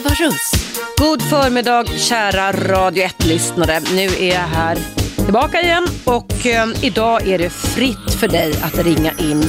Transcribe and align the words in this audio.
Eva 0.00 0.10
Russ. 0.10 0.52
God 0.96 1.22
förmiddag 1.22 1.86
kära 1.86 2.52
Radio 2.52 3.04
1-lyssnare. 3.04 3.80
Nu 3.94 4.06
är 4.06 4.28
jag 4.28 4.40
här 4.40 4.78
tillbaka 5.24 5.60
igen 5.60 5.86
och 6.04 6.46
eh, 6.46 6.84
idag 6.84 7.28
är 7.28 7.38
det 7.38 7.50
fritt 7.50 8.14
för 8.20 8.28
dig 8.28 8.52
att 8.62 8.78
ringa 8.78 9.12
in 9.18 9.44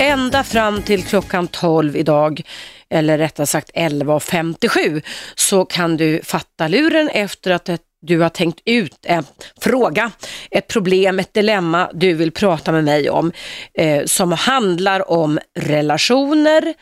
ända 0.00 0.44
fram 0.44 0.82
till 0.82 1.04
klockan 1.04 1.48
12 1.48 1.96
idag 1.96 2.42
eller 2.90 3.18
rättare 3.18 3.46
sagt 3.46 3.70
11.57 3.74 5.02
så 5.34 5.64
kan 5.64 5.96
du 5.96 6.20
fatta 6.24 6.68
luren 6.68 7.08
efter 7.08 7.50
att 7.50 7.68
ett 7.68 7.82
du 8.06 8.20
har 8.20 8.28
tänkt 8.28 8.60
ut 8.64 8.98
en 9.02 9.24
fråga, 9.60 10.10
ett 10.50 10.68
problem, 10.68 11.18
ett 11.18 11.34
dilemma 11.34 11.90
du 11.94 12.14
vill 12.14 12.32
prata 12.32 12.72
med 12.72 12.84
mig 12.84 13.10
om 13.10 13.32
eh, 13.74 14.04
som 14.04 14.32
handlar 14.32 15.10
om 15.10 15.38
relationer 15.58 16.74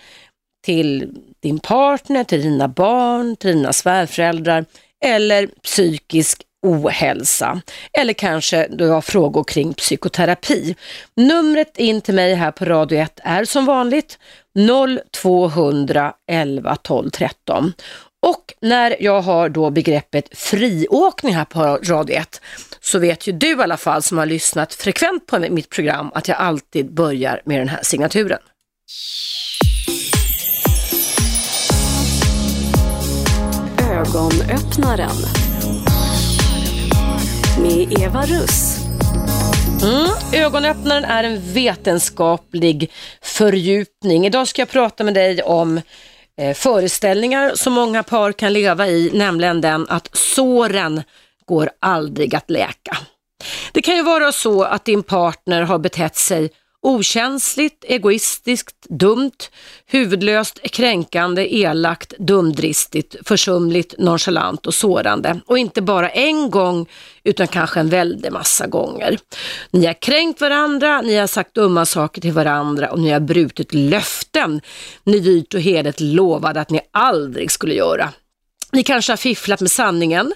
till 0.64 1.12
din 1.42 1.58
partner, 1.58 2.24
till 2.24 2.42
dina 2.42 2.68
barn, 2.68 3.36
till 3.36 3.50
dina 3.50 3.72
svärföräldrar 3.72 4.64
eller 5.04 5.46
psykisk 5.46 6.42
ohälsa. 6.62 7.60
Eller 7.92 8.12
kanske 8.12 8.68
du 8.70 8.88
har 8.88 9.00
frågor 9.00 9.44
kring 9.44 9.74
psykoterapi. 9.74 10.76
Numret 11.16 11.78
in 11.78 12.00
till 12.00 12.14
mig 12.14 12.34
här 12.34 12.50
på 12.50 12.64
Radio 12.64 12.98
1 12.98 13.20
är 13.24 13.44
som 13.44 13.66
vanligt 13.66 14.18
0200 15.12 16.12
11 16.30 16.76
12 16.76 17.10
13. 17.10 17.72
Och 18.22 18.54
när 18.60 18.96
jag 19.02 19.20
har 19.20 19.48
då 19.48 19.70
begreppet 19.70 20.38
friåkning 20.38 21.34
här 21.34 21.44
på 21.44 21.60
Radio 21.62 22.16
1 22.16 22.40
så 22.80 22.98
vet 22.98 23.26
ju 23.26 23.32
du 23.32 23.50
i 23.50 23.62
alla 23.62 23.76
fall 23.76 24.02
som 24.02 24.18
har 24.18 24.26
lyssnat 24.26 24.74
frekvent 24.74 25.26
på 25.26 25.38
mitt 25.38 25.70
program 25.70 26.10
att 26.14 26.28
jag 26.28 26.38
alltid 26.38 26.94
börjar 26.94 27.42
med 27.44 27.60
den 27.60 27.68
här 27.68 27.82
signaturen. 27.82 28.38
Ögonöppnaren 34.00 35.16
med 37.62 38.00
Eva 38.00 38.22
Russ. 38.22 38.76
Mm, 39.82 40.10
ögonöppnaren 40.32 41.04
är 41.04 41.24
en 41.24 41.52
vetenskaplig 41.52 42.90
fördjupning. 43.22 44.26
Idag 44.26 44.48
ska 44.48 44.62
jag 44.62 44.68
prata 44.68 45.04
med 45.04 45.14
dig 45.14 45.42
om 45.42 45.80
eh, 46.38 46.54
föreställningar 46.54 47.52
som 47.54 47.72
många 47.72 48.02
par 48.02 48.32
kan 48.32 48.52
leva 48.52 48.88
i, 48.88 49.10
nämligen 49.14 49.60
den 49.60 49.86
att 49.88 50.08
såren 50.12 51.02
går 51.46 51.70
aldrig 51.80 52.34
att 52.34 52.50
läka. 52.50 52.96
Det 53.72 53.82
kan 53.82 53.96
ju 53.96 54.02
vara 54.02 54.32
så 54.32 54.62
att 54.62 54.84
din 54.84 55.02
partner 55.02 55.62
har 55.62 55.78
betett 55.78 56.16
sig 56.16 56.50
okänsligt, 56.82 57.84
egoistiskt, 57.88 58.86
dumt, 58.88 59.50
huvudlöst, 59.86 60.62
kränkande, 60.62 61.56
elakt, 61.56 62.14
dumdristigt, 62.18 63.16
försumligt, 63.24 63.94
nonchalant 63.98 64.66
och 64.66 64.74
sårande. 64.74 65.40
Och 65.46 65.58
inte 65.58 65.82
bara 65.82 66.10
en 66.10 66.50
gång 66.50 66.86
utan 67.24 67.46
kanske 67.46 67.80
en 67.80 67.88
väldig 67.88 68.32
massa 68.32 68.66
gånger. 68.66 69.18
Ni 69.70 69.86
har 69.86 70.02
kränkt 70.02 70.40
varandra, 70.40 71.00
ni 71.00 71.16
har 71.16 71.26
sagt 71.26 71.54
dumma 71.54 71.86
saker 71.86 72.20
till 72.20 72.32
varandra 72.32 72.90
och 72.90 72.98
ni 72.98 73.10
har 73.10 73.20
brutit 73.20 73.74
löften 73.74 74.60
ni 75.04 75.20
dyrt 75.20 75.54
och 75.54 75.60
heligt 75.60 76.00
lovade 76.00 76.60
att 76.60 76.70
ni 76.70 76.80
aldrig 76.90 77.50
skulle 77.50 77.74
göra. 77.74 78.12
Ni 78.72 78.82
kanske 78.82 79.12
har 79.12 79.16
fifflat 79.16 79.60
med 79.60 79.70
sanningen, 79.70 80.32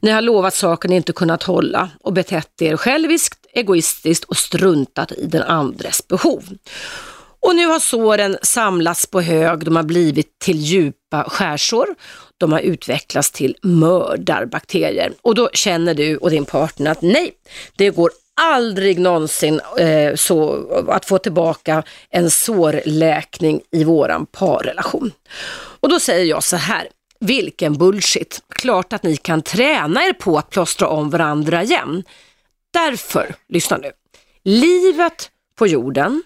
ni 0.00 0.10
har 0.10 0.20
lovat 0.20 0.54
saker 0.54 0.88
ni 0.88 0.96
inte 0.96 1.12
kunnat 1.12 1.42
hålla 1.42 1.90
och 2.00 2.12
betett 2.12 2.62
er 2.62 2.76
själviskt, 2.76 3.46
egoistiskt 3.52 4.24
och 4.24 4.36
struntat 4.36 5.12
i 5.12 5.26
den 5.26 5.42
andres 5.42 6.08
behov. 6.08 6.44
Och 7.40 7.56
nu 7.56 7.66
har 7.66 7.78
såren 7.78 8.38
samlats 8.42 9.06
på 9.06 9.20
hög, 9.20 9.64
de 9.64 9.76
har 9.76 9.82
blivit 9.82 10.38
till 10.38 10.56
djupa 10.56 11.24
skärsår, 11.28 11.86
de 12.38 12.52
har 12.52 12.60
utvecklats 12.60 13.30
till 13.30 13.56
mördarbakterier. 13.62 15.12
Och 15.22 15.34
då 15.34 15.50
känner 15.52 15.94
du 15.94 16.16
och 16.16 16.30
din 16.30 16.44
partner 16.44 16.90
att 16.90 17.02
nej, 17.02 17.32
det 17.76 17.90
går 17.90 18.10
aldrig 18.40 18.98
någonsin 18.98 19.60
eh, 19.78 20.14
så 20.14 20.66
att 20.88 21.04
få 21.04 21.18
tillbaka 21.18 21.82
en 22.10 22.30
sårläkning 22.30 23.60
i 23.72 23.84
våran 23.84 24.26
parrelation. 24.26 25.12
Och 25.80 25.88
då 25.88 26.00
säger 26.00 26.24
jag 26.24 26.44
så 26.44 26.56
här, 26.56 26.88
vilken 27.20 27.78
bullshit. 27.78 28.42
Klart 28.48 28.92
att 28.92 29.02
ni 29.02 29.16
kan 29.16 29.42
träna 29.42 30.04
er 30.04 30.12
på 30.12 30.38
att 30.38 30.50
plåstra 30.50 30.88
om 30.88 31.10
varandra 31.10 31.62
igen. 31.62 32.04
Därför, 32.72 33.34
lyssna 33.48 33.76
nu, 33.76 33.92
livet 34.44 35.30
på 35.58 35.66
jorden 35.66 36.22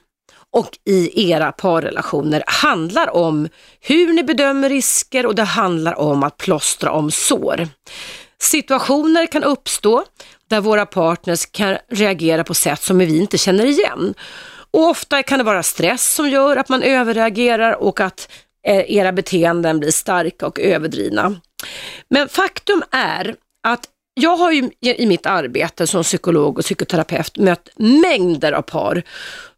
och 0.50 0.78
i 0.84 1.30
era 1.30 1.52
parrelationer 1.52 2.44
handlar 2.46 3.16
om 3.16 3.48
hur 3.80 4.12
ni 4.12 4.22
bedömer 4.22 4.68
risker 4.68 5.26
och 5.26 5.34
det 5.34 5.42
handlar 5.42 5.98
om 5.98 6.22
att 6.22 6.36
plåstra 6.36 6.90
om 6.90 7.10
sår. 7.10 7.68
Situationer 8.38 9.26
kan 9.26 9.44
uppstå 9.44 10.04
där 10.48 10.60
våra 10.60 10.86
partners 10.86 11.46
kan 11.46 11.76
reagera 11.88 12.44
på 12.44 12.54
sätt 12.54 12.82
som 12.82 12.98
vi 12.98 13.18
inte 13.18 13.38
känner 13.38 13.64
igen. 13.64 14.14
Och 14.70 14.88
ofta 14.88 15.22
kan 15.22 15.38
det 15.38 15.44
vara 15.44 15.62
stress 15.62 16.14
som 16.14 16.28
gör 16.28 16.56
att 16.56 16.68
man 16.68 16.82
överreagerar 16.82 17.82
och 17.82 18.00
att 18.00 18.28
Eh, 18.66 18.96
era 18.96 19.12
beteenden 19.12 19.80
blir 19.80 19.90
starka 19.90 20.46
och 20.46 20.60
överdrivna. 20.60 21.40
Men 22.08 22.28
faktum 22.28 22.82
är 22.90 23.34
att 23.68 23.88
jag 24.14 24.36
har 24.36 24.52
ju 24.52 24.70
i 24.80 25.06
mitt 25.06 25.26
arbete 25.26 25.86
som 25.86 26.02
psykolog 26.02 26.58
och 26.58 26.64
psykoterapeut 26.64 27.38
mött 27.38 27.68
mängder 27.76 28.52
av 28.52 28.62
par 28.62 29.02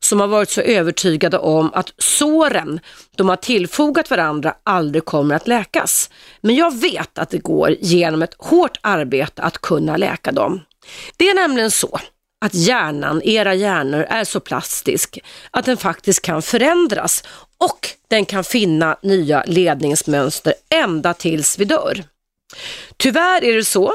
som 0.00 0.20
har 0.20 0.26
varit 0.26 0.50
så 0.50 0.60
övertygade 0.60 1.38
om 1.38 1.70
att 1.74 1.92
såren 1.98 2.80
de 3.16 3.28
har 3.28 3.36
tillfogat 3.36 4.10
varandra 4.10 4.54
aldrig 4.62 5.04
kommer 5.04 5.34
att 5.34 5.48
läkas. 5.48 6.10
Men 6.40 6.54
jag 6.54 6.80
vet 6.80 7.18
att 7.18 7.30
det 7.30 7.38
går 7.38 7.76
genom 7.80 8.22
ett 8.22 8.34
hårt 8.38 8.78
arbete 8.80 9.42
att 9.42 9.58
kunna 9.58 9.96
läka 9.96 10.32
dem. 10.32 10.60
Det 11.16 11.30
är 11.30 11.34
nämligen 11.34 11.70
så 11.70 11.98
att 12.44 12.54
hjärnan, 12.54 13.22
era 13.22 13.54
hjärnor, 13.54 14.06
är 14.08 14.24
så 14.24 14.40
plastisk 14.40 15.18
att 15.50 15.64
den 15.64 15.76
faktiskt 15.76 16.22
kan 16.22 16.42
förändras 16.42 17.24
och 17.64 17.88
den 18.08 18.24
kan 18.24 18.44
finna 18.44 18.96
nya 19.02 19.44
ledningsmönster 19.46 20.54
ända 20.68 21.14
tills 21.14 21.58
vi 21.58 21.64
dör. 21.64 22.04
Tyvärr 22.96 23.44
är 23.44 23.56
det 23.56 23.64
så 23.64 23.92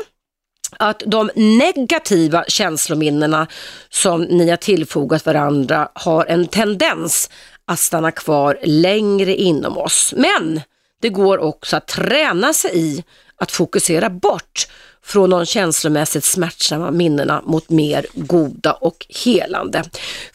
att 0.77 1.03
de 1.05 1.29
negativa 1.35 2.45
känslominnena 2.47 3.47
som 3.89 4.21
ni 4.21 4.49
har 4.49 4.57
tillfogat 4.57 5.25
varandra 5.25 5.89
har 5.93 6.25
en 6.25 6.47
tendens 6.47 7.29
att 7.65 7.79
stanna 7.79 8.11
kvar 8.11 8.59
längre 8.63 9.35
inom 9.35 9.77
oss. 9.77 10.13
Men 10.17 10.61
det 11.01 11.09
går 11.09 11.37
också 11.37 11.77
att 11.77 11.87
träna 11.87 12.53
sig 12.53 12.71
i 12.73 13.03
att 13.35 13.51
fokusera 13.51 14.09
bort 14.09 14.67
från 15.03 15.29
de 15.29 15.45
känslomässigt 15.45 16.23
smärtsamma 16.23 16.91
minnena 16.91 17.41
mot 17.45 17.69
mer 17.69 18.05
goda 18.13 18.73
och 18.73 19.05
helande. 19.25 19.83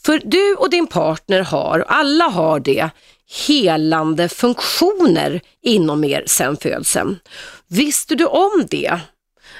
För 0.04 0.20
du 0.24 0.54
och 0.54 0.70
din 0.70 0.86
partner 0.86 1.40
har, 1.40 1.84
alla 1.88 2.24
har 2.24 2.60
det, 2.60 2.90
helande 3.30 4.28
funktioner 4.28 5.40
inom 5.62 6.04
er 6.04 6.24
sedan 6.26 6.56
födseln. 6.56 7.18
Visste 7.66 8.14
du 8.14 8.26
om 8.26 8.66
det? 8.70 9.00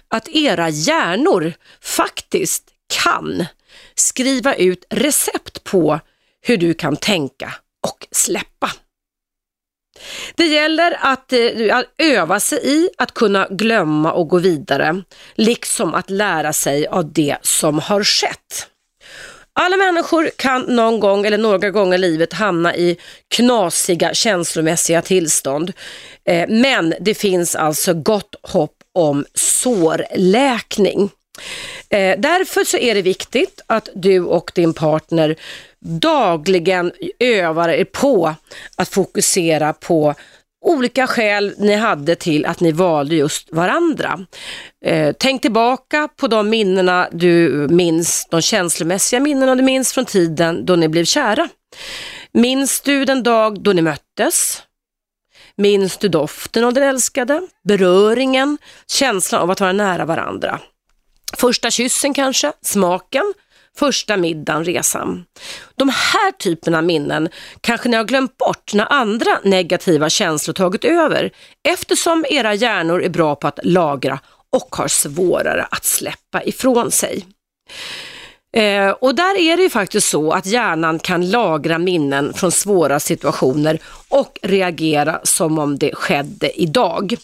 Att 0.09 0.29
era 0.29 0.69
hjärnor 0.69 1.53
faktiskt 1.81 2.65
kan 3.05 3.47
skriva 3.95 4.55
ut 4.55 4.85
recept 4.91 5.65
på 5.65 6.01
hur 6.43 6.57
du 6.57 6.75
kan 6.75 6.97
tänka 6.97 7.55
och 7.87 8.07
släppa. 8.11 8.71
Det 10.35 10.47
gäller 10.47 10.99
att, 11.01 11.33
eh, 11.33 11.77
att 11.77 11.87
öva 11.99 12.41
sig 12.41 12.61
i 12.65 12.91
att 12.99 13.15
kunna 13.15 13.49
glömma 13.51 14.13
och 14.13 14.29
gå 14.29 14.39
vidare, 14.39 15.03
liksom 15.35 15.95
att 15.95 16.11
lära 16.11 16.53
sig 16.53 16.87
av 16.87 17.13
det 17.13 17.37
som 17.43 17.79
har 17.79 18.05
skett. 18.05 18.69
Alla 19.57 19.77
människor 19.77 20.31
kan 20.37 20.63
någon 20.63 21.01
gång 21.01 21.27
eller 21.27 21.39
några 21.39 21.71
gånger 21.71 21.95
i 21.95 21.99
livet 21.99 22.33
hamna 22.33 22.77
i 22.77 22.97
knasiga 23.29 24.15
känslomässiga 24.15 25.03
tillstånd. 25.03 25.73
Eh, 26.25 26.49
men 26.49 26.95
det 27.01 27.15
finns 27.15 27.57
alltså 27.57 27.95
gott 27.95 28.35
hopp 28.43 28.77
om 28.93 29.25
sårläkning. 29.35 31.11
Eh, 31.89 32.19
därför 32.19 32.65
så 32.65 32.77
är 32.77 32.95
det 32.95 33.03
viktigt 33.03 33.61
att 33.67 33.89
du 33.95 34.21
och 34.21 34.53
din 34.55 34.75
partner 34.75 35.37
dagligen 35.81 36.93
övar 37.19 37.69
er 37.69 37.85
på 37.85 38.35
att 38.77 38.89
fokusera 38.89 39.73
på 39.73 40.15
olika 40.65 41.07
skäl 41.07 41.55
ni 41.59 41.75
hade 41.75 42.15
till 42.15 42.47
att 42.47 42.61
ni 42.61 42.73
valde 42.73 43.15
just 43.15 43.53
varandra. 43.53 44.27
Eh, 44.85 45.15
tänk 45.19 45.43
tillbaka 45.43 46.09
på 46.17 46.27
de 46.27 46.51
minnena 46.51 47.09
du 47.13 47.67
minns, 47.71 48.27
de 48.31 48.43
känslomässiga 48.43 49.21
minnena 49.21 49.55
du 49.55 49.63
minns 49.63 49.93
från 49.93 50.05
tiden 50.05 50.67
då 50.67 50.77
ni 50.77 50.89
blev 50.89 51.05
kära. 51.05 51.49
Minns 52.33 52.81
du 52.81 53.05
den 53.05 53.23
dag 53.23 53.63
då 53.63 53.73
ni 53.73 53.83
möttes? 53.83 54.63
Minns 55.57 55.97
du 55.97 56.09
doften 56.09 56.65
av 56.65 56.73
den 56.73 56.83
älskade? 56.83 57.43
Beröringen? 57.69 58.59
Känslan 58.87 59.43
av 59.43 59.51
att 59.51 59.61
vara 59.61 59.73
nära 59.73 60.05
varandra? 60.05 60.61
Första 61.37 61.71
kyssen 61.71 62.15
kanske? 62.15 62.53
Smaken? 62.63 63.35
Första 63.79 64.17
middagen, 64.17 64.65
resan. 64.65 65.25
De 65.77 65.89
här 65.89 66.33
typerna 66.33 66.79
av 66.79 66.85
minnen 66.85 67.29
kanske 67.61 67.89
ni 67.89 67.97
har 67.97 68.05
glömt 68.05 68.39
bort 68.39 68.75
när 68.75 68.93
andra 68.93 69.39
negativa 69.45 70.11
känslor 70.11 70.55
tagit 70.55 70.85
över 70.85 71.31
eftersom 71.69 72.25
era 72.31 72.55
hjärnor 72.55 73.03
är 73.03 73.09
bra 73.09 73.35
på 73.35 73.49
att 73.49 73.59
lagra 73.63 74.21
och 74.53 74.77
har 74.77 74.89
svårare 74.89 75.67
att 75.71 75.85
släppa 75.85 76.43
ifrån 76.45 76.91
sig. 76.91 77.27
Eh, 78.55 78.91
och 78.91 79.15
där 79.15 79.39
är 79.39 79.57
det 79.57 79.63
ju 79.63 79.71
faktiskt 79.71 80.09
så 80.09 80.33
att 80.33 80.47
hjärnan 80.47 80.99
kan 80.99 81.31
lagra 81.31 81.79
minnen 81.79 82.35
från 82.35 82.53
svåra 82.53 83.01
situationer 83.01 83.79
och 84.09 84.39
reagera 84.43 85.21
som 85.23 85.59
om 85.59 85.79
det 85.79 85.95
skedde 85.95 86.63
idag. 86.63 87.17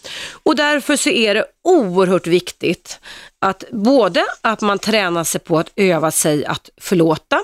Och 0.43 0.57
därför 0.57 0.97
så 0.97 1.11
är 1.11 1.35
det 1.35 1.45
oerhört 1.65 2.27
viktigt 2.27 3.01
att 3.41 3.65
både 3.71 4.25
att 4.41 4.61
man 4.61 4.79
tränar 4.79 5.25
sig 5.25 5.41
på 5.41 5.59
att 5.59 5.73
öva 5.77 6.11
sig 6.11 6.47
att 6.47 6.71
förlåta 6.81 7.41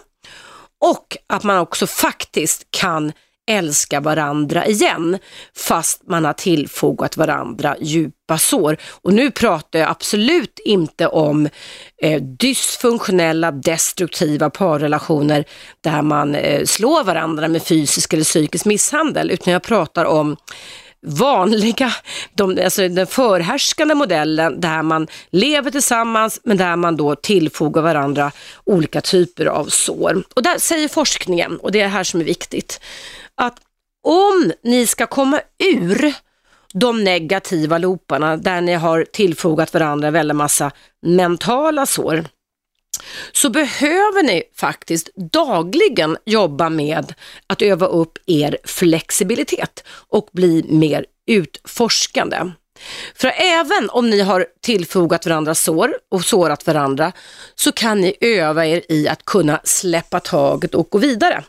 och 0.81 1.17
att 1.27 1.45
man 1.45 1.59
också 1.59 1.87
faktiskt 1.87 2.67
kan 2.71 3.13
älska 3.47 4.01
varandra 4.01 4.67
igen 4.67 5.19
fast 5.57 6.03
man 6.09 6.25
har 6.25 6.33
tillfogat 6.33 7.17
varandra 7.17 7.77
djupa 7.81 8.39
sår. 8.39 8.77
Och 9.03 9.13
nu 9.13 9.31
pratar 9.31 9.79
jag 9.79 9.91
absolut 9.91 10.59
inte 10.65 11.07
om 11.07 11.49
eh, 12.03 12.23
dysfunktionella, 12.23 13.51
destruktiva 13.51 14.51
parrelationer 14.51 15.45
där 15.81 16.03
man 16.03 16.35
eh, 16.35 16.65
slår 16.65 17.05
varandra 17.05 17.49
med 17.49 17.63
fysisk 17.63 18.13
eller 18.13 18.25
psykisk 18.25 18.65
misshandel 18.65 19.31
utan 19.31 19.53
jag 19.53 19.63
pratar 19.63 20.05
om 20.05 20.37
vanliga, 21.07 21.93
de, 22.35 22.59
alltså 22.65 22.89
den 22.89 23.07
förhärskande 23.07 23.95
modellen 23.95 24.61
där 24.61 24.83
man 24.83 25.07
lever 25.31 25.71
tillsammans 25.71 26.41
men 26.45 26.57
där 26.57 26.77
man 26.77 26.97
då 26.97 27.15
tillfogar 27.15 27.83
varandra 27.83 28.33
olika 28.65 29.01
typer 29.01 29.47
av 29.47 29.65
sår. 29.65 30.23
Och 30.35 30.43
där 30.43 30.59
säger 30.59 30.89
forskningen, 30.89 31.57
och 31.57 31.73
det 31.73 31.81
är 31.81 31.85
det 31.85 31.89
här 31.89 32.05
som 32.05 32.21
är 32.21 32.25
viktigt, 32.25 32.81
att 33.37 33.61
om 34.03 34.53
ni 34.63 34.87
ska 34.87 35.07
komma 35.07 35.41
ur 35.59 36.15
de 36.73 37.05
negativa 37.05 37.79
looparna 37.79 38.37
där 38.37 38.61
ni 38.61 38.75
har 38.75 39.05
tillfogat 39.13 39.75
varandra 39.75 40.09
en 40.09 40.15
väldigt 40.15 40.37
massa 40.37 40.71
mentala 41.03 41.87
sår, 41.87 42.25
så 43.33 43.51
behöver 43.51 44.23
ni 44.23 44.43
faktiskt 44.55 45.15
dagligen 45.15 46.17
jobba 46.25 46.69
med 46.69 47.15
att 47.47 47.63
öva 47.63 47.87
upp 47.87 48.19
er 48.27 48.59
flexibilitet 48.65 49.85
och 49.89 50.29
bli 50.33 50.65
mer 50.69 51.07
utforskande. 51.27 52.37
För 53.15 53.33
även 53.37 53.91
om 53.91 54.11
ni 54.11 54.21
har 54.21 54.47
tillfogat 54.63 55.27
varandra 55.27 55.55
sår 55.55 55.97
och 56.11 56.25
sårat 56.25 56.67
varandra 56.67 57.13
så 57.55 57.73
kan 57.73 58.01
ni 58.01 58.15
öva 58.21 58.67
er 58.67 58.83
i 58.89 59.09
att 59.09 59.25
kunna 59.25 59.61
släppa 59.65 60.21
taget 60.21 60.75
och 60.75 60.91
gå 60.91 60.99
vidare. 60.99 61.45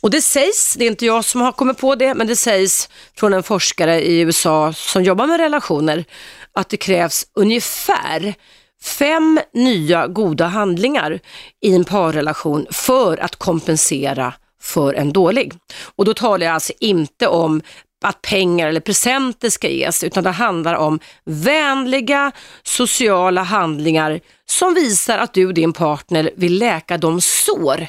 Och 0.00 0.10
det 0.10 0.22
sägs, 0.22 0.74
det 0.74 0.84
är 0.84 0.90
inte 0.90 1.06
jag 1.06 1.24
som 1.24 1.40
har 1.40 1.52
kommit 1.52 1.78
på 1.78 1.94
det, 1.94 2.14
men 2.14 2.26
det 2.26 2.36
sägs 2.36 2.88
från 3.16 3.34
en 3.34 3.42
forskare 3.42 4.02
i 4.02 4.20
USA 4.20 4.72
som 4.72 5.02
jobbar 5.02 5.26
med 5.26 5.40
relationer 5.40 6.04
att 6.52 6.68
det 6.68 6.76
krävs 6.76 7.26
ungefär 7.34 8.34
fem 8.82 9.40
nya 9.52 10.06
goda 10.06 10.46
handlingar 10.46 11.20
i 11.60 11.74
en 11.74 11.84
parrelation 11.84 12.66
för 12.70 13.16
att 13.16 13.36
kompensera 13.36 14.34
för 14.60 14.94
en 14.94 15.12
dålig. 15.12 15.52
Och 15.96 16.04
då 16.04 16.14
talar 16.14 16.46
jag 16.46 16.54
alltså 16.54 16.72
inte 16.80 17.26
om 17.26 17.62
att 18.04 18.22
pengar 18.22 18.68
eller 18.68 18.80
presenter 18.80 19.50
ska 19.50 19.68
ges, 19.68 20.04
utan 20.04 20.24
det 20.24 20.30
handlar 20.30 20.74
om 20.74 21.00
vänliga 21.24 22.32
sociala 22.62 23.42
handlingar 23.42 24.20
som 24.46 24.74
visar 24.74 25.18
att 25.18 25.34
du 25.34 25.46
och 25.46 25.54
din 25.54 25.72
partner 25.72 26.30
vill 26.36 26.58
läka 26.58 26.98
de 26.98 27.20
sår 27.20 27.86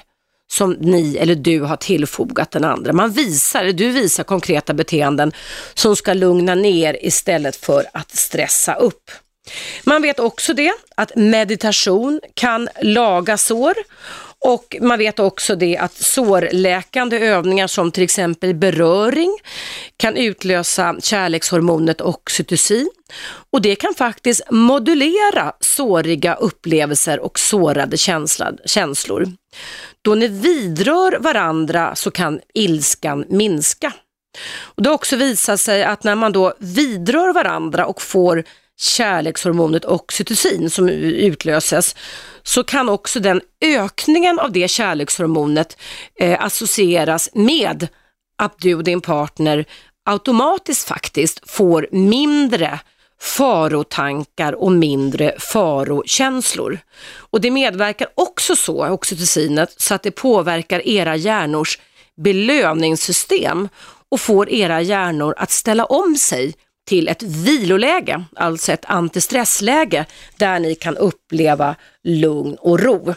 som 0.52 0.72
ni 0.72 1.18
eller 1.18 1.36
du 1.36 1.62
har 1.62 1.76
tillfogat 1.76 2.52
den 2.52 2.64
andra. 2.64 2.94
Man 2.94 3.12
visar, 3.12 3.64
du 3.64 3.90
visar 3.90 4.24
konkreta 4.24 4.74
beteenden 4.74 5.32
som 5.74 5.96
ska 5.96 6.14
lugna 6.14 6.56
ner 6.56 7.06
istället 7.06 7.56
för 7.56 7.86
att 7.94 8.16
stressa 8.16 8.74
upp. 8.76 9.12
Man 9.84 10.02
vet 10.02 10.20
också 10.20 10.54
det, 10.54 10.74
att 10.96 11.16
meditation 11.16 12.22
kan 12.34 12.70
laga 12.82 13.38
sår 13.38 13.74
och 14.44 14.76
man 14.82 14.98
vet 14.98 15.20
också 15.20 15.56
det 15.56 15.78
att 15.78 15.94
sårläkande 15.94 17.20
övningar 17.20 17.68
som 17.68 17.92
till 17.92 18.04
exempel 18.04 18.56
beröring 18.56 19.38
kan 19.98 20.18
utlösa 20.18 20.96
kärlekshormonet 21.00 22.02
oxytocin 22.02 22.90
och 23.52 23.62
det 23.62 23.76
kan 23.76 23.94
faktiskt 23.94 24.42
modulera 24.52 25.54
såriga 25.60 26.36
upplevelser 26.36 27.20
och 27.20 27.40
sårade 27.40 27.98
känslor. 28.66 29.32
Då 30.02 30.16
ni 30.16 30.28
vidrör 30.28 31.18
varandra 31.20 31.96
så 31.96 32.12
kan 32.12 32.40
ilskan 32.54 33.26
minska. 33.30 33.94
Och 34.62 34.84
det 34.84 34.90
har 34.90 34.96
också 34.96 35.16
visat 35.16 35.62
sig 35.62 35.84
att 35.84 36.04
när 36.04 36.16
man 36.16 36.32
då 36.32 36.54
vidrör 36.60 37.34
varandra 37.34 37.86
och 37.86 38.02
får 38.02 38.44
kärlekshormonet 38.80 39.86
oxytocin 39.86 40.70
som 40.70 40.90
utlöses 40.90 41.96
så 42.44 42.64
kan 42.64 42.90
också 42.90 43.20
den 43.20 43.42
ökningen 43.62 44.40
av 44.40 44.52
det 44.52 44.68
kärlekshormonet 44.68 45.78
eh, 46.20 46.44
associeras 46.44 47.30
med 47.34 47.88
att 48.38 48.60
du 48.60 48.76
och 48.76 48.84
din 48.84 49.02
partner 49.02 49.66
automatiskt 50.06 50.88
faktiskt 50.88 51.52
får 51.52 51.88
mindre 51.92 52.80
farotankar 53.22 54.54
och 54.54 54.72
mindre 54.72 55.36
farokänslor. 55.40 56.80
Och 57.16 57.42
det 57.42 57.52
medverkar 57.52 58.08
också 58.16 58.56
så, 58.56 58.88
oxytocinet, 58.90 59.76
så 59.78 59.94
att 59.94 60.04
det 60.04 60.12
påverkar 60.12 60.88
era 60.88 61.16
hjärnors 61.16 61.80
belöningssystem 62.16 63.70
och 64.10 64.22
får 64.22 64.50
era 64.50 64.82
hjärnor 64.82 65.36
att 65.38 65.52
ställa 65.52 65.86
om 65.86 66.16
sig 66.16 66.54
till 66.86 67.08
ett 67.08 67.24
viloläge, 67.24 68.24
alltså 68.36 68.72
ett 68.72 68.86
antistressläge 68.86 70.06
där 70.38 70.60
ni 70.60 70.76
kan 70.76 70.98
uppleva 70.98 71.76
lugn 72.04 72.56
och 72.60 72.80
ro. 72.80 73.16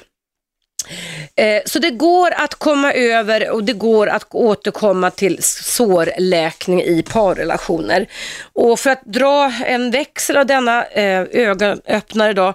Eh, 1.37 1.63
så 1.67 1.79
det 1.79 1.91
går 1.91 2.31
att 2.31 2.55
komma 2.55 2.93
över 2.93 3.51
och 3.51 3.65
det 3.65 3.73
går 3.73 4.07
att 4.07 4.27
återkomma 4.31 5.11
till 5.11 5.39
sårläkning 5.43 6.83
i 6.83 7.03
parrelationer. 7.03 8.07
Och 8.53 8.79
för 8.79 8.91
att 8.91 9.05
dra 9.05 9.53
en 9.67 9.91
växel 9.91 10.37
av 10.37 10.47
denna 10.47 10.85
eh, 10.85 11.27
ögonöppnare 11.33 12.33
då, 12.33 12.55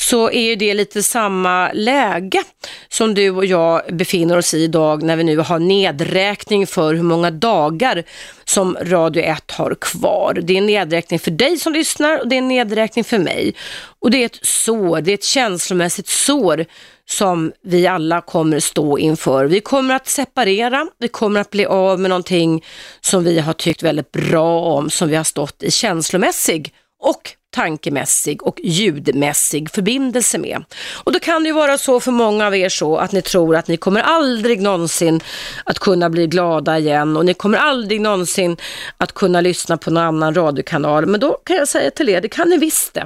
så 0.00 0.30
är 0.30 0.40
ju 0.40 0.56
det 0.56 0.74
lite 0.74 1.02
samma 1.02 1.72
läge 1.72 2.42
som 2.88 3.14
du 3.14 3.30
och 3.30 3.46
jag 3.46 3.82
befinner 3.96 4.36
oss 4.36 4.54
i 4.54 4.62
idag 4.62 5.02
när 5.02 5.16
vi 5.16 5.24
nu 5.24 5.36
har 5.36 5.58
nedräkning 5.58 6.66
för 6.66 6.94
hur 6.94 7.02
många 7.02 7.30
dagar 7.30 8.04
som 8.44 8.76
Radio 8.80 9.22
1 9.22 9.50
har 9.50 9.76
kvar. 9.80 10.38
Det 10.42 10.52
är 10.52 10.58
en 10.58 10.66
nedräkning 10.66 11.18
för 11.18 11.30
dig 11.30 11.58
som 11.58 11.72
lyssnar 11.72 12.20
och 12.20 12.28
det 12.28 12.36
är 12.36 12.38
en 12.38 12.48
nedräkning 12.48 13.04
för 13.04 13.18
mig. 13.18 13.54
Och 14.00 14.10
det 14.10 14.22
är 14.22 14.26
ett 14.26 14.38
sår, 14.42 15.00
det 15.00 15.10
är 15.10 15.14
ett 15.14 15.24
känslomässigt 15.24 16.08
sår 16.08 16.64
som 17.08 17.52
vi 17.62 17.86
alla 17.86 18.20
kommer 18.20 18.60
stå 18.60 18.98
inför. 18.98 19.44
Vi 19.44 19.60
kommer 19.60 19.94
att 19.94 20.08
separera, 20.08 20.86
vi 20.98 21.08
kommer 21.08 21.40
att 21.40 21.50
bli 21.50 21.66
av 21.66 22.00
med 22.00 22.08
någonting 22.08 22.64
som 23.00 23.24
vi 23.24 23.38
har 23.38 23.52
tyckt 23.52 23.82
väldigt 23.82 24.12
bra 24.12 24.60
om, 24.60 24.90
som 24.90 25.08
vi 25.08 25.16
har 25.16 25.24
stått 25.24 25.62
i 25.62 25.70
känslomässig 25.70 26.72
och 27.00 27.37
tankemässig 27.50 28.42
och 28.42 28.60
ljudmässig 28.62 29.70
förbindelse 29.70 30.38
med. 30.38 30.64
Och 31.04 31.12
då 31.12 31.18
kan 31.18 31.42
det 31.42 31.48
ju 31.48 31.54
vara 31.54 31.78
så 31.78 32.00
för 32.00 32.10
många 32.10 32.46
av 32.46 32.56
er 32.56 32.68
så 32.68 32.96
att 32.96 33.12
ni 33.12 33.22
tror 33.22 33.56
att 33.56 33.68
ni 33.68 33.76
kommer 33.76 34.00
aldrig 34.00 34.60
någonsin 34.60 35.20
att 35.64 35.78
kunna 35.78 36.10
bli 36.10 36.26
glada 36.26 36.78
igen 36.78 37.16
och 37.16 37.24
ni 37.24 37.34
kommer 37.34 37.58
aldrig 37.58 38.00
någonsin 38.00 38.56
att 38.96 39.12
kunna 39.12 39.40
lyssna 39.40 39.76
på 39.76 39.90
någon 39.90 40.04
annan 40.04 40.34
radiokanal. 40.34 41.06
Men 41.06 41.20
då 41.20 41.32
kan 41.44 41.56
jag 41.56 41.68
säga 41.68 41.90
till 41.90 42.08
er, 42.08 42.20
det 42.20 42.28
kan 42.28 42.48
ni 42.48 42.56
visst 42.56 42.94
det. 42.94 43.04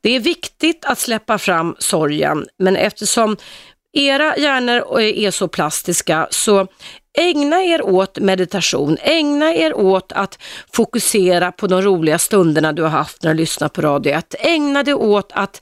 Det 0.00 0.16
är 0.16 0.20
viktigt 0.20 0.84
att 0.84 0.98
släppa 0.98 1.38
fram 1.38 1.76
sorgen, 1.78 2.46
men 2.58 2.76
eftersom 2.76 3.36
era 3.92 4.36
hjärnor 4.36 5.00
är 5.00 5.30
så 5.30 5.48
plastiska 5.48 6.28
så 6.30 6.66
Ägna 7.18 7.62
er 7.62 7.82
åt 7.82 8.18
meditation, 8.18 8.98
ägna 9.00 9.54
er 9.54 9.76
åt 9.76 10.12
att 10.12 10.38
fokusera 10.72 11.52
på 11.52 11.66
de 11.66 11.82
roliga 11.82 12.18
stunderna 12.18 12.72
du 12.72 12.82
har 12.82 12.90
haft 12.90 13.22
när 13.22 13.34
du 13.34 13.40
lyssnar 13.40 13.68
på 13.68 13.82
Radio 13.82 14.12
1. 14.12 14.34
Ägna 14.38 14.82
dig 14.82 14.94
åt 14.94 15.30
att 15.32 15.60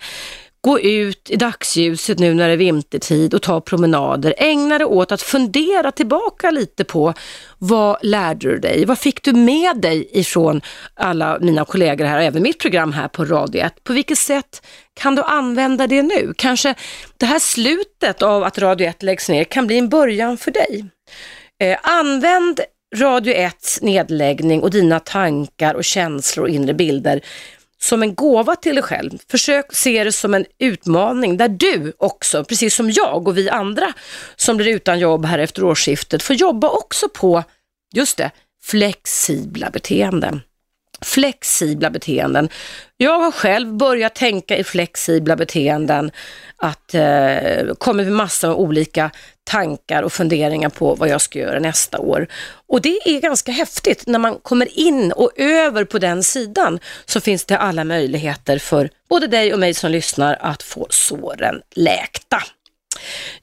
gå 0.62 0.80
ut 0.80 1.30
i 1.30 1.36
dagsljuset 1.36 2.18
nu 2.18 2.34
när 2.34 2.48
det 2.48 2.52
är 2.52 2.56
vintertid 2.56 3.34
och 3.34 3.42
ta 3.42 3.60
promenader. 3.60 4.34
Ägna 4.38 4.78
dig 4.78 4.84
åt 4.84 5.12
att 5.12 5.22
fundera 5.22 5.92
tillbaka 5.92 6.50
lite 6.50 6.84
på 6.84 7.14
vad 7.58 7.96
lärde 8.02 8.50
du 8.50 8.58
dig? 8.58 8.84
Vad 8.84 8.98
fick 8.98 9.22
du 9.22 9.32
med 9.32 9.76
dig 9.76 10.08
ifrån 10.12 10.60
alla 10.94 11.38
mina 11.40 11.64
kollegor 11.64 12.04
här 12.04 12.16
och 12.16 12.22
även 12.22 12.42
mitt 12.42 12.58
program 12.58 12.92
här 12.92 13.08
på 13.08 13.24
Radio 13.24 13.62
1? 13.62 13.84
På 13.84 13.92
vilket 13.92 14.18
sätt 14.18 14.66
kan 14.94 15.14
du 15.14 15.22
använda 15.22 15.86
det 15.86 16.02
nu? 16.02 16.34
Kanske 16.36 16.74
det 17.16 17.26
här 17.26 17.38
slutet 17.38 18.22
av 18.22 18.44
att 18.44 18.58
Radio 18.58 18.88
1 18.88 19.02
läggs 19.02 19.28
ner 19.28 19.44
kan 19.44 19.66
bli 19.66 19.78
en 19.78 19.88
början 19.88 20.36
för 20.36 20.50
dig. 20.50 20.90
Eh, 21.60 21.78
använd 21.82 22.60
Radio 22.96 23.34
1 23.34 23.78
nedläggning 23.82 24.62
och 24.62 24.70
dina 24.70 25.00
tankar 25.00 25.74
och 25.74 25.84
känslor 25.84 26.44
och 26.44 26.50
inre 26.50 26.74
bilder 26.74 27.20
som 27.82 28.02
en 28.02 28.14
gåva 28.14 28.56
till 28.56 28.74
dig 28.74 28.82
själv. 28.82 29.18
Försök 29.30 29.74
se 29.74 30.04
det 30.04 30.12
som 30.12 30.34
en 30.34 30.44
utmaning 30.58 31.36
där 31.36 31.48
du 31.48 31.92
också, 31.98 32.44
precis 32.44 32.74
som 32.74 32.90
jag 32.90 33.28
och 33.28 33.38
vi 33.38 33.50
andra 33.50 33.92
som 34.36 34.56
blir 34.56 34.74
utan 34.74 34.98
jobb 34.98 35.24
här 35.24 35.38
efter 35.38 35.64
årsskiftet, 35.64 36.22
får 36.22 36.36
jobba 36.36 36.68
också 36.68 37.08
på, 37.08 37.44
just 37.94 38.16
det, 38.16 38.30
flexibla 38.62 39.70
beteenden 39.70 40.40
flexibla 41.02 41.90
beteenden. 41.90 42.48
Jag 42.96 43.20
har 43.20 43.32
själv 43.32 43.76
börjat 43.76 44.14
tänka 44.14 44.56
i 44.56 44.64
flexibla 44.64 45.36
beteenden, 45.36 46.10
att 46.56 46.94
eh, 46.94 47.74
kommer 47.78 48.04
med 48.04 48.12
massa 48.12 48.48
av 48.48 48.56
olika 48.56 49.10
tankar 49.50 50.02
och 50.02 50.12
funderingar 50.12 50.68
på 50.68 50.94
vad 50.94 51.08
jag 51.08 51.20
ska 51.20 51.38
göra 51.38 51.58
nästa 51.58 51.98
år. 51.98 52.26
Och 52.68 52.80
det 52.80 52.98
är 53.04 53.20
ganska 53.20 53.52
häftigt. 53.52 54.06
När 54.06 54.18
man 54.18 54.38
kommer 54.42 54.78
in 54.78 55.12
och 55.12 55.30
över 55.36 55.84
på 55.84 55.98
den 55.98 56.22
sidan 56.22 56.78
så 57.04 57.20
finns 57.20 57.44
det 57.44 57.58
alla 57.58 57.84
möjligheter 57.84 58.58
för 58.58 58.90
både 59.08 59.26
dig 59.26 59.52
och 59.52 59.58
mig 59.58 59.74
som 59.74 59.90
lyssnar 59.90 60.36
att 60.40 60.62
få 60.62 60.86
såren 60.90 61.60
läkta. 61.74 62.42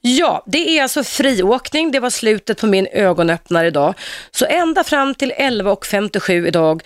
Ja, 0.00 0.42
det 0.46 0.78
är 0.78 0.82
alltså 0.82 1.04
friåkning. 1.04 1.90
Det 1.90 2.00
var 2.00 2.10
slutet 2.10 2.60
på 2.60 2.66
min 2.66 2.86
ögonöppnare 2.92 3.66
idag. 3.66 3.94
Så 4.30 4.46
ända 4.46 4.84
fram 4.84 5.14
till 5.14 5.32
11.57 5.32 6.46
idag 6.46 6.82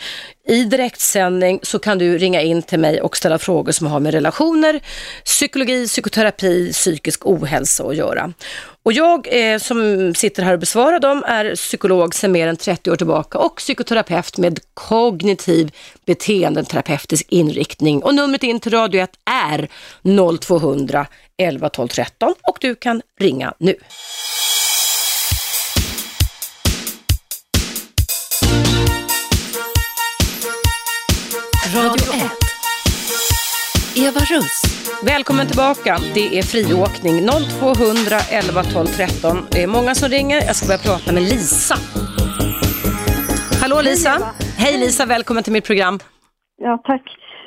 i 0.49 0.65
direktsändning 0.65 1.61
så 1.63 1.79
kan 1.79 1.99
du 1.99 2.19
ringa 2.19 2.41
in 2.41 2.63
till 2.63 2.79
mig 2.79 3.01
och 3.01 3.17
ställa 3.17 3.39
frågor 3.39 3.73
som 3.73 3.87
har 3.87 4.01
med 4.01 4.15
relationer, 4.15 4.81
psykologi, 5.25 5.87
psykoterapi, 5.87 6.73
psykisk 6.73 7.27
ohälsa 7.27 7.85
att 7.85 7.97
göra. 7.97 8.33
Och 8.85 8.93
jag 8.93 9.29
eh, 9.31 9.59
som 9.59 10.13
sitter 10.15 10.43
här 10.43 10.53
och 10.53 10.59
besvarar 10.59 11.01
dem 11.01 11.25
är 11.27 11.55
psykolog 11.55 12.15
sedan 12.15 12.33
mer 12.33 12.49
än 12.49 12.57
30 12.57 12.91
år 12.91 12.97
tillbaka 12.97 13.39
och 13.39 13.57
psykoterapeut 13.57 14.39
med 14.39 14.61
kognitiv 14.75 15.71
beteendeterapeutisk 16.07 17.27
inriktning. 17.29 18.03
Och 18.03 18.15
numret 18.15 18.43
in 18.43 18.61
till 18.61 18.73
Radio 18.73 19.03
1 19.03 19.11
är 19.25 19.69
0200 20.39 21.07
11 21.37 21.69
12 21.69 21.89
13 21.89 22.35
och 22.43 22.59
du 22.61 22.75
kan 22.75 23.03
ringa 23.21 23.55
nu. 23.59 23.75
Radio 31.75 32.15
1. 32.15 32.23
Eva 33.97 34.21
Russ. 34.21 34.62
Välkommen 35.07 35.47
tillbaka. 35.47 35.97
Det 36.15 36.39
är 36.39 36.43
friåkning 36.43 37.17
0200 37.61 38.19
11 38.31 38.63
12 38.63 38.87
13. 38.87 39.47
Det 39.51 39.63
är 39.63 39.67
många 39.67 39.95
som 39.95 40.09
ringer. 40.09 40.37
Jag 40.47 40.57
ska 40.57 40.67
börja 40.67 40.85
prata 40.91 41.13
med 41.13 41.23
Lisa. 41.23 41.77
Hallå 43.63 43.81
Lisa. 43.83 44.13
Hej 44.63 44.75
Lisa, 44.79 45.07
välkommen 45.07 45.43
till 45.43 45.53
mitt 45.53 45.67
program. 45.67 45.99
Ja, 46.63 46.83
tack. 46.85 47.03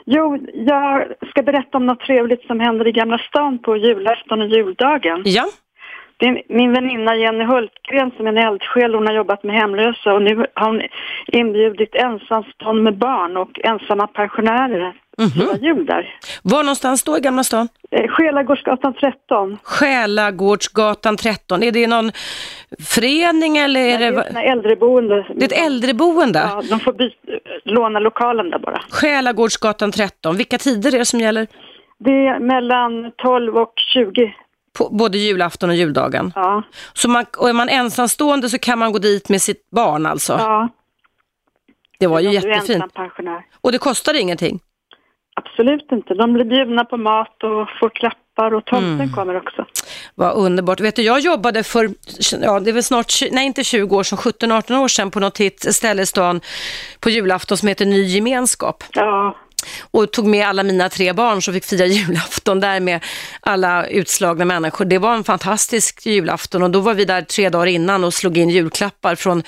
Jo, 0.05 0.37
jag 0.53 1.07
ska 1.29 1.43
berätta 1.43 1.77
om 1.77 1.85
något 1.85 1.99
trevligt 1.99 2.43
som 2.47 2.59
händer 2.59 2.87
i 2.87 2.91
Gamla 2.91 3.17
stan 3.17 3.59
på 3.65 3.77
julafton 3.77 4.41
och 4.41 4.47
juldagen. 4.47 5.21
Ja, 5.25 5.45
Det 6.17 6.25
är 6.25 6.43
min 6.49 6.73
väninna 6.73 7.15
Jenny 7.15 7.43
Hultgren 7.43 8.11
som 8.17 8.27
är 8.27 8.31
en 8.31 8.37
eldsjäl. 8.37 8.95
Hon 8.95 9.07
har 9.07 9.13
jobbat 9.13 9.43
med 9.43 9.55
hemlösa 9.55 10.13
och 10.13 10.21
nu 10.21 10.45
har 10.53 10.65
hon 10.67 10.81
inbjudit 11.27 11.95
ensamstående 11.95 12.81
med 12.81 12.97
barn 12.97 13.37
och 13.37 13.59
ensamma 13.63 14.07
pensionärer 14.07 14.93
jul 15.61 15.85
där. 15.85 16.17
var 16.43 16.63
någonstans 16.63 17.03
då 17.03 17.17
i 17.17 17.21
Gamla 17.21 17.43
stan? 17.43 17.67
Eh, 17.91 18.07
Själagårdsgatan 18.07 18.93
13. 18.93 19.57
Själagårdsgatan 19.63 21.17
13. 21.17 21.63
Är 21.63 21.71
det 21.71 21.87
någon 21.87 22.11
förening 22.79 23.57
eller 23.57 23.79
är 23.79 23.97
Det 23.99 24.05
är 24.05 24.11
det, 24.11 24.19
ett 24.19 24.25
sånt 24.25 24.37
här 24.37 24.51
äldreboende. 24.51 25.25
det 25.35 25.43
är 25.43 25.57
ett 25.57 25.65
äldreboende? 25.67 26.39
Ja, 26.39 26.61
de 26.69 26.79
får 26.79 26.95
låna 27.63 27.99
lokalen 27.99 28.49
där 28.49 28.59
bara. 28.59 28.81
Själagårdsgatan 28.89 29.91
13. 29.91 30.37
Vilka 30.37 30.57
tider 30.57 30.93
är 30.95 30.99
det 30.99 31.05
som 31.05 31.19
gäller? 31.19 31.47
Det 31.97 32.27
är 32.27 32.39
mellan 32.39 33.11
12 33.17 33.57
och 33.57 33.73
20. 33.93 34.33
På 34.77 34.89
både 34.89 35.17
julafton 35.17 35.69
och 35.69 35.75
juldagen. 35.75 36.31
Ja, 36.35 36.63
Så 36.93 37.09
man, 37.09 37.25
och 37.37 37.49
är 37.49 37.53
man 37.53 37.69
ensamstående 37.69 38.49
så 38.49 38.59
kan 38.59 38.79
man 38.79 38.91
gå 38.91 38.99
dit 38.99 39.29
med 39.29 39.41
sitt 39.41 39.69
barn 39.71 40.05
alltså? 40.05 40.33
ja. 40.33 40.69
Det 41.99 42.07
var 42.07 42.19
ju 42.19 42.31
jättefint. 42.33 42.83
Och 43.61 43.71
det 43.71 43.77
kostar 43.77 44.13
ingenting? 44.13 44.59
Absolut 45.35 45.91
inte. 45.91 46.13
De 46.13 46.33
blir 46.33 46.45
bjudna 46.45 46.85
på 46.85 46.97
mat 46.97 47.43
och 47.43 47.67
får 47.79 47.89
klappar 47.89 48.53
och 48.53 48.65
tomten 48.65 48.93
Mm. 48.93 49.13
kommer 49.13 49.37
också. 49.37 49.65
Vad 50.15 50.33
underbart. 50.37 50.79
Vet 50.79 50.95
du, 50.95 51.01
jag 51.01 51.19
jobbade 51.19 51.63
för, 51.63 51.89
ja 52.41 52.59
det 52.59 52.69
är 52.69 52.73
väl 52.73 52.83
snart, 52.83 53.13
nej 53.31 53.45
inte 53.45 53.63
20 53.63 53.95
år 53.97 54.03
sedan, 54.03 54.17
17-18 54.17 54.77
år 54.83 54.87
sedan 54.87 55.11
på 55.11 55.19
något 55.19 55.37
hit- 55.37 55.75
ställe 55.75 56.01
i 56.01 56.05
stan 56.05 56.41
på 56.99 57.09
julafton 57.09 57.57
som 57.57 57.67
heter 57.67 57.85
Ny 57.85 58.03
Gemenskap. 58.03 58.83
Ja, 58.93 59.35
Och 59.91 60.11
tog 60.11 60.25
med 60.27 60.47
alla 60.47 60.63
mina 60.63 60.89
tre 60.89 61.13
barn 61.13 61.41
som 61.41 61.53
fick 61.53 61.65
fira 61.65 61.85
julafton 61.97 62.59
där 62.59 62.79
med 62.79 63.03
alla 63.41 63.87
utslagna 63.87 64.45
människor. 64.45 64.85
Det 64.85 64.97
var 64.97 65.13
en 65.13 65.23
fantastisk 65.23 66.05
julafton 66.05 66.63
och 66.63 66.69
då 66.71 66.79
var 66.79 66.93
vi 66.93 67.05
där 67.05 67.21
tre 67.21 67.49
dagar 67.49 67.65
innan 67.67 68.03
och 68.03 68.13
slog 68.13 68.37
in 68.37 68.49
julklappar 68.49 69.15
från 69.15 69.43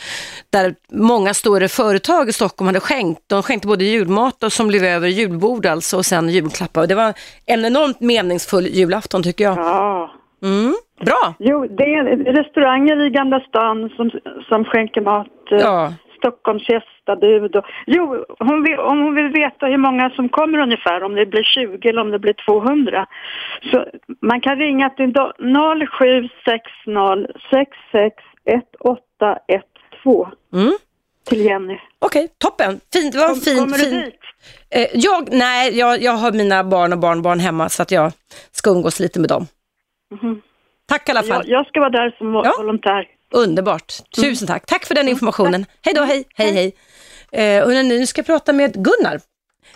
där 0.50 0.76
många 0.92 1.34
större 1.34 1.68
företag 1.68 2.30
i 2.30 2.34
Stockholm 2.34 2.68
hade 2.68 2.80
skänkt. 2.80 3.22
De 3.28 3.44
skänkte 3.44 3.68
både 3.68 3.84
julmat 3.84 4.44
och 4.44 4.54
som 4.54 4.68
blev 4.68 4.84
över 4.84 5.08
julbord 5.08 5.66
alltså 5.66 5.98
och 5.98 6.06
sen 6.06 6.30
julklappar. 6.30 6.82
Och 6.82 6.88
det 6.88 6.96
var 6.96 7.14
en 7.46 7.66
enormt 7.66 8.00
meningsfull 8.00 8.68
julafton 8.68 9.24
tycker 9.24 9.44
jag. 9.44 9.58
ja. 9.58 10.12
Mm, 10.44 10.76
bra! 11.06 11.34
Jo, 11.40 11.68
det 11.78 11.84
är 11.84 12.04
restauranger 12.34 13.08
i 13.08 13.10
Gamla 13.10 13.40
stan 13.40 13.90
som, 13.96 14.12
som 14.50 14.66
skänker 14.66 15.02
mat. 15.02 15.28
eh, 15.52 15.58
Ja. 15.58 15.94
Stockholms 16.18 16.70
gästabud. 16.70 17.56
Och, 17.56 17.66
jo, 17.86 18.26
hon 18.40 18.64
vill, 18.64 18.80
om 18.80 19.00
hon 19.00 19.16
vill 19.16 19.28
veta 19.28 19.66
hur 19.66 19.78
många 19.78 20.10
som 20.10 20.30
kommer 20.30 20.58
ungefär, 20.58 21.04
om 21.04 21.16
det 21.16 21.26
blir 21.26 21.44
20 21.44 21.90
eller 21.90 22.02
om 22.02 22.12
det 22.12 22.20
blir 22.20 22.36
200. 22.48 23.06
Så 23.72 23.86
man 24.22 24.42
kan 24.42 24.58
ringa 24.60 24.90
till 24.90 25.14
do- 25.14 25.32
0760 25.38 26.30
661812 27.52 30.28
Mm. 30.54 30.74
till 31.30 31.46
Jenny. 31.46 31.78
Okej, 32.00 32.28
toppen. 32.38 32.80
Fint. 32.94 33.14
Det 33.14 33.20
var 33.20 33.26
en 33.26 33.32
Kom- 33.34 33.42
fin, 33.42 33.58
kommer 33.58 33.78
du 33.78 33.84
fin. 33.84 34.00
dit? 34.00 34.20
Eh, 34.70 34.88
jag, 34.94 35.28
nej, 35.32 35.78
jag, 35.80 36.02
jag 36.02 36.12
har 36.12 36.32
mina 36.32 36.64
barn 36.64 36.94
och 36.94 37.00
barnbarn 37.00 37.40
hemma 37.40 37.70
så 37.70 37.82
att 37.84 37.92
jag 37.92 38.12
ska 38.52 38.70
umgås 38.70 39.00
lite 39.00 39.20
med 39.20 39.30
dem. 39.30 39.46
Mhm. 40.22 40.42
Tack 40.88 41.10
i 41.10 41.12
alla 41.12 41.24
fall. 41.24 41.44
Jag, 41.48 41.60
jag 41.60 41.68
ska 41.68 41.80
vara 41.80 41.90
där 41.90 42.16
som 42.18 42.34
Ja. 42.34 42.54
volontär. 42.58 43.06
Underbart. 43.34 43.94
Tusen 44.16 44.48
tack. 44.48 44.66
Tack 44.66 44.86
för 44.86 44.96
den 44.96 45.08
informationen. 45.08 45.66
Hej 45.86 45.94
då, 45.94 46.02
hej, 46.02 46.24
hej, 46.36 46.52
hej. 46.52 46.76
Eh, 47.58 47.64
och 47.64 47.86
nu 47.86 48.06
ska 48.06 48.20
jag 48.20 48.26
prata 48.26 48.54
med 48.54 48.74
Gunnar. 48.74 49.20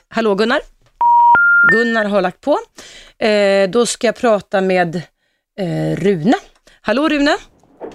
Hallå 0.09 0.35
Gunnar. 0.35 0.59
Gunnar 1.71 2.05
har 2.05 2.21
lagt 2.21 2.41
på. 2.41 2.57
Eh, 3.25 3.69
då 3.69 3.85
ska 3.85 4.07
jag 4.07 4.15
prata 4.15 4.61
med 4.61 4.95
eh, 5.59 5.95
Rune. 5.95 6.33
Hallå 6.81 7.09
Rune. 7.09 7.37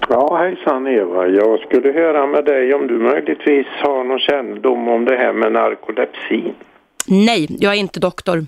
Ja, 0.09 0.37
hejsan 0.37 0.87
Eva. 0.87 1.27
Jag 1.27 1.61
skulle 1.61 1.93
höra 1.93 2.27
med 2.27 2.45
dig 2.45 2.75
om 2.75 2.87
du 2.87 2.99
möjligtvis 2.99 3.67
har 3.67 4.05
någon 4.05 4.19
kännedom 4.19 4.89
om 4.89 5.05
det 5.05 5.17
här 5.17 5.33
med 5.33 5.53
narkolepsi. 5.53 6.55
Nej, 7.09 7.47
jag 7.61 7.75
är 7.75 7.79
inte 7.79 8.01
doktor. 8.01 8.47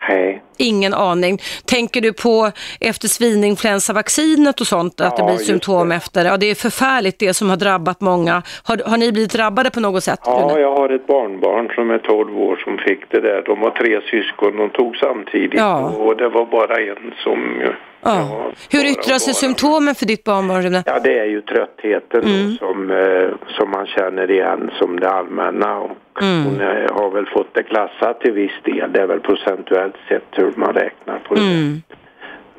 Hej. 0.00 0.42
Ingen 0.56 0.94
aning. 0.94 1.38
Tänker 1.64 2.00
du 2.00 2.12
på 2.12 2.50
efter 2.80 3.08
svininfluensavaccinet 3.08 4.60
och 4.60 4.66
sånt, 4.66 5.00
att 5.00 5.16
det 5.16 5.22
blir 5.22 5.36
symptom 5.36 5.88
det. 5.88 5.94
efter? 5.94 6.24
Ja, 6.24 6.36
det 6.36 6.46
är 6.50 6.54
förfärligt 6.54 7.18
det 7.18 7.34
som 7.34 7.50
har 7.50 7.56
drabbat 7.56 8.00
många. 8.00 8.42
Har, 8.62 8.88
har 8.90 8.96
ni 8.96 9.12
blivit 9.12 9.32
drabbade 9.32 9.70
på 9.70 9.80
något 9.80 10.04
sätt? 10.04 10.20
Ja, 10.24 10.32
Rune? 10.50 10.60
jag 10.60 10.76
har 10.76 10.88
ett 10.88 11.06
barnbarn 11.06 11.68
som 11.74 11.90
är 11.90 11.98
12 11.98 12.38
år 12.38 12.56
som 12.64 12.78
fick 12.78 13.10
det 13.10 13.20
där. 13.20 13.42
De 13.46 13.60
var 13.60 13.70
tre 13.70 14.00
syskon, 14.10 14.56
de 14.56 14.70
tog 14.70 14.96
samtidigt 14.96 15.54
Ja. 15.60 15.88
och 15.90 16.16
det 16.16 16.28
var 16.28 16.46
bara 16.46 16.74
en 16.76 17.14
som... 17.24 17.62
Ja. 18.02 18.50
Hur 18.70 18.84
yttrar 18.84 19.18
sig 19.18 19.34
symptomen 19.34 19.94
för 19.94 20.06
ditt 20.06 20.24
barnbarn? 20.24 20.82
Ja, 20.86 20.98
det 21.00 21.18
är 21.18 21.24
ju 21.24 21.40
tröttheten 21.40 22.22
Mm. 22.24 22.56
som, 22.56 22.90
eh, 22.90 23.28
som 23.56 23.70
man 23.70 23.86
känner 23.86 24.30
igen 24.30 24.70
som 24.78 25.00
det 25.00 25.10
allmänna. 25.10 25.78
Och 25.78 25.90
Mm. 26.22 26.44
Hon 26.44 26.60
eh, 26.60 26.92
har 26.92 27.10
väl 27.10 27.26
fått 27.26 27.54
det 27.54 27.62
klassat 27.62 28.20
till 28.20 28.32
viss 28.32 28.52
del. 28.64 28.92
Det 28.92 29.00
är 29.00 29.06
väl 29.06 29.20
procentuellt 29.20 29.94
sett 30.08 30.24
hur 30.30 30.52
man 30.56 30.72
räknar 30.74 31.18
på 31.18 31.34
det. 31.34 31.40
Mm. 31.40 31.82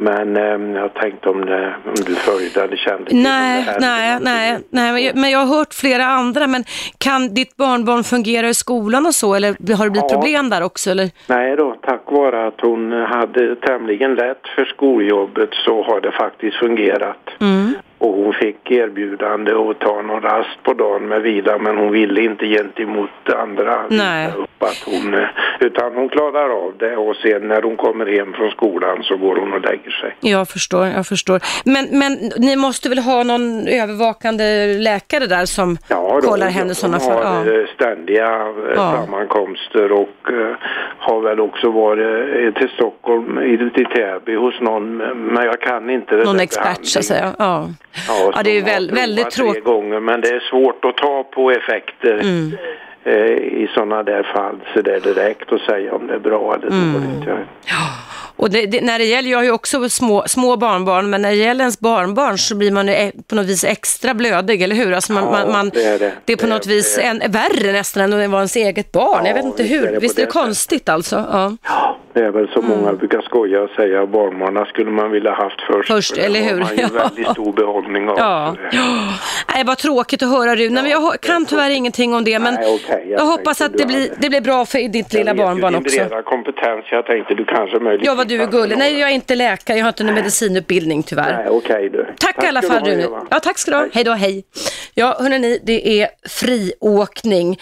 Men 0.01 0.37
eh, 0.37 0.81
jag 0.81 0.93
tänkte 0.93 1.29
om, 1.29 1.45
det, 1.45 1.73
om 1.85 1.93
du 2.05 2.15
följde 2.15 2.63
eller 2.63 2.77
kände 2.77 3.05
till 3.09 3.21
Nej, 3.21 3.61
här. 3.61 3.77
nej, 3.79 4.19
nej, 4.21 4.59
nej, 4.69 5.11
men 5.15 5.31
jag 5.31 5.39
har 5.39 5.57
hört 5.57 5.73
flera 5.73 6.05
andra, 6.05 6.47
men 6.47 6.63
kan 6.97 7.33
ditt 7.33 7.55
barnbarn 7.57 8.03
fungera 8.03 8.49
i 8.49 8.53
skolan 8.53 9.05
och 9.05 9.15
så, 9.15 9.35
eller 9.35 9.47
har 9.77 9.85
det 9.85 9.91
blivit 9.91 10.11
Ja. 10.11 10.15
problem 10.21 10.49
där 10.49 10.63
också? 10.63 10.91
Eller? 10.91 11.09
Nej 11.27 11.55
då, 11.55 11.75
tack 11.81 12.01
vare 12.11 12.47
att 12.47 12.61
hon 12.61 12.91
hade 12.91 13.55
tämligen 13.55 14.15
lätt 14.15 14.41
för 14.55 14.65
skoljobbet 14.65 15.49
så 15.65 15.83
har 15.83 16.01
det 16.01 16.11
faktiskt 16.11 16.57
fungerat. 16.57 17.29
Mm. 17.41 17.68
Och 17.99 18.13
hon 18.13 18.33
fick 18.33 18.71
erbjudande 18.71 19.51
att 19.51 19.79
ta 19.79 20.01
någon 20.01 20.21
rast 20.21 20.63
på 20.63 20.73
dagen 20.73 21.07
med 21.07 21.21
vila 21.21 21.57
men 21.57 21.77
hon 21.77 21.91
ville 21.91 22.21
inte 22.21 22.45
gentemot 22.45 23.09
andra 23.35 23.79
Nej. 23.89 24.27
upp 24.37 24.63
att 24.63 24.83
hon 24.85 25.13
eh, 25.13 25.27
Utan 25.59 25.93
hon 25.95 26.09
klarar 26.09 26.49
av 26.49 26.73
det 26.79 26.95
och 26.97 27.15
sen 27.15 27.47
när 27.47 27.61
hon 27.61 27.77
kommer 27.77 28.05
hem 28.05 28.33
från 28.33 28.51
skolan 28.51 29.03
så 29.03 29.17
går 29.17 29.35
hon 29.35 29.53
och 29.53 29.61
lägger 29.61 29.91
sig. 29.91 30.15
Jag 30.19 30.47
förstår, 30.49 30.87
jag 30.87 31.07
förstår. 31.07 31.39
Men, 31.65 31.99
men 31.99 32.11
ni 32.37 32.55
måste 32.55 32.89
väl 32.89 32.99
ha 32.99 33.23
någon 33.23 33.67
övervakande 33.67 34.65
läkare 34.77 35.25
där 35.25 35.45
som 35.45 35.77
Ja, 35.87 36.19
kollar 36.23 36.45
de, 36.47 36.51
henne 36.53 36.71
i 36.71 36.75
sådana 36.75 36.97
de 36.97 37.03
fall? 37.05 37.23
har 37.25 37.45
Ja. 37.45 37.53
eh, 37.61 37.67
ständiga 37.75 38.25
eh, 38.35 38.73
Ja. 38.75 38.91
sammankomster 39.05 39.91
och 39.91 40.09
har 40.99 41.21
väl 41.21 41.39
också 41.39 41.71
varit 41.71 42.55
till 42.55 42.69
Stockholm, 42.69 43.39
i, 43.39 43.57
till 43.75 43.85
Täby 43.85 44.35
hos 44.35 44.61
någon, 44.61 44.97
men 45.33 45.45
jag 45.45 45.61
kan 45.61 45.89
inte 45.89 46.15
det 46.15 46.23
Någon 46.25 46.39
expert 46.39 46.85
så 46.85 46.99
att 46.99 47.05
säga. 47.05 47.33
Ja, 47.39 47.67
Ja, 48.07 48.31
ja 48.35 48.43
det 48.43 48.57
är 48.57 48.63
väl, 48.63 48.91
väldigt 48.91 49.31
tråkigt. 49.31 49.63
gånger, 49.63 49.99
men 49.99 50.21
det 50.21 50.27
är 50.29 50.39
svårt 50.39 50.85
att 50.85 50.97
ta 50.97 51.23
på 51.23 51.51
effekter 51.51 52.19
Mm. 52.23 52.57
eh, 53.03 53.13
i 53.63 53.69
sådana 53.73 54.03
där 54.03 54.23
fall 54.23 54.55
så 54.73 54.81
det 54.81 54.95
är 54.95 54.99
direkt 54.99 55.51
att 55.53 55.61
säga 55.61 55.93
om 55.95 56.07
det 56.07 56.13
är 56.13 56.19
bra 56.19 56.55
eller 56.55 56.67
Mm. 56.67 56.93
dåligt. 56.93 57.27
Ja. 57.27 57.75
Och 58.39 58.49
det, 58.49 58.65
det, 58.65 58.81
när 58.81 58.99
det 58.99 59.05
gäller, 59.05 59.29
jag 59.31 59.37
har 59.37 59.43
ju 59.43 59.51
också 59.51 59.89
små, 59.89 60.23
små 60.27 60.57
barnbarn, 60.57 61.09
men 61.09 61.21
när 61.21 61.29
det 61.29 61.35
gäller 61.35 61.59
ens 61.61 61.79
barnbarn 61.79 62.37
så 62.37 62.55
blir 62.55 62.71
man 62.71 62.87
ju 62.87 62.93
e- 62.93 63.11
på 63.27 63.35
något 63.35 63.45
vis 63.45 63.63
extra 63.63 64.13
blödig, 64.13 64.61
eller 64.61 64.75
hur? 64.75 64.93
Alltså 64.93 65.13
man, 65.13 65.23
Ja, 65.23 65.31
man, 65.31 65.51
man, 65.51 65.69
det 65.73 65.83
är 65.83 65.99
det. 65.99 66.05
är 66.05 66.11
på 66.11 66.15
Det 66.25 66.43
är- 66.43 66.47
något 66.47 66.67
vis 66.67 66.95
det 66.95 67.01
är- 67.03 67.09
en, 67.11 67.31
värre 67.31 67.71
nästan 67.71 68.03
än 68.03 68.13
att 68.23 68.29
vara 68.29 68.39
ens 68.41 68.55
eget 68.55 68.91
barn. 68.91 69.25
jag 69.25 69.29
Ja, 69.29 69.33
vet 69.35 69.45
inte 69.45 69.63
är 69.63 69.67
hur. 69.67 69.81
det 69.87 69.93
på 69.93 69.99
Visst 69.99 70.17
är 70.17 70.21
det 70.21 70.25
det 70.25 70.31
konstigt 70.31 70.89
alltså? 70.89 71.15
Ja. 71.31 71.51
Ja, 71.63 71.97
det 72.13 72.19
är 72.19 72.31
väl 72.31 72.47
så 72.53 72.61
många 72.61 72.93
brukar 72.93 73.21
skoja 73.21 73.61
och 73.61 73.69
säga 73.69 74.05
barnbarnen 74.05 74.65
skulle 74.65 74.91
man 74.91 75.11
vilja 75.11 75.31
haft 75.33 75.61
först. 75.71 75.87
Först, 75.87 76.09
för 76.09 76.15
det 76.21 76.25
eller 76.25 76.41
har 76.41 76.49
hur? 76.49 76.59
man 76.59 76.75
ju 76.75 76.81
Ja. 76.81 76.89
väldigt 77.03 77.27
stor 77.27 77.53
behållning 77.53 78.09
av. 78.09 78.17
Ja. 78.17 78.55
Det- 78.71 78.77
Nej, 79.55 79.63
vad 79.65 79.77
tråkigt 79.77 80.23
att 80.23 80.29
höra 80.29 80.55
Rune, 80.55 80.81
men 80.81 80.91
jag 80.91 81.21
kan 81.21 81.45
tyvärr 81.45 81.69
ingenting 81.69 82.13
om 82.13 82.23
det. 82.23 82.39
Men 82.39 82.53
Nej, 82.53 82.79
okej, 82.83 83.05
jag 83.09 83.19
jag 83.21 83.25
hoppas 83.25 83.61
att 83.61 83.73
det 83.77 83.85
blir, 83.85 84.09
det 84.17 84.29
blir 84.29 84.41
bra 84.41 84.65
för 84.65 84.79
ditt 84.79 85.13
lilla 85.13 85.25
Jag 85.29 85.33
vet 85.35 85.41
ju 85.41 85.45
barnbarn 85.45 85.73
din 85.73 85.81
också. 85.81 85.97
breda 85.99 86.21
kompetens. 86.21 86.85
Jag 86.91 87.05
tänkte 87.05 87.33
du 87.33 87.45
kanske 87.45 87.79
möjligtvis... 87.79 88.07
Du 88.29 88.41
är 88.41 88.47
gullig. 88.47 88.77
Nej, 88.77 88.99
jag 88.99 89.09
är 89.09 89.13
inte 89.13 89.35
läkare, 89.35 89.77
jag 89.77 89.85
har 89.85 89.89
inte 89.89 90.03
någon 90.03 90.15
medicinutbildning 90.15 91.03
tyvärr. 91.03 91.37
Nej, 91.37 91.49
okej 91.49 91.89
du. 91.89 92.13
Tack, 92.19 92.43
i 92.43 92.47
alla 92.47 92.61
fall 92.61 92.85
Rune. 92.85 93.07
Ja, 93.29 93.39
tack 93.39 93.57
ska 93.57 93.71
du 93.71 93.77
ha. 93.77 93.87
Hej. 93.93 94.03
Då, 94.03 94.11
hej. 94.11 94.43
Ja, 94.93 95.17
hörrni, 95.19 95.59
det 95.63 96.01
är 96.01 96.09
friåkning. 96.27 97.59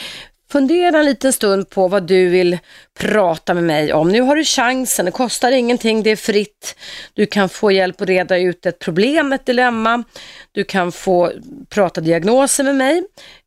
Fundera 0.52 0.98
en 1.00 1.06
liten 1.06 1.34
stund 1.34 1.70
på 1.70 1.88
vad 1.88 2.04
du 2.04 2.30
vill 2.30 2.58
prata 3.00 3.54
med 3.54 3.64
mig 3.64 3.94
om. 3.94 4.10
Nu 4.10 4.22
har 4.22 4.36
du 4.36 4.44
chansen, 4.44 5.06
det 5.06 5.12
kostar 5.12 5.52
ingenting, 5.52 6.04
det 6.04 6.10
är 6.10 6.16
fritt. 6.16 6.76
Du 7.14 7.26
kan 7.26 7.50
få 7.50 7.72
hjälp 7.72 8.02
att 8.02 8.08
reda 8.08 8.38
ut 8.38 8.66
ett 8.66 8.80
problem, 8.80 9.34
ett 9.34 9.46
dilemma. 9.46 10.04
Du 10.52 10.64
kan 10.64 10.92
få 10.92 11.32
prata 11.70 12.02
diagnoser 12.02 12.64
med 12.64 12.76
mig. 12.76 13.04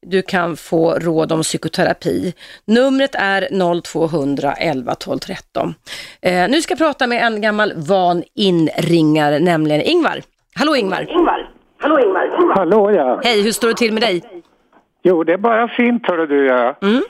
Du 0.06 0.22
kan 0.22 0.56
få 0.56 0.94
råd 0.94 1.32
om 1.32 1.42
psykoterapi. 1.42 2.34
Numret 2.64 3.14
är 3.14 3.80
0200 3.82 4.52
11 4.52 4.94
12 4.94 5.18
13. 5.18 5.74
Eh, 6.22 6.48
nu 6.48 6.62
ska 6.62 6.72
jag 6.72 6.78
prata 6.78 7.06
med 7.06 7.26
en 7.26 7.40
gammal 7.40 7.72
van 7.76 8.22
inringare, 8.34 9.38
nämligen 9.38 9.82
Ingvar. 9.82 10.22
Hallå 10.54 10.76
Ingvar! 10.76 11.06
Hallå 12.54 12.90
ja. 12.90 13.20
Hej, 13.24 13.42
hur 13.42 13.52
står 13.52 13.68
det 13.68 13.74
till 13.74 13.92
med 13.92 14.02
dig? 14.02 14.39
Jo, 15.02 15.24
det 15.24 15.32
är 15.32 15.38
bara 15.38 15.68
fint 15.68 16.08
hörru 16.08 16.26
du 16.26 16.46
ja. 16.46 16.74
Mm. 16.82 17.02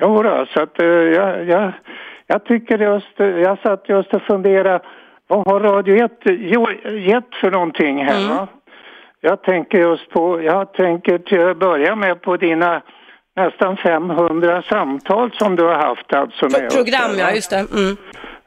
Jo 0.00 0.22
då, 0.22 0.46
så 0.54 0.62
att 0.62 0.80
eh, 0.80 0.86
jag, 0.86 1.44
jag, 1.48 1.72
jag 2.26 2.44
tycker 2.44 2.78
just, 2.78 3.18
jag 3.18 3.58
satt 3.58 3.88
just 3.88 4.14
och 4.14 4.22
funderade, 4.22 4.80
vad 5.28 5.46
har 5.48 5.60
Radio 5.60 6.04
1 6.04 6.12
jo, 6.24 6.66
gett 6.90 7.34
för 7.40 7.50
någonting 7.50 8.04
här 8.04 8.16
Mm. 8.24 8.36
va? 8.36 8.48
Jag 9.20 9.42
tänker 9.42 9.78
just 9.78 10.10
på, 10.10 10.42
jag 10.42 10.72
tänker 10.72 11.18
till 11.18 11.48
att 11.48 11.56
börja 11.56 11.96
med 11.96 12.22
på 12.22 12.36
dina 12.36 12.82
nästan 13.36 13.76
500 13.76 14.62
samtal 14.62 15.30
som 15.32 15.56
du 15.56 15.62
har 15.64 15.74
haft 15.74 16.12
alltså 16.14 16.44
med 16.44 16.52
Pro- 16.54 16.66
oss 16.66 16.76
program, 16.76 17.10
här, 17.10 17.18
ja 17.18 17.34
just 17.34 17.50
det. 17.50 17.56
Mm. 17.56 17.96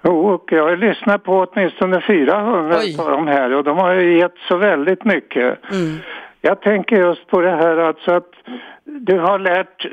Jo, 0.03 0.29
och 0.33 0.43
jag 0.51 0.63
har 0.63 0.77
lyssnat 0.77 1.23
på 1.23 1.45
åtminstone 1.51 2.01
400 2.01 2.75
Oj. 2.79 2.97
av 2.99 3.11
de 3.11 3.27
här 3.27 3.53
och 3.53 3.63
de 3.63 3.77
har 3.77 3.93
ju 3.93 4.17
gett 4.17 4.35
så 4.47 4.57
väldigt 4.57 5.05
mycket. 5.05 5.71
Mm. 5.71 5.97
Jag 6.41 6.61
tänker 6.61 6.95
just 6.95 7.27
på 7.27 7.41
det 7.41 7.51
här 7.51 7.77
alltså 7.77 8.11
att 8.13 8.31
du 8.99 9.19
har 9.19 9.39
lärt 9.39 9.85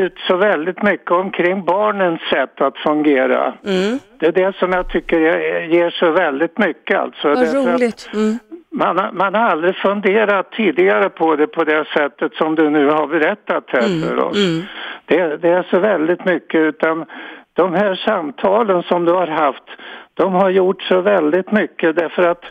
ut 0.00 0.14
så 0.26 0.36
väldigt 0.36 0.82
mycket 0.82 1.10
omkring 1.10 1.64
barnens 1.64 2.20
sätt 2.20 2.60
att 2.60 2.78
fungera. 2.78 3.44
Mm. 3.66 3.98
Det 4.18 4.26
är 4.26 4.32
det 4.32 4.56
som 4.56 4.72
jag 4.72 4.88
tycker 4.88 5.18
ge- 5.20 5.66
ger 5.76 5.90
så 5.90 6.10
väldigt 6.10 6.58
mycket 6.58 6.98
alltså. 6.98 7.28
Vad 7.28 7.54
roligt. 7.54 8.10
Mm. 8.14 8.38
Man, 8.70 8.98
har- 8.98 9.12
man 9.12 9.34
har 9.34 9.42
aldrig 9.42 9.76
funderat 9.76 10.52
tidigare 10.52 11.08
på 11.08 11.36
det 11.36 11.46
på 11.46 11.64
det 11.64 11.84
sättet 11.94 12.34
som 12.34 12.54
du 12.54 12.70
nu 12.70 12.86
har 12.90 13.06
berättat 13.06 13.64
här 13.68 14.08
för 14.08 14.24
oss. 14.24 14.36
Mm. 14.36 14.62
Det, 15.06 15.36
det 15.36 15.48
är 15.48 15.62
så 15.70 15.78
väldigt 15.78 16.24
mycket 16.24 16.60
utan 16.60 17.04
de 17.52 17.72
här 17.74 17.94
samtalen 17.94 18.82
som 18.82 19.04
du 19.04 19.12
har 19.12 19.26
haft, 19.26 19.62
de 20.14 20.32
har 20.32 20.50
gjort 20.50 20.82
så 20.82 21.00
väldigt 21.00 21.52
mycket 21.52 21.96
därför 21.96 22.22
att 22.22 22.44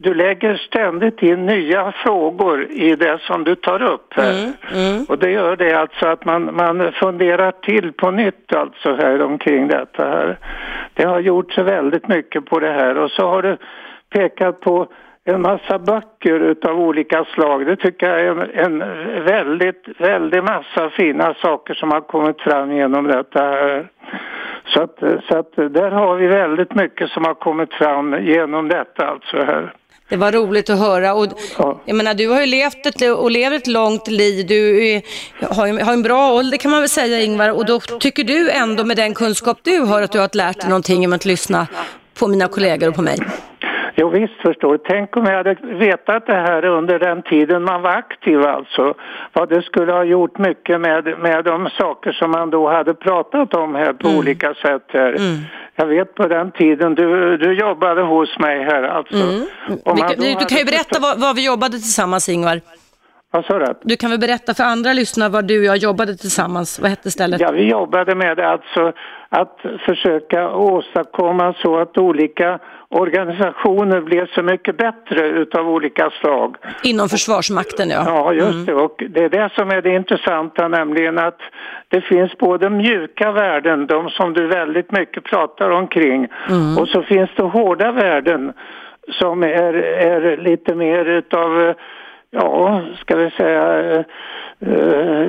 du 0.00 0.14
lägger 0.14 0.56
ständigt 0.56 1.22
in 1.22 1.46
nya 1.46 1.92
frågor 1.92 2.66
i 2.70 2.96
det 2.96 3.18
som 3.20 3.44
du 3.44 3.54
tar 3.54 3.82
upp 3.82 4.14
här. 4.14 4.32
Mm. 4.32 4.52
Mm. 4.74 5.04
Och 5.08 5.18
det 5.18 5.30
gör 5.30 5.56
det 5.56 5.74
alltså 5.74 6.06
att 6.06 6.24
man, 6.24 6.56
man 6.56 6.92
funderar 6.92 7.52
till 7.52 7.92
på 7.92 8.10
nytt 8.10 8.54
alltså 8.54 8.94
här 8.94 9.22
omkring 9.22 9.68
detta 9.68 10.08
här. 10.08 10.38
Det 10.94 11.04
har 11.04 11.20
gjort 11.20 11.52
så 11.52 11.62
väldigt 11.62 12.08
mycket 12.08 12.44
på 12.44 12.58
det 12.58 12.70
här 12.70 12.98
och 12.98 13.10
så 13.10 13.28
har 13.28 13.42
du 13.42 13.56
pekat 14.10 14.60
på 14.60 14.86
en 15.24 15.42
massa 15.42 15.78
böcker 15.78 16.40
utav 16.40 16.80
olika 16.80 17.24
slag. 17.24 17.66
Det 17.66 17.76
tycker 17.76 18.06
jag 18.06 18.20
är 18.20 18.30
en, 18.30 18.82
en 18.82 19.24
väldigt, 19.24 19.88
väldigt 19.98 20.44
massa 20.44 20.90
fina 20.90 21.34
saker 21.34 21.74
som 21.74 21.90
har 21.90 22.00
kommit 22.00 22.40
fram 22.40 22.72
genom 22.72 23.06
detta 23.06 23.42
här. 23.42 23.88
Så 24.64 24.82
att, 24.82 24.98
så 25.28 25.38
att 25.38 25.56
där 25.56 25.90
har 25.90 26.16
vi 26.16 26.26
väldigt 26.26 26.74
mycket 26.74 27.10
som 27.10 27.24
har 27.24 27.34
kommit 27.34 27.74
fram 27.74 28.16
genom 28.20 28.68
detta 28.68 29.06
alltså 29.06 29.36
här. 29.36 29.72
Det 30.08 30.16
var 30.16 30.32
roligt 30.32 30.70
att 30.70 30.78
höra. 30.78 31.14
Och, 31.14 31.26
Ja. 31.58 31.80
jag 31.84 31.96
menar, 31.96 32.14
du 32.14 32.28
har 32.28 32.40
ju 32.40 32.46
levt 32.46 32.86
ett, 32.86 33.02
och 33.02 33.30
lever 33.30 33.56
ett 33.56 33.66
långt 33.66 34.08
liv. 34.08 34.46
Du 34.46 34.86
är, 34.88 35.02
har, 35.54 35.66
ju- 35.66 35.80
har 35.80 35.92
en 35.92 36.02
bra 36.02 36.32
ålder 36.32 36.58
kan 36.58 36.70
man 36.70 36.80
väl 36.80 36.88
säga 36.88 37.20
Ingvar. 37.20 37.48
Och 37.48 37.66
då 37.66 37.80
tycker 37.80 38.24
du 38.24 38.50
ändå 38.50 38.84
med 38.84 38.96
den 38.96 39.14
kunskap 39.14 39.58
du 39.62 39.78
har 39.78 40.02
att 40.02 40.12
du 40.12 40.18
har 40.18 40.30
lärt 40.36 40.60
dig 40.60 40.68
någonting 40.68 41.06
om 41.06 41.12
att 41.12 41.24
lyssna 41.24 41.66
på 42.18 42.28
mina 42.28 42.48
kollegor 42.48 42.88
och 42.88 42.94
på 42.94 43.02
mig. 43.02 43.18
Jo 44.00 44.08
visst 44.08 44.34
förstår 44.42 44.72
du. 44.72 44.78
Tänk 44.78 45.16
om 45.16 45.24
jag 45.24 45.36
hade 45.36 45.54
vetat 45.62 46.26
det 46.26 46.34
här 46.34 46.64
under 46.64 46.98
den 46.98 47.22
tiden 47.22 47.62
man 47.62 47.82
var 47.82 47.90
aktiv 47.90 48.42
alltså. 48.42 48.94
Vad 49.32 49.48
det 49.48 49.62
skulle 49.62 49.92
ha 49.92 50.04
gjort 50.04 50.38
mycket 50.38 50.80
med, 50.80 51.18
med 51.18 51.44
de 51.44 51.70
saker 51.78 52.12
som 52.12 52.30
man 52.30 52.50
då 52.50 52.70
hade 52.70 52.94
pratat 52.94 53.54
om 53.54 53.74
här 53.74 53.92
på 53.92 54.08
olika 54.08 54.54
sätt 54.54 54.82
här. 54.88 55.16
Jag 55.74 55.86
vet 55.86 56.14
på 56.14 56.26
den 56.26 56.50
tiden 56.50 56.94
du, 56.94 57.36
du 57.36 57.52
jobbade 57.52 58.02
hos 58.02 58.38
mig 58.38 58.64
här 58.64 58.82
alltså. 58.82 59.16
Om 59.84 59.96
Vi 59.96 60.14
du, 60.16 60.34
du 60.34 60.44
kan 60.44 60.58
ju 60.58 60.64
berätta 60.64 61.00
vad, 61.00 61.20
vad 61.20 61.36
vi 61.36 61.46
jobbade 61.46 61.72
tillsammans 61.72 62.28
Ingvar. 62.28 62.60
Vad 63.30 63.44
sa 63.44 63.58
du? 63.58 63.74
Du 63.82 63.96
kan 63.96 64.10
väl 64.10 64.18
berätta 64.18 64.54
för 64.54 64.64
andra 64.64 64.92
lyssnare 64.92 65.28
vad 65.28 65.44
du 65.44 65.58
och 65.58 65.64
jag 65.64 65.76
jobbade 65.76 66.16
tillsammans. 66.16 66.80
Vad 66.80 66.90
hette 66.90 67.10
stället? 67.10 67.40
Ja, 67.40 67.50
vi 67.50 67.70
jobbade 67.70 68.14
med 68.14 68.40
alltså 68.40 68.92
att 69.28 69.58
försöka 69.86 70.50
åstadkomma 70.50 71.54
så 71.62 71.78
att 71.78 71.98
olika 71.98 72.58
organisationer 72.90 74.00
blev 74.00 74.26
så 74.26 74.42
mycket 74.42 74.76
bättre 74.76 75.28
utav 75.28 75.68
olika 75.68 76.10
slag. 76.20 76.56
Inom 76.82 77.08
Försvarsmakten 77.08 77.90
ja. 77.90 78.02
Ja, 78.06 78.32
just 78.32 78.66
det. 78.66 78.74
Och 78.74 79.02
det 79.10 79.24
är 79.24 79.28
det 79.28 79.50
som 79.54 79.70
är 79.70 79.82
det 79.82 79.94
intressanta, 79.94 80.68
nämligen 80.68 81.18
att 81.18 81.38
det 81.88 82.00
finns 82.00 82.38
både 82.38 82.70
mjuka 82.70 83.32
värden, 83.32 83.86
de 83.86 84.10
som 84.10 84.32
du 84.32 84.46
väldigt 84.46 84.92
mycket 84.92 85.24
pratar 85.24 85.70
omkring, 85.70 86.28
och 86.78 86.88
så 86.88 87.02
finns 87.02 87.30
det 87.36 87.42
hårda 87.42 87.92
värden 87.92 88.52
som 89.10 89.42
är, 89.42 89.74
är 89.74 90.36
lite 90.36 90.74
mer 90.74 91.04
utav, 91.04 91.74
ja, 92.30 92.82
ska 93.00 93.16
vi 93.16 93.30
säga, 93.30 93.92
eh, 93.92 94.04
eh, 94.60 95.28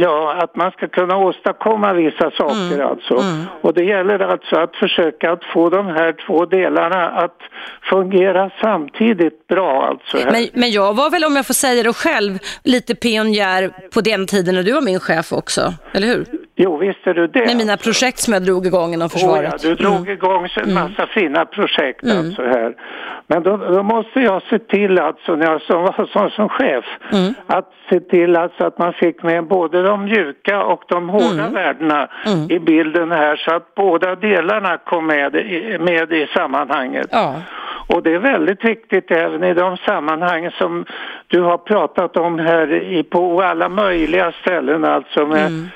ja, 0.00 0.34
att 0.42 0.56
man 0.56 0.70
ska 0.70 0.88
kunna 0.88 1.16
åstadkomma 1.16 1.92
vissa 1.92 2.30
saker 2.30 2.82
alltså. 2.82 3.24
Och 3.60 3.74
det 3.74 3.84
gäller 3.84 4.18
alltså 4.18 4.56
att 4.56 4.76
försöka 4.76 5.32
att 5.32 5.44
få 5.44 5.70
de 5.70 5.86
här 5.86 6.14
två 6.26 6.46
delarna 6.46 7.08
att 7.10 7.36
fungera 7.82 8.50
samtidigt 8.60 9.46
bra 9.46 9.86
alltså. 9.86 10.16
Men, 10.32 10.46
men 10.52 10.70
jag 10.70 10.94
var 10.94 11.10
väl, 11.10 11.24
om 11.24 11.36
jag 11.36 11.46
får 11.46 11.54
säga 11.54 11.82
det 11.82 11.92
själv, 11.92 12.38
lite 12.64 12.94
pionjär 12.94 13.70
på 13.94 14.00
den 14.00 14.26
tiden 14.26 14.54
när 14.54 14.62
du 14.62 14.72
var 14.72 14.82
min 14.82 15.00
chef 15.00 15.32
också, 15.32 15.74
eller 15.92 16.06
hur? 16.06 16.24
Jo, 16.56 16.76
visst 16.76 17.06
är 17.06 17.14
du 17.14 17.26
det. 17.26 17.46
Med 17.46 17.56
mina 17.56 17.76
projekt 17.76 18.18
som 18.18 18.32
jag 18.32 18.42
drog 18.42 18.66
igång 18.66 18.94
inom 18.94 19.06
Oh, 19.06 19.10
försvaret. 19.10 19.54
ja, 19.62 19.68
du 19.68 19.74
drog 19.74 20.08
igång 20.08 20.48
en 20.56 20.74
massa 20.74 21.06
fina 21.06 21.44
projekt 21.44 22.04
alltså 22.04 22.42
här. 22.42 22.74
Men 23.32 23.42
då, 23.42 23.56
då 23.56 23.82
måste 23.82 24.20
jag 24.20 24.42
se 24.42 24.58
till 24.58 24.98
alltså 24.98 25.36
när 25.36 25.46
jag 25.46 25.62
som, 25.62 25.82
var 25.82 26.06
som, 26.12 26.30
som 26.30 26.48
chef 26.48 26.84
att 27.46 27.72
se 27.90 28.00
till 28.00 28.36
alltså 28.36 28.64
att 28.64 28.78
man 28.78 28.92
fick 28.92 29.22
med 29.22 29.44
både 29.44 29.82
de 29.82 30.04
mjuka 30.04 30.62
och 30.62 30.82
de 30.88 31.08
hårda 31.08 31.48
värdena 31.48 32.08
i 32.48 32.58
bilden 32.58 33.12
här 33.12 33.36
så 33.36 33.54
att 33.54 33.74
båda 33.74 34.14
delarna 34.14 34.76
kom 34.78 35.06
med 35.06 35.36
i, 35.36 35.78
med 35.80 36.12
i 36.12 36.26
sammanhanget. 36.34 37.08
Ja. 37.10 37.34
Och 37.88 38.02
det 38.02 38.14
är 38.14 38.18
väldigt 38.18 38.64
viktigt 38.64 39.10
även 39.10 39.44
i 39.44 39.54
de 39.54 39.76
sammanhang 39.76 40.50
som 40.50 40.84
du 41.26 41.40
har 41.40 41.58
pratat 41.58 42.16
om 42.16 42.38
här 42.38 42.72
i, 42.72 43.02
på 43.02 43.42
alla 43.42 43.68
möjliga 43.68 44.32
ställen 44.32 44.84
alltså 44.84 45.26
med 45.26 45.68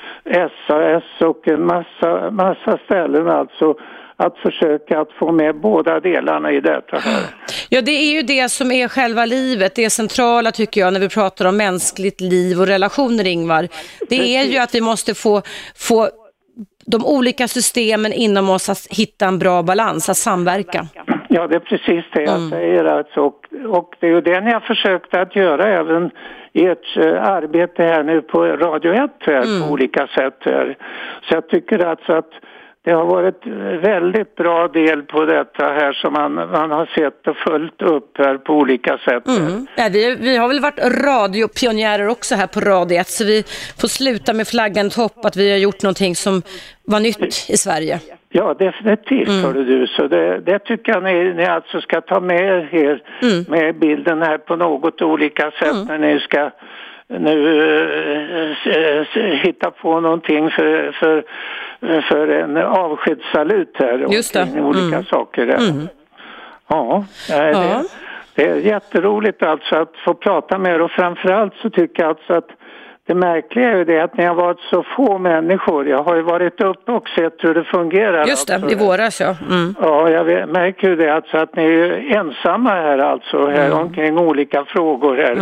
SAS 0.67 1.21
och 1.21 1.47
en 1.47 1.65
massa, 1.65 2.31
massa 2.31 2.77
ställen 2.85 3.27
alltså 3.27 3.75
att 4.17 4.37
försöka 4.37 4.99
att 4.99 5.11
få 5.11 5.31
med 5.31 5.55
båda 5.55 5.99
delarna 5.99 6.51
i 6.51 6.59
detta 6.59 6.97
här. 6.97 7.23
Ja, 7.69 7.81
det 7.81 7.91
är 7.91 8.15
ju 8.15 8.21
det 8.21 8.49
som 8.49 8.71
är 8.71 8.87
själva 8.87 9.25
livet, 9.25 9.75
det 9.75 9.89
centrala 9.89 10.51
tycker 10.51 10.81
jag 10.81 10.93
när 10.93 10.99
vi 10.99 11.09
pratar 11.09 11.45
om 11.45 11.57
mänskligt 11.57 12.21
liv 12.21 12.59
och 12.59 12.67
relationer, 12.67 13.27
Ingvar. 13.27 13.67
Det 14.09 14.37
är 14.37 14.43
ju 14.43 14.57
att 14.57 14.75
vi 14.75 14.81
måste 14.81 15.15
få, 15.15 15.41
få 15.75 16.09
de 16.85 17.05
olika 17.05 17.47
systemen 17.47 18.13
inom 18.13 18.49
oss 18.49 18.69
att 18.69 18.87
hitta 18.89 19.25
en 19.25 19.39
bra 19.39 19.63
balans, 19.63 20.09
att 20.09 20.17
samverka. 20.17 20.87
Ja, 21.29 21.47
det 21.47 21.55
är 21.55 21.59
precis 21.59 22.05
det 22.13 22.21
jag 22.21 22.49
säger 22.49 22.85
alltså. 22.85 23.21
Och, 23.21 23.39
och 23.69 23.95
det 23.99 24.07
är 24.07 24.11
ju 24.11 24.21
det 24.21 24.41
ni 24.41 24.51
har 24.51 24.59
försökt 24.59 25.15
att 25.15 25.35
göra 25.35 25.67
även 25.67 26.11
i 26.53 26.65
ert 26.65 26.97
eh, 26.97 27.23
arbete 27.23 27.83
här 27.83 28.03
nu 28.03 28.21
på 28.21 28.45
Radio 28.45 28.93
1 28.93 29.11
här, 29.19 29.61
på 29.61 29.73
olika 29.73 30.07
sätt 30.07 30.37
här. 30.39 30.77
Så 31.21 31.33
jag 31.33 31.49
tycker 31.49 31.85
alltså 31.85 32.13
att 32.13 32.29
det 32.85 32.91
har 32.91 33.05
varit 33.05 33.45
väldigt 33.83 34.35
bra 34.35 34.67
del 34.67 35.01
på 35.03 35.25
detta 35.25 35.63
här 35.65 35.93
som 35.93 36.13
man, 36.13 36.33
man 36.35 36.71
har 36.71 36.85
sett 36.85 37.27
och 37.27 37.37
följt 37.37 37.81
upp 37.81 38.17
här 38.17 38.37
på 38.37 38.53
olika 38.53 38.97
sätt. 38.97 39.27
Mm. 39.27 39.67
Ja, 39.75 39.89
vi, 39.91 40.15
vi 40.15 40.37
har 40.37 40.47
väl 40.47 40.59
varit 40.59 40.79
radiopionjärer 41.05 42.07
också 42.07 42.35
här 42.35 42.47
på 42.47 42.59
Radio 42.59 42.97
1, 42.99 43.07
så 43.07 43.25
vi 43.25 43.43
får 43.81 43.87
sluta 43.87 44.33
med 44.33 44.47
flaggan 44.47 44.85
i 44.85 44.89
topp 44.89 45.25
att 45.25 45.35
vi 45.35 45.51
har 45.51 45.57
gjort 45.57 45.83
någonting 45.83 46.15
som 46.15 46.41
var 46.87 46.99
nytt 46.99 47.49
i 47.49 47.57
Sverige. 47.57 47.99
Ja, 48.29 48.53
definitivt 48.59 49.27
mm. 49.27 49.43
hörde 49.43 49.63
du. 49.63 49.87
Så 49.87 50.07
det, 50.07 50.39
det 50.39 50.59
tycker 50.59 50.91
jag 50.91 51.03
ni, 51.03 51.33
ni 51.33 51.45
alltså 51.45 51.81
ska 51.81 52.01
ta 52.01 52.19
med 52.19 52.73
er 52.73 53.01
Mm. 53.21 53.45
med 53.47 53.79
bilden 53.79 54.21
här 54.21 54.37
på 54.37 54.55
något 54.55 55.01
olika 55.01 55.51
sätt 55.51 55.75
när 55.87 55.97
ni 55.97 56.19
ska 56.19 56.49
nu 57.07 58.55
s- 58.65 59.41
hitta 59.43 59.71
på 59.71 59.99
någonting 59.99 60.49
för, 60.51 60.91
för, 60.91 61.23
för 62.01 62.27
en 62.27 62.57
avskedssalut 62.57 63.75
här. 63.79 64.05
Just 64.09 64.33
det. 64.33 64.41
omkring 64.43 64.65
olika 64.65 64.95
Mm. 64.95 65.03
saker 65.05 65.45
där. 65.45 65.59
Ja, 66.67 67.05
nej, 67.29 67.51
Ja. 67.51 67.59
Det, 68.35 68.43
det 68.43 68.49
är 68.49 68.55
jätteroligt 68.55 69.43
alltså 69.43 69.75
att 69.75 69.93
få 70.05 70.13
prata 70.13 70.57
med 70.57 70.75
er 70.75 70.81
och 70.81 70.91
framförallt 70.91 71.53
så 71.61 71.69
tycker 71.69 72.03
jag 72.03 72.09
alltså 72.09 72.33
att 72.33 72.49
det 73.07 73.15
märkliga 73.15 73.71
är 73.71 73.77
ju 73.77 73.83
det 73.83 73.99
att 73.99 74.17
ni 74.17 74.25
har 74.25 74.35
varit 74.35 74.59
så 74.59 74.83
få 74.95 75.17
människor. 75.17 75.87
Jag 75.87 76.03
har 76.03 76.15
ju 76.15 76.21
varit 76.21 76.61
uppe 76.61 76.91
och 76.91 77.09
sett 77.09 77.33
hur 77.37 77.53
det 77.53 77.63
fungerar. 77.63 78.25
Just 78.25 78.47
det, 78.47 78.55
alltså. 78.55 78.71
i 78.71 78.75
våras 78.75 79.21
ja. 79.21 79.35
Mm. 79.49 79.75
Ja, 79.81 80.09
jag 80.09 80.49
märker 80.49 80.89
ju 80.89 80.95
det 80.95 81.13
alltså 81.13 81.37
att 81.37 81.55
ni 81.55 81.63
är 81.63 82.15
ensamma 82.17 82.69
här 82.69 82.97
alltså 82.97 83.47
här 83.47 83.73
omkring 83.73 84.17
olika 84.17 84.65
frågor 84.65 85.15
här. 85.15 85.37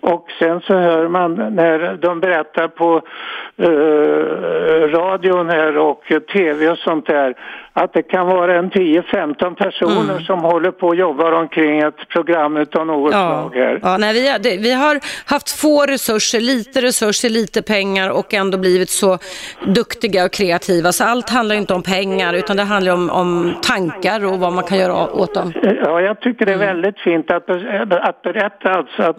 Och 0.00 0.26
sen 0.38 0.60
så 0.60 0.74
hör 0.74 1.08
man 1.08 1.34
när 1.34 1.98
de 2.00 2.20
berättar 2.20 2.68
på 2.68 3.02
eh, 3.56 4.88
radion 4.98 5.50
här 5.50 5.78
och 5.78 6.02
tv 6.32 6.68
och 6.68 6.78
sånt 6.78 7.06
där 7.06 7.34
att 7.78 7.92
det 7.92 8.02
kan 8.02 8.26
vara 8.26 8.56
en 8.58 8.70
10-15 8.70 9.54
personer 9.54 10.18
som 10.18 10.38
håller 10.40 10.70
på 10.70 10.86
och 10.86 10.96
jobbar 10.96 11.32
omkring 11.32 11.78
ett 11.80 12.08
program 12.08 12.56
utav 12.56 12.86
något 12.86 13.12
Ja, 13.12 13.48
slag 13.50 13.62
här. 13.62 13.80
ja 13.82 13.96
nej, 13.98 14.14
vi, 14.14 14.28
har, 14.30 14.38
det, 14.38 14.56
vi 14.56 14.72
har 14.72 15.00
haft 15.26 15.60
få 15.60 15.84
resurser, 15.86 16.40
lite 16.40 16.82
resurser, 16.82 17.28
lite 17.30 17.62
pengar 17.62 18.10
och 18.10 18.34
ändå 18.34 18.58
blivit 18.58 18.90
så 18.90 19.18
duktiga 19.64 20.24
och 20.24 20.32
kreativa. 20.32 20.92
Så 20.92 21.04
allt 21.04 21.30
handlar 21.30 21.56
inte 21.56 21.74
om 21.74 21.82
pengar 21.82 22.34
utan 22.34 22.56
det 22.56 22.62
handlar 22.62 22.92
om, 22.92 23.10
om 23.10 23.54
tankar 23.62 24.24
och 24.24 24.38
vad 24.40 24.52
man 24.52 24.64
kan 24.64 24.78
göra 24.78 25.12
åt 25.12 25.34
dem. 25.34 25.52
Ja, 25.84 26.00
jag 26.00 26.20
tycker 26.20 26.46
det 26.46 26.52
är 26.52 26.58
väldigt 26.58 26.98
fint 26.98 27.30
att, 27.30 27.50
att 27.90 28.22
berätta 28.22 28.70
alltså 28.70 29.02
att 29.02 29.16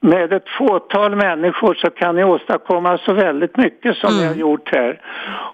med 0.00 0.32
ett 0.32 0.48
fåtal 0.58 1.16
människor 1.16 1.74
så 1.74 1.90
kan 1.90 2.16
ni 2.16 2.24
åstadkomma 2.24 2.98
så 2.98 3.12
väldigt 3.12 3.56
mycket 3.56 3.96
som 3.96 4.16
ni 4.16 4.26
har 4.26 4.34
gjort 4.34 4.68
här. 4.72 5.00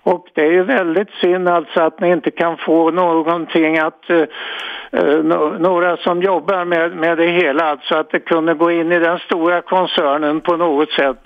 Och 0.03 0.26
det 0.35 0.40
är 0.40 0.50
ju 0.53 0.62
väldigt 0.62 1.11
synd 1.20 1.48
alltså 1.48 1.81
att 1.81 2.00
ni 2.00 2.11
inte 2.12 2.29
kan 2.30 2.56
få 2.56 2.90
någonting 2.90 3.78
att, 3.78 4.10
eh, 4.10 4.16
eh, 4.16 5.04
no- 5.04 5.58
några 5.58 5.96
som 5.96 6.22
jobbar 6.22 6.64
med, 6.64 6.96
med 6.96 7.18
det 7.18 7.26
hela, 7.26 7.64
alltså 7.64 7.94
att 7.94 8.10
det 8.10 8.20
kunde 8.20 8.54
gå 8.54 8.70
in 8.70 8.92
i 8.92 8.98
den 8.98 9.18
stora 9.18 9.62
koncernen 9.62 10.40
på 10.40 10.56
något 10.56 10.90
sätt. 10.90 11.16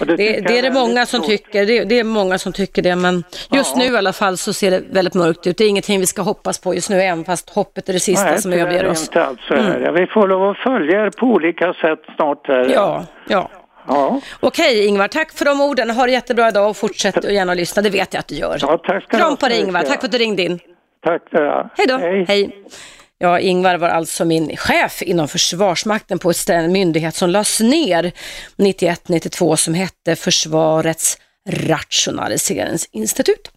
Och 0.00 0.06
Det, 0.06 0.16
det 0.16 0.24
jag 0.40 0.58
är 0.58 0.62
det 0.62 0.70
många 0.70 1.06
som 1.06 1.20
tråkigt. 1.20 1.44
tycker, 1.44 1.66
det, 1.66 1.84
det 1.84 1.98
är 2.00 2.04
många 2.04 2.38
som 2.38 2.52
tycker 2.52 2.82
det, 2.82 2.96
men 2.96 3.24
just 3.52 3.76
nu 3.76 3.84
i 3.84 3.96
alla 3.96 4.12
fall 4.12 4.36
så 4.36 4.52
ser 4.52 4.70
det 4.70 4.82
väldigt 4.92 5.14
mörkt 5.14 5.46
ut. 5.46 5.58
Det 5.58 5.64
är 5.64 5.68
ingenting 5.68 6.00
vi 6.00 6.06
ska 6.06 6.22
hoppas 6.22 6.58
på 6.60 6.74
just 6.74 6.90
nu, 6.90 6.96
även 7.00 7.24
fast 7.24 7.50
hoppet 7.50 7.88
är 7.88 7.92
det 7.92 8.00
sista 8.00 8.30
Nej, 8.30 8.38
som 8.38 8.52
överger 8.52 8.88
oss. 8.90 9.08
inte 9.08 9.20
här. 9.48 9.82
Ja, 9.84 9.92
Vi 9.92 10.06
får 10.06 10.28
lov 10.28 10.50
att 10.50 10.56
följa 10.58 11.06
er 11.06 11.10
på 11.10 11.26
olika 11.26 11.72
sätt 11.74 12.00
snart 12.16 12.48
här. 12.48 12.66
Ja, 12.74 13.04
ja. 13.28 13.50
Ja. 13.86 14.20
Okej 14.40 14.86
Ingvar, 14.86 15.08
tack 15.08 15.32
för 15.32 15.44
de 15.44 15.60
orden. 15.60 15.90
Ha 15.90 16.06
det 16.06 16.12
jättebra 16.12 16.48
idag 16.48 16.70
och 16.70 16.76
fortsätt 16.76 17.16
att 17.16 17.32
gärna 17.32 17.54
lyssna, 17.54 17.82
det 17.82 17.90
vet 17.90 18.14
jag 18.14 18.20
att 18.20 18.28
du 18.28 18.34
gör. 18.34 18.58
Ja, 18.60 18.80
tack 18.86 19.04
ska 19.04 19.18
Kram 19.18 19.36
på 19.36 19.48
dig 19.48 19.60
Ingvar, 19.60 19.82
tack 19.82 20.00
för 20.00 20.06
att 20.06 20.12
du 20.12 20.18
ringde 20.18 20.42
in. 20.42 20.60
Tack. 21.04 21.22
Ja. 21.30 21.70
Hej 21.76 21.86
då. 21.86 21.96
Hej. 22.28 22.64
Ja, 23.18 23.40
Ingvar 23.40 23.78
var 23.78 23.88
alltså 23.88 24.24
min 24.24 24.56
chef 24.56 25.02
inom 25.02 25.28
Försvarsmakten 25.28 26.18
på 26.18 26.32
en 26.50 26.72
myndighet 26.72 27.14
som 27.14 27.30
lades 27.30 27.60
ner 27.60 28.12
91-92 28.56 29.56
som 29.56 29.74
hette 29.74 30.16
Försvarets 30.16 31.18
rationaliseringsinstitut. 31.48 33.50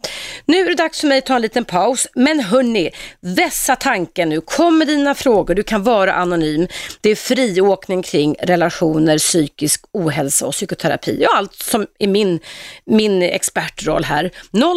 Nu 0.46 0.58
är 0.58 0.70
det 0.70 0.76
dags 0.76 1.02
för 1.02 1.08
mig 1.08 1.18
att 1.18 1.26
ta 1.26 1.36
en 1.36 1.42
liten 1.42 1.66
paus, 1.66 2.08
men 2.16 2.40
hörni, 2.40 2.92
vässa 3.22 3.76
tanken 3.76 4.30
nu. 4.30 4.42
Kom 4.42 4.78
med 4.78 4.88
dina 4.88 5.16
frågor, 5.16 5.56
du 5.56 5.64
kan 5.64 5.84
vara 5.84 6.14
anonym. 6.14 6.68
Det 7.02 7.10
är 7.10 7.16
friåkning 7.16 8.04
kring 8.04 8.36
relationer, 8.40 9.18
psykisk 9.18 9.86
ohälsa 9.92 10.46
och 10.46 10.54
psykoterapi 10.54 11.26
och 11.26 11.36
allt 11.36 11.56
som 11.56 11.88
är 12.00 12.08
min, 12.08 12.40
min 12.86 13.22
expertroll 13.22 14.04
här. 14.04 14.32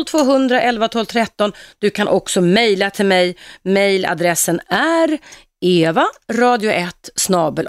0200 0.07 0.63
11 0.63 0.89
12 0.89 1.05
13. 1.05 1.53
Du 1.79 1.91
kan 1.91 2.09
också 2.09 2.41
mejla 2.41 2.91
till 2.91 3.07
mig. 3.07 3.37
Mejladressen 3.63 4.61
är 4.69 5.19
eva 5.61 6.07
radio1 6.33 6.93
snabel 7.17 7.67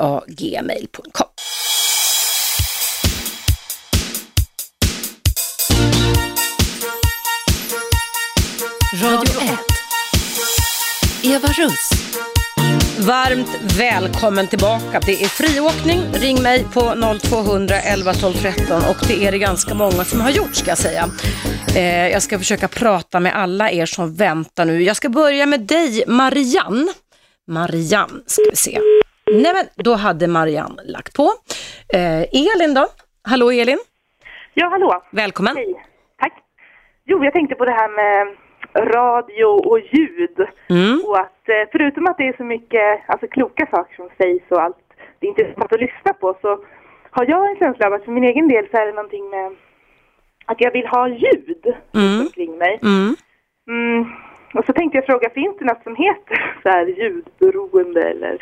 Radio 9.04 9.42
1. 9.42 9.60
Eva 11.24 11.48
Russ. 11.48 11.90
Varmt 13.08 13.50
välkommen 13.80 14.48
tillbaka. 14.48 15.00
Det 15.06 15.12
är 15.24 15.28
friåkning. 15.28 16.00
Ring 16.14 16.42
mig 16.44 16.66
på 16.74 16.82
0200 17.22 17.76
11 17.82 18.14
12 18.14 18.34
13 18.34 18.82
och 18.90 18.98
det 19.08 19.26
är 19.28 19.32
det 19.32 19.38
ganska 19.40 19.74
många 19.76 20.04
som 20.04 20.22
har 20.22 20.30
gjort 20.30 20.56
ska 20.56 20.72
jag 20.72 20.78
säga. 20.78 21.06
Eh, 21.78 22.08
jag 22.08 22.22
ska 22.22 22.38
försöka 22.38 22.68
prata 22.68 23.20
med 23.20 23.36
alla 23.36 23.72
er 23.72 23.86
som 23.86 24.16
väntar 24.16 24.66
nu. 24.66 24.84
Jag 24.84 24.96
ska 24.96 25.10
börja 25.10 25.46
med 25.46 25.60
dig 25.62 26.04
Marianne. 26.08 26.94
Marianne 27.48 28.22
ska 28.26 28.44
vi 28.50 28.56
se. 28.56 28.80
Nej 29.32 29.54
men 29.54 29.66
då 29.76 29.96
hade 29.96 30.28
Marianne 30.28 30.82
lagt 30.86 31.16
på. 31.16 31.32
Eh, 31.94 32.22
Elin 32.22 32.74
då? 32.76 32.88
Hallå 33.24 33.52
Elin, 33.52 33.80
Ja, 34.54 34.70
hallå. 34.70 35.04
välkommen. 35.12 35.56
Hej. 35.56 35.74
Tack. 36.20 36.34
Jo, 37.06 37.24
jag 37.24 37.34
tänkte 37.34 37.56
på 37.56 37.66
det 37.66 37.72
här 37.72 37.90
med 37.96 38.36
radio 38.74 39.46
och 39.46 39.80
ljud. 39.80 40.38
Mm. 40.70 41.02
Och 41.08 41.20
att 41.20 41.50
eh, 41.50 41.70
förutom 41.72 42.08
att 42.08 42.18
det 42.18 42.28
är 42.28 42.38
så 42.38 42.44
mycket 42.44 43.00
alltså, 43.08 43.28
kloka 43.28 43.68
saker 43.72 43.96
som 43.96 44.10
sägs 44.18 44.52
och 44.52 44.62
allt 44.62 44.78
det 45.20 45.28
är 45.28 45.30
intressant 45.30 45.74
att 45.74 45.80
lyssna 45.80 46.14
på 46.14 46.38
så 46.42 46.60
har 47.12 47.26
jag 47.30 47.50
en 47.50 47.58
känsla 47.58 47.88
av 47.88 47.94
att 47.94 48.06
för 48.06 48.12
min 48.12 48.24
egen 48.24 48.48
del 48.48 48.68
så 48.72 48.78
är 48.78 48.86
det 48.86 48.92
någonting 48.94 49.30
med 49.30 49.56
att 50.46 50.62
jag 50.62 50.72
vill 50.72 50.88
ha 50.88 51.08
ljud 51.08 51.76
Mm. 51.96 52.22
omkring 52.22 52.58
mig. 52.58 52.80
Mm. 52.84 53.16
Mm. 53.68 54.12
Och 54.54 54.66
så 54.66 54.74
tänkte 54.74 54.98
jag 54.98 55.06
fråga, 55.06 55.30
finns 55.30 55.58
det 55.58 55.66
något 55.66 55.84
som 55.84 55.96
heter 55.96 56.56
så 56.64 56.70
här 56.70 56.86
ljudberoende 56.86 58.02
eller? 58.02 58.38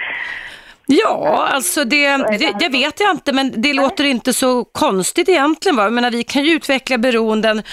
Ja, 0.92 1.48
alltså 1.52 1.84
det, 1.84 2.18
det, 2.18 2.56
det 2.60 2.70
vet 2.70 3.00
jag 3.00 3.12
inte, 3.12 3.34
men 3.34 3.62
det 3.62 3.74
låter 3.74 4.04
inte 4.04 4.34
så 4.34 4.64
konstigt 4.64 5.30
egentligen. 5.30 5.76
Va? 5.76 5.84
Jag 5.84 5.94
menar, 5.94 6.12
vi 6.12 6.24
kan 6.24 6.44
ju 6.44 6.54
utveckla 6.56 6.98
beroenden 6.98 7.64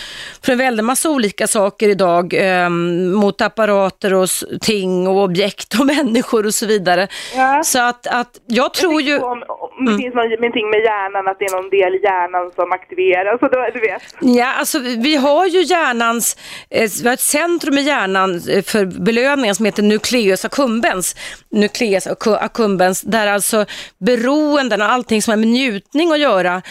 för 0.43 0.53
en 0.53 0.59
väldig 0.59 0.85
massa 0.85 1.11
olika 1.11 1.47
saker 1.47 1.89
idag 1.89 2.35
eh, 2.35 2.69
mot 2.69 3.41
apparater 3.41 4.15
och 4.15 4.29
ting 4.61 5.09
och 5.09 5.23
objekt 5.23 5.75
och 5.81 5.87
människor 5.97 6.47
och 6.47 6.55
så 6.55 6.67
vidare. 6.67 7.09
Ja. 7.37 7.63
Så 7.65 7.79
att, 7.83 8.07
att 8.07 8.41
jag 8.47 8.75
tror 8.75 9.01
ju... 9.03 9.19
Om, 9.19 9.43
om 9.79 9.85
det 9.87 9.97
finns 10.03 10.15
någonting 10.15 10.71
med 10.71 10.81
hjärnan, 10.81 11.29
att 11.29 11.39
det 11.39 11.45
är 11.45 11.57
någon 11.63 11.71
del 11.71 11.95
i 11.95 12.03
hjärnan 12.03 12.53
som 12.55 12.73
aktiveras, 12.73 13.41
så 13.41 13.49
då, 13.49 13.69
du 13.75 13.81
vet. 13.81 14.03
Ja, 14.21 14.53
alltså 14.59 14.79
vi 14.79 15.17
har 15.17 15.47
ju 15.47 15.63
hjärnans, 15.63 16.37
eh, 16.71 16.91
vi 17.03 17.09
har 17.09 17.15
ett 17.15 17.21
centrum 17.21 17.79
i 17.79 17.83
hjärnan 17.83 18.41
eh, 18.49 18.63
för 18.63 18.85
belöningar 18.85 19.55
som 19.55 19.65
heter 19.65 19.83
nucleus 19.83 20.45
accumbens. 20.45 21.17
Nucleus 21.51 22.07
accu- 22.07 22.39
accumbens, 22.41 23.06
där 23.07 23.27
alltså 23.27 23.65
beroenden 23.99 24.83
och 24.83 24.91
allting 24.93 25.23
som 25.23 25.31
har 25.33 25.37
med 25.37 25.49
njutning 25.49 26.13
att 26.13 26.19
göra 26.19 26.63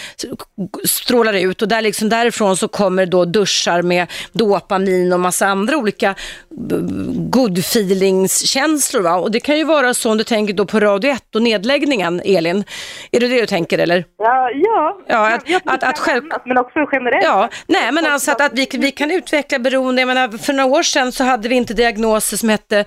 strålar 0.86 1.34
ut 1.34 1.62
och 1.62 1.68
där 1.68 1.82
liksom 1.82 2.10
därifrån 2.10 2.58
så 2.58 2.68
kommer 2.68 3.06
då 3.06 3.26
duschar 3.26 3.82
med 3.82 4.08
dopamin 4.32 5.14
och 5.14 5.20
massa 5.20 5.48
andra 5.48 5.78
olika 5.78 6.16
good 7.30 7.58
feelings-känslor. 7.60 9.02
Va? 9.02 9.16
Och 9.16 9.32
det 9.32 9.40
kan 9.40 9.58
ju 9.58 9.64
vara 9.64 9.94
så 9.94 10.12
om 10.12 10.18
du 10.18 10.24
tänker 10.24 10.54
då 10.54 10.66
på 10.66 10.80
Radio 10.80 11.12
1 11.12 11.36
och 11.36 11.42
nedläggningen, 11.42 12.22
Elin. 12.26 12.64
Är 13.12 13.20
det 13.20 13.28
det 13.28 13.40
du 13.42 13.46
tänker 13.48 13.78
eller? 13.78 14.06
Ja, 14.18 14.50
ja. 14.54 14.98
Ja, 15.08 15.34
att- 15.36 15.50
jag, 15.50 15.62
att- 15.66 15.84
att 15.84 16.00
själv- 16.00 16.24
Men 16.46 16.58
också 16.58 16.80
generellt. 16.92 17.24
Ja, 17.24 17.50
nej 17.68 17.92
men 17.92 18.06
alltså 18.06 18.32
att, 18.32 18.42
att 18.42 18.52
vi, 18.54 18.68
vi 18.72 18.92
kan 18.92 19.12
utveckla 19.12 19.60
beroende. 19.60 20.02
Jag 20.02 20.08
menar, 20.08 20.38
för 20.38 20.54
några 20.54 20.70
år 20.80 20.84
sedan 20.84 21.12
så 21.12 21.24
hade 21.24 21.50
vi 21.50 21.56
inte 21.56 21.74
diagnoser 21.74 22.38
som 22.38 22.50
hette 22.50 22.86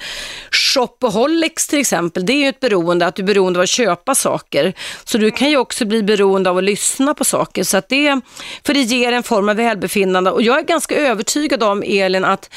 shopaholics 0.50 1.66
till 1.68 1.78
exempel. 1.78 2.26
Det 2.26 2.32
är 2.32 2.42
ju 2.42 2.48
ett 2.48 2.60
beroende, 2.60 3.06
att 3.06 3.16
du 3.16 3.22
beroende 3.38 3.58
av 3.58 3.62
att 3.62 3.68
köpa 3.68 4.14
saker. 4.14 4.72
Så 5.04 5.18
du 5.18 5.30
kan 5.30 5.50
ju 5.50 5.56
också 5.56 5.86
bli 5.86 6.02
beroende 6.02 6.50
av 6.50 6.58
att 6.58 6.64
lyssna 6.64 7.14
på 7.14 7.24
saker. 7.24 7.64
Så 7.64 7.76
att 7.76 7.88
det, 7.88 8.20
för 8.66 8.74
det 8.74 8.80
ger 8.80 9.12
en 9.12 9.22
form 9.22 9.48
av 9.48 9.56
välbefinnande. 9.56 10.30
Och 10.30 10.42
jag 10.42 10.58
är 10.58 10.62
ganska 10.62 10.94
övertygad 10.94 11.62
om, 11.62 11.82
Elin, 11.86 12.24
att, 12.24 12.50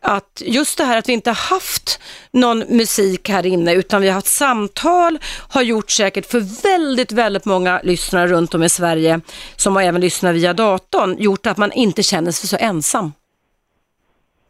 att 0.00 0.42
just 0.46 0.78
det 0.78 0.84
här 0.84 0.98
att 0.98 1.08
vi 1.08 1.12
inte 1.12 1.30
haft 1.30 2.00
någon 2.30 2.58
musik 2.58 3.28
här 3.28 3.46
inne, 3.46 3.74
utan 3.74 4.02
vi 4.02 4.08
har 4.08 4.14
haft 4.14 4.26
samtal, 4.26 5.18
har 5.48 5.62
gjort 5.62 5.90
säkert 5.90 6.26
för 6.26 6.62
väldigt, 6.62 7.12
väldigt 7.12 7.44
många 7.44 7.80
lyssnare 7.82 8.26
runt 8.26 8.54
om 8.54 8.62
i 8.62 8.68
Sverige, 8.68 9.20
som 9.56 9.76
har 9.76 9.82
även 9.82 10.00
lyssnat 10.00 10.34
via 10.34 10.52
datorn, 10.52 11.16
gjort 11.18 11.46
att 11.46 11.56
man 11.56 11.72
inte 11.72 12.02
känner 12.02 12.30
sig 12.30 12.48
så 12.48 12.56
ensam. 12.60 13.12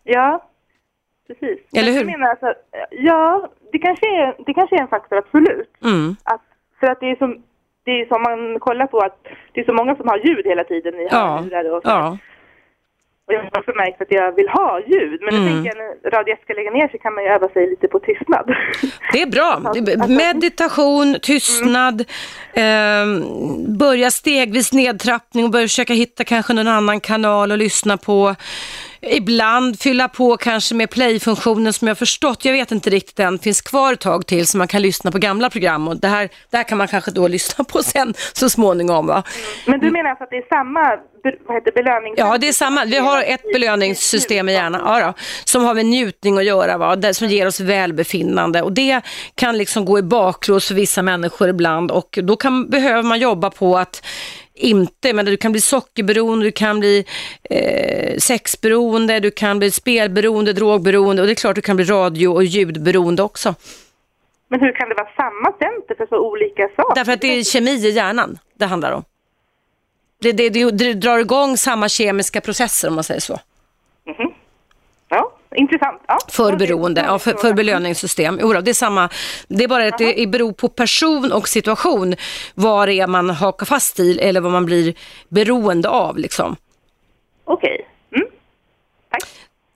Ja, 0.04 0.44
precis. 1.26 1.58
Eller 1.72 1.92
hur? 1.92 1.98
Jag 1.98 2.06
menar 2.06 2.30
alltså, 2.30 2.54
ja, 2.90 3.50
det 3.72 3.78
kanske, 3.78 4.06
är, 4.06 4.34
det 4.46 4.54
kanske 4.54 4.76
är 4.76 4.80
en 4.80 4.88
faktor, 4.88 5.16
absolut. 5.18 5.70
Mm. 5.84 6.16
Att, 6.24 6.42
för 6.80 6.86
att 6.86 7.00
det 7.00 7.10
är 7.10 7.16
som, 7.16 7.42
det 7.84 7.90
är 8.00 8.06
som 8.06 8.22
man 8.22 8.58
kollar 8.60 8.86
på 8.86 8.98
att 8.98 9.18
det 9.52 9.60
är 9.60 9.64
så 9.64 9.72
många 9.72 9.96
som 9.96 10.08
har 10.08 10.18
ljud 10.18 10.46
hela 10.46 10.64
tiden 10.64 10.94
i 10.94 11.08
Ja, 11.10 11.26
hörlurar 11.36 11.76
och 11.76 11.82
så. 11.82 11.88
ja. 11.88 12.18
Och 13.26 13.34
jag 13.34 13.40
har 13.40 13.58
också 13.58 13.72
märkt 13.76 14.00
att 14.02 14.12
jag 14.12 14.32
vill 14.32 14.48
ha 14.48 14.80
ljud. 14.86 15.20
Men 15.22 15.34
Mm. 15.34 15.46
tänker 15.48 15.78
när 15.78 16.10
Radio 16.10 16.34
1 16.34 16.40
ska 16.42 16.52
lägga 16.54 16.70
ner 16.70 16.88
så 16.88 16.98
kan 16.98 17.14
man 17.14 17.24
ju 17.24 17.30
öva 17.30 17.48
sig 17.48 17.70
lite 17.70 17.88
på 17.88 17.98
tystnad. 17.98 18.54
Det 19.12 19.22
är 19.22 19.26
bra. 19.26 19.60
Meditation, 20.08 21.16
tystnad, 21.22 22.04
ehm, 22.54 23.22
börja 23.78 24.10
stegvis 24.10 24.72
nedtrappning 24.72 25.44
och 25.44 25.50
börja 25.50 25.64
försöka 25.66 25.92
hitta 25.92 26.24
kanske 26.24 26.52
någon 26.52 26.68
annan 26.68 27.00
kanal 27.00 27.52
att 27.52 27.58
lyssna 27.58 27.96
på. 27.96 28.34
Ibland 29.02 29.80
fylla 29.80 30.08
på 30.08 30.36
kanske 30.36 30.74
med 30.74 30.90
play-funktionen 30.90 31.72
som 31.72 31.88
jag 31.88 31.98
förstått, 31.98 32.44
jag 32.44 32.52
vet 32.52 32.72
inte 32.72 32.90
riktigt 32.90 33.20
än, 33.20 33.38
finns 33.38 33.60
kvar 33.60 33.92
ett 33.92 34.00
tag 34.00 34.26
till 34.26 34.46
så 34.46 34.58
man 34.58 34.68
kan 34.68 34.82
lyssna 34.82 35.10
på 35.10 35.18
gamla 35.18 35.50
program 35.50 35.88
och 35.88 35.96
det 35.96 36.08
här, 36.08 36.28
det 36.50 36.56
här 36.56 36.64
kan 36.64 36.78
man 36.78 36.88
kanske 36.88 37.10
då 37.10 37.28
lyssna 37.28 37.64
på 37.72 37.82
sen 37.82 38.14
så 38.32 38.50
småningom. 38.50 39.06
Va? 39.06 39.22
Men 39.66 39.80
du 39.80 39.90
menar 39.90 40.10
alltså 40.10 40.24
att 40.24 40.30
det 40.30 40.36
är 40.36 40.48
samma 40.48 40.98
vad 41.46 41.56
heter, 41.56 41.72
belönings... 41.72 42.18
Ja, 42.18 42.38
det 42.38 42.48
är 42.48 42.52
samma. 42.52 42.84
Vi 42.84 42.98
har 42.98 43.22
ett 43.22 43.42
belöningssystem 43.52 44.48
i 44.48 44.52
hjärnan 44.52 44.80
ja, 44.84 45.06
då, 45.06 45.12
som 45.44 45.64
har 45.64 45.74
med 45.74 45.86
njutning 45.86 46.38
att 46.38 46.44
göra, 46.44 46.78
va? 46.78 46.96
Det, 46.96 47.14
som 47.14 47.28
ger 47.28 47.46
oss 47.46 47.60
välbefinnande. 47.60 48.62
Och 48.62 48.72
det 48.72 49.00
kan 49.34 49.58
liksom 49.58 49.84
gå 49.84 49.98
i 49.98 50.02
baklås 50.02 50.68
för 50.68 50.74
vissa 50.74 51.02
människor 51.02 51.48
ibland 51.48 51.90
och 51.90 52.18
då 52.22 52.36
kan, 52.36 52.70
behöver 52.70 53.02
man 53.02 53.18
jobba 53.18 53.50
på 53.50 53.78
att 53.78 54.06
inte, 54.60 55.12
men 55.12 55.26
du 55.26 55.36
kan 55.36 55.52
bli 55.52 55.60
sockerberoende, 55.60 56.44
du 56.44 56.52
kan 56.52 56.80
bli 56.80 57.04
eh, 57.50 58.16
sexberoende, 58.18 59.20
du 59.20 59.30
kan 59.30 59.58
bli 59.58 59.70
spelberoende, 59.70 60.52
drogberoende 60.52 61.22
och 61.22 61.26
det 61.26 61.32
är 61.32 61.34
klart 61.34 61.54
du 61.54 61.62
kan 61.62 61.76
bli 61.76 61.84
radio 61.84 62.28
och 62.28 62.44
ljudberoende 62.44 63.22
också. 63.22 63.54
Men 64.48 64.60
hur 64.60 64.72
kan 64.72 64.88
det 64.88 64.94
vara 64.94 65.08
samma 65.16 65.52
center 65.58 65.94
för 65.94 66.06
så 66.06 66.18
olika 66.18 66.68
saker? 66.76 66.94
Därför 66.94 67.12
att 67.12 67.20
det 67.20 67.38
är 67.38 67.44
kemi 67.44 67.70
i 67.70 67.90
hjärnan 67.90 68.38
det 68.58 68.66
handlar 68.66 68.92
om. 68.92 69.04
Det, 70.22 70.32
det, 70.32 70.50
det, 70.50 70.70
det 70.70 70.94
drar 70.94 71.18
igång 71.18 71.56
samma 71.56 71.88
kemiska 71.88 72.40
processer 72.40 72.88
om 72.88 72.94
man 72.94 73.04
säger 73.04 73.20
så. 73.20 73.38
Intressant. 75.56 76.02
Ja. 76.08 76.18
För 76.28 76.56
beroende, 76.56 77.04
ja, 77.06 77.18
för, 77.18 77.32
för 77.32 77.52
belöningssystem. 77.52 78.38
Jo, 78.42 78.52
det 78.52 78.70
är 78.70 78.74
samma. 78.74 79.08
Det 79.48 79.64
är 79.64 79.68
bara 79.68 79.86
att 79.86 79.98
det 79.98 80.28
beror 80.28 80.52
på 80.52 80.68
person 80.68 81.32
och 81.32 81.48
situation 81.48 82.14
vad 82.54 82.88
det 82.88 82.94
är 82.94 83.06
man 83.06 83.30
hakar 83.30 83.66
fast 83.66 84.00
i 84.00 84.18
eller 84.18 84.40
vad 84.40 84.52
man 84.52 84.66
blir 84.66 84.94
beroende 85.28 85.88
av. 85.88 86.18
Liksom. 86.18 86.56
Okej. 87.44 87.88
Mm. 88.16 88.28
Tack. 89.10 89.22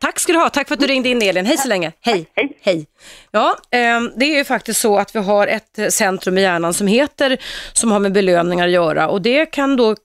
Tack 0.05 0.21
ska 0.21 0.33
du 0.33 0.39
ha. 0.39 0.51
Tack 0.51 0.69
för 0.69 0.75
att 0.75 0.81
du 0.81 0.87
ringde 0.87 1.09
in 1.09 1.23
Elin. 1.23 1.47
Hej 1.47 1.59
så 1.59 1.69
länge. 1.69 1.93
Hej. 2.01 2.27
Hej. 2.37 2.59
Hej. 2.61 2.87
Ja, 3.31 3.57
ehm, 3.71 4.13
det 4.17 4.25
är 4.25 4.39
ju 4.39 4.45
faktiskt 4.45 4.81
så 4.81 4.99
att 4.99 5.15
vi 5.15 5.19
har 5.19 5.47
ett 5.47 5.79
centrum 5.89 6.39
i 6.39 6.41
hjärnan 6.41 6.75
som 6.75 6.87
heter, 6.87 7.39
som 7.73 7.93
har 7.93 7.99
med 7.99 8.13
belöningar 8.13 8.67
att 8.67 8.73
göra 8.73 9.09
och 9.09 9.23
det 9.23 9.47
kan 9.47 9.77
då 9.77 9.97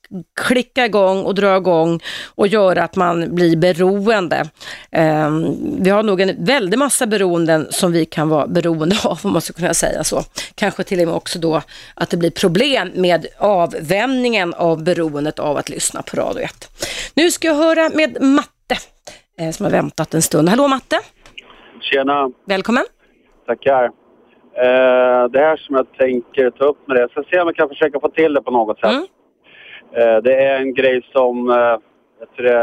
klicka 0.41 0.85
igång 0.85 1.23
och 1.23 1.35
dra 1.35 1.57
igång 1.57 1.99
och 2.25 2.47
göra 2.47 2.83
att 2.83 2.95
man 2.95 3.35
blir 3.35 3.55
beroende. 3.55 4.49
Ehm, 4.91 5.55
vi 5.83 5.89
har 5.89 6.03
nog 6.03 6.21
en 6.21 6.45
väldig 6.45 6.77
massa 6.77 7.07
beroenden 7.07 7.67
som 7.69 7.91
vi 7.91 8.05
kan 8.05 8.29
vara 8.29 8.47
beroende 8.47 8.97
av 9.03 9.19
om 9.23 9.31
man 9.31 9.41
ska 9.41 9.53
kunna 9.53 9.73
säga 9.73 10.03
så. 10.03 10.23
Kanske 10.55 10.83
till 10.83 10.99
och 10.99 11.07
med 11.07 11.15
också 11.15 11.39
då 11.39 11.61
att 11.93 12.09
det 12.09 12.17
blir 12.17 12.31
problem 12.31 12.91
med 12.95 13.27
avvänjningen 13.37 14.53
av 14.53 14.83
beroendet 14.83 15.39
av 15.39 15.57
att 15.57 15.69
lyssna 15.69 16.01
på 16.01 16.17
Radio 16.17 16.43
1. 16.43 16.69
Nu 17.13 17.31
ska 17.31 17.47
jag 17.47 17.55
höra 17.55 17.89
med 17.89 18.21
Matte 18.21 18.58
eh, 19.39 19.51
som 19.51 19.63
har 19.63 19.71
väntat 19.71 20.13
en 20.13 20.21
stund. 20.21 20.49
Hallå 20.49 20.67
Matte, 20.67 20.99
Tjena, 21.81 22.31
välkommen. 22.45 22.83
tackar. 23.45 23.83
Eh, 23.85 25.23
det 25.29 25.39
här 25.39 25.57
som 25.57 25.75
jag 25.75 25.87
tänker 25.97 26.49
ta 26.49 26.65
upp 26.65 26.87
med 26.87 26.97
det, 26.97 27.01
jag 27.01 27.11
ska 27.11 27.23
se 27.23 27.39
om 27.39 27.47
jag 27.47 27.55
kan 27.55 27.69
försöka 27.69 27.99
få 27.99 28.09
till 28.09 28.33
det 28.33 28.41
på 28.41 28.51
något 28.51 28.79
sätt. 28.79 28.91
Mm. 28.91 29.05
Eh, 29.97 30.17
det 30.23 30.35
är 30.43 30.59
en 30.59 30.73
grej 30.73 31.01
som 31.13 31.49
eh, 31.49 31.77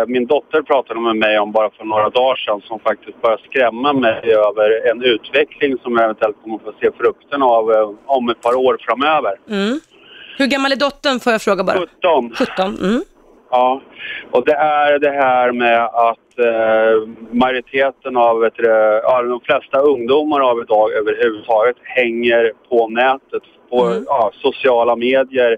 min 0.06 0.26
dotter 0.26 0.62
pratade 0.62 1.00
med 1.00 1.16
mig 1.16 1.38
om 1.38 1.52
bara 1.52 1.70
för 1.70 1.84
några 1.84 2.10
dagar 2.10 2.36
sedan 2.36 2.60
som 2.60 2.78
faktiskt 2.80 3.22
börjar 3.22 3.38
skrämma 3.50 3.92
mig 3.92 4.32
över 4.32 4.90
en 4.90 5.02
utveckling 5.02 5.78
som 5.82 5.92
jag 5.92 6.04
eventuellt 6.04 6.36
kommer 6.42 6.58
få 6.58 6.72
se 6.80 6.90
frukten 6.98 7.42
av 7.42 7.72
eh, 7.72 7.90
om 8.06 8.28
ett 8.28 8.40
par 8.40 8.54
år 8.54 8.78
framöver. 8.80 9.34
Mm. 9.50 9.80
Hur 10.38 10.46
gammal 10.46 10.72
är 10.72 10.76
dottern 10.76 11.20
får 11.20 11.32
jag 11.32 11.42
fråga 11.42 11.64
bara? 11.64 11.78
17. 11.78 12.32
17. 12.38 12.76
Mm. 12.82 13.02
Ja, 13.50 13.82
och 14.30 14.44
det 14.44 14.54
är 14.54 14.98
det 14.98 15.10
här 15.10 15.52
med 15.52 15.84
att 15.84 16.25
eh, 16.38 17.08
majoriteten 17.30 18.16
av, 18.16 18.40
det, 18.40 19.00
ja, 19.02 19.22
de 19.22 19.40
flesta 19.40 19.80
ungdomar 19.80 20.40
av 20.40 20.60
idag 20.60 20.92
överhuvudtaget 20.92 21.76
hänger 21.82 22.52
på 22.68 22.88
nätet, 22.88 23.42
på 23.70 23.84
Mm. 23.84 24.04
ja, 24.06 24.30
sociala 24.34 24.96
medier 24.96 25.56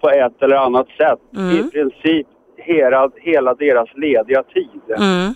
på 0.00 0.10
ett 0.10 0.42
eller 0.42 0.56
annat 0.56 0.88
sätt. 0.88 1.20
Mm. 1.36 1.56
I 1.56 1.70
princip 1.70 2.26
hela, 2.56 3.10
hela 3.16 3.54
deras 3.54 3.88
lediga 3.96 4.42
tid. 4.42 4.80
Mm. 4.96 5.34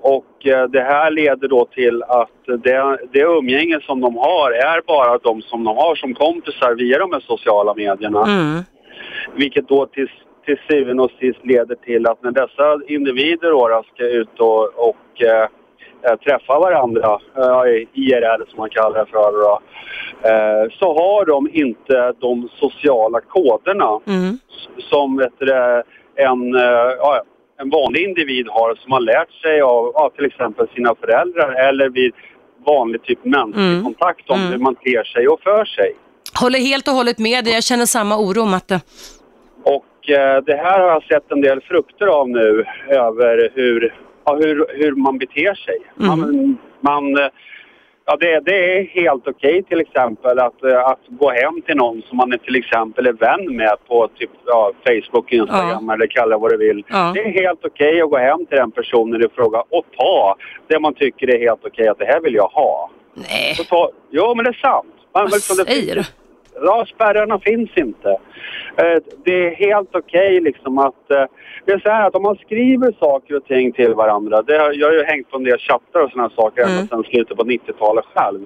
Och 0.00 0.46
eh, 0.46 0.68
det 0.68 0.80
här 0.80 1.10
leder 1.10 1.48
då 1.48 1.64
till 1.64 2.02
att 2.02 2.62
det, 2.62 2.98
det 3.12 3.20
umgänge 3.22 3.80
som 3.80 4.00
de 4.00 4.16
har 4.16 4.50
är 4.50 4.80
bara 4.86 5.18
de 5.18 5.42
som 5.42 5.64
de 5.64 5.76
har 5.76 5.94
som 5.94 6.14
kompisar 6.14 6.74
via 6.74 6.98
de 6.98 7.12
här 7.12 7.20
sociala 7.20 7.74
medierna. 7.74 8.24
Mm. 8.24 8.62
Vilket 9.34 9.68
då 9.68 9.86
till, 9.86 10.10
till 10.44 10.58
syvende 10.70 11.02
och 11.02 11.10
sist 11.20 11.38
leder 11.42 11.74
till 11.74 12.06
att 12.06 12.22
när 12.22 12.30
dessa 12.30 12.80
individer 12.88 13.50
då, 13.50 13.82
ska 13.94 14.04
ut 14.08 14.40
och, 14.40 14.64
och 14.88 15.22
eh, 15.22 15.46
eh, 16.10 16.16
träffa 16.24 16.58
varandra, 16.58 17.18
eh, 17.36 17.86
IRL 17.92 18.42
som 18.48 18.56
man 18.58 18.70
kallar 18.70 18.98
det 19.04 19.10
för, 19.10 19.32
då, 19.42 19.60
eh, 20.28 20.70
så 20.78 20.86
har 20.98 21.24
de 21.24 21.48
inte 21.52 22.12
de 22.20 22.48
sociala 22.56 23.20
koderna 23.20 24.00
Mm. 24.06 24.38
som 24.90 25.16
vet 25.16 25.32
du, 25.38 25.46
det, 25.46 25.82
en, 26.16 26.54
eh, 26.54 27.20
en 27.60 27.70
vanlig 27.70 28.02
individ 28.08 28.46
har 28.50 28.74
som 28.74 28.92
har 28.92 29.00
lärt 29.00 29.32
sig 29.32 29.60
av 29.60 29.92
ja, 29.94 30.10
till 30.16 30.24
exempel 30.24 30.68
sina 30.74 30.94
föräldrar 30.94 31.68
eller 31.68 31.88
vid 31.88 32.12
vanlig 32.66 33.02
typ 33.02 33.24
mänsklig 33.24 33.64
Mm. 33.64 33.84
kontakt 33.84 34.30
om 34.30 34.38
Mm. 34.40 34.52
hur 34.52 34.58
man 34.58 34.74
ter 34.74 35.04
sig 35.04 35.28
och 35.28 35.40
för 35.42 35.64
sig. 35.64 35.94
Håller 36.40 36.58
helt 36.58 36.88
och 36.88 36.94
hållet 36.94 37.18
med 37.18 37.44
dig. 37.44 37.54
Jag 37.54 37.64
känner 37.64 37.86
samma 37.86 38.18
oro 38.18 38.44
Matte. 38.44 38.80
Och 40.02 40.10
eh, 40.10 40.42
det 40.42 40.56
här 40.56 40.80
har 40.80 40.88
jag 40.88 41.02
sett 41.04 41.32
en 41.32 41.40
del 41.40 41.60
frukter 41.60 42.06
av 42.06 42.28
nu 42.28 42.64
över 42.88 43.50
hur, 43.54 43.94
ja, 44.24 44.34
hur, 44.34 44.66
hur 44.68 44.92
man 44.92 45.18
beter 45.18 45.54
sig. 45.54 45.78
Man, 45.94 46.58
man, 46.80 47.18
eh, 47.18 47.28
ja, 48.06 48.16
det, 48.20 48.40
det 48.40 48.76
är 48.78 48.84
helt 48.84 49.28
okej 49.28 49.62
till 49.62 49.80
exempel 49.80 50.38
att, 50.38 50.64
eh, 50.64 50.86
att 50.86 51.00
gå 51.08 51.30
hem 51.30 51.62
till 51.66 51.76
någon 51.76 52.02
som 52.02 52.16
man 52.16 52.32
är 52.32 52.36
till 52.36 52.56
exempel 52.56 53.06
är 53.06 53.12
vän 53.12 53.56
med 53.56 53.76
på 53.88 54.08
typ, 54.18 54.30
ja, 54.46 54.72
Facebook, 54.86 55.32
Instagram 55.32 55.90
eller 55.90 56.06
kalla 56.06 56.38
vad 56.38 56.50
du 56.50 56.56
vill. 56.56 56.84
Ja. 56.88 57.12
Det 57.14 57.20
är 57.20 57.42
helt 57.42 57.64
okej 57.64 58.00
att 58.00 58.10
gå 58.10 58.18
hem 58.18 58.46
till 58.46 58.56
den 58.56 58.70
personen 58.70 59.22
i 59.22 59.28
fråga 59.34 59.60
och 59.60 59.84
ta 59.96 60.36
det 60.66 60.80
man 60.80 60.94
tycker 60.94 61.34
är 61.34 61.38
helt 61.38 61.64
okej 61.64 61.88
att 61.88 61.98
det 61.98 62.06
här 62.06 62.20
vill 62.20 62.34
jag 62.34 62.48
ha. 62.48 62.90
Nej, 63.14 63.56
Och 63.60 63.66
ta, 63.66 63.90
jo 64.10 64.34
men 64.34 64.44
det 64.44 64.50
är 64.50 64.60
sant. 64.62 64.94
Man, 65.14 65.22
vad 65.22 65.32
liksom, 65.32 65.56
säger 65.56 65.94
du? 65.94 66.02
Ja, 66.60 66.86
spärrarna 66.94 67.38
finns 67.38 67.70
inte. 67.76 68.08
Eh, 68.76 68.98
Det 69.24 69.46
är 69.46 69.50
helt 69.54 69.94
okej 69.96 70.40
liksom 70.40 70.78
att... 70.78 71.10
eh, 71.10 71.24
Det 71.64 71.72
är 71.72 71.78
så 71.78 71.88
här 71.88 72.06
att 72.06 72.14
om 72.16 72.22
man 72.22 72.36
skriver 72.36 72.92
saker 73.00 73.36
och 73.36 73.44
ting 73.44 73.72
till 73.72 73.94
varandra. 73.94 74.42
Det 74.42 74.54
jag 74.74 74.86
har 74.88 74.94
ju 74.94 75.02
hängt 75.04 75.30
på 75.30 75.36
en 75.36 75.44
del 75.44 75.58
chattar 75.58 76.00
och 76.00 76.10
sådana 76.10 76.30
saker 76.30 76.62
Mm. 76.62 76.72
ända 76.78 76.86
sedan 76.88 77.04
slutet 77.04 77.36
på 77.36 77.44
90-talet 77.44 78.04
själv. 78.14 78.40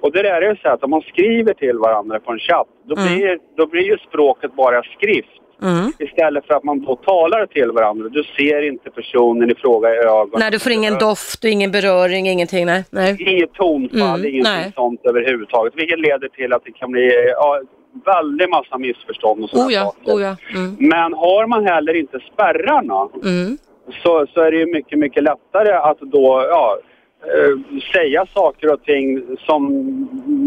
Och 0.00 0.12
det 0.12 0.22
där 0.22 0.42
är 0.42 0.50
ju 0.50 0.56
så 0.56 0.68
här 0.68 0.74
att 0.74 0.84
om 0.84 0.90
man 0.90 1.02
skriver 1.02 1.54
till 1.54 1.78
varandra 1.78 2.20
på 2.20 2.32
en 2.32 2.38
chatt, 2.38 2.68
då, 2.84 2.94
Mm. 2.96 3.06
blir, 3.18 3.38
då 3.56 3.66
blir 3.66 3.82
ju 3.82 3.98
språket 3.98 4.54
bara 4.54 4.82
skrift. 4.82 5.28
Mm. 5.62 5.92
Istället 5.98 6.46
för 6.46 6.54
att 6.54 6.64
man 6.64 6.80
då 6.80 6.96
talar 6.96 7.46
till 7.46 7.70
varandra. 7.70 8.08
Du 8.08 8.22
ser 8.36 8.68
inte 8.68 8.90
personen 8.90 9.50
i 9.50 9.54
fråga 9.54 9.94
i 9.94 9.98
ögonen. 9.98 10.30
Nej, 10.38 10.50
du 10.50 10.58
får 10.58 10.72
ingen 10.72 10.98
doft 10.98 11.44
ingen 11.44 11.70
beröring, 11.70 12.28
ingenting. 12.28 12.66
Nej. 12.66 12.84
nej. 12.90 13.16
Inget 13.22 13.52
tonfall, 13.52 14.00
Mm, 14.20 14.20
ingenting 14.26 14.42
nej. 14.42 14.72
sånt 14.74 15.00
överhuvudtaget. 15.04 15.72
Vilket 15.76 15.98
leder 16.00 16.28
till 16.28 16.52
att 16.52 16.64
det 16.64 16.72
kan 16.72 16.90
bli 16.90 17.10
ja, 17.36 17.60
väldigt 18.04 18.50
massa 18.50 18.78
missförstånd 18.78 19.44
och 19.44 19.50
sådana 19.50 19.66
Oh 19.68 19.72
ja, 19.72 19.84
saker. 19.84 20.12
oh 20.12 20.22
ja. 20.22 20.36
Mm. 20.54 20.76
Men 20.78 21.12
har 21.14 21.46
man 21.46 21.66
heller 21.66 21.94
inte 21.96 22.18
spärrarna 22.32 23.08
Mm. 23.24 23.58
så, 24.02 24.26
så 24.34 24.40
är 24.40 24.50
det 24.50 24.56
ju 24.56 24.66
mycket, 24.66 24.98
mycket 24.98 25.22
lättare 25.22 25.72
att 25.72 25.98
då 26.00 26.44
ja, 26.48 26.78
eh, 27.22 27.82
säga 27.92 28.26
saker 28.34 28.72
och 28.72 28.82
ting 28.84 29.36
som 29.38 29.62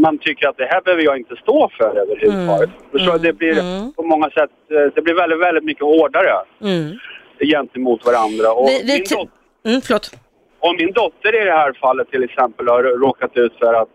man 0.02 0.18
tycker 0.18 0.48
att 0.48 0.58
det 0.58 0.66
här 0.66 0.82
behöver 0.82 1.04
jag 1.04 1.18
inte 1.18 1.36
stå 1.36 1.70
för 1.78 1.98
överhuvudtaget. 1.98 2.70
Förstår 2.92 3.14
du? 3.14 3.20
Det 3.20 3.34
blir 3.34 3.60
Mm. 3.60 3.94
på 3.94 4.04
många 4.04 4.30
sätt, 4.30 4.52
eh, 4.72 4.94
det 4.96 5.02
blir 5.02 5.14
väldigt, 5.14 5.40
väldigt 5.40 5.64
mycket 5.64 5.84
hårdare 5.84 6.32
Mm. 6.62 6.92
gentemot 7.40 8.06
varandra. 8.06 8.52
Och 8.54 8.68
Vi, 8.68 8.82
vi 8.88 8.94
min 8.94 9.04
dot- 9.04 9.30
mm, 9.66 9.82
förlåt. 9.82 10.12
om 10.60 10.76
min 10.76 10.92
dotter 10.92 11.42
i 11.42 11.46
det 11.46 11.52
här 11.52 11.74
fallet 11.74 12.12
till 12.12 12.24
exempel 12.24 12.68
har 12.68 12.84
råkat 12.84 13.38
ut 13.38 13.54
för 13.60 13.74
att 13.74 13.90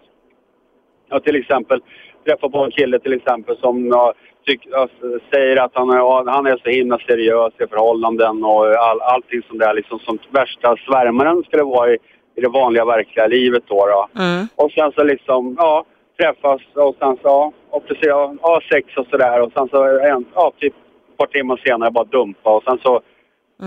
jag 1.11 1.25
till 1.25 1.37
exempel 1.37 1.81
träffar 2.27 2.49
på 2.49 2.59
en 2.59 2.71
kille 2.71 2.99
till 2.99 3.13
exempel 3.13 3.57
som 3.57 3.87
ja, 3.89 4.15
tyck, 4.47 4.61
ja, 4.71 4.89
säger 5.33 5.57
att 5.65 5.71
han 5.75 5.91
är, 5.91 5.97
ja, 5.97 6.25
han 6.27 6.47
är 6.47 6.57
så 6.65 6.69
himla 6.71 6.99
seriös 6.99 7.53
i 7.61 7.67
förhållanden 7.67 8.45
och 8.45 8.67
all, 8.67 9.01
allting 9.01 9.43
som 9.49 9.59
det 9.59 9.65
är 9.67 9.75
liksom 9.75 9.99
som 9.99 10.19
värsta 10.31 10.77
svärmaren 10.77 11.43
skulle 11.47 11.63
vara 11.63 11.91
i, 11.95 11.99
i 12.39 12.41
det 12.41 12.49
vanliga 12.49 12.85
verkliga 12.85 13.27
livet 13.27 13.63
då. 13.69 13.87
då. 13.87 14.23
Mm. 14.23 14.49
Och 14.57 14.71
sen 14.73 14.93
så 14.93 15.05
liksom, 15.05 15.55
ja, 15.59 15.85
träffas 16.21 16.61
och 16.75 16.97
sen 16.99 17.17
så, 17.17 17.21
ja, 17.25 17.53
och 17.71 17.87
precis, 17.87 18.05
ja, 18.07 18.35
ja 18.43 18.61
sex 18.73 18.97
och 18.97 19.07
sådär 19.11 19.41
och 19.41 19.53
sen 19.53 19.69
så, 19.69 19.99
en, 19.99 20.25
ja, 20.35 20.53
typ 20.61 20.75
ett 21.11 21.17
par 21.19 21.27
timmar 21.27 21.61
senare 21.65 21.91
bara 21.91 22.05
dumpa 22.05 22.57
och 22.57 22.63
sen 22.63 22.79
så 22.83 23.01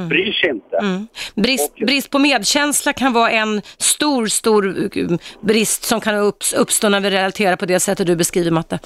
bryr 0.09 0.31
sig 0.31 0.49
inte. 0.49 0.77
Mm. 0.77 1.07
Brist, 1.35 1.71
Och- 1.71 1.85
brist 1.85 2.09
på 2.11 2.19
medkänsla 2.19 2.93
kan 2.93 3.13
vara 3.13 3.31
en 3.31 3.61
stor, 3.77 4.25
stor 4.25 4.65
uh, 4.97 5.17
brist 5.41 5.83
som 5.83 6.01
kan 6.01 6.15
upps- 6.15 6.55
uppstå 6.55 6.89
när 6.89 6.99
vi 6.99 7.09
relaterar 7.09 7.55
på 7.55 7.65
det 7.65 7.79
sättet 7.79 8.07
du 8.07 8.15
beskriver, 8.15 8.51
Matte. 8.51 8.79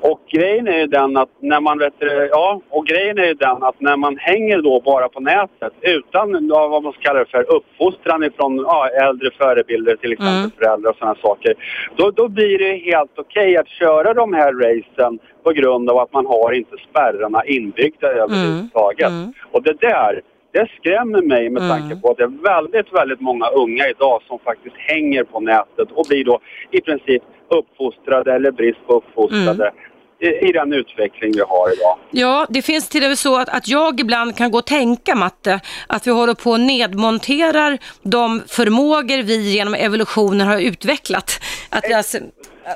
Och 0.00 0.20
grejen 0.32 0.68
är 0.68 0.78
ju 0.78 0.86
den 0.86 1.16
att 1.16 1.28
när 1.40 1.60
man 1.60 1.78
vet, 1.78 1.94
ja, 2.30 2.60
och 2.70 2.86
grejen 2.86 3.18
är 3.18 3.26
ju 3.26 3.34
den 3.34 3.62
att 3.62 3.80
när 3.80 3.96
man 3.96 4.16
hänger 4.18 4.62
då 4.62 4.80
bara 4.80 5.08
på 5.08 5.20
nätet 5.20 5.72
utan 5.80 6.48
ja, 6.48 6.68
vad 6.68 6.82
man 6.82 6.92
ska 6.92 7.02
kalla 7.02 7.18
det 7.18 7.30
för 7.30 7.54
uppfostran 7.56 8.24
ifrån 8.24 8.56
ja, 8.56 8.88
äldre 8.88 9.30
förebilder 9.30 9.96
till 9.96 10.12
exempel 10.12 10.34
Mm. 10.34 10.50
föräldrar 10.58 10.90
och 10.90 10.96
sådana 10.96 11.14
saker. 11.14 11.54
Då, 11.96 12.10
då 12.10 12.28
blir 12.28 12.58
det 12.58 12.76
helt 12.76 13.18
okej 13.18 13.56
att 13.56 13.68
köra 13.68 14.14
de 14.14 14.32
här 14.34 14.52
racen 14.52 15.18
på 15.44 15.50
grund 15.52 15.90
av 15.90 15.98
att 15.98 16.12
man 16.12 16.26
har 16.26 16.52
inte 16.52 16.76
spärrarna 16.90 17.44
inbyggda 17.44 18.08
överhuvudtaget. 18.08 19.08
Mm. 19.08 19.32
Och 19.50 19.62
det 19.62 19.80
där, 19.80 20.22
det 20.56 20.66
skrämmer 20.78 21.22
mig 21.22 21.50
med 21.50 21.62
Mm. 21.62 21.70
tanke 21.74 21.96
på 22.00 22.10
att 22.10 22.16
det 22.16 22.22
är 22.24 22.42
väldigt, 22.52 22.92
väldigt 22.92 23.20
många 23.20 23.46
unga 23.48 23.84
idag 23.88 24.22
som 24.28 24.38
faktiskt 24.38 24.76
hänger 24.78 25.24
på 25.24 25.40
nätet 25.40 25.88
och 25.96 26.04
blir 26.08 26.24
då 26.24 26.40
i 26.70 26.80
princip 26.80 27.22
uppfostrade 27.58 28.34
eller 28.34 28.50
brist 28.50 28.86
på 28.86 28.92
uppfostrade 28.98 29.72
i, 30.20 30.48
i 30.48 30.52
den 30.52 30.72
utveckling 30.72 31.32
vi 31.34 31.40
har 31.40 31.72
idag. 31.72 31.98
Ja, 32.10 32.46
det 32.50 32.62
finns 32.62 32.88
till 32.88 33.02
och 33.02 33.08
med 33.08 33.18
så 33.18 33.36
att, 33.38 33.48
att 33.48 33.68
jag 33.68 34.00
ibland 34.00 34.36
kan 34.36 34.50
gå 34.50 34.58
och 34.58 34.66
tänka, 34.66 35.14
Matte, 35.14 35.60
att 35.86 36.06
vi 36.06 36.10
håller 36.10 36.34
på 36.34 36.50
och 36.50 36.60
nedmonterar 36.60 37.78
de 38.02 38.42
förmågor 38.48 39.22
vi 39.22 39.52
genom 39.52 39.74
evolutionen 39.74 40.46
har 40.46 40.60
utvecklat. 40.60 41.40
Att 41.70 41.84
vi 41.88 41.94
alltså, 41.94 42.18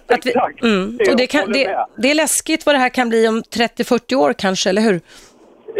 att 0.06 0.26
vi, 0.26 0.32
mm, 0.62 0.98
och 1.10 1.16
det, 1.16 1.26
kan, 1.26 1.52
det, 1.52 1.76
det 1.96 2.10
är 2.10 2.14
läskigt 2.14 2.66
vad 2.66 2.74
det 2.74 2.78
här 2.78 2.88
kan 2.88 3.08
bli 3.08 3.28
om 3.28 3.42
30-40 3.42 4.14
år 4.14 4.32
kanske, 4.38 4.70
eller 4.70 4.82
hur? 4.82 5.00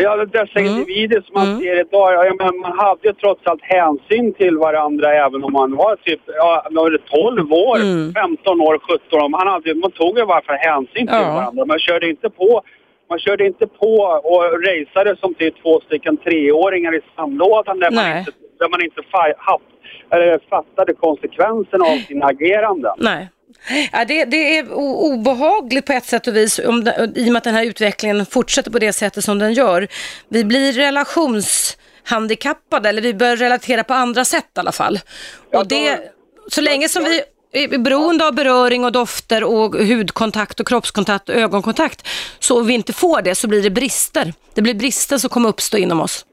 Ja, 0.03 0.17
dessa 0.25 0.59
Mm. 0.61 0.67
individer 0.73 1.21
som 1.21 1.33
man 1.35 1.49
Mm. 1.49 1.61
ser 1.61 1.81
idag, 1.81 2.09
ja, 2.15 2.35
men 2.39 2.61
man 2.61 2.79
hade 2.79 3.09
ju 3.09 3.13
trots 3.13 3.41
allt 3.47 3.63
hänsyn 3.63 4.33
till 4.35 4.57
varandra 4.59 5.15
även 5.15 5.45
om 5.45 5.53
man 5.53 5.77
var 5.77 5.97
typ 5.97 6.21
ja, 6.27 6.67
var 6.71 6.91
det 6.91 6.99
12 6.99 7.53
år, 7.53 7.77
Mm. 7.77 8.13
15 8.15 8.61
år, 8.61 8.79
17 8.79 9.21
år. 9.23 9.29
Man, 9.29 9.47
hade, 9.49 9.75
man 9.75 9.91
tog 9.91 10.19
i 10.19 10.23
varje 10.23 10.45
fall 10.47 10.57
hänsyn 10.71 11.07
till 11.07 11.17
Ja. 11.27 11.35
varandra. 11.35 11.65
Man 11.65 11.79
körde 11.79 12.09
inte 12.09 12.31
på 12.31 12.63
man 13.11 13.19
körde 13.19 13.47
inte 13.47 13.67
på 13.67 13.93
och 14.25 14.43
raceade 14.67 15.17
som 15.17 15.35
till 15.35 15.53
två 15.63 15.81
stycken 15.81 16.17
treåringar 16.17 16.95
i 16.95 17.01
sandlådan 17.17 17.79
där 17.79 17.91
man 17.91 18.19
inte, 18.19 18.31
där 18.59 18.69
man 18.69 18.83
inte 18.85 19.03
fa, 19.13 19.23
haft, 19.39 19.65
eller 20.11 20.39
fattade 20.51 20.93
konsekvenserna 20.95 21.85
av 21.85 21.97
sina 22.09 22.27
ageranden. 22.27 22.93
Nej. 22.99 23.29
Ja, 23.93 24.05
det, 24.05 24.25
det 24.25 24.59
är 24.59 24.73
obehagligt 24.73 25.87
på 25.87 25.93
ett 25.93 26.05
sätt 26.05 26.27
och 26.27 26.37
vis 26.37 26.59
om 26.59 26.89
i 27.15 27.29
och 27.29 27.33
med 27.33 27.37
att 27.37 27.45
den 27.45 27.55
här 27.55 27.65
utvecklingen 27.65 28.27
fortsätter 28.27 28.71
på 28.71 28.79
det 28.79 28.93
sättet 28.93 29.25
som 29.25 29.39
den 29.39 29.53
gör. 29.53 29.89
Vi 30.29 30.45
blir 30.45 30.73
relationshandikappade 30.73 32.89
eller 32.89 33.03
vi 33.03 33.15
börjar 33.15 33.37
relatera 33.37 33.85
på 33.85 33.95
andra 33.95 34.25
sätt 34.25 34.47
i 34.57 34.61
alla 34.61 34.73
fall. 34.73 35.01
Ja, 35.51 35.59
och 35.59 35.67
det, 35.67 35.99
så 36.49 36.61
länge 36.61 36.89
som 36.89 37.05
vi 37.05 37.23
är 37.53 37.79
beroende 37.79 38.27
av 38.27 38.35
beröring 38.35 38.85
och 38.85 38.93
dofter 38.93 39.45
och 39.45 39.75
hudkontakt 39.75 40.61
och 40.61 40.69
kroppskontakt 40.69 41.29
och 41.29 41.35
ögonkontakt 41.35 42.09
så 42.39 42.63
vi 42.63 42.75
inte 42.75 42.93
får 42.93 43.23
det 43.23 43.35
så 43.35 43.49
blir 43.49 43.63
det 43.63 43.71
brister. 43.71 44.33
Det 44.55 44.63
blir 44.63 44.75
brister 44.75 45.19
som 45.19 45.31
kommer 45.31 45.49
uppstå 45.49 45.77
inom 45.77 46.01
oss. 46.01 46.27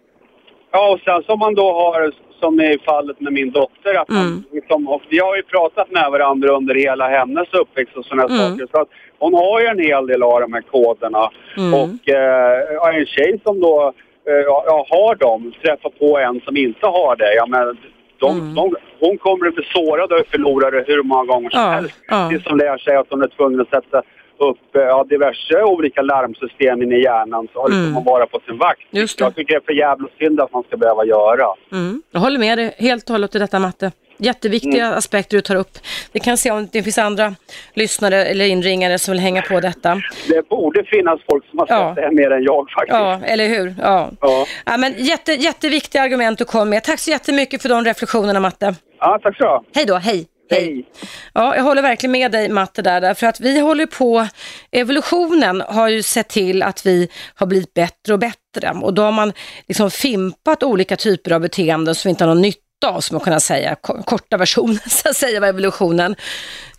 Ja, 0.72 0.92
och 0.92 1.00
sen 1.00 1.24
som 1.24 1.40
man 1.40 1.56
då 1.56 1.74
har, 1.74 2.14
som 2.46 2.60
i 2.62 2.78
fallet 2.86 3.20
med 3.20 3.34
min 3.34 3.52
dotter, 3.52 3.94
att 4.02 4.10
man 4.10 4.44
liksom, 4.52 5.00
vi 5.10 5.20
har 5.20 5.36
ju 5.36 5.44
pratat 5.44 5.92
med 5.92 6.12
varandra 6.12 6.50
under 6.60 6.76
hela 6.76 7.08
hennes 7.08 7.54
uppväxt 7.54 7.98
och 7.98 8.06
sådana 8.06 8.24
Mm. 8.24 8.38
saker. 8.38 8.68
Så 8.72 8.82
att 8.82 8.88
hon 9.20 9.34
har 9.34 9.60
ju 9.62 9.68
en 9.68 9.80
hel 9.80 10.08
del 10.08 10.24
av 10.24 10.42
de 10.42 10.54
här 10.54 10.62
koderna. 10.62 11.30
Mm. 11.58 11.74
Och 11.74 12.10
eh, 12.10 12.96
en 13.00 13.06
tjej 13.06 13.40
som 13.44 13.60
då 13.60 13.94
eh, 14.32 14.46
har 14.94 15.16
dem, 15.16 15.54
träffar 15.62 15.90
på 15.90 16.18
en 16.20 16.42
som 16.46 16.58
inte 16.58 16.86
har 16.88 17.16
det, 17.16 17.34
ja 17.36 17.46
men 17.48 17.78
de, 18.20 18.32
Mm. 18.40 18.56
de, 18.56 18.76
hon 19.00 19.18
kommer 19.18 19.48
att 19.48 19.56
bli 19.56 19.64
sårad 19.74 20.12
och 20.14 20.28
förlora 20.32 20.72
det 20.72 20.84
hur 20.88 21.04
många 21.04 21.26
gånger 21.26 21.50
som 21.50 21.62
Ja, 21.62 21.68
helst. 21.70 21.96
ja. 22.08 22.28
Det 22.32 22.44
som 22.44 22.58
lär 22.58 22.78
sig 22.78 22.96
att 22.96 23.08
hon 23.10 23.22
är 23.22 23.28
tvungen 23.28 23.62
att 23.62 23.70
sätta 23.70 24.02
upp 24.38 24.58
ja, 24.71 25.04
diverse 25.10 25.63
olika 25.63 26.02
larmsystem 26.02 26.82
in 26.82 26.91
i 26.91 27.02
hjärnan 27.04 27.48
så 27.54 27.67
liksom 27.67 27.84
Mm. 27.86 27.98
att 27.98 28.06
vara 28.06 28.26
på 28.28 28.39
sin 28.45 28.58
vakt. 28.58 28.82
Just 28.91 29.17
det. 29.17 29.24
Jag 29.24 29.36
tycker 29.36 29.54
det 29.54 29.58
är 29.60 29.65
för 29.65 29.74
jävla 29.74 30.08
synd 30.19 30.39
att 30.41 30.54
man 30.54 30.63
ska 30.63 30.78
behöva 30.78 31.06
göra. 31.06 31.48
Mm. 31.71 32.02
Jag 32.12 32.19
håller 32.19 32.39
med 32.39 32.58
dig 32.58 32.76
helt 32.78 33.04
och 33.10 33.13
hållet 33.13 33.36
i 33.36 33.39
detta 33.39 33.60
Matte. 33.60 33.91
Jätteviktiga 34.17 34.86
Mm. 34.86 34.98
aspekter 34.98 35.38
du 35.38 35.41
tar 35.41 35.56
upp. 35.56 35.78
Vi 36.12 36.19
kan 36.19 36.38
se 36.38 36.52
om 36.52 36.67
det 36.71 36.84
finns 36.84 36.98
andra 36.98 37.36
lyssnare 37.74 38.26
eller 38.26 38.45
inringare 38.45 39.00
som 39.00 39.12
vill 39.12 39.21
hänga 39.21 39.41
på 39.41 39.60
detta. 39.60 40.02
Det 40.28 40.50
borde 40.50 40.84
finnas 40.84 41.19
folk 41.32 41.45
som 41.50 41.60
har 41.60 41.67
Ja. 41.69 41.88
sett 41.89 41.95
det 41.95 42.02
här 42.02 42.12
mer 42.12 42.32
än 42.32 42.43
jag 42.43 42.69
faktiskt. 42.71 42.95
Ja, 43.00 43.19
eller 43.26 43.48
hur? 43.48 43.76
Ja. 43.82 44.10
Ja. 44.21 44.45
Ja, 44.65 44.78
men 44.78 44.93
jätte, 44.98 45.32
jätteviktiga 45.34 46.02
argument 46.02 46.38
du 46.39 46.45
kom 46.45 46.69
med. 46.69 46.84
Tack 46.84 47.00
så 47.00 47.12
jättemycket 47.12 47.62
för 47.62 47.69
de 47.69 47.84
reflektionerna 47.86 48.39
Matte. 48.39 48.76
Ja, 49.00 49.19
tack 49.24 49.38
så. 49.38 49.63
Hej 49.76 49.86
då, 49.86 49.95
hej. 49.95 50.28
Hej. 50.50 50.86
Ja, 51.34 51.56
jag 51.56 51.64
håller 51.64 51.82
verkligen 51.82 52.12
med 52.12 52.32
dig 52.32 52.50
Matte 52.50 52.82
där, 52.82 53.02
därför 53.02 53.28
att 53.28 53.40
vi 53.40 53.60
håller 53.60 53.86
på, 53.86 54.28
evolutionen 54.72 55.62
har 55.68 55.88
ju 55.88 56.04
sett 56.04 56.30
till 56.30 56.64
att 56.64 56.86
vi 56.86 57.10
har 57.36 57.48
blivit 57.48 57.74
bättre 57.74 58.14
och 58.14 58.20
bättre 58.20 58.72
och 58.82 58.94
då 58.94 59.02
har 59.02 59.12
man 59.12 59.34
liksom 59.68 59.92
fimpat 59.92 60.64
olika 60.64 60.96
typer 60.96 61.32
av 61.32 61.42
beteenden 61.42 61.96
som 61.96 62.10
vi 62.10 62.10
inte 62.10 62.24
har 62.24 62.30
någon 62.30 62.42
nytta 62.42 62.62
av, 62.86 63.02
som 63.02 63.16
man 63.16 63.26
kan 63.26 63.42
säga, 63.42 63.76
korta 64.06 64.38
versionen 64.38 64.80
så 64.90 65.10
att 65.10 65.16
säga 65.16 65.38
av 65.38 65.44
evolutionen. 65.44 66.16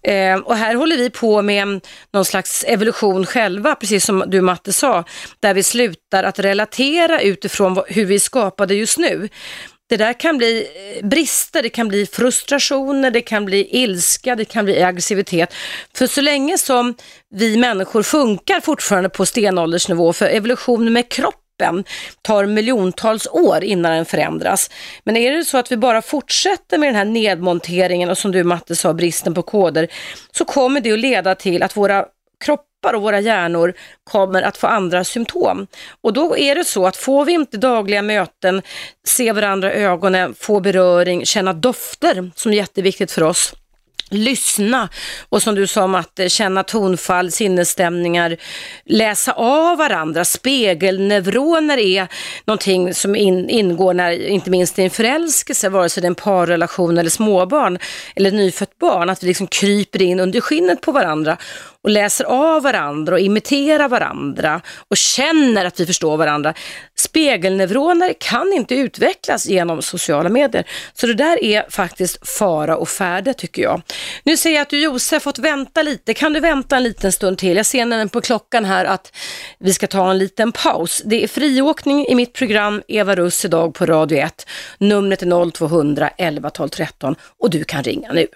Eh, 0.03 0.39
och 0.39 0.57
här 0.57 0.75
håller 0.75 0.97
vi 0.97 1.11
på 1.11 1.43
med 1.43 1.81
någon 2.13 2.25
slags 2.25 2.65
evolution 2.69 3.27
själva, 3.27 3.75
precis 3.75 4.05
som 4.05 4.25
du 4.27 4.41
Matte 4.41 4.73
sa, 4.73 5.05
där 5.41 5.55
vi 5.55 5.63
slutar 5.63 6.25
att 6.25 6.39
relatera 6.39 7.21
utifrån 7.21 7.83
hur 7.87 8.05
vi 8.05 8.15
är 8.15 8.19
skapade 8.19 8.75
just 8.75 8.99
nu. 8.99 9.29
Det 9.89 9.97
där 9.97 10.13
kan 10.13 10.39
bli 10.39 10.69
eh, 11.01 11.07
brister, 11.07 11.63
det 11.63 11.69
kan 11.69 11.89
bli 11.89 12.07
frustrationer, 12.07 13.11
det 13.11 13.21
kan 13.21 13.45
bli 13.45 13.69
ilska, 13.77 14.37
det 14.37 14.45
kan 14.45 14.65
bli 14.65 14.83
aggressivitet. 14.83 15.55
För 15.95 16.07
så 16.07 16.21
länge 16.21 16.59
som 16.59 16.95
vi 17.35 17.57
människor 17.57 18.03
funkar 18.03 18.61
fortfarande 18.61 19.09
på 19.09 19.27
stenåldersnivå, 19.27 20.13
för 20.13 20.27
evolutionen 20.27 20.93
med 20.93 21.09
kroppen 21.09 21.85
tar 22.23 22.47
miljontals 22.47 23.27
år 23.27 23.65
innan 23.65 23.93
den 23.93 24.05
förändras. 24.05 24.71
Men 25.05 25.17
är 25.17 25.33
det 25.33 25.45
så 25.45 25.59
att 25.59 25.73
vi 25.73 25.77
bara 25.77 26.03
fortsätter 26.03 26.79
med 26.79 26.89
den 26.89 26.97
här 26.97 27.05
nedmonteringen 27.05 28.11
och 28.11 28.19
som 28.19 28.33
du 28.33 28.45
Matte 28.45 28.77
sa, 28.77 28.95
bristen 28.95 29.35
på 29.35 29.43
koder, 29.43 29.89
så 30.33 30.45
kommer 30.45 30.81
det 30.81 30.93
att 30.93 30.99
leda 30.99 31.35
till 31.35 31.63
att 31.63 31.77
våra 31.77 32.05
kroppar 32.45 32.76
och 32.95 33.03
våra 33.03 33.21
hjärnor 33.21 33.75
kommer 34.05 34.43
att 34.43 34.57
få 34.57 34.67
andra 34.67 35.05
symptom. 35.05 35.67
Och 36.01 36.13
då 36.13 36.37
är 36.37 36.55
det 36.55 36.65
så 36.65 36.87
att 36.87 36.97
får 36.97 37.25
vi 37.25 37.33
inte 37.33 37.57
dagliga 37.57 38.03
möten, 38.03 38.63
se 39.07 39.33
varandra 39.33 39.75
i 39.75 39.85
ögonen, 39.85 40.35
få 40.41 40.61
beröring, 40.61 41.27
känna 41.27 41.53
dofter 41.53 42.31
som 42.35 42.53
är 42.53 42.57
jätteviktigt 42.57 43.13
för 43.13 43.23
oss, 43.23 43.55
lyssna 44.11 44.89
och 45.29 45.43
som 45.43 45.55
du 45.55 45.67
sa 45.67 45.85
om 45.85 45.95
att 45.95 46.19
eh, 46.19 46.27
känna 46.27 46.63
tonfall, 46.63 47.31
sinnesstämningar, 47.31 48.37
läsa 48.85 49.33
av 49.33 49.79
varandra. 49.79 50.25
Spegelneuroner 50.25 51.79
är 51.79 52.09
någonting 52.45 52.95
som 52.95 53.17
in, 53.17 53.51
ingår 53.51 53.95
när, 53.95 54.27
inte 54.27 54.51
minst 54.51 54.79
i 54.79 54.83
en 54.83 54.91
förälskelse, 54.91 55.69
vare 55.69 55.89
sig 55.89 56.01
det 56.01 56.07
är 56.07 56.11
en 56.11 56.15
parrelation 56.15 56.99
eller 56.99 57.11
småbarn 57.11 57.79
eller 58.17 58.31
nyfött 58.31 58.79
barn, 58.79 59.11
att 59.11 59.23
vi 59.23 59.27
liksom 59.27 59.47
kryper 59.47 60.03
in 60.03 60.21
under 60.21 60.41
skinnet 60.41 60.81
på 60.81 60.93
varandra 60.93 61.37
och 61.87 61.93
läser 61.93 62.25
av 62.25 62.63
varandra 62.63 63.15
och 63.15 63.21
imiterar 63.21 63.89
varandra 63.89 64.61
och 64.91 64.97
känner 64.97 65.65
att 65.65 65.81
vi 65.81 65.87
förstår 65.87 66.17
varandra. 66.17 66.55
Spegelneuroner 66.99 68.15
kan 68.21 68.53
inte 68.53 68.75
utvecklas 68.75 69.47
genom 69.47 69.83
sociala 69.83 70.29
medier. 70.29 70.65
Så 70.93 71.07
det 71.07 71.15
där 71.15 71.45
är 71.45 71.71
faktiskt 71.71 72.29
fara 72.29 72.77
och 72.77 72.89
färde 72.89 73.35
tycker 73.35 73.63
jag. 73.63 73.83
Nu 74.25 74.37
ser 74.37 74.51
jag 74.51 74.63
att 74.63 74.71
du 74.71 74.83
Josef 74.83 75.23
fått 75.23 75.39
vänta 75.39 75.83
lite. 75.83 76.15
Kan 76.15 76.33
du 76.33 76.41
vänta 76.41 76.77
en 76.77 76.83
liten 76.83 77.13
stund 77.13 77.39
till? 77.39 77.57
Jag 77.57 77.67
ser 77.67 77.79
nämligen 77.79 78.09
på 78.09 78.21
klockan 78.21 78.65
här 78.65 78.85
att 78.85 79.17
vi 79.59 79.75
ska 79.75 79.87
ta 79.87 80.11
en 80.11 80.19
liten 80.19 80.53
paus. 80.53 81.03
Det 81.05 81.25
är 81.25 81.29
friåkning 81.29 82.07
i 82.07 82.15
mitt 82.15 82.33
program 82.33 82.83
Eva 82.89 83.15
Russ 83.15 83.45
idag 83.45 83.75
på 83.75 83.87
Radio 83.87 84.19
1. 84.19 84.47
Numret 84.79 85.23
är 85.23 85.51
0200 85.51 86.11
11 86.19 86.51
12 86.51 86.69
13 86.69 87.17
och 87.39 87.51
du 87.51 87.65
kan 87.65 87.83
ringa 87.83 88.13
nu. 88.13 88.27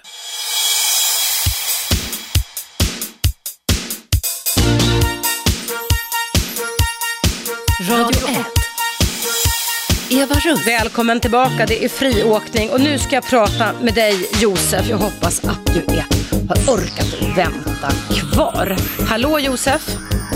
Radio 7.89 8.29
1. 8.29 10.21
Eva 10.23 10.35
Russ. 10.35 10.67
Välkommen 10.67 11.21
tillbaka, 11.21 11.67
det 11.69 11.85
är 11.85 11.89
friåkning 11.89 12.71
och 12.71 12.81
nu 12.81 12.99
ska 12.99 13.15
jag 13.15 13.25
prata 13.31 13.65
med 13.83 13.95
dig 13.95 14.15
Josef. 14.43 14.89
Jag 14.89 14.97
hoppas 14.97 15.45
att 15.45 15.67
du 15.67 15.81
är, 15.95 16.05
har 16.49 16.75
orkat 16.75 17.37
vänta 17.37 17.89
kvar. 18.35 18.77
Hallå 19.09 19.39
Josef, 19.39 19.87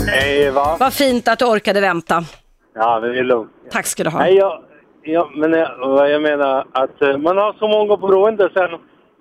Hej 0.07 0.41
Eva. 0.43 0.77
vad 0.79 0.93
fint 0.93 1.27
att 1.27 1.39
du 1.39 1.45
orkade 1.45 1.81
vänta. 1.81 2.23
Ja, 2.75 2.99
det 2.99 3.19
är 3.19 3.23
lugnt. 3.23 3.51
Tack 3.71 3.85
ska 3.85 4.03
du 4.03 4.09
ha. 4.09 4.19
Nej, 4.19 4.35
jag, 4.35 4.63
ja, 5.03 5.31
men 5.35 5.51
jag, 5.53 6.09
jag 6.11 6.21
menar 6.21 6.65
att 6.71 7.01
eh, 7.01 7.17
man 7.17 7.37
har 7.37 7.53
så 7.53 7.67
många 7.67 7.97
beroende 7.97 8.49
sen. 8.53 8.69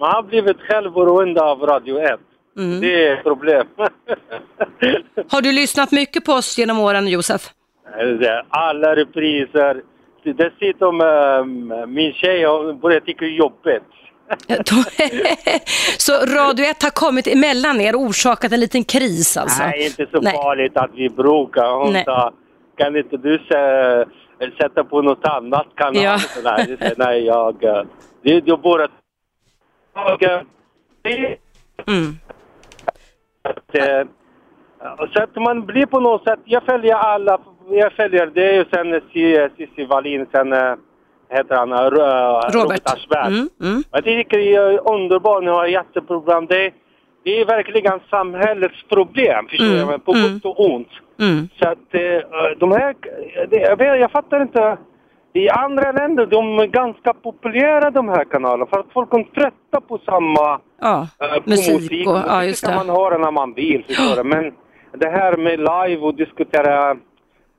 Man 0.00 0.12
har 0.14 0.22
blivit 0.22 0.56
själv 0.60 0.92
beroende 0.92 1.42
av 1.42 1.60
Radio 1.60 1.98
1. 1.98 2.20
Mm. 2.58 2.80
Det 2.80 3.08
är 3.08 3.12
ett 3.16 3.22
problem. 3.22 3.66
Har 5.28 5.42
du 5.42 5.52
lyssnat 5.52 5.92
mycket 5.92 6.24
på 6.24 6.32
oss 6.32 6.58
genom 6.58 6.78
åren 6.78 7.08
Josef? 7.08 7.50
Det- 7.98 8.44
Alla 8.48 8.96
repriser. 8.96 9.82
Dessutom 10.24 11.00
eh, 11.00 11.86
min 11.86 12.12
tjej 12.12 12.44
hon 12.44 12.78
börjar 12.78 13.00
tycka 13.00 13.24
det 13.24 13.30
är 13.30 13.34
jobbigt. 13.34 13.82
Så 15.98 16.12
Radio 16.12 16.64
1 16.66 16.82
har 16.82 16.90
kommit 16.90 17.26
emellan 17.26 17.80
er 17.80 17.94
och 17.94 18.00
orsakat 18.02 18.52
en 18.52 18.60
liten 18.60 18.84
kris 18.84 19.36
alltså? 19.36 19.62
Nej, 19.62 19.86
inte 19.86 20.06
så 20.12 20.20
Nej. 20.20 20.32
farligt 20.32 20.76
att 20.76 20.90
vi 20.94 21.08
bråkar. 21.10 21.70
Hon 21.84 21.92
Nej. 21.92 22.04
sa, 22.04 22.32
kan 22.76 22.96
inte 22.96 23.16
du 23.16 23.38
sä, 23.48 24.04
sätta 24.60 24.84
på 24.84 25.02
något 25.02 25.24
annat 25.24 25.66
kanal? 25.74 26.02
Ja. 26.02 26.18
Nej, 26.44 26.76
jag 26.80 26.92
nej 26.98 27.24
jag... 27.24 27.64
eh, 27.64 27.82
Det, 28.22 28.40
det. 28.40 28.50
Jag, 29.94 30.22
eh, 30.22 30.40
det, 31.02 31.36
Mm. 31.86 32.18
att, 33.42 33.74
eh, 33.74 34.06
så 35.14 35.22
att 35.22 35.36
man 35.36 35.66
blir 35.66 35.86
på 35.86 36.00
något 36.00 36.24
sätt... 36.24 36.38
Jag 36.44 36.62
följer 36.62 36.94
alla. 36.94 37.38
Jag 37.70 37.92
följer 37.92 38.26
det 38.26 38.52
ju 38.56 38.64
sen 38.72 39.00
Cissi 39.56 39.84
Wallin, 39.86 40.26
sen 40.32 40.52
eh, 40.52 40.74
heter 41.30 41.56
han 41.56 41.72
eh, 41.72 41.78
Ro- 41.78 42.60
Robert 42.60 42.82
Aschberg. 42.84 43.26
Mm, 43.26 43.48
mm. 43.62 43.82
Jag 43.90 44.04
tycker 44.04 44.38
det 44.38 44.54
är 44.54 44.92
underbart, 44.94 45.42
ni 45.44 45.50
har 45.50 45.66
jätteprogram. 45.66 46.46
Det, 46.46 46.70
det 47.24 47.40
är 47.40 47.44
verkligen 47.44 48.00
samhällets 48.10 48.82
problem, 48.88 49.46
förstår 49.48 49.66
Mm, 49.66 49.88
jag, 49.90 50.04
på 50.04 50.12
mm. 50.12 50.32
gott 50.34 50.44
och 50.44 50.64
ont. 50.74 50.88
Mm. 51.20 51.48
Så 51.58 51.68
att 51.68 51.94
eh, 51.94 52.58
de 52.58 52.72
här, 52.72 52.94
jag, 53.50 53.76
vet, 53.78 54.00
jag 54.00 54.10
fattar 54.10 54.42
inte. 54.42 54.76
I 55.36 55.48
andra 55.48 55.92
länder, 55.92 56.26
de 56.26 56.58
är 56.58 56.66
ganska 56.66 57.12
populära 57.14 57.90
de 57.90 58.08
här 58.08 58.24
kanalerna 58.24 58.66
för 58.66 58.80
att 58.80 58.92
folk 58.92 59.14
är 59.14 59.22
trötta 59.40 59.80
på 59.88 59.98
samma 60.04 60.60
Ja, 60.80 61.08
eh, 61.20 61.42
på 61.42 61.50
musik 61.50 62.08
och, 62.08 62.16
ja 62.28 62.38
det 62.40 62.46
just 62.46 62.64
kan 62.66 62.72
det. 62.78 62.84
man 62.86 62.96
höra 62.96 63.18
när 63.18 63.30
man 63.30 63.54
vill, 63.54 63.84
förstår. 63.88 64.24
Men 64.24 64.52
det 64.92 65.08
här 65.10 65.36
med 65.36 65.58
live 65.58 66.02
och 66.02 66.14
diskutera 66.14 66.96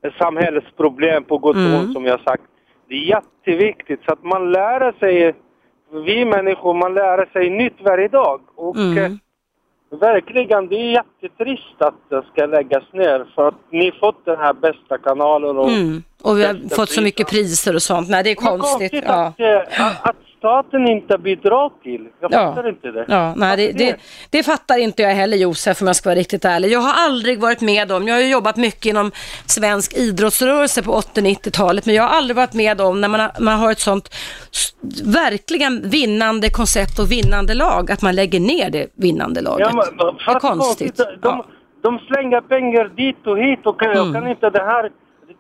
eh, 0.06 0.14
samhällets 0.18 0.68
problem 0.78 1.24
på 1.24 1.38
gott 1.38 1.56
och 1.56 1.62
Mm. 1.62 1.80
ont 1.80 1.94
som 1.94 2.06
jag 2.06 2.20
sagt. 2.22 2.44
Det 2.90 2.96
är 2.96 3.00
jätteviktigt 3.16 4.00
så 4.06 4.14
att 4.14 4.24
man 4.24 4.52
lär 4.52 5.00
sig, 5.00 5.36
vi 6.06 6.26
människor, 6.26 6.74
man 6.74 6.94
lär 6.94 7.26
sig 7.34 7.50
nytt 7.50 7.78
varje 7.82 8.08
dag. 8.08 8.42
Och 8.56 8.76
Mm. 8.76 8.98
eh, 8.98 9.12
verkligen, 10.00 10.68
det 10.68 10.76
är 10.76 10.92
jättetrist 10.92 11.76
att 11.80 12.10
det 12.10 12.24
ska 12.34 12.46
läggas 12.46 12.84
ner 12.94 13.26
för 13.36 13.48
att 13.48 13.56
ni 13.72 13.92
fått 13.92 14.26
den 14.26 14.38
här 14.38 14.54
bästa 14.54 14.98
kanalen 14.98 15.58
och 15.58 15.70
Mm. 15.70 16.04
Och 16.24 16.38
vi 16.38 16.46
har 16.46 16.76
fått 16.76 16.90
så 16.90 17.02
mycket 17.02 17.30
priser 17.30 17.76
och 17.76 17.82
sånt. 17.82 18.10
Nej, 18.10 18.24
det 18.24 18.32
är 18.32 18.36
konstigt. 18.36 19.04
Ja. 19.08 19.26
att, 19.26 19.40
eh, 19.40 19.86
att, 19.86 20.10
att 20.10 20.16
staten 20.46 20.88
inte 20.88 21.18
bidrar 21.18 21.72
till. 21.84 22.08
Jag 22.20 22.34
Ja. 22.34 22.38
fattar 22.56 22.70
inte 22.70 22.92
det. 22.92 23.06
Ja, 23.08 23.34
nej, 23.38 23.58
det, 23.58 23.72
det, 23.72 23.96
det 24.30 24.44
fattar 24.44 24.78
inte 24.78 25.02
jag 25.02 25.10
heller 25.16 25.38
Josef 25.38 25.82
om 25.82 25.88
jag 25.88 25.96
ska 25.96 26.10
vara 26.10 26.20
riktigt 26.20 26.46
ärlig. 26.46 26.72
Jag 26.72 26.80
har 26.80 26.94
aldrig 27.06 27.40
varit 27.40 27.62
med 27.62 27.92
om, 27.92 28.08
jag 28.08 28.16
har 28.16 28.22
ju 28.22 28.28
jobbat 28.30 28.56
mycket 28.58 28.86
inom 28.86 29.12
svensk 29.46 29.94
idrottsrörelse 29.98 30.84
på 30.84 30.92
80-90-talet, 30.92 31.86
men 31.86 31.96
jag 31.96 32.04
har 32.04 32.10
aldrig 32.18 32.36
varit 32.36 32.54
med 32.54 32.82
om 32.82 33.02
när 33.02 33.08
man 33.08 33.20
har, 33.20 33.32
man 33.40 33.60
har 33.60 33.72
ett 33.72 33.80
sånt 33.80 34.16
verkligen 35.06 35.90
vinnande 35.90 36.50
koncept 36.50 37.00
och 37.00 37.12
vinnande 37.12 37.54
lag, 37.54 37.92
att 37.92 38.02
man 38.02 38.16
lägger 38.16 38.40
ner 38.40 38.70
det 38.70 38.88
vinnande 38.96 39.42
laget. 39.42 39.68
Ja, 39.72 39.76
men, 39.76 39.98
det 39.98 40.32
är 40.32 40.40
konstigt. 40.40 40.98
De, 40.98 41.06
Ja. 41.24 41.46
de 41.84 42.00
slänger 42.00 42.42
pengar 42.42 42.92
dit 42.96 43.28
och 43.28 43.38
hit 43.40 43.60
och 43.66 43.80
kan, 43.80 43.92
Mm. 43.92 44.06
jag 44.06 44.14
kan 44.14 44.28
inte 44.32 44.50
det 44.50 44.64
här, 44.64 44.90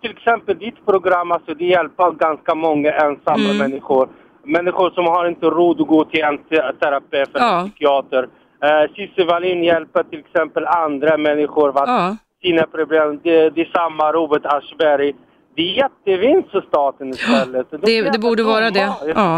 till 0.01 0.11
exempel 0.11 0.57
ditt 0.57 0.85
program, 0.85 1.31
alltså 1.31 1.53
det 1.53 1.65
hjälper 1.65 2.11
ganska 2.11 2.55
många 2.55 2.91
ensamma 2.91 3.45
Mm. 3.49 3.57
människor. 3.57 4.09
Människor 4.45 4.89
som 4.89 5.05
har 5.05 5.27
inte 5.27 5.45
råd 5.45 5.81
att 5.81 5.87
gå 5.87 6.05
till 6.05 6.21
en 6.23 6.37
te- 6.37 6.73
terapeut 6.79 7.35
eller 7.35 7.45
Ja. 7.45 7.61
psykiater. 7.69 8.23
Uh, 8.23 8.93
Cissi 8.95 9.23
Wallin 9.23 9.63
hjälper 9.63 10.03
till 10.03 10.19
exempel 10.19 10.65
andra 10.67 11.17
människor 11.17 11.73
med 11.73 11.83
Ja. 11.87 12.15
sina 12.43 12.63
problem. 12.67 13.19
Det, 13.23 13.49
det 13.49 13.67
samma 13.73 14.11
Robert 14.11 14.45
Aschberg. 14.45 15.13
Det 15.55 15.61
är 15.61 15.73
jättevinst 15.77 16.51
för 16.51 16.61
staten 16.61 17.09
istället. 17.09 17.71
De 17.71 17.77
Det- 17.77 18.11
det 18.11 18.19
borde 18.19 18.43
vara 18.43 18.69
det. 18.71 18.89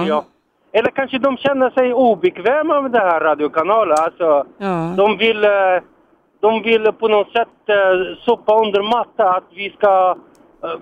Ja. 0.07 0.23
Eller 0.73 0.91
kanske 0.91 1.17
de 1.17 1.37
känner 1.37 1.69
sig 1.69 1.93
obekväma 1.93 2.81
med 2.81 2.91
den 2.91 3.01
här 3.01 3.19
radiokanalen. 3.19 3.97
Alltså, 3.99 4.45
Ja. 4.57 4.93
de 4.97 5.17
vill, 5.17 5.43
eh, 5.43 5.51
de 6.41 6.61
vill 6.63 6.91
på 6.99 7.07
något 7.07 7.31
sätt 7.31 7.47
eh, 7.69 8.15
sopa 8.25 8.55
under 8.61 8.81
mattan 8.81 9.35
att 9.35 9.43
vi 9.55 9.69
ska, 9.69 10.09
eh, 10.09 10.15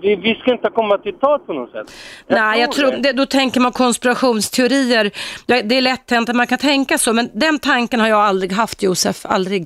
vi, 0.01 0.15
vi 0.15 0.35
ska 0.35 0.51
inte 0.51 0.69
komma 0.69 0.97
till 0.97 1.13
tal 1.13 1.39
på 1.39 1.53
något 1.53 1.71
sätt. 1.71 1.91
Nej, 2.27 2.61
jag 2.61 2.71
tror, 2.71 2.91
det, 2.91 3.11
då 3.11 3.25
tänker 3.25 3.59
man 3.61 3.71
konspirationsteorier. 3.71 5.11
Det, 5.45 5.77
är 5.77 5.81
lätt 5.81 6.11
hänt 6.11 6.29
att 6.29 6.35
man 6.35 6.47
kan 6.47 6.57
tänka 6.57 6.97
så, 6.97 7.13
men 7.13 7.29
den 7.33 7.59
tanken 7.59 7.99
har 7.99 8.07
jag 8.07 8.19
aldrig 8.19 8.51
haft, 8.51 8.83
Josef. 8.83 9.25
Aldrig. 9.25 9.65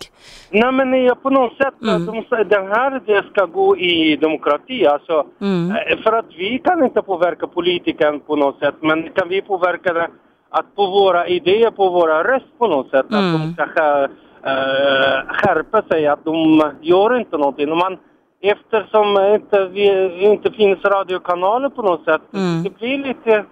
Nej 0.49 0.71
men 0.71 0.93
eh, 1.07 1.13
på 1.13 1.29
något 1.29 1.57
sätt, 1.57 1.73
Mm. 1.81 2.23
säger, 2.29 2.43
den 2.43 2.67
här 2.67 3.01
det 3.05 3.23
ska 3.31 3.45
gå 3.45 3.77
i 3.77 4.15
demokrati 4.15 4.87
alltså. 4.87 5.25
Mm. 5.41 5.71
Eh, 5.71 5.97
För 6.03 6.13
att 6.13 6.25
vi 6.37 6.61
kan 6.63 6.83
inte 6.83 7.01
påverka 7.01 7.47
politiken 7.47 8.19
på 8.19 8.35
något 8.35 8.59
sätt, 8.59 8.75
men 8.81 9.09
kan 9.11 9.29
vi 9.29 9.41
påverka 9.41 9.93
det 9.93 10.07
att 10.51 10.75
på 10.75 10.85
våra 10.85 11.27
idéer, 11.27 11.71
på 11.71 11.89
våra 11.89 12.23
röst 12.23 12.57
på 12.57 12.67
något 12.67 12.89
sätt, 12.89 13.05
Mm. 13.11 13.35
att 13.35 13.41
de 13.41 13.53
ska 13.53 13.65
skär, 13.67 14.03
eh, 14.45 15.33
skärpa 15.33 15.81
sig, 15.81 16.07
att 16.07 16.25
de 16.25 16.63
gör 16.81 17.17
inte 17.19 17.37
någonting. 17.37 17.69
Man, 17.77 17.97
eftersom 18.41 19.17
inte, 19.35 19.65
vi 19.65 20.23
inte 20.23 20.51
finns 20.51 20.79
radiokanaler 20.83 21.69
på 21.69 21.81
något 21.81 22.03
sätt, 22.05 22.21
Mm. 22.33 22.63
det 22.63 22.69
blir 22.69 22.97
lite, 22.97 23.45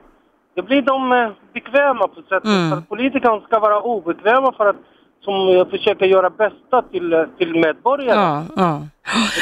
det 0.56 0.62
blir 0.62 0.82
de 0.82 1.12
eh, 1.12 1.30
bekväma 1.54 2.08
på 2.08 2.22
sättet. 2.22 2.46
Mm. 2.46 2.70
För 2.72 2.82
politikerna 2.82 3.42
ska 3.42 3.60
vara 3.60 3.82
obekväma 3.82 4.54
för 4.58 4.66
att 4.70 4.76
som 5.22 5.50
eh, 5.50 5.68
försöker 5.68 6.06
göra 6.06 6.30
bästa 6.30 6.82
till, 6.92 7.14
eh, 7.14 7.24
till 7.38 7.56
medborgarna. 7.56 8.46
Ja, 8.56 8.62
ja. 8.64 8.82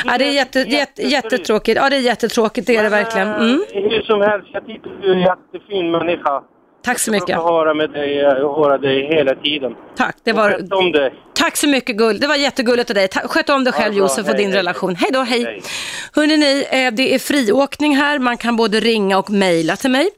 ja 0.06 0.18
det 0.18 0.26
är 0.28 0.32
jätte, 0.34 0.60
jätte, 0.60 1.02
jättetråkigt. 1.02 1.78
Ja, 1.82 1.90
det 1.90 1.96
är 1.96 2.00
jättetråkigt, 2.02 2.68
det 2.68 2.76
är 2.78 2.84
det 2.84 2.90
verkligen. 2.90 3.30
Men, 3.30 3.40
Mm. 3.42 3.62
eh, 3.74 3.82
Hur 3.92 4.02
som 4.02 4.22
helst, 4.22 4.48
jag 4.54 4.66
tycker 4.66 4.90
du 5.02 5.10
är 5.12 5.16
en 5.16 5.20
jättefin 5.22 5.92
människa. 5.92 6.44
Tack 6.86 7.00
så 7.00 7.10
Jag 7.10 7.14
mycket. 7.14 7.26
brukar 7.28 7.42
höra 7.44 7.74
med 7.74 7.90
dig, 7.92 8.20
eh, 8.22 8.30
höra 8.30 8.78
dig 8.78 9.08
hela 9.16 9.36
tiden. 9.36 9.72
Tack, 9.98 10.16
det 10.24 10.32
Och 10.32 10.38
var, 10.38 10.52
sköt 10.52 10.72
om 10.72 10.92
dig. 10.92 11.14
tack 11.34 11.58
så 11.58 11.68
mycket 11.68 11.98
gull. 11.98 12.20
Det 12.20 12.28
var 12.28 12.36
jättegulligt 12.36 12.90
av 12.90 12.94
dig. 12.96 13.08
Sköt 13.26 13.50
om 13.50 13.64
dig 13.64 13.74
själv 13.74 13.94
bra. 13.94 14.04
Josef 14.04 14.20
och 14.20 14.26
Hej, 14.34 14.38
din 14.38 14.48
hej. 14.50 14.58
relation. 14.58 14.96
Hej 14.96 15.10
då, 15.14 15.20
hej. 15.22 15.44
Hej. 15.44 15.62
Hörrni, 16.14 16.38
ni, 16.38 16.68
eh, 16.72 16.92
det 16.92 17.14
är 17.16 17.20
friåkning 17.20 17.96
här. 17.96 18.20
Man 18.20 18.38
kan 18.38 18.56
både 18.56 18.80
ringa 18.80 19.18
och 19.18 19.30
mejla 19.30 19.76
till 19.76 19.92
mig. 19.92 20.10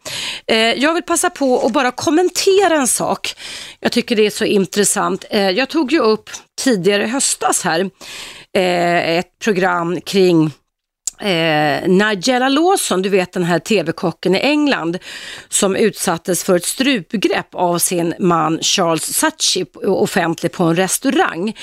Eh, 0.47 0.57
Jag 0.57 0.93
vill 0.93 1.03
passa 1.03 1.29
på 1.29 1.65
att 1.65 1.73
bara 1.73 1.91
kommentera 1.91 2.75
en 2.75 2.87
sak. 2.87 3.33
Jag 3.79 3.91
tycker 3.91 4.15
det 4.15 4.25
är 4.25 4.29
så 4.29 4.45
intressant. 4.45 5.25
Jag 5.31 5.69
tog 5.69 5.91
ju 5.91 5.99
upp 5.99 6.29
tidigare 6.63 7.03
i 7.03 7.07
höstas 7.07 7.63
här 7.63 7.89
ett 9.19 9.39
program 9.43 10.01
kring 10.01 10.51
eh, 11.21 11.87
Nigella 11.87 12.49
Lawson, 12.49 13.01
du 13.01 13.09
vet 13.09 13.33
den 13.33 13.43
här 13.43 13.59
tv-kocken 13.59 14.35
i 14.35 14.39
England 14.39 14.97
som 15.49 15.75
utsattes 15.75 16.43
för 16.43 16.55
ett 16.55 16.65
strupgrepp 16.65 17.55
av 17.55 17.79
sin 17.79 18.13
man 18.19 18.59
Charles 18.61 19.13
Saatchi 19.13 19.65
offentligt 19.83 20.53
på 20.53 20.63
en 20.63 20.75
restaurang. 20.75 21.53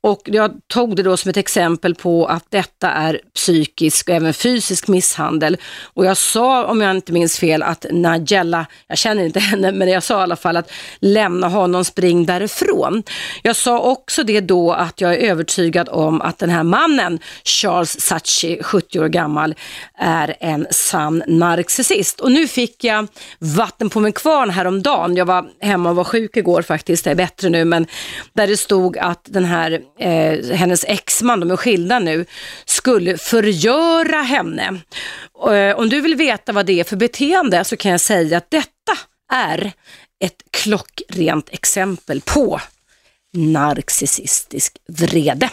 Och 0.00 0.22
jag 0.24 0.50
tog 0.66 0.96
det 0.96 1.02
då 1.02 1.16
som 1.16 1.28
ett 1.30 1.36
exempel 1.36 1.94
på 1.94 2.26
att 2.26 2.46
detta 2.50 2.90
är 2.90 3.20
psykisk 3.34 4.08
och 4.08 4.14
även 4.14 4.34
fysisk 4.34 4.88
misshandel. 4.88 5.56
Och 5.94 6.06
jag 6.06 6.16
sa, 6.16 6.64
om 6.64 6.80
jag 6.80 6.90
inte 6.90 7.12
minns 7.12 7.38
fel, 7.38 7.62
att 7.62 7.86
Nigella, 7.90 8.66
jag 8.86 8.98
känner 8.98 9.24
inte 9.24 9.40
henne, 9.40 9.72
men 9.72 9.88
jag 9.88 10.02
sa 10.02 10.20
i 10.20 10.22
alla 10.22 10.36
fall 10.36 10.56
att 10.56 10.70
lämna 11.00 11.48
honom, 11.48 11.84
spring 11.84 12.26
därifrån. 12.26 13.02
Jag 13.42 13.56
sa 13.56 13.80
också 13.80 14.22
det 14.22 14.40
då 14.40 14.72
att 14.72 15.00
jag 15.00 15.14
är 15.14 15.30
övertygad 15.30 15.88
om 15.88 16.20
att 16.20 16.38
den 16.38 16.50
här 16.50 16.62
mannen, 16.62 17.18
Charles 17.44 18.00
Sachi, 18.00 18.62
70 18.62 19.00
år 19.00 19.08
gammal, 19.08 19.54
är 19.98 20.36
en 20.40 20.66
sann 20.70 21.22
narcissist. 21.26 22.20
Och 22.20 22.32
nu 22.32 22.48
fick 22.48 22.84
jag 22.84 23.06
vatten 23.38 23.90
på 23.90 24.00
min 24.00 24.12
kvarn 24.12 24.50
häromdagen. 24.50 25.16
Jag 25.16 25.26
var 25.26 25.48
hemma 25.60 25.90
och 25.90 25.96
var 25.96 26.04
sjuk 26.04 26.36
igår 26.36 26.62
faktiskt, 26.62 27.04
det 27.04 27.10
är 27.10 27.14
bättre 27.14 27.48
nu, 27.48 27.64
men 27.64 27.86
där 28.32 28.46
det 28.46 28.56
stod 28.56 28.98
att 28.98 29.20
den 29.24 29.44
här 29.44 29.80
eh, 29.98 30.56
hennes 30.56 30.84
exman, 30.84 31.40
de 31.40 31.50
är 31.50 31.56
skilda 31.56 31.98
nu, 31.98 32.26
skulle 32.64 33.18
förgöra 33.18 34.22
henne. 34.22 34.80
Eh, 35.50 35.78
om 35.78 35.88
du 35.88 36.00
vill 36.00 36.16
veta 36.16 36.52
vad 36.52 36.66
det 36.66 36.80
är 36.80 36.84
för 36.84 36.96
beteende 36.96 37.64
så 37.64 37.76
kan 37.76 37.90
jag 37.90 38.00
säga 38.00 38.38
att 38.38 38.50
detta 38.50 38.98
är 39.32 39.72
ett 40.24 40.42
klockrent 40.50 41.48
exempel 41.52 42.20
på 42.20 42.60
narcissistisk 43.32 44.76
vrede. 44.88 45.50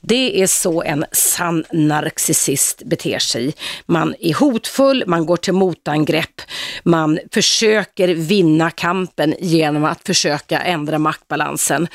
Det 0.00 0.42
är 0.42 0.46
så 0.46 0.82
en 0.82 1.04
sann 1.12 1.64
narcissist 1.72 2.82
beter 2.84 3.18
sig. 3.18 3.54
Man 3.86 4.14
är 4.20 4.34
hotfull, 4.34 5.04
man 5.06 5.26
går 5.26 5.36
till 5.36 5.52
motangrepp, 5.52 6.40
man 6.82 7.18
försöker 7.32 8.08
vinna 8.08 8.70
kampen 8.70 9.34
genom 9.40 9.84
att 9.84 10.06
försöka 10.06 10.60
ändra 10.60 10.98
maktbalansen. 10.98 11.88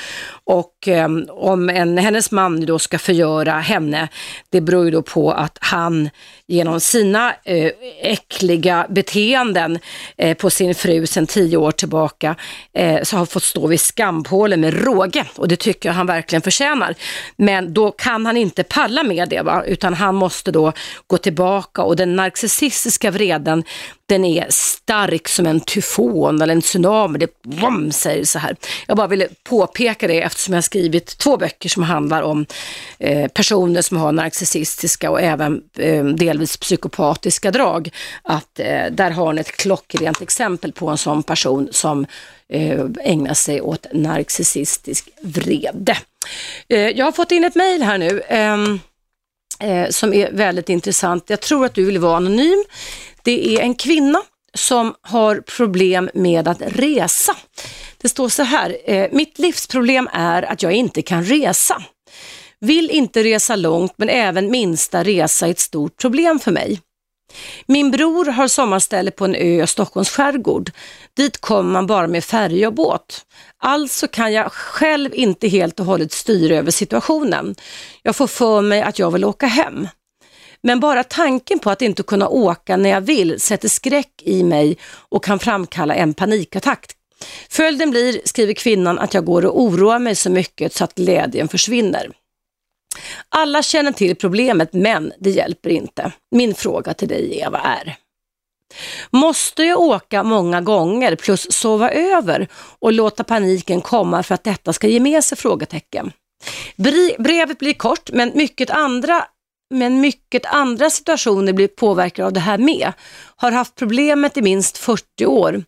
Och 0.43 0.87
eh, 0.87 1.09
om 1.29 1.69
en, 1.69 1.97
hennes 1.97 2.31
man 2.31 2.65
då 2.65 2.79
ska 2.79 2.99
förgöra 2.99 3.51
henne, 3.51 4.07
det 4.49 4.61
beror 4.61 4.85
ju 4.85 4.91
då 4.91 5.01
på 5.01 5.31
att 5.31 5.57
han 5.61 6.09
genom 6.47 6.79
sina 6.79 7.33
eh, 7.43 7.71
äckliga 8.01 8.85
beteenden 8.89 9.79
eh, 10.17 10.37
på 10.37 10.49
sin 10.49 10.75
fru 10.75 11.07
sedan 11.07 11.27
tio 11.27 11.57
år 11.57 11.71
tillbaka 11.71 12.35
eh, 12.73 13.03
så 13.03 13.17
har 13.17 13.25
fått 13.25 13.43
stå 13.43 13.67
vid 13.67 13.79
skampålen 13.79 14.61
med 14.61 14.83
råge 14.83 15.25
och 15.35 15.47
det 15.47 15.55
tycker 15.55 15.89
jag 15.89 15.93
han 15.93 16.07
verkligen 16.07 16.41
förtjänar. 16.41 16.95
Men 17.35 17.60
då 17.61 17.91
kan 17.91 18.25
han 18.25 18.37
inte 18.37 18.63
palla 18.63 19.03
med 19.03 19.29
det, 19.29 19.41
va? 19.41 19.63
utan 19.67 19.93
han 19.93 20.15
måste 20.15 20.51
då 20.51 20.73
gå 21.07 21.17
tillbaka 21.17 21.83
och 21.83 21.95
den 21.95 22.15
narcissistiska 22.15 23.11
vreden 23.11 23.63
den 24.11 24.25
är 24.25 24.45
stark 24.49 25.27
som 25.27 25.45
en 25.45 25.59
tyfon 25.59 26.41
eller 26.41 26.53
en 26.53 26.61
tsunami. 26.61 27.19
Det 27.19 27.31
vom, 27.43 27.91
säger 27.91 28.25
så 28.25 28.39
här. 28.39 28.55
Jag 28.87 28.97
bara 28.97 29.07
ville 29.07 29.27
påpeka 29.43 30.07
det 30.07 30.21
eftersom 30.21 30.53
jag 30.53 30.63
skrivit 30.63 31.17
två 31.17 31.37
böcker 31.37 31.69
som 31.69 31.83
handlar 31.83 32.21
om 32.21 32.45
eh, 32.99 33.27
personer 33.27 33.81
som 33.81 33.97
har 33.97 34.11
narcissistiska 34.11 35.11
och 35.11 35.21
även 35.21 35.63
eh, 35.77 36.05
delvis 36.05 36.57
psykopatiska 36.57 37.51
drag. 37.51 37.89
Att 38.23 38.59
eh, 38.59 38.85
där 38.91 39.11
har 39.11 39.33
ni 39.33 39.41
ett 39.41 39.57
klockrent 39.57 40.21
exempel 40.21 40.71
på 40.71 40.89
en 40.89 40.97
sån 40.97 41.23
person 41.23 41.69
som 41.71 42.05
eh, 42.49 42.85
ägnar 43.03 43.33
sig 43.33 43.61
åt 43.61 43.85
narcissistisk 43.93 45.09
vrede. 45.21 45.97
Eh, 46.69 46.89
jag 46.89 47.05
har 47.05 47.11
fått 47.11 47.31
in 47.31 47.43
ett 47.43 47.55
mejl 47.55 47.83
här 47.83 47.97
nu 47.97 48.21
ehm, 48.27 48.79
eh, 49.59 49.89
som 49.89 50.13
är 50.13 50.31
väldigt 50.31 50.69
intressant. 50.69 51.29
Jag 51.29 51.41
tror 51.41 51.65
att 51.65 51.73
du 51.73 51.85
vill 51.85 51.99
vara 51.99 52.17
anonym. 52.17 52.63
Det 53.23 53.55
är 53.55 53.61
en 53.61 53.75
kvinna 53.75 54.21
som 54.53 54.95
har 55.01 55.35
problem 55.35 56.09
med 56.13 56.47
att 56.47 56.61
resa. 56.61 57.35
Det 57.97 58.09
står 58.09 58.29
så 58.29 58.43
här, 58.43 58.77
eh, 58.85 59.07
mitt 59.11 59.39
livsproblem 59.39 60.09
är 60.13 60.43
att 60.43 60.63
jag 60.63 60.73
inte 60.73 61.01
kan 61.01 61.23
resa. 61.23 61.83
Vill 62.59 62.89
inte 62.89 63.23
resa 63.23 63.55
långt 63.55 63.93
men 63.97 64.09
även 64.09 64.51
minsta 64.51 65.03
resa 65.03 65.47
är 65.47 65.51
ett 65.51 65.59
stort 65.59 65.97
problem 65.97 66.39
för 66.39 66.51
mig. 66.51 66.79
Min 67.65 67.91
bror 67.91 68.25
har 68.25 68.47
sommarställe 68.47 69.11
på 69.11 69.25
en 69.25 69.35
ö 69.35 69.63
i 69.63 69.67
Stockholms 69.67 70.09
skärgård. 70.09 70.71
Dit 71.17 71.41
kommer 71.41 71.71
man 71.71 71.87
bara 71.87 72.07
med 72.07 72.23
färja 72.23 72.67
och 72.67 72.73
båt. 72.73 73.25
Alltså 73.57 74.07
kan 74.07 74.33
jag 74.33 74.51
själv 74.51 75.15
inte 75.15 75.47
helt 75.47 75.79
och 75.79 75.85
hållet 75.85 76.11
styra 76.11 76.55
över 76.55 76.71
situationen. 76.71 77.55
Jag 78.03 78.15
får 78.15 78.27
för 78.27 78.61
mig 78.61 78.81
att 78.81 78.99
jag 78.99 79.11
vill 79.11 79.25
åka 79.25 79.47
hem. 79.47 79.87
Men 80.63 80.79
bara 80.79 81.03
tanken 81.03 81.59
på 81.59 81.69
att 81.69 81.81
inte 81.81 82.03
kunna 82.03 82.27
åka 82.27 82.77
när 82.77 82.89
jag 82.89 83.01
vill 83.01 83.39
sätter 83.39 83.69
skräck 83.69 84.21
i 84.21 84.43
mig 84.43 84.77
och 85.09 85.23
kan 85.23 85.39
framkalla 85.39 85.95
en 85.95 86.13
panikattack. 86.13 86.91
Följden 87.49 87.91
blir, 87.91 88.21
skriver 88.25 88.53
kvinnan, 88.53 88.99
att 88.99 89.13
jag 89.13 89.25
går 89.25 89.45
och 89.45 89.61
oroar 89.61 89.99
mig 89.99 90.15
så 90.15 90.29
mycket 90.29 90.73
så 90.73 90.83
att 90.83 90.95
glädjen 90.95 91.47
försvinner. 91.47 92.11
Alla 93.29 93.63
känner 93.63 93.91
till 93.91 94.15
problemet 94.15 94.73
men 94.73 95.13
det 95.19 95.29
hjälper 95.29 95.69
inte. 95.69 96.11
Min 96.31 96.55
fråga 96.55 96.93
till 96.93 97.07
dig 97.07 97.39
Eva 97.39 97.59
är 97.59 97.95
Måste 99.09 99.63
jag 99.63 99.79
åka 99.79 100.23
många 100.23 100.61
gånger 100.61 101.15
plus 101.15 101.51
sova 101.51 101.91
över 101.91 102.47
och 102.79 102.93
låta 102.93 103.23
paniken 103.23 103.81
komma 103.81 104.23
för 104.23 104.35
att 104.35 104.43
detta 104.43 104.73
ska 104.73 104.87
ge 104.87 104.99
med 104.99 105.23
sig? 105.23 105.37
frågetecken. 105.37 106.11
Brevet 107.17 107.59
blir 107.59 107.73
kort 107.73 108.09
men 108.13 108.31
mycket 108.35 108.69
andra 108.69 109.25
men 109.71 110.01
mycket 110.01 110.45
andra 110.45 110.89
situationer 110.89 111.53
blir 111.53 111.67
påverkade 111.67 112.25
av 112.25 112.33
det 112.33 112.39
här 112.39 112.57
med. 112.57 112.93
Har 113.35 113.51
haft 113.51 113.75
problemet 113.75 114.37
i 114.37 114.41
minst 114.41 114.77
40 114.77 115.25
år. 115.25 115.63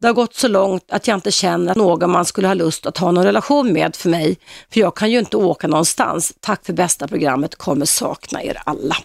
Det 0.00 0.06
har 0.06 0.14
gått 0.14 0.34
så 0.34 0.48
långt 0.48 0.84
att 0.90 1.08
jag 1.08 1.16
inte 1.16 1.30
känner 1.30 1.70
att 1.70 1.76
någon 1.76 2.10
man 2.10 2.24
skulle 2.24 2.46
ha 2.46 2.54
lust 2.54 2.86
att 2.86 2.98
ha 2.98 3.10
någon 3.10 3.24
relation 3.24 3.72
med 3.72 3.96
för 3.96 4.08
mig. 4.08 4.38
För 4.72 4.80
jag 4.80 4.96
kan 4.96 5.10
ju 5.10 5.18
inte 5.18 5.36
åka 5.36 5.66
någonstans. 5.66 6.32
Tack 6.40 6.66
för 6.66 6.72
bästa 6.72 7.08
programmet, 7.08 7.56
kommer 7.56 7.86
sakna 7.86 8.42
er 8.42 8.62
alla. 8.66 8.96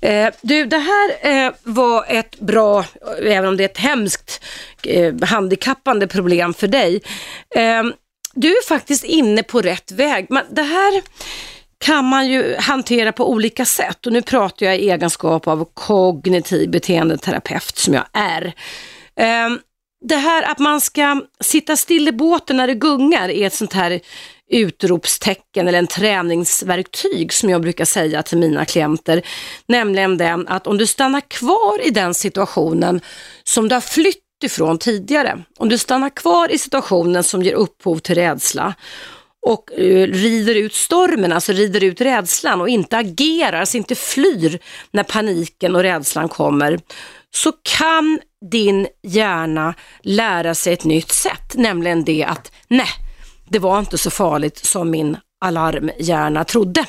Eh, 0.00 0.28
du, 0.42 0.64
det 0.64 0.78
här 0.78 1.30
eh, 1.46 1.52
var 1.62 2.04
ett 2.08 2.40
bra, 2.40 2.84
även 3.22 3.48
om 3.48 3.56
det 3.56 3.64
är 3.64 3.68
ett 3.68 3.78
hemskt 3.78 4.40
eh, 4.82 5.14
handikappande 5.22 6.06
problem 6.06 6.54
för 6.54 6.68
dig. 6.68 7.02
Eh, 7.50 7.82
du 8.34 8.48
är 8.48 8.68
faktiskt 8.68 9.04
inne 9.04 9.42
på 9.42 9.60
rätt 9.60 9.92
väg. 9.92 10.26
Men 10.28 10.44
det 10.50 10.62
här 10.62 11.02
kan 11.78 12.04
man 12.04 12.28
ju 12.28 12.56
hantera 12.58 13.12
på 13.12 13.30
olika 13.30 13.64
sätt 13.64 14.06
och 14.06 14.12
nu 14.12 14.22
pratar 14.22 14.66
jag 14.66 14.78
i 14.78 14.90
egenskap 14.90 15.48
av 15.48 15.68
kognitiv 15.74 16.70
beteendeterapeut 16.70 17.78
som 17.78 17.94
jag 17.94 18.04
är. 18.12 18.54
Ehm, 19.16 19.58
det 20.04 20.16
här 20.16 20.42
att 20.42 20.58
man 20.58 20.80
ska 20.80 21.22
sitta 21.40 21.76
still 21.76 22.08
i 22.08 22.12
båten 22.12 22.56
när 22.56 22.66
det 22.66 22.74
gungar 22.74 23.28
är 23.28 23.46
ett 23.46 23.54
sånt 23.54 23.72
här 23.72 24.00
utropstecken 24.50 25.68
eller 25.68 25.78
en 25.78 25.86
träningsverktyg 25.86 27.32
som 27.32 27.50
jag 27.50 27.62
brukar 27.62 27.84
säga 27.84 28.22
till 28.22 28.38
mina 28.38 28.64
klienter. 28.64 29.22
Nämligen 29.68 30.16
den 30.16 30.48
att 30.48 30.66
om 30.66 30.78
du 30.78 30.86
stannar 30.86 31.20
kvar 31.20 31.86
i 31.86 31.90
den 31.90 32.14
situationen 32.14 33.00
som 33.44 33.68
du 33.68 33.74
har 33.74 33.80
flytt 33.80 34.22
ifrån 34.44 34.78
tidigare, 34.78 35.42
om 35.58 35.68
du 35.68 35.78
stannar 35.78 36.10
kvar 36.10 36.52
i 36.52 36.58
situationen 36.58 37.24
som 37.24 37.42
ger 37.42 37.54
upphov 37.54 37.98
till 37.98 38.14
rädsla 38.14 38.74
och 39.46 39.70
uh, 39.78 40.06
rider 40.06 40.54
ut 40.54 40.74
stormen, 40.74 41.32
alltså 41.32 41.52
rider 41.52 41.84
ut 41.84 42.00
rädslan 42.00 42.60
och 42.60 42.68
inte 42.68 42.96
agerar, 42.96 43.60
alltså 43.60 43.76
inte 43.76 43.94
flyr 43.94 44.58
när 44.90 45.02
paniken 45.02 45.76
och 45.76 45.82
rädslan 45.82 46.28
kommer, 46.28 46.80
så 47.34 47.52
kan 47.78 48.20
din 48.50 48.86
hjärna 49.02 49.74
lära 50.02 50.54
sig 50.54 50.72
ett 50.72 50.84
nytt 50.84 51.12
sätt, 51.12 51.54
nämligen 51.54 52.04
det 52.04 52.24
att 52.24 52.52
nej, 52.68 52.88
det 53.48 53.58
var 53.58 53.78
inte 53.78 53.98
så 53.98 54.10
farligt 54.10 54.58
som 54.58 54.90
min 54.90 55.16
alarmhjärna 55.40 56.44
trodde. 56.44 56.84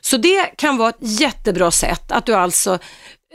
Så 0.00 0.16
det 0.16 0.44
kan 0.56 0.76
vara 0.76 0.88
ett 0.88 1.20
jättebra 1.20 1.70
sätt 1.70 2.12
att 2.12 2.26
du 2.26 2.34
alltså 2.34 2.78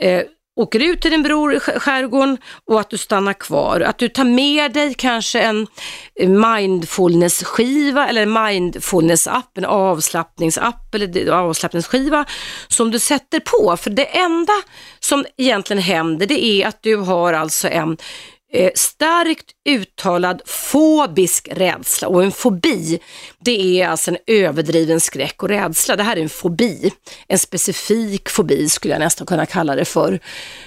eh, 0.00 0.22
åker 0.58 0.80
ut 0.80 1.00
till 1.00 1.10
din 1.10 1.22
bror 1.22 1.54
i 1.54 1.60
skärgården 1.60 2.38
och 2.66 2.80
att 2.80 2.90
du 2.90 2.98
stannar 2.98 3.32
kvar. 3.32 3.80
Att 3.80 3.98
du 3.98 4.08
tar 4.08 4.24
med 4.24 4.72
dig 4.72 4.94
kanske 4.94 5.40
en 5.40 5.66
mindfulness-skiva 6.20 8.08
eller 8.08 8.26
mindfulness-app, 8.26 9.58
en 9.58 9.64
avslappningsapp 9.64 10.94
eller 10.94 11.30
avslappningsskiva 11.30 12.24
som 12.68 12.90
du 12.90 12.98
sätter 12.98 13.40
på. 13.40 13.76
För 13.76 13.90
det 13.90 14.18
enda 14.18 14.52
som 15.00 15.24
egentligen 15.36 15.82
händer 15.82 16.26
det 16.26 16.44
är 16.44 16.66
att 16.66 16.82
du 16.82 16.96
har 16.96 17.32
alltså 17.32 17.68
en 17.68 17.96
eh, 18.52 18.70
starkt 18.74 19.46
uttalad 19.68 20.42
fobisk 20.46 21.48
rädsla 21.52 22.08
och 22.08 22.24
en 22.24 22.32
fobi 22.32 23.00
det 23.40 23.80
är 23.80 23.88
alltså 23.88 24.10
en 24.10 24.16
överdriven 24.26 25.00
skräck 25.00 25.42
och 25.42 25.48
rädsla. 25.48 25.96
Det 25.96 26.02
här 26.02 26.16
är 26.16 26.22
en 26.22 26.28
fobi, 26.28 26.92
en 27.28 27.38
specifik 27.38 28.28
fobi 28.28 28.68
skulle 28.68 28.94
jag 28.94 29.00
nästan 29.00 29.26
kunna 29.26 29.46
kalla 29.46 29.74
det 29.74 29.84
för. 29.84 30.20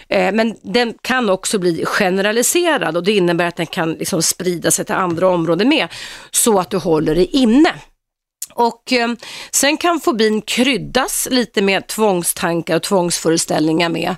Eh, 0.10 0.34
men 0.34 0.56
den 0.62 0.94
kan 1.02 1.30
också 1.30 1.60
bli 1.60 1.86
generaliserad 1.86 2.98
och 2.98 3.04
det 3.04 3.12
innebär 3.12 3.46
att 3.46 3.56
den 3.56 3.66
kan 3.66 3.94
liksom 3.94 4.22
sprida 4.22 4.72
sig 4.72 4.86
till 4.86 4.96
andra 4.96 5.30
områden 5.30 5.70
med 5.70 5.88
så 6.32 6.60
att 6.60 6.70
du 6.70 6.78
håller 6.78 7.16
dig 7.16 7.26
inne. 7.26 7.74
Och 8.54 8.94
eh, 8.94 9.10
sen 9.52 9.78
kan 9.78 10.00
fobin 10.00 10.42
kryddas 10.42 11.28
lite 11.32 11.62
med 11.62 11.88
tvångstankar 11.88 12.76
och 12.76 12.84
tvångsföreställningar 12.84 13.90
med. 13.90 14.16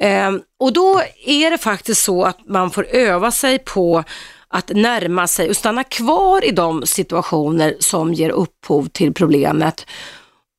Ehm, 0.00 0.42
och 0.60 0.72
då 0.72 1.02
är 1.26 1.50
det 1.50 1.58
faktiskt 1.58 2.02
så 2.02 2.24
att 2.24 2.38
man 2.46 2.70
får 2.70 2.86
öva 2.90 3.30
sig 3.30 3.58
på 3.58 4.04
att 4.48 4.68
närma 4.68 5.26
sig 5.26 5.50
och 5.50 5.56
stanna 5.56 5.84
kvar 5.84 6.44
i 6.44 6.50
de 6.50 6.86
situationer 6.86 7.76
som 7.78 8.14
ger 8.14 8.30
upphov 8.30 8.88
till 8.88 9.14
problemet 9.14 9.86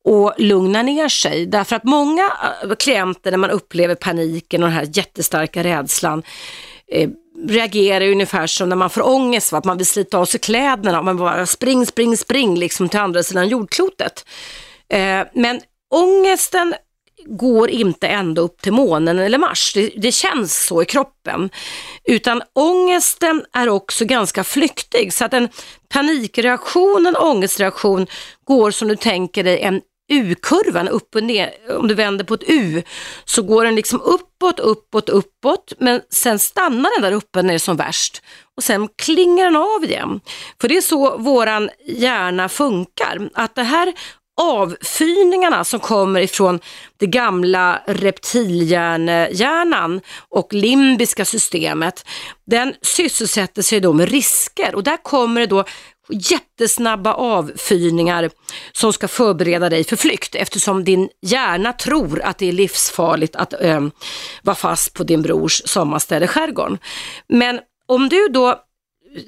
och 0.04 0.32
lugna 0.38 0.82
ner 0.82 1.08
sig. 1.08 1.46
Därför 1.46 1.76
att 1.76 1.84
många 1.84 2.32
eh, 2.62 2.74
klienter 2.74 3.30
när 3.30 3.38
man 3.38 3.50
upplever 3.50 3.94
paniken 3.94 4.62
och 4.62 4.68
den 4.68 4.78
här 4.78 4.88
jättestarka 4.92 5.64
rädslan 5.64 6.22
eh, 6.88 7.10
reagerar 7.48 8.10
ungefär 8.10 8.46
som 8.46 8.68
när 8.68 8.76
man 8.76 8.90
får 8.90 9.06
ångest, 9.06 9.52
va? 9.52 9.58
att 9.58 9.64
man 9.64 9.76
vill 9.76 9.86
slita 9.86 10.18
av 10.18 10.24
sig 10.24 10.40
kläderna 10.40 10.98
och 10.98 11.04
man 11.04 11.16
bara 11.16 11.46
spring, 11.46 11.86
spring, 11.86 12.16
spring 12.16 12.58
liksom 12.58 12.88
till 12.88 13.00
andra 13.00 13.22
sidan 13.22 13.48
jordklotet. 13.48 14.26
Eh, 14.88 15.20
men 15.34 15.60
ångesten 15.90 16.74
går 17.26 17.70
inte 17.70 18.08
ända 18.08 18.42
upp 18.42 18.62
till 18.62 18.72
månen 18.72 19.18
eller 19.18 19.38
Mars. 19.38 19.72
Det, 19.74 19.92
det, 19.96 20.12
känns 20.12 20.66
så 20.66 20.82
i 20.82 20.84
kroppen. 20.84 21.50
Utan 22.04 22.42
ångesten 22.52 23.44
är 23.52 23.68
också 23.68 24.04
ganska 24.04 24.44
flyktig 24.44 25.12
så 25.12 25.24
att 25.24 25.34
en 25.34 25.48
panikreaktion, 25.88 27.06
en 27.06 27.16
ångestreaktion 27.16 28.06
går 28.44 28.70
som 28.70 28.88
du 28.88 28.96
tänker 28.96 29.44
dig 29.44 29.60
en 29.60 29.80
U-kurvan 30.12 30.88
upp 30.88 31.14
och 31.14 31.22
ner, 31.22 31.50
om 31.78 31.88
du 31.88 31.94
vänder 31.94 32.24
på 32.24 32.34
ett 32.34 32.44
U, 32.46 32.82
så 33.24 33.42
går 33.42 33.64
den 33.64 33.74
liksom 33.74 34.00
uppåt, 34.00 34.60
uppåt, 34.60 35.08
uppåt, 35.08 35.72
men 35.78 36.00
sen 36.10 36.38
stannar 36.38 37.00
den 37.00 37.10
där 37.10 37.16
uppe 37.16 37.42
när 37.42 37.48
det 37.48 37.54
är 37.54 37.58
som 37.58 37.76
värst 37.76 38.22
och 38.56 38.62
sen 38.62 38.88
klingar 39.02 39.44
den 39.44 39.56
av 39.56 39.84
igen. 39.84 40.20
För 40.60 40.68
det 40.68 40.76
är 40.76 40.80
så 40.80 41.16
våran 41.18 41.70
hjärna 41.86 42.48
funkar, 42.48 43.30
att 43.34 43.54
det 43.54 43.62
här 43.62 43.92
avfyrningarna 44.42 45.64
som 45.64 45.80
kommer 45.80 46.20
ifrån 46.20 46.60
det 46.96 47.06
gamla 47.06 47.82
reptilhjärnan 47.86 50.00
och 50.28 50.54
limbiska 50.54 51.24
systemet, 51.24 52.06
den 52.46 52.74
sysselsätter 52.82 53.62
sig 53.62 53.80
då 53.80 53.92
med 53.92 54.08
risker 54.08 54.74
och 54.74 54.82
där 54.82 54.96
kommer 54.96 55.40
det 55.40 55.46
då 55.46 55.64
jättesnabba 56.08 57.14
avfyrningar 57.14 58.30
som 58.72 58.92
ska 58.92 59.08
förbereda 59.08 59.68
dig 59.68 59.84
för 59.84 59.96
flykt 59.96 60.34
eftersom 60.34 60.84
din 60.84 61.08
hjärna 61.22 61.72
tror 61.72 62.22
att 62.22 62.38
det 62.38 62.48
är 62.48 62.52
livsfarligt 62.52 63.36
att 63.36 63.62
äh, 63.62 63.80
vara 64.42 64.56
fast 64.56 64.94
på 64.94 65.04
din 65.04 65.22
brors 65.22 65.62
sommarställe 65.64 66.24
i 66.24 66.28
skärgården. 66.28 66.78
Men 67.28 67.60
om 67.86 68.08
du 68.08 68.28
då 68.28 68.62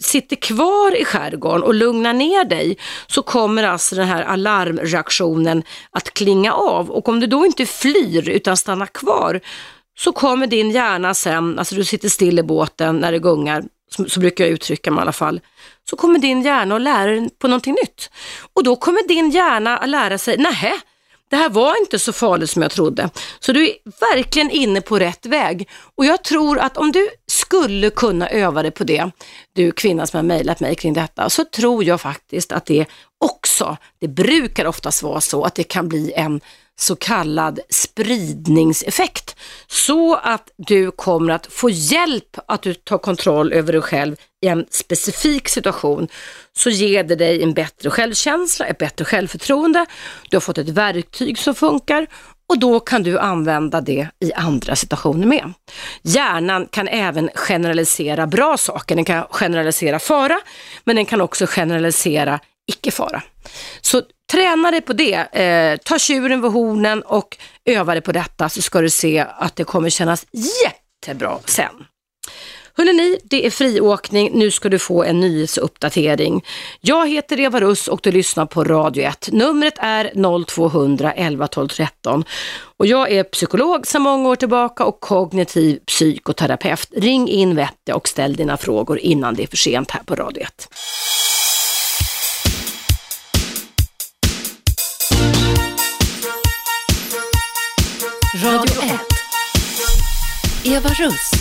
sitter 0.00 0.36
kvar 0.36 0.96
i 0.96 1.04
skärgården 1.04 1.62
och 1.62 1.74
lugnar 1.74 2.12
ner 2.12 2.44
dig 2.44 2.78
så 3.06 3.22
kommer 3.22 3.62
alltså 3.62 3.94
den 3.94 4.08
här 4.08 4.22
alarmreaktionen 4.22 5.62
att 5.90 6.14
klinga 6.14 6.52
av 6.52 6.90
och 6.90 7.08
om 7.08 7.20
du 7.20 7.26
då 7.26 7.46
inte 7.46 7.66
flyr 7.66 8.28
utan 8.28 8.56
stannar 8.56 8.86
kvar 8.86 9.40
så 9.98 10.12
kommer 10.12 10.46
din 10.46 10.70
hjärna 10.70 11.14
sen, 11.14 11.58
alltså 11.58 11.74
du 11.74 11.84
sitter 11.84 12.08
still 12.08 12.38
i 12.38 12.42
båten 12.42 12.96
när 12.96 13.12
det 13.12 13.18
gungar, 13.18 13.64
så 14.08 14.20
brukar 14.20 14.44
jag 14.44 14.52
uttrycka 14.52 14.90
mig 14.90 15.00
i 15.00 15.02
alla 15.02 15.12
fall, 15.12 15.40
så 15.90 15.96
kommer 15.96 16.18
din 16.18 16.42
hjärna 16.42 16.76
att 16.76 16.82
lära 16.82 17.10
dig 17.10 17.30
på 17.38 17.48
någonting 17.48 17.74
nytt. 17.82 18.10
Och 18.54 18.64
då 18.64 18.76
kommer 18.76 19.08
din 19.08 19.30
hjärna 19.30 19.78
att 19.78 19.88
lära 19.88 20.18
sig, 20.18 20.36
nähä, 20.36 20.72
det 21.34 21.38
här 21.38 21.50
var 21.50 21.80
inte 21.80 21.98
så 21.98 22.12
farligt 22.12 22.50
som 22.50 22.62
jag 22.62 22.70
trodde. 22.70 23.10
Så 23.40 23.52
du 23.52 23.66
är 23.68 23.74
verkligen 24.14 24.50
inne 24.50 24.80
på 24.80 24.98
rätt 24.98 25.26
väg. 25.26 25.68
Och 25.94 26.04
jag 26.04 26.24
tror 26.24 26.58
att 26.58 26.76
om 26.76 26.92
du 26.92 27.08
skulle 27.26 27.90
kunna 27.90 28.28
öva 28.28 28.62
dig 28.62 28.70
på 28.70 28.84
det, 28.84 29.10
du 29.52 29.72
kvinna 29.72 30.06
som 30.06 30.18
har 30.18 30.22
mejlat 30.22 30.60
mig 30.60 30.74
kring 30.74 30.92
detta, 30.92 31.30
så 31.30 31.44
tror 31.44 31.84
jag 31.84 32.00
faktiskt 32.00 32.52
att 32.52 32.66
det 32.66 32.86
också, 33.24 33.76
det 34.00 34.08
brukar 34.08 34.64
oftast 34.64 35.02
vara 35.02 35.20
så 35.20 35.42
att 35.42 35.54
det 35.54 35.64
kan 35.64 35.88
bli 35.88 36.12
en 36.16 36.40
så 36.80 36.96
kallad 36.96 37.60
spridningseffekt. 37.70 39.36
Så 39.66 40.14
att 40.14 40.50
du 40.56 40.90
kommer 40.90 41.32
att 41.32 41.46
få 41.46 41.70
hjälp 41.70 42.38
att 42.48 42.62
du 42.62 42.74
tar 42.74 42.98
kontroll 42.98 43.52
över 43.52 43.72
dig 43.72 43.82
själv 43.82 44.16
i 44.44 44.48
en 44.48 44.66
specifik 44.70 45.48
situation. 45.48 46.08
Så 46.52 46.70
ger 46.70 47.04
det 47.04 47.16
dig 47.16 47.42
en 47.42 47.54
bättre 47.54 47.90
självkänsla, 47.90 48.66
ett 48.66 48.78
bättre 48.78 49.04
självförtroende. 49.04 49.86
Du 50.30 50.36
har 50.36 50.40
fått 50.40 50.58
ett 50.58 50.68
verktyg 50.68 51.38
som 51.38 51.54
funkar 51.54 52.06
och 52.48 52.58
då 52.58 52.80
kan 52.80 53.02
du 53.02 53.18
använda 53.18 53.80
det 53.80 54.08
i 54.20 54.32
andra 54.32 54.76
situationer 54.76 55.26
med. 55.26 55.52
Hjärnan 56.02 56.66
kan 56.66 56.88
även 56.88 57.30
generalisera 57.34 58.26
bra 58.26 58.56
saker. 58.56 58.94
Den 58.94 59.04
kan 59.04 59.24
generalisera 59.30 59.98
fara, 59.98 60.40
men 60.84 60.96
den 60.96 61.06
kan 61.06 61.20
också 61.20 61.46
generalisera 61.46 62.40
icke-fara. 62.66 63.22
Så 63.80 64.02
träna 64.32 64.70
dig 64.70 64.80
på 64.80 64.92
det. 64.92 65.14
Eh, 65.14 65.76
ta 65.84 65.98
tjuren 65.98 66.42
vid 66.42 66.50
hornen 66.50 67.02
och 67.02 67.36
öva 67.64 67.92
dig 67.94 68.02
på 68.02 68.12
detta 68.12 68.48
så 68.48 68.62
ska 68.62 68.80
du 68.80 68.90
se 68.90 69.26
att 69.38 69.56
det 69.56 69.64
kommer 69.64 69.90
kännas 69.90 70.26
jättebra 70.32 71.38
sen. 71.44 71.84
Hörrni, 72.76 73.18
det 73.24 73.46
är 73.46 73.50
friåkning. 73.50 74.30
Nu 74.34 74.50
ska 74.50 74.68
du 74.68 74.78
få 74.78 75.04
en 75.04 75.20
nyhetsuppdatering. 75.20 76.44
Jag 76.80 77.08
heter 77.08 77.40
Eva 77.40 77.60
Russ 77.60 77.88
och 77.88 78.00
du 78.02 78.12
lyssnar 78.12 78.46
på 78.46 78.64
Radio 78.64 79.04
1. 79.04 79.28
Numret 79.32 79.74
är 79.78 80.44
0200 80.44 81.12
11 81.12 81.46
12 81.46 81.68
13 81.68 82.24
och 82.78 82.86
jag 82.86 83.12
är 83.12 83.24
psykolog 83.24 83.86
sedan 83.86 84.02
många 84.02 84.28
år 84.28 84.36
tillbaka 84.36 84.84
och 84.84 85.00
kognitiv 85.00 85.78
psykoterapeut. 85.86 86.88
Ring 86.96 87.28
in 87.28 87.56
vettiga 87.56 87.96
och 87.96 88.08
ställ 88.08 88.36
dina 88.36 88.56
frågor 88.56 88.98
innan 88.98 89.34
det 89.34 89.42
är 89.42 89.46
för 89.46 89.56
sent 89.56 89.90
här 89.90 90.02
på 90.02 90.14
Radio 90.14 90.42
1. 90.42 90.68
Radio 98.42 98.82
1. 98.82 100.74
Eva 100.76 100.88
Russ. 100.88 101.32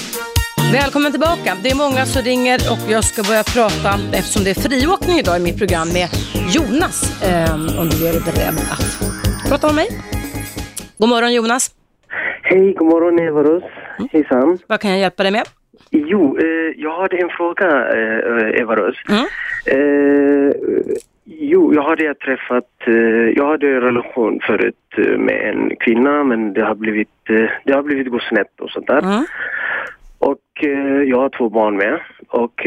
Välkommen 0.73 1.11
tillbaka. 1.11 1.57
Det 1.63 1.69
är 1.69 1.75
många 1.75 2.05
som 2.05 2.21
ringer 2.21 2.59
och 2.71 2.91
jag 2.91 3.03
ska 3.03 3.23
börja 3.23 3.43
prata, 3.43 3.91
eftersom 4.17 4.43
det 4.43 4.49
är 4.49 4.59
friåkning 4.67 5.17
idag 5.17 5.37
i 5.37 5.43
mitt 5.43 5.57
program, 5.57 5.87
med 5.93 6.07
Jonas. 6.55 7.23
Eh, 7.23 7.53
om 7.81 7.89
du 7.89 8.07
är 8.07 8.13
beredd 8.29 8.57
att 8.73 9.49
prata 9.49 9.67
med 9.67 9.75
mig. 9.75 9.87
God 10.97 11.09
morgon 11.09 11.33
Jonas. 11.33 11.71
Hej, 12.41 12.73
god 12.73 12.87
morgon 12.87 13.19
Eva 13.19 13.43
Russ. 13.43 13.63
Mm. 13.97 14.09
Hejsan. 14.11 14.59
Vad 14.67 14.79
kan 14.79 14.91
jag 14.91 14.99
hjälpa 14.99 15.23
dig 15.23 15.31
med? 15.31 15.43
Jo, 15.91 16.37
eh, 16.37 16.45
jag 16.77 17.01
hade 17.01 17.17
en 17.17 17.29
fråga 17.29 17.67
eh, 17.97 18.61
Eva 18.61 18.75
Russ. 18.75 18.97
Mm. 19.09 19.25
Eh, 19.65 20.51
Jo, 21.26 21.74
jag 21.74 21.84
hade 21.84 22.13
träffat, 22.13 22.69
eh, 22.88 23.30
jag 23.36 23.47
hade 23.47 23.67
en 23.67 23.82
relation 23.82 24.39
förut 24.47 24.76
eh, 24.97 25.17
med 25.17 25.49
en 25.49 25.76
kvinna 25.76 26.24
men 26.24 26.53
det 26.53 26.63
har 26.63 26.76
blivit, 26.76 27.30
eh, 27.30 27.49
det 27.63 27.74
har 27.74 27.84
blivit 27.84 28.11
gått 28.11 28.24
snett 28.24 28.59
och 28.61 28.69
sånt 28.69 28.88
där. 28.88 28.99
Mm. 29.03 29.26
Och 30.19 30.39
jag 31.05 31.17
har 31.17 31.30
två 31.30 31.49
barn 31.49 31.78
med 31.78 31.99
och 32.28 32.61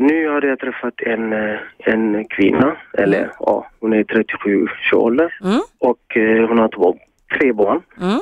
nu 0.00 0.28
hade 0.28 0.46
jag 0.46 0.58
träffat 0.58 0.94
en, 1.00 1.32
en 1.78 2.24
kvinna, 2.24 2.76
eller 2.98 3.18
mm. 3.18 3.30
ja, 3.38 3.66
hon 3.80 3.92
är 3.92 4.04
37 4.04 4.62
års 4.62 4.92
ålder 4.92 5.34
mm. 5.44 5.60
och 5.78 6.16
hon 6.48 6.58
har 6.58 6.68
två, 6.68 6.96
tre 7.38 7.52
barn. 7.52 7.82
Mm. 8.00 8.20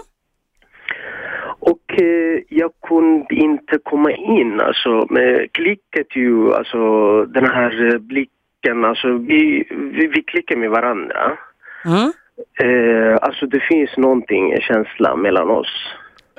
Och 1.59 2.01
jag 2.49 2.71
kunde 2.89 3.35
inte 3.35 3.79
komma 3.83 4.13
in, 4.13 4.61
alltså 4.61 5.07
med 5.11 5.53
klicket 5.53 6.17
ju, 6.17 6.55
alltså 6.55 7.25
den 7.25 7.47
här 7.47 7.99
blicken 7.99 8.34
klicken, 8.65 8.85
alltså 8.85 9.09
vi, 9.19 9.67
vi, 9.71 10.07
vi 10.07 10.23
klickar 10.23 10.57
med 10.57 10.71
varandra. 10.71 11.39
Mm. 11.85 12.13
Eh, 12.61 13.19
alltså 13.23 13.47
det 13.47 13.61
finns 13.61 13.97
någonting, 13.97 14.53
en 14.53 14.61
känsla 14.61 15.17
mellan 15.17 15.51
oss. 15.51 15.95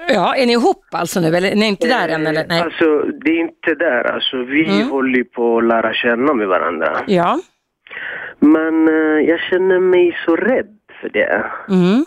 Ja, 0.07 0.35
är 0.35 0.45
ni 0.45 0.53
ihop 0.53 0.85
alltså 0.91 1.19
nu 1.19 1.27
eller 1.27 1.51
är 1.51 1.55
ni 1.55 1.67
inte 1.67 1.87
där 1.87 2.09
än 2.09 2.27
eller? 2.27 2.45
Nej. 2.47 2.61
Alltså 2.61 3.01
det 3.23 3.31
är 3.31 3.39
inte 3.39 3.75
där, 3.75 4.11
alltså 4.11 4.37
vi 4.37 4.65
mm. 4.65 4.89
håller 4.89 5.23
på 5.23 5.57
att 5.57 5.63
lära 5.63 5.93
känna 5.93 6.33
med 6.33 6.47
varandra. 6.47 6.97
Ja. 7.07 7.39
Men 8.39 8.87
eh, 8.87 9.29
jag 9.29 9.39
känner 9.39 9.79
mig 9.79 10.17
så 10.25 10.35
rädd 10.35 10.77
för 11.01 11.09
det. 11.09 11.45
Mm. 11.69 12.05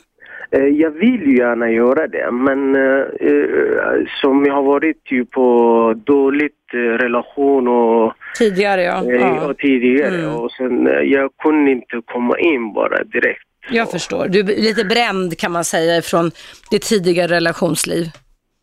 Eh, 0.50 0.64
jag 0.64 0.90
vill 0.90 1.22
ju 1.22 1.36
gärna 1.36 1.70
göra 1.70 2.06
det, 2.06 2.30
men 2.32 2.76
eh, 2.76 3.30
eh, 3.30 4.06
som 4.20 4.46
jag 4.46 4.54
har 4.54 4.62
varit 4.62 5.02
ju 5.12 5.24
på 5.24 5.94
dåligt 6.06 6.54
relation 6.72 7.68
och... 7.68 8.12
Tidigare 8.38 8.82
ja. 8.82 9.04
ja. 9.04 9.46
Och 9.46 9.58
tidigare 9.58 10.14
mm. 10.14 10.34
och 10.34 10.50
sen 10.52 10.88
jag 11.04 11.30
kunde 11.42 11.70
inte 11.70 12.00
komma 12.04 12.38
in 12.38 12.72
bara 12.72 13.04
direkt. 13.04 13.42
Jag 13.70 13.90
förstår. 13.90 14.28
Du 14.28 14.40
är 14.40 14.44
lite 14.44 14.84
bränd 14.84 15.38
kan 15.38 15.52
man 15.52 15.64
säga 15.64 16.02
från 16.02 16.30
ditt 16.70 16.82
tidigare 16.82 17.34
relationsliv. 17.34 18.06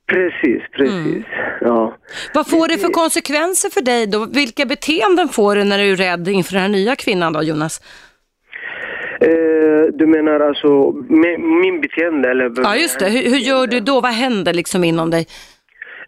Precis, 0.08 0.62
precis. 0.72 0.96
Mm. 0.96 1.24
Ja. 1.62 1.98
Vad 2.34 2.50
får 2.50 2.68
det 2.68 2.78
för 2.78 2.90
konsekvenser 2.90 3.70
för 3.70 3.82
dig 3.82 4.08
då? 4.08 4.26
Vilka 4.26 4.66
beteenden 4.66 5.30
får 5.30 5.56
du 5.56 5.64
när 5.64 5.78
du 5.78 5.92
är 5.92 5.96
rädd 5.96 6.28
inför 6.28 6.54
den 6.54 6.62
här 6.62 6.70
nya 6.70 6.96
kvinnan 6.96 7.34
då, 7.34 7.44
Jonas? 7.44 7.82
Eh, 9.30 9.94
du 9.94 10.06
menar 10.06 10.40
alltså 10.40 10.92
med, 11.10 11.40
min 11.40 11.82
beteende 11.82 12.30
eller? 12.30 12.52
Ja 12.64 12.76
just 12.76 13.00
det, 13.00 13.10
hur, 13.10 13.30
hur, 13.30 13.38
gör 13.38 13.68
du 13.68 13.80
då? 13.80 14.02
Vad 14.02 14.12
händer 14.12 14.54
liksom 14.54 14.84
inom 14.84 15.10
dig? 15.10 15.26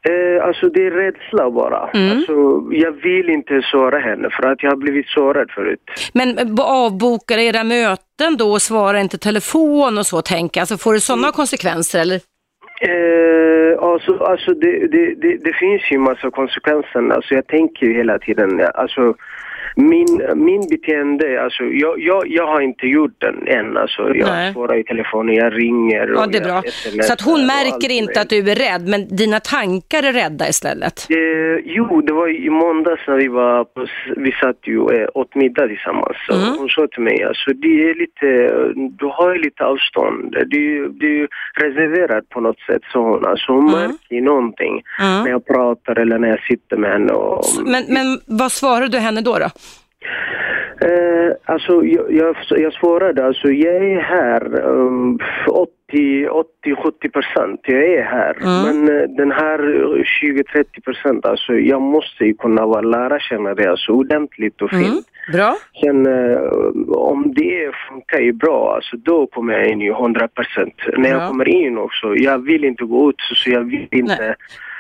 Eh, 0.09 0.45
alltså 0.45 0.69
det 0.69 0.85
är 0.85 0.91
rädsla 0.91 1.51
bara. 1.51 1.89
Mm. 1.93 2.17
Alltså, 2.17 2.33
jag 2.71 2.91
vill 2.91 3.29
inte 3.29 3.61
såra 3.71 3.99
henne 3.99 4.29
för 4.29 4.47
att 4.47 4.63
jag 4.63 4.71
har 4.71 4.77
blivit 4.77 5.07
sårad 5.07 5.51
förut. 5.51 5.81
Men 6.13 6.37
eh, 6.37 6.65
avbokar 6.65 7.37
era 7.37 7.63
möten 7.63 8.37
då 8.37 8.51
och 8.51 8.61
svarar 8.61 8.99
inte 8.99 9.17
telefon 9.17 9.97
och 9.97 10.05
så 10.05 10.21
tänker. 10.21 10.61
Alltså 10.61 10.77
får 10.77 10.93
det 10.93 10.99
sådana 10.99 11.31
konsekvenser 11.31 11.99
eller? 11.99 12.19
Eh, 12.81 13.83
alltså, 13.83 14.17
alltså 14.17 14.53
det, 14.53 14.87
det, 14.87 15.15
det, 15.15 15.37
det 15.37 15.53
finns 15.53 15.81
ju 15.91 15.97
massa 15.97 16.31
konsekvenser. 16.31 17.11
Alltså 17.11 17.33
jag 17.33 17.47
tänker 17.47 17.85
ju 17.85 17.93
hela 17.93 18.19
tiden, 18.19 18.61
alltså 18.73 19.15
min, 19.77 20.21
min 20.35 20.61
beteende, 20.69 21.41
alltså 21.43 21.63
jag, 21.63 21.99
jag, 21.99 22.23
jag 22.27 22.47
har 22.47 22.61
inte 22.61 22.85
gjort 22.87 23.15
den 23.17 23.47
än. 23.47 23.77
Alltså 23.77 24.01
jag 24.15 24.27
Nej. 24.29 24.53
svarar 24.53 24.77
i 24.79 24.83
telefonen, 24.83 25.35
jag 25.35 25.53
ringer 25.63 26.07
Ja, 26.07 26.23
och 26.25 26.31
det 26.31 26.37
är 26.37 26.43
bra. 26.43 26.61
Så 27.03 27.13
att 27.13 27.21
hon 27.21 27.45
märker 27.45 27.91
inte 27.91 28.21
att 28.21 28.29
du 28.29 28.37
är 28.51 28.55
rädd, 28.55 28.87
men 28.87 29.15
dina 29.15 29.39
tankar 29.39 30.03
är 30.03 30.13
rädda 30.13 30.47
istället. 30.49 31.07
Eh, 31.09 31.17
jo, 31.65 32.01
det 32.01 32.13
var 32.13 32.27
i 32.45 32.49
måndags 32.49 33.01
när 33.07 33.15
vi 33.15 33.27
var 33.27 33.63
på, 33.63 33.87
vi 34.17 34.31
satt 34.31 34.59
ju 34.65 34.77
eh, 34.95 35.07
åt 35.13 35.35
middag 35.35 35.67
tillsammans. 35.67 36.17
Så 36.27 36.33
Mm. 36.37 36.59
Hon 36.59 36.69
sa 36.69 36.87
till 36.91 37.03
mig, 37.03 37.23
alltså 37.23 37.53
det 37.53 37.67
är 37.89 37.93
lite, 38.03 38.27
du 38.99 39.05
har 39.05 39.35
lite 39.37 39.63
avstånd. 39.65 40.35
Du, 40.47 40.89
du 40.89 41.23
är 41.23 41.27
reserverad 41.63 42.29
på 42.29 42.41
något 42.41 42.59
sätt, 42.59 42.81
sa 42.93 42.99
hon. 42.99 43.25
Alltså 43.25 43.51
hon 43.51 43.67
Mm. 43.69 43.79
märker 43.81 44.21
någonting 44.21 44.81
Mm. 45.01 45.23
när 45.23 45.29
jag 45.31 45.45
pratar 45.45 45.99
eller 45.99 46.17
när 46.19 46.27
jag 46.29 46.39
sitter 46.41 46.77
med 46.77 46.91
henne. 46.91 47.13
Och, 47.13 47.43
Men, 47.65 47.83
men 47.87 48.19
vad 48.25 48.51
svarar 48.51 48.87
du 48.87 48.97
henne 48.97 49.21
då? 49.21 49.37
då? 49.39 49.49
Eh, 50.81 51.31
alltså 51.45 51.85
jag, 51.85 52.11
jag, 52.11 52.35
jag 52.49 52.73
svarade, 52.73 53.25
alltså 53.25 53.47
jag 53.51 53.75
är 53.75 53.99
här 53.99 54.61
um, 54.65 55.19
80-70 55.93 57.11
procent. 57.13 57.59
Jag 57.63 57.83
är 57.85 58.03
här. 58.03 58.37
Mm. 58.41 58.85
Men 58.85 58.97
eh, 58.97 59.09
den 59.09 59.31
här 59.31 59.59
20-30 60.23 60.83
procent, 60.83 61.25
alltså 61.25 61.53
jag 61.53 61.81
måste 61.81 62.25
ju 62.25 62.33
kunna 62.33 62.65
vara, 62.65 62.81
lära 62.81 63.19
känna 63.19 63.53
det 63.53 63.69
alltså, 63.71 63.91
ordentligt 63.91 64.61
och 64.61 64.69
fint. 64.69 64.87
Mm. 64.87 65.01
Bra. 65.33 65.55
Sen 65.81 66.05
eh, 66.05 66.41
om 66.87 67.33
det 67.33 67.71
funkar 67.89 68.19
ju 68.19 68.33
bra, 68.33 68.75
alltså 68.75 68.97
då 68.97 69.27
kommer 69.27 69.53
jag 69.53 69.67
in 69.67 69.81
i 69.81 69.87
100 69.89 70.27
procent. 70.27 70.73
När 70.97 71.09
Ja. 71.09 71.15
jag 71.17 71.27
kommer 71.29 71.47
in 71.47 71.77
också, 71.77 72.15
jag 72.15 72.37
vill 72.45 72.63
inte 72.65 72.83
gå 72.83 73.09
ut 73.09 73.21
så 73.21 73.49
jag 73.51 73.63
vill 73.63 73.87
inte 73.91 74.15
Nej. 74.19 74.35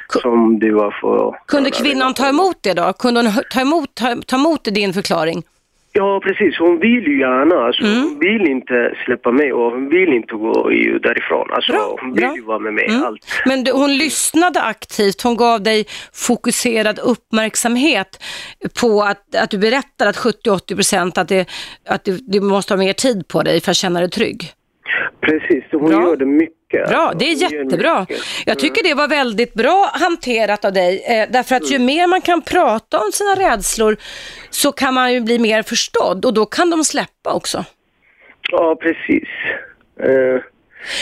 Som 0.09 0.59
det 0.59 0.71
var 0.71 0.91
för... 1.01 1.35
Kunde 1.47 1.71
kvinnan 1.71 2.13
ta 2.13 2.29
emot 2.29 2.57
det 2.61 2.73
då? 2.73 2.93
Kunde 2.93 3.21
hon 3.21 3.31
ta 3.51 3.61
emot, 3.61 3.95
ta, 3.95 4.15
ta 4.27 4.35
emot 4.35 4.63
din 4.63 4.93
förklaring? 4.93 5.43
Ja, 5.91 6.19
precis. 6.23 6.57
Hon 6.59 6.79
vill 6.79 7.03
ju 7.07 7.19
gärna. 7.19 7.55
Alltså, 7.65 7.83
Mm. 7.83 8.01
Hon 8.03 8.19
vill 8.19 8.47
inte 8.47 8.93
släppa 9.05 9.31
mig 9.31 9.53
och 9.53 9.71
hon 9.71 9.89
vill 9.89 10.13
inte 10.13 10.33
gå 10.35 10.69
därifrån. 11.03 11.47
Alltså, 11.51 11.71
Bra, 11.71 11.95
hon 12.01 12.13
vill 12.13 12.23
bra. 12.23 12.35
ju 12.35 12.41
vara 12.41 12.59
med 12.59 12.73
mig. 12.73 12.85
Mm. 12.89 13.03
Allt. 13.03 13.25
Men 13.45 13.63
du, 13.63 13.71
hon 13.71 13.97
lyssnade 13.97 14.61
aktivt, 14.61 15.21
hon 15.21 15.37
gav 15.37 15.61
dig 15.63 15.85
fokuserad 16.13 16.99
uppmärksamhet 16.99 18.23
på 18.81 19.01
att, 19.01 19.35
att 19.35 19.49
du 19.49 19.57
berättar 19.57 20.07
att 20.07 20.15
70-80 20.17 20.75
procent 20.75 21.17
att, 21.17 21.27
det, 21.27 21.49
att 21.87 22.03
du, 22.03 22.17
du 22.21 22.41
måste 22.41 22.73
ha 22.73 22.77
mer 22.79 22.93
tid 22.93 23.27
på 23.27 23.43
dig 23.43 23.61
för 23.61 23.71
att 23.71 23.77
känna 23.77 23.99
dig 23.99 24.09
trygg. 24.09 24.43
Precis, 25.21 25.63
hon 25.71 25.89
Bra. 25.89 26.01
gör 26.01 26.15
det 26.15 26.25
mycket. 26.25 26.56
Bra, 26.71 26.97
Alltså, 26.97 27.17
det 27.17 27.25
är 27.31 27.35
jättebra. 27.51 27.99
mycket. 27.99 28.23
Jag 28.45 28.59
tycker 28.59 28.83
det 28.83 28.93
var 28.93 29.07
väldigt 29.07 29.53
bra 29.53 29.91
hanterat 29.93 30.65
av 30.65 30.73
dig, 30.73 31.03
eh, 31.07 31.27
därför 31.31 31.55
att 31.55 31.71
ju 31.71 31.79
mer 31.79 32.07
man 32.07 32.21
kan 32.21 32.41
prata 32.41 32.99
om 32.99 33.11
sina 33.11 33.35
rädslor 33.35 33.97
så 34.49 34.71
kan 34.71 34.93
man 34.93 35.13
ju 35.13 35.21
bli 35.21 35.39
mer 35.39 35.63
förstådd 35.63 36.25
och 36.25 36.33
då 36.33 36.45
kan 36.45 36.69
de 36.69 36.83
släppa 36.83 37.33
också. 37.33 37.65
Ja, 38.51 38.75
precis. 38.81 39.29
Eh, 40.03 40.41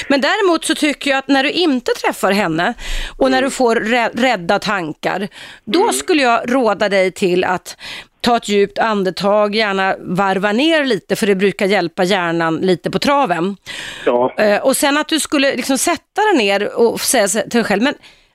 Men 0.10 0.22
däremot 0.22 0.66
så 0.66 0.76
tycker 0.76 1.12
jag 1.12 1.18
att 1.18 1.28
när 1.28 1.44
du 1.44 1.52
inte 1.52 1.92
träffar 1.92 2.32
henne 2.32 2.74
och 3.18 3.32
när 3.32 3.42
du 3.42 3.50
får 3.50 3.76
rä- 3.76 4.12
rädda 4.14 4.60
tankar, 4.60 5.28
då 5.66 5.92
skulle 5.94 6.24
jag 6.24 6.54
råda 6.56 6.90
dig 6.90 7.12
till 7.12 7.44
att 7.44 7.78
ta 8.26 8.38
ett 8.38 8.50
djupt 8.50 8.80
andetag, 8.80 9.56
gärna 9.56 9.96
varva 10.00 10.52
ner 10.52 10.86
lite 10.86 11.16
för 11.16 11.28
det 11.28 11.36
brukar 11.36 11.66
hjälpa 11.66 12.04
hjärnan 12.04 12.58
lite 12.58 12.92
på 12.92 13.00
traven. 13.00 13.58
ja. 14.06 14.34
Eh, 14.38 14.62
och 14.62 14.78
sen 14.78 14.98
att 14.98 15.08
du 15.08 15.20
skulle 15.20 15.56
liksom 15.56 15.78
sätta 15.78 16.22
dig 16.22 16.38
ner 16.38 16.74
och 16.74 17.02
säga 17.02 17.28
till 17.28 17.50
dig 17.50 17.64
själv, 17.64 17.82
men 17.84 17.94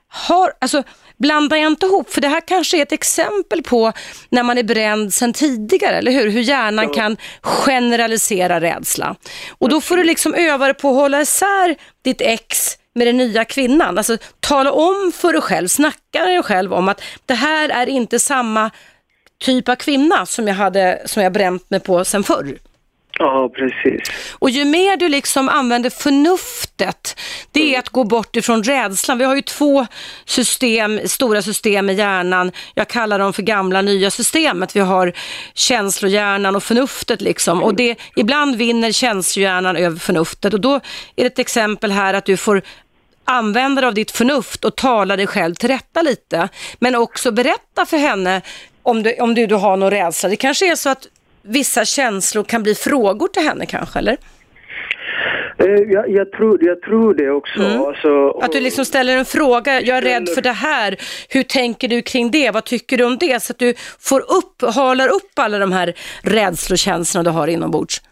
har, 0.09 0.53
alltså, 0.61 0.82
blanda 1.16 1.57
inte 1.57 1.86
ihop, 1.86 2.11
för 2.11 2.20
det 2.20 2.28
här 2.28 2.41
kanske 2.47 2.78
är 2.78 2.82
ett 2.82 2.93
exempel 2.93 3.62
på 3.62 3.93
när 4.28 4.43
man 4.43 4.59
är 4.59 4.62
bränd 4.62 5.14
sedan 5.14 5.32
tidigare, 5.32 5.97
eller 5.97 6.12
hur? 6.12 6.30
Hur 6.30 6.41
hjärnan 6.41 6.88
kan 6.88 7.16
generalisera 7.43 8.61
rädsla. 8.61 9.16
Och 9.59 9.68
då 9.68 9.80
får 9.80 9.97
du 9.97 10.05
liksom 10.05 10.34
öva 10.34 10.64
dig 10.64 10.74
på 10.74 10.88
att 10.91 10.97
hålla 10.97 11.20
isär 11.20 11.76
ditt 12.05 12.20
ex 12.20 12.76
med 12.95 13.07
den 13.07 13.16
nya 13.16 13.45
kvinnan. 13.45 13.99
Alltså 13.99 14.16
tala 14.41 14.72
om 14.72 15.12
för 15.14 15.32
dig 15.32 15.43
själv, 15.43 15.68
snacka 15.68 16.18
med 16.18 16.28
dig 16.28 16.43
själv 16.43 16.74
om 16.74 16.88
att 16.88 17.03
det 17.26 17.34
här 17.34 17.68
är 17.68 17.86
inte 17.86 18.18
samma 18.18 18.70
typ 19.41 19.68
av 19.68 19.74
kvinna 19.74 20.26
som 20.26 20.49
jag, 20.49 20.55
hade, 20.55 21.03
som 21.05 21.22
jag 21.22 21.32
bränt 21.32 21.70
mig 21.70 21.80
på 21.80 22.05
sen 22.05 22.22
förr. 22.22 22.59
ja, 23.18 23.51
precis. 23.55 24.01
Och 24.32 24.51
ju 24.51 24.64
mer 24.64 24.97
du 24.97 25.09
liksom 25.09 25.49
använder 25.49 25.91
förnuftet, 25.91 27.20
det 27.53 27.74
är 27.74 27.78
att 27.78 27.88
gå 27.88 28.05
bort 28.05 28.36
ifrån 28.36 28.62
rädslan. 28.62 29.18
Vi 29.18 29.24
har 29.24 29.36
ju 29.36 29.43
två 29.43 29.86
system, 30.24 31.01
stora 31.09 31.43
system 31.43 31.91
i 31.91 31.95
hjärnan. 31.95 32.53
Jag 32.74 32.88
kallar 32.88 33.18
dem 33.18 33.32
för 33.32 33.43
gamla 33.43 33.82
nya 33.82 34.11
systemet. 34.11 34.76
Vi 34.76 34.80
har 34.80 35.12
känslohjärnan 35.55 36.57
och 36.57 36.62
förnuftet 36.62 37.20
liksom. 37.20 37.62
Och 37.62 37.74
det, 37.74 37.97
ibland 38.16 38.57
vinner 38.57 38.93
känslohjärnan 38.93 39.76
över 39.76 39.99
förnuftet. 39.99 40.55
Och 40.55 40.61
då 40.61 40.74
är 40.74 40.80
det 41.16 41.26
ett 41.26 41.38
exempel 41.38 41.93
här 41.93 42.14
att 42.14 42.24
du 42.24 42.36
får 42.36 42.62
använda 43.24 43.80
dig 43.80 43.88
av 43.88 43.95
ditt 43.95 44.11
förnuft 44.11 44.64
och 44.64 44.76
tala 44.76 45.16
dig 45.16 45.26
själv 45.26 45.55
till 45.55 45.68
rätta 45.68 46.03
lite. 46.03 46.49
Men 46.78 46.95
också 46.95 47.32
berätta 47.32 47.86
för 47.86 47.97
henne 47.97 48.43
om 48.82 49.02
du, 49.02 49.14
om 49.14 49.34
du, 49.34 49.46
du 49.46 49.54
har 49.54 49.76
någon 49.76 49.90
rädsla. 49.90 50.28
Det 50.28 50.36
kanske 50.36 50.70
är 50.70 50.76
så 50.76 50.88
att 50.88 51.06
vissa 51.42 51.84
känslor 51.84 52.44
kan 52.44 52.62
bli 52.62 52.74
frågor 52.74 53.28
till 53.28 53.42
henne 53.42 53.66
kanske, 53.66 53.98
eller? 53.98 54.16
Eh, 55.58 55.66
jag, 55.66 56.10
jag, 56.10 56.32
tror, 56.32 56.64
jag 56.64 56.82
tror 56.82 57.14
det 57.14 57.30
också. 57.30 57.60
Mm. 57.60 57.80
Alltså, 57.80 58.30
Att 58.30 58.52
du 58.52 58.60
liksom 58.60 58.84
ställer 58.84 59.16
en 59.16 59.24
fråga, 59.24 59.80
jag 59.80 59.98
är 59.98 60.02
rädd 60.02 60.28
för 60.34 60.42
det 60.42 60.52
här, 60.52 60.96
hur 61.28 61.42
tänker 61.42 61.88
du 61.88 62.02
kring 62.02 62.30
det, 62.30 62.50
vad 62.50 62.64
tycker 62.64 62.98
du 62.98 63.04
om 63.04 63.18
det? 63.18 63.42
Så 63.42 63.52
att 63.52 63.58
du 63.58 63.74
får 63.98 64.20
upp, 64.20 64.74
halar 64.74 65.08
upp 65.08 65.38
alla 65.38 65.58
de 65.58 65.72
här 65.72 65.94
rädslokänslorna 66.22 67.30
du 67.30 67.36
har 67.36 67.48
inombords. 67.48 68.02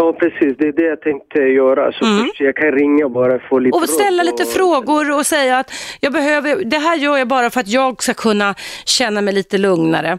Ja, 0.00 0.12
precis. 0.12 0.56
Det 0.58 0.68
är 0.68 0.72
det 0.72 0.82
jag 0.82 1.00
tänkte 1.00 1.38
göra. 1.38 1.92
Så 1.92 1.98
först 1.98 2.40
jag 2.40 2.56
kan 2.56 2.72
ringa 2.72 3.08
bara 3.08 3.34
och 3.34 3.40
få 3.48 3.58
lite 3.58 3.76
Mm. 3.76 3.82
Och 3.82 3.88
ställa 3.90 4.22
lite 4.22 4.42
och- 4.42 4.48
frågor 4.48 5.10
och 5.18 5.26
säga 5.26 5.58
att 5.58 5.72
jag 6.00 6.12
behöver, 6.12 6.64
det 6.64 6.78
här 6.78 6.96
gör 6.96 7.16
jag 7.18 7.28
bara 7.28 7.50
för 7.50 7.60
att 7.60 7.68
jag 7.68 8.02
ska 8.02 8.14
kunna 8.14 8.54
känna 8.84 9.20
mig 9.20 9.34
lite 9.34 9.58
lugnare. 9.58 10.18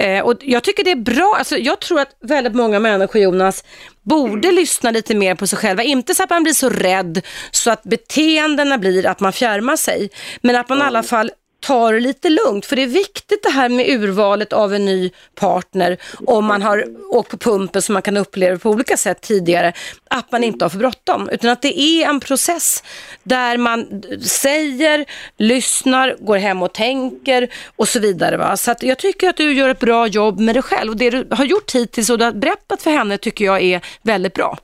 Eh, 0.00 0.24
och 0.24 0.34
jag 0.40 0.62
tycker 0.62 0.84
det 0.84 0.90
är 0.90 0.96
bra, 0.96 1.34
alltså, 1.38 1.56
jag 1.56 1.80
tror 1.80 2.00
att 2.00 2.16
väldigt 2.22 2.54
många 2.54 2.78
människor 2.78 3.22
Jonas 3.22 3.64
borde 4.02 4.50
lyssna 4.52 4.90
lite 4.90 5.14
mer 5.14 5.34
på 5.34 5.46
sig 5.46 5.58
själva. 5.58 5.82
Inte 5.82 6.14
så 6.14 6.22
att 6.22 6.30
man 6.30 6.42
blir 6.42 6.52
så 6.52 6.68
rädd 6.68 7.26
så 7.50 7.70
att 7.70 7.82
beteendena 7.82 8.78
blir 8.78 9.06
att 9.06 9.20
man 9.20 9.32
fjärmar 9.32 9.76
sig. 9.76 10.10
Men 10.42 10.56
att 10.56 10.68
man 10.68 10.78
i 10.78 10.82
alla 10.82 11.02
fall 11.02 11.30
tar 11.60 11.92
det 11.92 12.00
lite 12.00 12.28
lugnt. 12.28 12.66
För 12.66 12.76
det 12.76 12.82
är 12.82 12.86
viktigt 12.86 13.42
det 13.42 13.50
här 13.50 13.68
med 13.68 13.88
urvalet 13.88 14.52
av 14.52 14.74
en 14.74 14.84
ny 14.84 15.10
partner 15.34 15.96
om 16.26 16.44
man 16.44 16.62
har 16.62 16.84
åkt 17.10 17.30
på 17.30 17.36
pumpen 17.36 17.82
som 17.82 17.92
man 17.92 18.02
kan 18.02 18.16
uppleva 18.16 18.58
på 18.58 18.70
olika 18.70 18.96
sätt 18.96 19.20
tidigare. 19.20 19.72
Att 20.08 20.32
man 20.32 20.44
inte 20.44 20.64
har 20.64 20.70
för 20.70 20.78
bråttom. 20.78 21.28
Utan 21.28 21.50
att 21.50 21.62
det 21.62 21.80
är 21.80 22.08
en 22.08 22.20
process 22.20 22.84
där 23.22 23.56
man 23.56 24.02
säger, 24.22 25.04
lyssnar, 25.36 26.16
går 26.20 26.36
hem 26.36 26.62
och 26.62 26.72
tänker 26.72 27.48
och 27.76 27.88
så 27.88 28.00
vidare. 28.00 28.36
Va? 28.36 28.56
Så 28.56 28.74
jag 28.80 28.98
tycker 28.98 29.28
att 29.28 29.36
du 29.36 29.52
gör 29.52 29.68
ett 29.68 29.80
bra 29.80 30.06
jobb 30.06 30.40
med 30.40 30.54
dig 30.54 30.62
själv. 30.62 30.90
Och 30.90 30.96
det 30.96 31.10
du 31.10 31.26
har 31.30 31.44
gjort 31.44 31.74
hittills 31.74 32.10
och 32.10 32.18
du 32.18 32.24
har 32.24 32.32
berättat 32.32 32.82
för 32.82 32.90
henne 32.90 33.18
tycker 33.18 33.44
jag 33.44 33.62
är 33.62 33.80
väldigt 34.02 34.34
bra. 34.34 34.58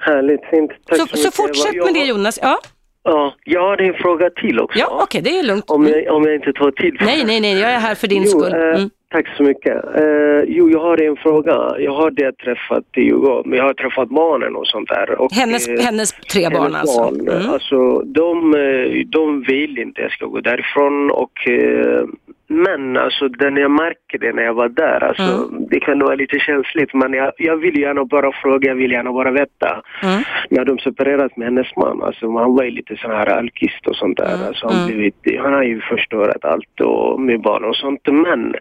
Härligt, 0.00 0.44
fint. 0.50 0.70
Tack 0.86 0.98
Så, 0.98 1.06
så, 1.06 1.22
så 1.22 1.30
fortsätt 1.30 1.74
med 1.74 1.94
det 1.94 2.04
Jonas. 2.04 2.38
Ja, 2.42 2.60
Ja, 3.08 3.34
jag 3.44 3.60
har 3.60 3.80
en 3.80 3.94
fråga 3.94 4.30
till 4.30 4.60
också. 4.60 4.78
ja 4.78 4.98
okej 5.02 5.20
det 5.22 5.38
är 5.38 5.42
lugnt. 5.42 5.64
Om, 5.70 5.86
jag, 5.88 6.14
om 6.16 6.24
jag 6.24 6.34
inte 6.34 6.52
tar 6.52 6.70
tid. 6.70 6.96
Nej, 7.00 7.24
nej, 7.26 7.40
nej, 7.40 7.60
jag 7.60 7.70
är 7.70 7.78
här 7.78 7.94
för 7.94 8.08
din 8.08 8.22
jo, 8.22 8.28
skull. 8.28 8.52
eh, 8.52 8.58
Mm. 8.76 8.90
Tack 9.10 9.36
så 9.36 9.42
mycket. 9.42 9.84
Eh, 9.94 10.40
jo, 10.46 10.70
jag 10.70 10.80
har 10.80 11.00
en 11.02 11.16
fråga. 11.16 11.74
Jag 11.78 11.92
har 11.92 12.10
det 12.10 12.32
träffat 12.38 12.84
Hugo, 12.96 13.42
men 13.44 13.58
jag 13.58 13.64
har 13.64 13.74
träffat 13.74 14.08
barnen 14.08 14.56
och 14.56 14.66
sånt 14.66 14.88
där. 14.88 15.20
Och, 15.20 15.32
Hennes, 15.32 15.68
eh, 15.68 15.84
hennes 15.84 16.12
tre 16.12 16.42
barn 16.50 16.62
hennes 16.62 16.80
alltså. 16.80 17.00
barn, 17.00 17.28
Mm. 17.28 17.50
alltså 17.50 17.98
de, 18.04 18.54
eh, 18.54 19.06
de 19.06 19.42
vill 19.42 19.78
inte 19.78 20.00
jag 20.02 20.10
ska 20.10 20.26
gå 20.26 20.40
därifrån 20.40 21.10
och 21.10 21.48
eh, 21.48 22.02
men 22.48 22.96
alltså 22.96 23.28
den 23.28 23.56
jag 23.56 23.70
märker 23.70 24.18
det 24.18 24.32
när 24.32 24.42
jag 24.42 24.54
var 24.54 24.68
där, 24.68 25.04
alltså 25.04 25.22
Mm. 25.22 25.66
det 25.70 25.80
kan 25.80 25.98
vara 25.98 26.14
lite 26.14 26.38
känsligt 26.38 26.94
men 26.94 27.12
jag, 27.12 27.32
jag 27.38 27.56
vill 27.56 27.78
gärna 27.80 28.04
bara 28.04 28.32
fråga, 28.32 28.68
jag 28.68 28.76
vill 28.76 28.92
gärna 28.92 29.12
bara 29.12 29.30
veta. 29.30 29.82
Mm. 30.02 30.22
När 30.50 30.64
de 30.64 30.78
separerat 30.78 31.36
med 31.36 31.46
hennes 31.46 31.76
man, 31.76 32.02
alltså 32.02 32.30
han 32.38 32.54
var 32.54 32.64
ju 32.64 32.70
lite 32.70 32.96
sån 32.96 33.10
här 33.10 33.26
alkist 33.26 33.86
och 33.86 33.96
sånt 33.96 34.16
där. 34.18 34.34
Mm. 34.34 34.46
Alltså, 34.46 34.68
han, 34.68 34.86
blivit, 34.86 35.40
han 35.42 35.52
har 35.52 35.62
ju 35.62 35.80
förstört 35.80 36.44
allt 36.44 36.80
och 36.80 37.20
med 37.20 37.40
barn 37.40 37.64
och 37.64 37.76
sånt. 37.76 38.00
Men 38.12 38.54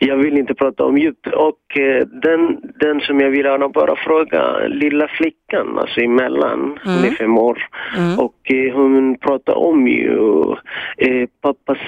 jag 0.00 0.16
vill 0.16 0.38
inte 0.38 0.54
prata 0.54 0.84
om 0.84 0.98
djupt. 0.98 1.26
Och 1.26 1.78
eh, 1.78 2.06
den, 2.06 2.58
den 2.80 3.00
som 3.00 3.20
jag 3.20 3.30
vill 3.30 3.44
gärna 3.44 3.68
bara 3.68 3.96
fråga, 3.96 4.58
lilla 4.68 5.08
flickan, 5.08 5.78
alltså 5.78 6.00
emellan, 6.00 6.78
hon 6.84 7.04
är 7.04 7.10
fem 7.10 7.38
år. 7.38 7.58
Och 8.18 8.52
eh, 8.54 8.74
hon 8.74 9.18
pratar 9.18 9.54
om 9.54 9.88
ju 9.88 10.18
eh, 10.96 11.28
pappas 11.42 11.78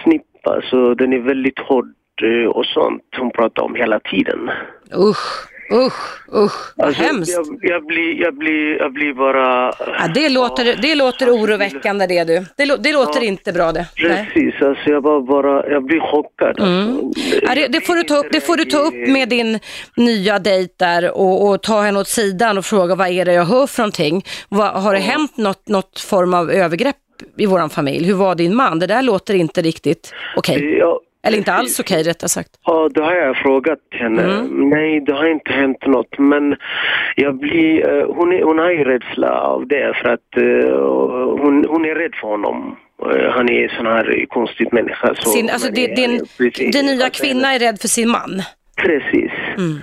snippa, 0.48 0.68
så 0.70 0.94
den 0.94 1.12
är 1.12 1.18
väldigt 1.18 1.58
hård 1.58 1.94
eh, 2.22 2.50
och 2.50 2.66
sånt. 2.66 3.02
Hon 3.18 3.30
pratar 3.30 3.62
om 3.62 3.74
hela 3.74 4.00
tiden. 4.00 4.50
Usch, 4.96 5.48
usch, 5.72 6.34
usch. 6.44 6.72
Vad 6.76 6.86
Alltså, 6.86 7.02
hemskt. 7.02 7.32
jag, 7.32 7.58
jag, 7.62 7.86
blir, 7.86 8.20
jag, 8.22 8.34
blir, 8.34 8.78
jag 8.78 8.92
blir 8.92 9.14
bara... 9.14 9.72
Ja, 9.78 10.08
det, 10.14 10.28
låter, 10.28 10.76
det 10.82 10.94
låter 10.94 11.30
oroväckande 11.30 12.06
det 12.06 12.24
du. 12.24 12.44
Det, 12.56 12.76
det 12.82 12.92
låter 12.92 13.22
inte 13.24 13.52
bra 13.52 13.72
det. 13.72 13.86
Nej. 14.02 14.30
Precis, 14.34 14.62
alltså 14.62 14.90
jag 14.90 15.02
bara, 15.02 15.20
bara 15.20 15.70
jag 15.70 15.84
blir 15.84 16.00
chockad. 16.00 16.60
Alltså. 16.60 17.22
Ja, 17.42 17.54
det, 17.54 17.66
det, 17.68 17.80
får 17.80 17.94
du 17.94 18.02
ta 18.02 18.16
upp, 18.16 18.26
det 18.32 18.40
får 18.40 18.56
du 18.56 18.64
ta 18.64 18.78
upp 18.78 19.08
med 19.08 19.28
din 19.28 19.58
nya 19.96 20.38
dejt 20.38 20.74
där 20.78 21.16
och, 21.16 21.48
och 21.48 21.62
ta 21.62 21.82
henne 21.82 21.98
åt 22.00 22.08
sidan 22.08 22.58
och 22.58 22.64
fråga 22.64 22.94
vad 22.94 23.08
är 23.08 23.24
det 23.24 23.32
jag 23.32 23.44
hör 23.44 23.66
för 23.66 23.82
någonting? 23.82 24.24
Vad, 24.48 24.68
har 24.82 24.92
det 24.92 25.00
hänt 25.00 25.36
något, 25.36 25.68
något 25.68 26.00
form 26.00 26.34
av 26.34 26.50
övergrepp 26.50 26.96
i 27.36 27.46
våran 27.46 27.70
familj? 27.70 28.06
Hur 28.06 28.14
var 28.14 28.34
din 28.34 28.54
man? 28.56 28.78
Det 28.78 28.86
där 28.86 29.02
låter 29.02 29.34
inte 29.34 29.62
riktigt 29.62 30.14
okej. 30.36 30.76
Ja, 30.78 31.00
Eller 31.26 31.38
inte 31.38 31.52
alls 31.52 31.80
okej 31.80 32.02
rättare 32.02 32.28
sagt. 32.28 32.50
Ja, 32.64 32.88
då 32.94 33.02
har 33.02 33.14
jag 33.14 33.36
frågat 33.36 33.78
henne. 33.90 34.22
Mm. 34.22 34.70
Nej, 34.70 35.00
det 35.00 35.12
har 35.12 35.26
inte 35.26 35.52
hänt 35.52 35.86
något. 35.86 36.18
Men 36.18 36.56
jag 37.16 37.38
blir, 37.38 37.88
eh, 37.88 38.06
hon, 38.14 38.32
är, 38.32 38.42
hon 38.42 38.58
har 38.58 38.70
ju 38.70 38.84
rädsla 38.84 39.40
av 39.40 39.66
det 39.66 39.92
för 40.02 40.08
att 40.08 40.36
eh, 40.36 40.76
hon, 41.42 41.64
hon 41.68 41.84
är 41.84 41.94
rädd 41.94 42.14
för 42.20 42.28
honom. 42.28 42.76
Eh, 43.14 43.30
han 43.30 43.48
är 43.48 43.68
sån 43.76 43.86
här 43.86 44.26
konstig 44.28 44.72
människa. 44.72 45.14
Så, 45.14 45.30
Sin, 45.30 45.50
alltså, 45.50 45.70
din, 45.72 45.90
eh, 45.90 45.96
din, 45.96 46.70
din 46.70 46.86
nya 46.86 47.10
kvinna 47.10 47.54
är 47.54 47.58
rädd 47.58 47.80
för 47.80 47.88
sin 47.88 48.08
man. 48.08 48.42
Precis. 48.76 49.32
Mm. 49.56 49.78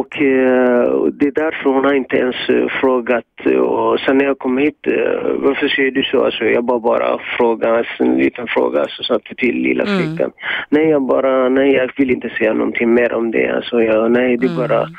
Och 0.00 0.12
eh, 0.22 1.04
det 1.18 1.26
är 1.26 1.32
därför 1.44 1.70
hon 1.70 1.84
har 1.84 1.94
inte 1.94 2.16
ens 2.16 2.36
eh, 2.48 2.66
frågat. 2.80 3.24
Och 3.68 4.00
sen 4.00 4.18
när 4.18 4.24
jag 4.24 4.38
kom 4.38 4.58
hit, 4.58 4.80
eh, 4.86 5.30
varför 5.46 5.68
säger 5.68 5.90
du 5.90 6.02
så? 6.02 6.24
Alltså, 6.24 6.44
jag 6.44 6.64
bara, 6.64 6.78
bara 6.78 7.18
frågar, 7.38 7.88
en 7.98 8.14
liten 8.18 8.46
fråga, 8.46 8.84
så 8.88 9.02
sa 9.02 9.12
jag 9.24 9.36
till 9.36 9.54
lilla 9.62 9.84
Mm. 9.84 9.98
flickan. 9.98 10.30
Nej, 10.70 10.88
jag 10.88 11.02
bara, 11.02 11.48
nej 11.48 11.72
jag 11.72 11.90
vill 11.96 12.10
inte 12.10 12.28
säga 12.28 12.52
någonting 12.52 12.94
mer 12.94 13.12
om 13.12 13.30
det. 13.30 13.48
Alltså, 13.56 13.82
jag, 13.82 14.10
nej, 14.12 14.36
det 14.36 14.46
är 14.46 14.56
bara... 14.56 14.80
Mm. 14.82 14.92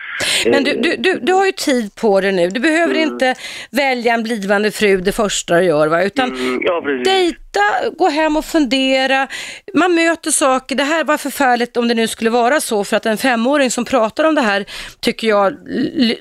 Men 0.51 0.63
du, 0.63 0.71
eh, 0.71 0.81
du, 0.81 0.95
du, 0.99 1.19
du 1.21 1.33
har 1.33 1.45
ju 1.45 1.51
tid 1.51 1.95
på 2.01 2.21
dig 2.21 2.31
nu. 2.31 2.47
Du 2.49 2.59
behöver 2.59 2.95
Mm. 2.95 3.09
inte 3.13 3.33
välja 3.71 4.13
en 4.13 4.23
blivande 4.23 4.71
fru 4.71 4.97
det 4.97 5.11
första 5.11 5.55
du 5.59 5.63
gör, 5.65 5.87
va? 5.87 6.03
utan 6.03 6.29
mm, 6.31 6.61
ja, 6.63 6.81
precis. 6.85 7.35
Dejta, 7.57 7.89
gå 7.97 8.09
hem 8.09 8.37
och 8.37 8.45
fundera. 8.45 9.27
Man 9.73 9.95
möter 9.95 10.31
saker. 10.31 10.75
Det 10.75 10.83
här 10.83 11.03
var 11.03 11.17
förfärligt 11.17 11.77
om 11.77 11.87
det 11.87 11.93
nu 11.93 12.07
skulle 12.07 12.29
vara 12.29 12.61
så, 12.61 12.83
för 12.83 12.97
att 12.97 13.05
en 13.05 13.17
femåring 13.17 13.71
som 13.71 13.85
pratar 13.85 14.23
om 14.23 14.35
det 14.35 14.41
här 14.41 14.65
tycker 14.99 15.27
jag 15.27 15.53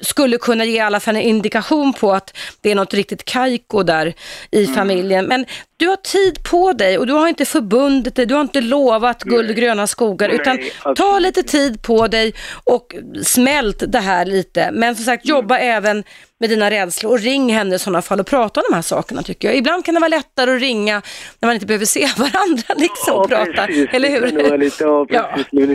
skulle 0.03 0.39
kunna 0.39 0.65
ge 0.65 0.77
i 0.77 0.81
alla 0.81 1.01
fall 1.01 1.17
en 1.17 1.23
indikation 1.23 1.93
på 1.93 2.13
att 2.13 2.37
det 2.61 2.71
är 2.71 2.75
något 2.75 2.95
riktigt 2.95 3.25
kajko 3.25 3.83
där 3.83 4.15
i 4.51 4.63
Mm. 4.65 4.75
familjen. 4.75 5.25
Men 5.27 5.47
du 5.77 5.89
har 5.89 5.97
tid 5.97 6.43
på 6.51 6.73
dig 6.73 6.99
och 6.99 7.07
du 7.07 7.13
har 7.13 7.29
inte 7.29 7.45
förbundit 7.45 8.15
dig, 8.17 8.27
du 8.27 8.35
har 8.35 8.41
inte 8.43 8.61
lovat 8.61 9.23
guld 9.23 9.51
och 9.51 9.57
gröna 9.57 9.87
skogar, 9.87 10.29
Nej, 10.29 10.37
utan 10.41 10.59
ta 10.95 11.19
lite 11.19 11.43
tid 11.43 11.83
på 11.83 12.07
dig 12.07 12.35
och 12.65 12.95
smält 13.23 13.83
det 13.93 13.99
här 13.99 14.25
lite. 14.27 14.71
Men 14.73 14.95
som 14.97 15.05
sagt, 15.05 15.27
jobba 15.27 15.59
även 15.59 16.05
med 16.41 16.51
dina 16.51 16.71
rädslor 16.71 17.13
och 17.13 17.19
ring 17.21 17.53
henne 17.55 17.75
i 17.75 17.79
sådana 17.79 18.03
fall 18.03 18.21
och 18.21 18.27
prata 18.27 18.61
om 18.61 18.65
de 18.71 18.75
här 18.75 18.83
sakerna 18.83 19.23
tycker 19.23 19.49
jag. 19.49 19.57
Ibland 19.57 19.85
kan 19.85 19.95
det 19.95 20.01
vara 20.01 20.09
lättare 20.09 20.55
att 20.55 20.61
ringa 20.61 21.03
när 21.41 21.47
man 21.47 21.55
inte 21.55 21.67
behöver 21.67 21.85
se 21.87 22.01
varandra 22.17 22.75
liksom 22.77 23.15
och 23.17 23.29
prata, 23.29 23.67
precis. 23.67 23.89
eller 23.93 24.09
Det 24.21 24.31
kan 24.31 24.37
vara 24.37 24.49
hur? 24.51 24.59
lite, 24.59 24.85
ja, 24.85 25.07
Ja. 25.09 25.31
precis. 25.35 25.49
Det 25.51 25.67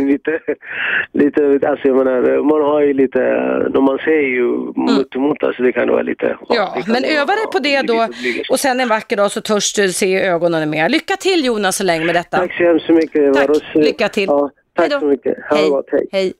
lite, 1.13 1.41
lite, 1.47 1.69
alltså 1.69 1.87
jag 1.87 1.97
menar, 1.97 2.43
man 2.43 2.61
har 2.61 2.81
ju 2.81 2.93
lite, 2.93 3.19
när 3.73 3.81
man 3.81 3.97
säger 3.97 4.27
ju 4.27 4.47
mot 4.75 5.15
emot, 5.15 5.43
alltså 5.43 5.63
det 5.63 5.71
kan 5.71 5.89
vara 5.89 6.01
lite... 6.01 6.25
Mm. 6.25 6.37
Ja, 6.49 6.73
det 6.85 6.91
men 6.91 7.03
öva 7.05 7.33
dig 7.35 7.45
på 7.51 7.59
det 7.59 7.81
då 7.81 8.07
och 8.49 8.59
sen 8.59 8.79
en 8.79 8.87
vacker 8.89 9.17
dag 9.17 9.31
så 9.31 9.41
törs 9.41 9.73
du 9.73 9.90
se 9.91 10.05
i 10.07 10.21
ögonen 10.21 10.69
mer. 10.69 10.89
Lycka 10.89 11.15
till 11.17 11.45
Jonas 11.45 11.75
så 11.77 11.83
länge 11.83 12.05
med 12.05 12.15
detta. 12.15 12.37
Tack 12.37 12.57
så 12.57 12.63
hemskt 12.63 12.89
mycket. 12.89 13.33
Tack. 13.33 13.47
Varos. 13.47 13.61
Lycka 13.73 14.09
till. 14.09 14.25
Ja, 14.29 14.49
tack 14.75 14.83
Hej 14.83 14.89
då. 14.89 14.99
så 14.99 15.05
mycket. 15.05 15.37
Ha 15.49 15.55
det 15.55 15.61
Hej. 15.61 15.69
gott. 15.69 15.85
Hej. 15.91 16.07
Hej. 16.11 16.33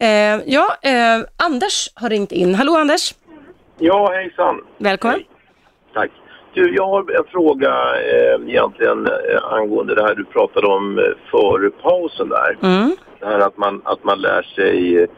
Eh, 0.00 0.40
ja, 0.46 0.76
eh, 0.82 1.24
Anders 1.36 1.90
har 1.94 2.08
ringt 2.10 2.32
in. 2.32 2.54
Hallå 2.54 2.72
Anders, 2.76 3.14
Ja, 3.78 4.12
hejsan. 4.12 4.60
välkommen. 4.78 5.20
Tack. 5.94 6.10
Du, 6.54 6.74
jag 6.74 6.86
har 6.88 7.00
en 7.00 7.24
fråga 7.32 7.68
eh, 7.96 8.48
egentligen 8.48 9.06
eh, 9.06 9.52
angående 9.52 9.94
det 9.94 10.02
här 10.02 10.14
du 10.14 10.24
pratade 10.24 10.66
om 10.66 10.98
eh, 10.98 11.04
före 11.30 11.70
pausen 11.70 12.28
där. 12.28 12.58
Mm. 12.62 12.96
Det 13.20 13.26
här 13.26 13.38
att 13.40 13.56
man, 13.56 13.82
att 13.84 14.04
man 14.04 14.20
lär 14.20 14.42
sig, 14.42 14.98
eh, 15.02 15.08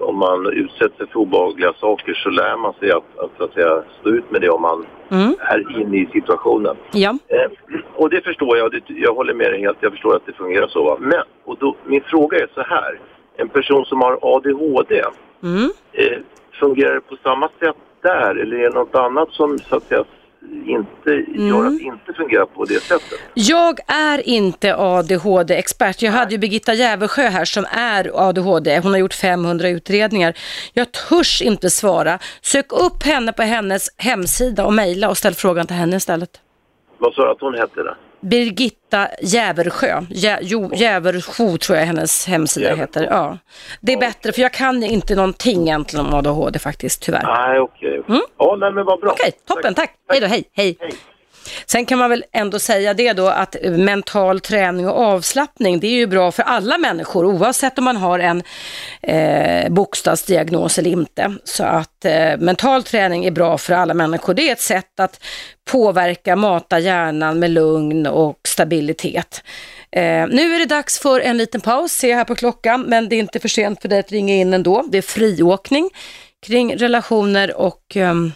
om 0.00 0.18
man 0.18 0.46
utsätter 0.46 0.96
sig 0.96 1.06
för 1.06 1.18
obehagliga 1.20 1.72
saker 1.72 2.14
så 2.14 2.28
lär 2.30 2.56
man 2.56 2.72
sig 2.80 2.90
att, 2.92 3.18
att, 3.18 3.40
att 3.40 3.52
säga, 3.54 3.82
stå 4.00 4.10
ut 4.10 4.30
med 4.30 4.40
det 4.40 4.48
om 4.50 4.62
man 4.62 4.86
Mm. 5.10 5.34
är 5.40 5.80
inne 5.80 5.96
i 5.96 6.06
situationen. 6.12 6.76
Ja. 6.92 7.18
Eh, 7.28 7.50
och 7.94 8.10
det 8.10 8.20
förstår 8.24 8.56
jag, 8.58 8.70
det, 8.72 8.82
jag 8.88 9.14
håller 9.14 9.34
med 9.34 9.50
dig 9.52 9.60
helt, 9.60 9.76
jag 9.80 9.92
förstår 9.92 10.16
att 10.16 10.26
det 10.26 10.32
fungerar 10.32 10.66
så. 10.68 10.84
Va? 10.84 10.96
Men, 11.00 11.22
och 11.44 11.56
då, 11.60 11.74
min 11.86 12.00
fråga 12.00 12.38
är 12.38 12.48
så 12.54 12.62
här, 12.62 12.98
en 13.36 13.48
person 13.48 13.84
som 13.84 14.00
har 14.00 14.18
ADHD, 14.22 15.02
Mm. 15.42 15.70
eh, 15.92 16.18
fungerar 16.60 16.94
det 16.94 17.00
på 17.00 17.16
samma 17.22 17.48
sätt 17.60 17.76
där 18.02 18.34
eller 18.34 18.56
är 18.56 18.62
det 18.70 18.74
något 18.74 18.94
annat 18.94 19.30
som 19.30 19.58
så 19.58 19.76
att 19.76 19.82
säga 19.82 20.04
inte 20.66 21.10
gör 21.40 21.66
att 21.66 21.78
det 21.78 21.84
inte 21.84 22.12
fungerar 22.16 22.46
på 22.46 22.64
det 22.64 22.82
sättet? 22.82 23.18
Jag 23.34 23.78
är 23.86 24.28
inte 24.28 24.76
ADHD-expert. 24.76 26.02
Jag 26.02 26.12
hade 26.12 26.32
ju 26.32 26.38
Birgitta 26.38 26.74
Jäversjö 26.74 27.28
här 27.28 27.44
som 27.44 27.64
är 27.70 28.28
ADHD. 28.28 28.78
Hon 28.78 28.92
har 28.92 28.98
gjort 28.98 29.14
500 29.14 29.68
utredningar. 29.68 30.34
Jag 30.72 30.92
törs 30.92 31.42
inte 31.42 31.70
svara. 31.70 32.18
Sök 32.42 32.72
upp 32.72 33.02
henne 33.02 33.32
på 33.32 33.42
hennes 33.42 33.88
hemsida 33.96 34.66
och 34.66 34.72
mejla 34.72 35.08
och 35.08 35.18
ställ 35.18 35.34
frågan 35.34 35.66
till 35.66 35.76
henne 35.76 35.96
istället. 35.96 36.30
Vad 36.98 37.14
sa 37.14 37.24
du 37.24 37.30
att 37.30 37.40
hon 37.40 37.54
hette 37.54 37.82
då? 37.82 37.94
Birgitta 38.24 39.08
Jäversjö. 39.22 40.00
Jä, 40.10 40.38
jo, 40.42 40.70
Jäversjö 40.74 41.58
tror 41.58 41.78
jag 41.78 41.86
hennes 41.86 42.26
hemsida 42.26 42.74
heter. 42.74 43.06
Ja. 43.10 43.38
Det 43.80 43.92
är 43.92 43.96
bättre 43.96 44.32
för 44.32 44.42
jag 44.42 44.52
kan 44.52 44.82
inte 44.82 45.14
någonting 45.14 45.62
egentligen 45.62 46.06
om 46.06 46.14
ADHD 46.14 46.58
faktiskt, 46.58 47.02
tyvärr. 47.02 47.22
Nej, 47.22 47.60
okej. 47.60 48.00
Okay. 48.00 48.20
Ja, 48.38 48.56
nej, 48.60 48.72
men 48.72 48.84
vad 48.84 49.00
bra. 49.00 49.08
Mm. 49.08 49.16
Okej, 49.20 49.32
toppen, 49.46 49.74
tack. 49.74 49.94
Hej 50.08 50.20
då, 50.20 50.26
hej, 50.26 50.44
hej. 50.52 50.76
Sen 51.66 51.86
kan 51.86 51.98
man 51.98 52.10
väl 52.10 52.24
ändå 52.32 52.58
säga 52.58 52.94
det 52.94 53.12
då 53.12 53.28
att 53.28 53.56
mental 53.62 54.40
träning 54.40 54.88
och 54.88 54.98
avslappning 54.98 55.80
det 55.80 55.86
är 55.86 55.94
ju 55.94 56.06
bra 56.06 56.32
för 56.32 56.42
alla 56.42 56.78
människor 56.78 57.24
oavsett 57.24 57.78
om 57.78 57.84
man 57.84 57.96
har 57.96 58.18
en 58.18 58.42
eh, 59.02 59.70
bokstavsdiagnos 59.70 60.78
eller 60.78 60.90
inte. 60.90 61.34
Så 61.44 61.64
att 61.64 62.04
eh, 62.04 62.36
mental 62.38 62.82
träning 62.82 63.24
är 63.24 63.30
bra 63.30 63.58
för 63.58 63.74
alla 63.74 63.94
människor. 63.94 64.34
Det 64.34 64.48
är 64.48 64.52
ett 64.52 64.60
sätt 64.60 65.00
att 65.00 65.20
påverka, 65.70 66.36
mata 66.36 66.78
hjärnan 66.78 67.38
med 67.38 67.50
lugn 67.50 68.06
och 68.06 68.38
stabilitet. 68.48 69.42
Eh, 69.90 70.26
nu 70.28 70.54
är 70.54 70.58
det 70.58 70.66
dags 70.66 70.98
för 70.98 71.20
en 71.20 71.36
liten 71.36 71.60
paus, 71.60 71.92
ser 71.92 72.10
jag 72.10 72.16
här 72.16 72.24
på 72.24 72.34
klockan, 72.34 72.82
men 72.82 73.08
det 73.08 73.16
är 73.16 73.20
inte 73.20 73.40
för 73.40 73.48
sent 73.48 73.82
för 73.82 73.88
dig 73.88 73.98
att 73.98 74.12
ringa 74.12 74.34
in 74.34 74.54
ändå. 74.54 74.84
Det 74.90 74.98
är 74.98 75.02
friåkning 75.02 75.90
kring 76.46 76.76
relationer 76.76 77.56
och 77.56 77.96
ehm, 77.96 78.32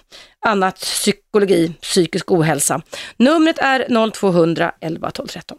annat 0.47 0.79
psykologi, 0.79 1.73
psykisk 1.83 2.31
ohälsa. 2.31 2.83
Numret 3.17 3.59
är 3.59 4.11
0200 4.13 4.73
11 4.81 5.11
12 5.11 5.27
13. 5.27 5.59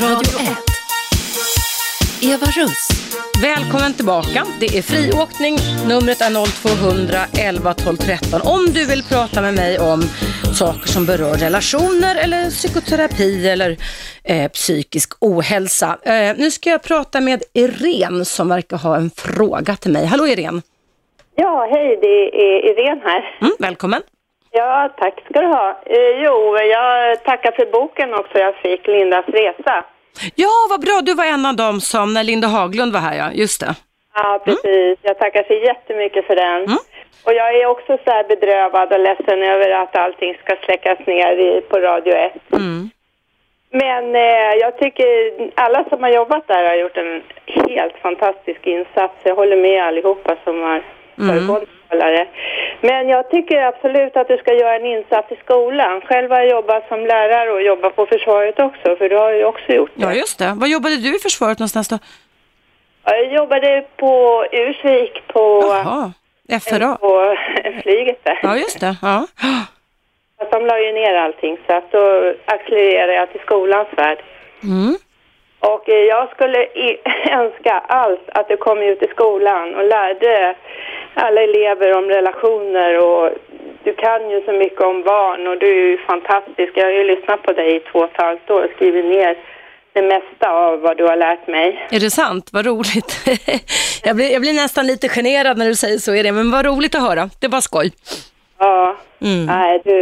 Radio 0.00 0.40
1. 0.40 0.74
Eva 2.22 2.46
Russ. 2.46 2.88
Välkommen 3.42 3.94
tillbaka. 3.94 4.46
Det 4.60 4.78
är 4.78 4.82
friåkning. 4.82 5.58
Numret 5.86 6.20
är 6.20 6.46
0200 6.62 7.26
11 7.38 7.74
12 7.74 7.96
13. 7.96 8.40
Om 8.42 8.66
du 8.72 8.86
vill 8.86 9.02
prata 9.02 9.42
med 9.42 9.54
mig 9.54 9.78
om 9.78 10.02
saker 10.54 10.88
som 10.88 11.06
berör 11.06 11.34
relationer 11.34 12.16
eller 12.24 12.50
psykoterapi 12.50 13.48
eller 13.48 13.76
eh, 14.24 14.48
psykisk 14.50 15.12
ohälsa. 15.20 15.98
Eh, 16.02 16.36
nu 16.36 16.50
ska 16.50 16.70
jag 16.70 16.82
prata 16.82 17.20
med 17.20 17.42
Irene 17.52 18.24
som 18.24 18.48
verkar 18.48 18.76
ha 18.76 18.96
en 18.96 19.10
fråga 19.10 19.76
till 19.76 19.92
mig. 19.92 20.06
Hallå 20.06 20.26
Irene. 20.26 20.62
Ja, 21.34 21.68
hej, 21.72 21.98
det 22.02 22.16
är 22.46 22.70
Irene 22.70 23.00
här. 23.04 23.38
Mm, 23.40 23.52
välkommen. 23.58 24.02
Ja, 24.50 24.94
tack 24.98 25.14
ska 25.30 25.40
du 25.40 25.46
ha. 25.46 25.82
Eh, 25.86 26.24
jo, 26.24 26.58
jag 26.58 27.24
tackar 27.24 27.52
för 27.52 27.72
boken 27.72 28.14
också 28.14 28.38
jag 28.38 28.54
fick, 28.56 28.86
Lindas 28.86 29.26
resa. 29.26 29.84
Ja, 30.34 30.54
vad 30.70 30.80
bra. 30.80 31.00
Du 31.02 31.14
var 31.14 31.24
en 31.24 31.46
av 31.46 31.56
dem 31.56 31.80
som, 31.80 32.14
när 32.14 32.24
Linda 32.24 32.48
Haglund 32.48 32.92
var 32.92 33.00
här, 33.00 33.16
ja. 33.16 33.32
Just 33.32 33.60
det. 33.60 33.74
Ja, 34.14 34.42
precis. 34.44 34.98
Jag 35.02 35.18
tackar 35.18 35.42
så 35.42 35.54
jättemycket 35.54 36.26
för 36.26 36.36
den. 36.36 36.78
Och 37.24 37.34
jag 37.34 37.54
är 37.54 37.66
också 37.66 37.98
så 38.04 38.10
här 38.10 38.24
bedrövad 38.24 38.92
och 38.92 39.00
ledsen 39.00 39.42
över 39.42 39.70
att 39.70 39.96
allting 39.96 40.34
ska 40.34 40.56
släckas 40.64 40.98
ner 41.06 41.60
på 41.60 41.78
Radio 41.78 42.14
1. 42.14 42.32
Mm. 42.52 42.90
Men 43.70 44.14
eh, 44.14 44.54
jag 44.60 44.78
tycker 44.78 45.06
alla 45.54 45.84
som 45.88 46.02
har 46.02 46.10
jobbat 46.10 46.48
där 46.48 46.66
har 46.66 46.74
gjort 46.74 46.96
en 46.96 47.22
helt 47.46 47.96
fantastisk 48.02 48.66
insats. 48.66 49.14
Jag 49.22 49.36
håller 49.36 49.56
med 49.56 49.84
allihopa 49.84 50.36
som 50.44 50.62
har 50.62 50.82
föregående 51.16 51.66
talare. 51.88 52.26
Men 52.80 53.08
jag 53.08 53.30
tycker 53.30 53.62
absolut 53.62 54.16
att 54.16 54.28
du 54.28 54.36
ska 54.36 54.52
göra 54.52 54.76
en 54.76 54.86
insats 54.86 55.32
i 55.32 55.36
skolan. 55.44 56.00
Själv 56.00 56.30
har 56.30 56.38
jag 56.38 56.50
jobbat 56.50 56.88
som 56.88 57.06
lärare 57.06 57.50
och 57.50 57.62
jobbat 57.62 57.96
på 57.96 58.06
försvaret 58.06 58.58
också, 58.58 58.96
för 58.96 59.08
du 59.08 59.16
har 59.16 59.32
ju 59.32 59.44
också 59.44 59.72
gjort 59.72 59.90
det. 59.94 60.02
Ja, 60.02 60.12
just 60.12 60.38
det. 60.38 60.52
Vad 60.56 60.68
jobbade 60.68 60.96
du 60.96 61.16
i 61.16 61.18
försvaret 61.18 61.58
någonstans 61.58 61.88
då? 61.88 61.98
Jag 63.04 63.32
jobbade 63.32 63.84
på 63.96 64.44
Ursvik 64.52 65.26
på, 65.26 65.60
Jaha, 65.62 66.12
FRA. 66.48 66.96
på 66.96 67.36
flyget 67.82 68.24
där. 68.24 68.38
Ja, 68.42 68.56
just 68.56 68.80
det. 68.80 68.96
Ja. 69.02 69.26
Fast 70.38 70.52
de 70.52 70.66
la 70.66 70.80
ju 70.80 70.92
ner 70.92 71.14
allting 71.14 71.58
så 71.66 71.72
att 71.72 71.92
då 71.92 72.34
accelererade 72.44 73.14
jag 73.14 73.32
till 73.32 73.40
skolans 73.40 73.88
värld. 73.96 74.18
Mm. 74.62 74.94
Och 75.60 75.88
eh, 75.88 76.04
jag 76.04 76.30
skulle 76.30 76.66
önska 77.30 77.72
allt 77.88 78.28
att 78.28 78.48
du 78.48 78.56
kom 78.56 78.78
ut 78.78 79.02
i 79.02 79.08
skolan 79.08 79.74
och 79.74 79.84
lärde 79.84 80.54
alla 81.14 81.42
elever 81.42 81.98
om 81.98 82.04
relationer 82.04 82.98
och 82.98 83.30
du 83.84 83.94
kan 83.94 84.30
ju 84.30 84.40
så 84.44 84.52
mycket 84.52 84.80
om 84.80 85.02
barn 85.02 85.46
och 85.46 85.58
du 85.58 85.66
är 85.66 85.90
ju 85.90 85.98
fantastisk. 85.98 86.72
Jag 86.74 86.84
har 86.84 86.92
ju 86.92 87.04
lyssnat 87.04 87.42
på 87.42 87.52
dig 87.52 87.76
i 87.76 87.80
två 87.80 87.98
och 87.98 88.04
ett 88.04 88.22
halvt 88.22 88.50
år 88.50 88.64
och 88.64 88.70
skrivit 88.76 89.04
ner 89.04 89.36
det 89.94 90.02
mesta 90.02 90.50
av 90.50 90.80
vad 90.80 90.96
du 90.96 91.04
har 91.04 91.16
lärt 91.16 91.46
mig. 91.48 91.88
Är 91.90 92.00
det 92.00 92.10
sant? 92.10 92.50
Vad 92.52 92.66
roligt. 92.66 93.12
jag, 94.04 94.16
blir, 94.16 94.32
jag 94.32 94.40
blir 94.40 94.52
nästan 94.52 94.86
lite 94.86 95.08
generad 95.08 95.58
när 95.58 95.66
du 95.68 95.74
säger 95.74 95.98
så, 95.98 96.14
är 96.14 96.22
det. 96.22 96.32
men 96.32 96.50
vad 96.50 96.66
roligt 96.66 96.94
att 96.94 97.02
höra. 97.02 97.28
Det 97.40 97.48
var 97.48 97.60
skoj. 97.60 97.92
Ja, 98.58 98.96
Mm. 99.20 99.46
nej 99.46 99.80
du, 99.84 99.94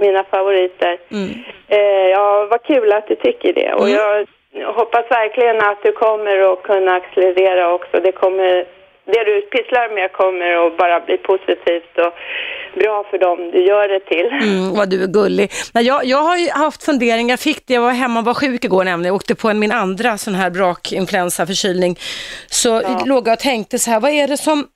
mina 0.00 0.24
favoriter. 0.24 0.98
Eh, 1.68 1.78
ja, 2.10 2.46
vad 2.50 2.62
kul 2.62 2.92
att 2.92 3.08
du 3.08 3.14
tycker 3.14 3.52
det. 3.52 3.72
Och 3.72 3.88
jag 3.90 4.26
hoppas 4.74 5.10
verkligen 5.10 5.56
att 5.60 5.82
du 5.82 5.92
kommer 5.92 6.52
att 6.52 6.62
kunna 6.62 6.94
accelerera 6.94 7.72
också. 7.74 8.00
Det 8.00 8.12
kommer, 8.12 8.64
det 9.04 9.24
du 9.24 9.40
pysslar 9.40 9.94
med 9.94 10.12
kommer 10.12 10.66
att 10.66 10.76
bara 10.76 11.00
bli 11.00 11.16
positivt 11.16 11.98
och 11.98 12.12
bra 12.74 13.04
för 13.10 13.18
dem 13.18 13.50
du 13.50 13.66
gör 13.66 13.88
det 13.88 14.00
till. 14.00 14.48
Mm, 14.48 14.74
vad 14.74 14.88
du 14.88 15.02
är 15.02 15.06
gullig. 15.06 15.52
Nej, 15.72 15.84
jag, 15.84 16.04
jag 16.04 16.22
har 16.22 16.36
ju 16.36 16.50
haft 16.50 16.82
funderingar, 16.84 17.36
fick 17.36 17.66
det, 17.66 17.74
jag 17.74 17.82
var 17.82 17.90
hemma 17.90 18.20
och 18.20 18.26
var 18.26 18.34
sjuk 18.34 18.64
igår 18.64 18.84
nämligen, 18.84 19.06
jag 19.06 19.14
åkte 19.14 19.34
på 19.34 19.48
en, 19.48 19.58
min 19.58 19.72
andra 19.72 20.18
sån 20.18 20.34
här 20.34 20.50
brakinfluensa 20.50 21.46
förkylning. 21.46 21.98
Så 22.50 22.82
låg 23.06 23.28
jag 23.28 23.32
och 23.32 23.38
tänkte 23.38 23.78
så 23.78 23.90
här, 23.90 24.00
vad 24.00 24.10
är 24.10 24.28
det 24.28 24.36
som 24.36 24.66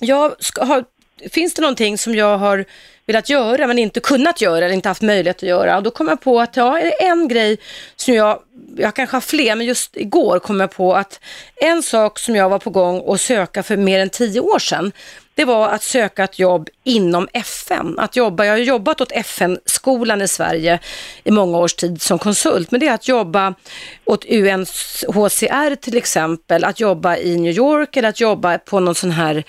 jag 0.00 0.34
ska 0.38 0.64
ha, 0.64 0.82
finns 1.30 1.54
det 1.54 1.62
någonting 1.62 1.98
som 1.98 2.14
jag 2.14 2.38
har 2.38 2.64
velat 3.06 3.28
göra 3.28 3.66
men 3.66 3.78
inte 3.78 4.00
kunnat 4.00 4.40
göra 4.40 4.64
eller 4.64 4.74
inte 4.74 4.88
haft 4.88 5.02
möjlighet 5.02 5.36
att 5.36 5.42
göra? 5.42 5.76
Och 5.76 5.82
då 5.82 5.90
kom 5.90 6.08
jag 6.08 6.20
på 6.20 6.40
att 6.40 6.56
ja, 6.56 6.78
är 6.78 6.84
det 6.84 7.04
en 7.04 7.28
grej 7.28 7.58
som 7.96 8.14
jag, 8.14 8.38
jag 8.76 8.94
kanske 8.94 9.16
har 9.16 9.20
fler, 9.20 9.56
men 9.56 9.66
just 9.66 9.96
igår 9.96 10.38
kom 10.38 10.60
jag 10.60 10.70
på 10.70 10.94
att 10.94 11.20
en 11.56 11.82
sak 11.82 12.18
som 12.18 12.36
jag 12.36 12.48
var 12.48 12.58
på 12.58 12.70
gång 12.70 13.14
att 13.14 13.20
söka 13.20 13.62
för 13.62 13.76
mer 13.76 14.00
än 14.00 14.10
tio 14.10 14.40
år 14.40 14.58
sedan, 14.58 14.92
det 15.36 15.44
var 15.44 15.68
att 15.68 15.82
söka 15.82 16.24
ett 16.24 16.38
jobb 16.38 16.68
inom 16.84 17.28
FN. 17.32 17.98
Att 17.98 18.16
jobba, 18.16 18.44
jag 18.44 18.52
har 18.52 18.58
jobbat 18.58 19.00
åt 19.00 19.12
FN-skolan 19.12 20.22
i 20.22 20.28
Sverige 20.28 20.78
i 21.24 21.30
många 21.30 21.58
års 21.58 21.74
tid 21.74 22.02
som 22.02 22.18
konsult, 22.18 22.70
men 22.70 22.80
det 22.80 22.86
är 22.88 22.94
att 22.94 23.08
jobba 23.08 23.54
åt 24.04 24.24
UNHCR 24.24 25.74
till 25.74 25.96
exempel, 25.96 26.64
att 26.64 26.80
jobba 26.80 27.16
i 27.16 27.36
New 27.36 27.52
York 27.52 27.96
eller 27.96 28.08
att 28.08 28.20
jobba 28.20 28.58
på 28.58 28.80
någon 28.80 28.94
sån 28.94 29.10
här 29.10 29.44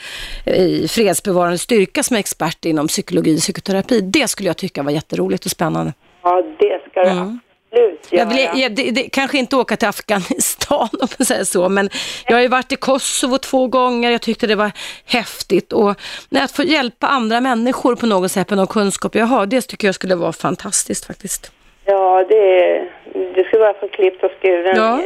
eh, 0.46 0.88
fredsbevarande 0.88 1.58
styrka 1.58 2.04
som 2.04 2.16
är 2.16 2.20
expert 2.20 2.66
inom 2.66 2.88
psykologi 2.88 3.38
och 3.38 3.42
psykoterapi. 3.42 4.02
Det 4.02 4.28
skulle 4.28 4.50
jag 4.50 4.58
tycka 4.58 4.84
var 4.84 4.92
jätteroligt 4.92 5.46
och 5.46 5.52
spännande. 5.52 5.94
Ja, 6.24 6.42
det 6.60 6.90
ska 6.92 7.04
du 7.04 7.10
Mm. 7.10 7.40
Absolut 7.72 8.08
Jag 8.12 8.26
vill, 8.26 8.62
jag, 8.62 8.76
det, 8.76 8.92
det, 8.92 9.10
kanske 9.10 9.38
inte 9.38 9.56
åka 9.56 9.78
till 9.78 9.88
Afghanistan 9.88 10.90
om 11.02 11.08
man 11.20 11.26
säger 11.26 11.44
så, 11.44 11.70
men 11.70 11.90
jag 12.26 12.36
har 12.36 12.42
ju 12.42 12.48
varit 12.48 12.72
i 12.72 12.76
Kosovo 12.76 13.38
två 13.38 13.68
gånger, 13.68 14.12
jag 14.12 14.22
tyckte 14.22 14.48
det 14.48 14.56
var 14.56 14.72
häftigt 15.06 15.74
och 15.74 15.96
när 16.30 16.44
att 16.44 16.52
få 16.52 16.64
hjälpa 16.64 17.08
andra 17.08 17.42
människor 17.42 17.96
på 17.96 18.06
något 18.06 18.32
sätt 18.32 18.50
med 18.50 18.58
någon 18.58 18.68
kunskap 18.68 19.16
jag 19.16 19.26
har, 19.26 19.46
det 19.46 19.62
tycker 19.62 19.88
jag 19.88 19.96
skulle 19.96 20.16
vara 20.16 20.34
fantastiskt 20.34 21.06
faktiskt. 21.06 21.52
Ja, 21.86 22.26
det, 22.30 22.80
du 23.36 23.44
ska 23.44 23.60
vara 23.60 23.74
för 23.74 23.88
klippt 23.88 24.24
och 24.24 24.32
skuren. 24.42 24.76
Ja. 24.76 25.02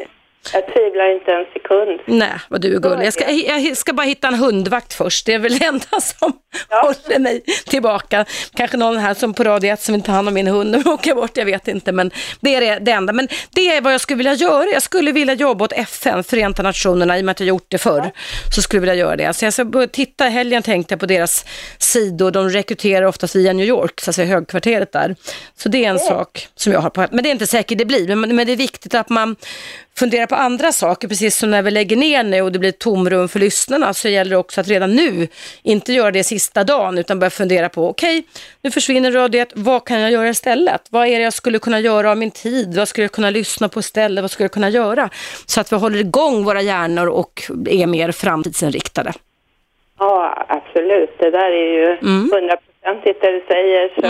Jag 0.54 0.74
tvivlar 0.74 1.14
inte 1.14 1.32
en 1.32 1.46
sekund. 1.54 2.00
Nej, 2.06 2.40
vad 2.50 2.62
du 2.62 2.76
är 2.76 2.80
gullig. 2.80 3.06
Jag 3.06 3.14
ska, 3.14 3.32
jag 3.32 3.78
ska 3.78 3.94
bara 3.94 4.08
hitta 4.08 4.28
en 4.28 4.36
hundvakt 4.36 4.94
först. 4.94 5.26
Det 5.26 5.34
är 5.34 5.40
väl 5.40 5.58
det 5.58 5.66
enda 5.66 6.02
som 6.02 6.34
håller 6.70 7.20
mig 7.20 7.42
tillbaka. 7.66 8.26
Kanske 8.56 8.78
någon 8.78 8.98
här 8.98 9.14
som 9.14 9.34
på 9.34 9.44
radio 9.44 9.74
1 9.74 9.82
som 9.82 9.94
vill 9.94 10.04
ta 10.04 10.12
hand 10.12 10.28
om 10.28 10.34
min 10.34 10.48
hund 10.48 10.76
och 10.76 10.88
åka 10.88 11.16
bort, 11.16 11.38
jag 11.38 11.46
vet 11.46 11.68
inte. 11.68 11.92
Men 11.92 12.12
det 12.40 12.56
är 12.56 12.62
det, 12.62 12.80
det 12.80 12.92
enda. 12.92 13.14
Men 13.14 13.28
det 13.56 13.76
är 13.76 13.82
vad 13.82 13.94
jag 13.94 14.02
skulle 14.02 14.18
vilja 14.18 14.34
göra. 14.34 14.66
Jag 14.66 14.82
skulle 14.82 15.12
vilja 15.12 15.34
jobba 15.34 15.66
åt 15.66 15.74
FN, 15.74 16.24
Förenta 16.24 16.64
Nationerna, 16.64 17.18
i 17.18 17.22
och 17.22 17.26
med 17.26 17.32
att 17.32 17.40
jag 17.40 17.48
gjort 17.48 17.66
det 17.68 17.78
förr. 17.78 18.12
Så 18.56 18.62
skulle 18.62 18.78
jag 18.78 18.82
vilja 18.82 18.96
göra 18.96 19.16
det. 19.16 19.34
Så 19.34 19.46
jag 19.46 19.54
ska 19.54 19.88
titta, 19.92 20.28
i 20.28 20.30
helgen 20.30 20.64
tänkte 20.64 20.94
jag 20.94 21.00
på 21.00 21.06
deras 21.06 21.46
sidor. 21.78 22.32
De 22.32 22.50
rekryterar 22.50 23.06
oftast 23.06 23.36
via 23.36 23.54
New 23.54 23.66
York, 23.66 24.02
så 24.02 24.10
att 24.10 24.16
säga 24.16 24.28
högkvarteret 24.28 24.92
där. 24.92 25.16
Så 25.58 25.70
det 25.70 25.86
är 25.86 25.90
en 25.90 26.00
sak 26.00 26.48
som 26.56 26.74
jag 26.74 26.80
har 26.80 26.90
på 26.90 27.08
Men 27.12 27.24
det 27.24 27.30
är 27.30 27.32
inte 27.32 27.48
säkert 27.48 27.78
det 27.78 27.86
blir. 27.86 28.16
Men, 28.16 28.36
men 28.36 28.48
det 28.48 28.54
är 28.54 28.58
viktigt 28.58 28.96
att 28.96 29.10
man 29.10 29.36
funderar 29.98 30.26
på 30.26 30.36
andra 30.36 30.72
saker, 30.72 31.08
precis 31.08 31.38
som 31.38 31.52
när 31.52 31.62
vi 31.62 31.72
lägger 31.72 31.96
ner 31.96 32.24
nu 32.24 32.42
och 32.42 32.52
det 32.52 32.60
blir 32.60 32.72
tomrum 32.72 33.28
för 33.30 33.40
lyssnarna, 33.40 33.94
så 33.94 34.10
gäller 34.10 34.32
det 34.32 34.38
också 34.38 34.62
att 34.62 34.68
redan 34.68 34.96
nu 34.96 35.28
inte 35.64 35.94
göra 35.94 36.12
det 36.12 36.24
sista 36.24 36.64
dagen, 36.64 36.98
utan 36.98 37.20
börja 37.20 37.30
fundera 37.30 37.70
på, 37.70 37.90
okej, 37.90 38.24
nu 38.62 38.72
försvinner 38.72 39.12
radiet, 39.12 39.50
vad 39.56 39.86
kan 39.86 40.00
jag 40.00 40.12
göra 40.12 40.30
istället? 40.30 40.82
Vad 40.90 41.08
är 41.08 41.18
det 41.18 41.24
jag 41.24 41.34
skulle 41.34 41.60
kunna 41.60 41.80
göra 41.80 42.12
av 42.12 42.18
min 42.18 42.32
tid? 42.32 42.76
Vad 42.76 42.88
skulle 42.88 43.04
jag 43.04 43.12
kunna 43.12 43.30
lyssna 43.30 43.70
på 43.70 43.80
istället? 43.80 44.22
Vad 44.22 44.32
skulle 44.32 44.44
jag 44.44 44.52
kunna 44.52 44.70
göra? 44.70 45.10
Så 45.46 45.62
att 45.62 45.72
vi 45.72 45.76
håller 45.76 46.00
igång 46.00 46.44
våra 46.44 46.62
hjärnor 46.62 47.08
och 47.08 47.44
är 47.70 47.88
mer 47.88 48.12
framtidsinriktade. 48.12 49.14
Ja, 50.00 50.46
absolut. 50.50 51.16
Det 51.20 51.32
där 51.32 51.52
är 51.52 51.74
ju 51.74 51.98
hundraprocentigt 52.32 53.22
det 53.22 53.32
du 53.32 53.44
säger. 53.48 53.90
Så 53.96 54.02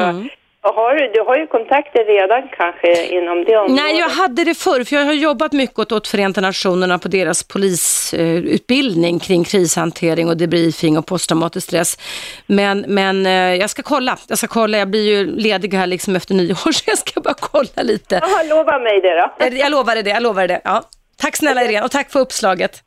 har 0.69 0.95
du, 0.95 1.11
du 1.13 1.21
har 1.21 1.37
ju 1.37 1.47
kontakter 1.47 2.05
redan 2.05 2.49
kanske 2.57 3.05
inom 3.05 3.43
det 3.43 3.57
området. 3.57 3.83
Nej, 3.83 3.99
jag 3.99 4.09
hade 4.09 4.43
det 4.43 4.53
förr, 4.53 4.83
för 4.83 4.95
jag 4.95 5.05
har 5.05 5.13
jobbat 5.13 5.51
mycket 5.51 5.79
åt, 5.79 5.91
åt 5.91 6.07
Förenta 6.07 6.41
Nationerna 6.41 6.99
på 6.99 7.07
deras 7.07 7.43
polisutbildning 7.43 9.19
kring 9.19 9.43
krishantering 9.43 10.27
och 10.29 10.37
debriefing 10.37 10.97
och 10.97 11.05
posttraumatisk 11.05 11.67
stress. 11.67 11.97
Men, 12.45 12.85
men 12.87 13.25
eh, 13.25 13.31
jag 13.31 13.69
ska 13.69 13.83
kolla, 13.83 14.17
jag 14.27 14.37
ska 14.37 14.47
kolla, 14.47 14.77
jag 14.77 14.89
blir 14.89 15.17
ju 15.17 15.35
ledig 15.35 15.73
här 15.73 15.87
liksom 15.87 16.15
efter 16.15 16.33
nyår, 16.33 16.71
så 16.71 16.83
jag 16.87 16.97
ska 16.97 17.21
bara 17.21 17.35
kolla 17.39 17.81
lite. 17.83 18.15
Jaha, 18.21 18.43
lova 18.43 18.79
mig 18.79 19.01
det 19.01 19.15
då. 19.15 19.33
Jag, 19.37 19.53
jag 19.53 19.71
lovade 19.71 20.01
det, 20.01 20.09
jag 20.09 20.23
lovade 20.23 20.47
det. 20.47 20.61
Ja. 20.63 20.83
Tack 21.17 21.35
snälla 21.35 21.63
Irene 21.63 21.85
och 21.85 21.91
tack 21.91 22.11
för 22.11 22.19
uppslaget. 22.19 22.83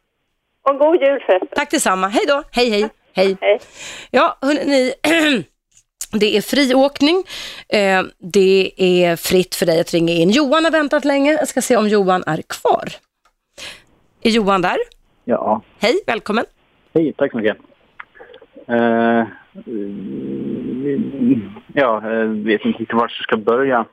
Och 0.68 0.79
god 0.79 1.03
jul 1.03 1.22
förresten. 1.27 1.49
Tack 1.55 1.70
detsamma. 1.70 2.09
Hej 2.09 2.25
då, 2.29 2.43
hej 2.53 2.70
hej. 2.70 2.89
Hej. 3.41 3.61
Ja, 4.11 4.39
hörni, 4.41 4.93
det 6.13 6.37
är 6.37 6.41
friåkning. 6.41 7.25
Eh, 7.69 8.03
det 8.19 8.73
är 8.77 9.17
fritt 9.17 9.55
för 9.55 9.67
dig 9.67 9.81
att 9.81 9.95
ringa 9.95 10.13
in. 10.13 10.31
Johan 10.31 10.65
har 10.65 10.71
väntat 10.71 11.05
länge. 11.05 11.33
Jag 11.33 11.49
ska 11.49 11.63
se 11.63 11.77
om 11.77 11.89
Johan 11.89 12.23
är 12.27 12.43
kvar. 12.43 12.85
Är 14.23 14.31
Johan 14.31 14.63
där? 14.63 14.77
Ja, 15.25 15.63
Hej, 15.81 15.95
välkommen. 16.07 16.45
hej, 16.95 17.13
tack 17.17 17.31
så 17.31 17.37
mycket. 17.37 17.57
Eh, 18.69 19.23
mm, 19.67 21.51
ja, 21.75 22.11
jag 22.13 22.27
vet 22.27 22.65
inte 22.65 22.79
riktigt 22.79 22.97
vart 22.97 23.13
jag 23.19 23.23
ska 23.25 23.37
börja. 23.37 23.85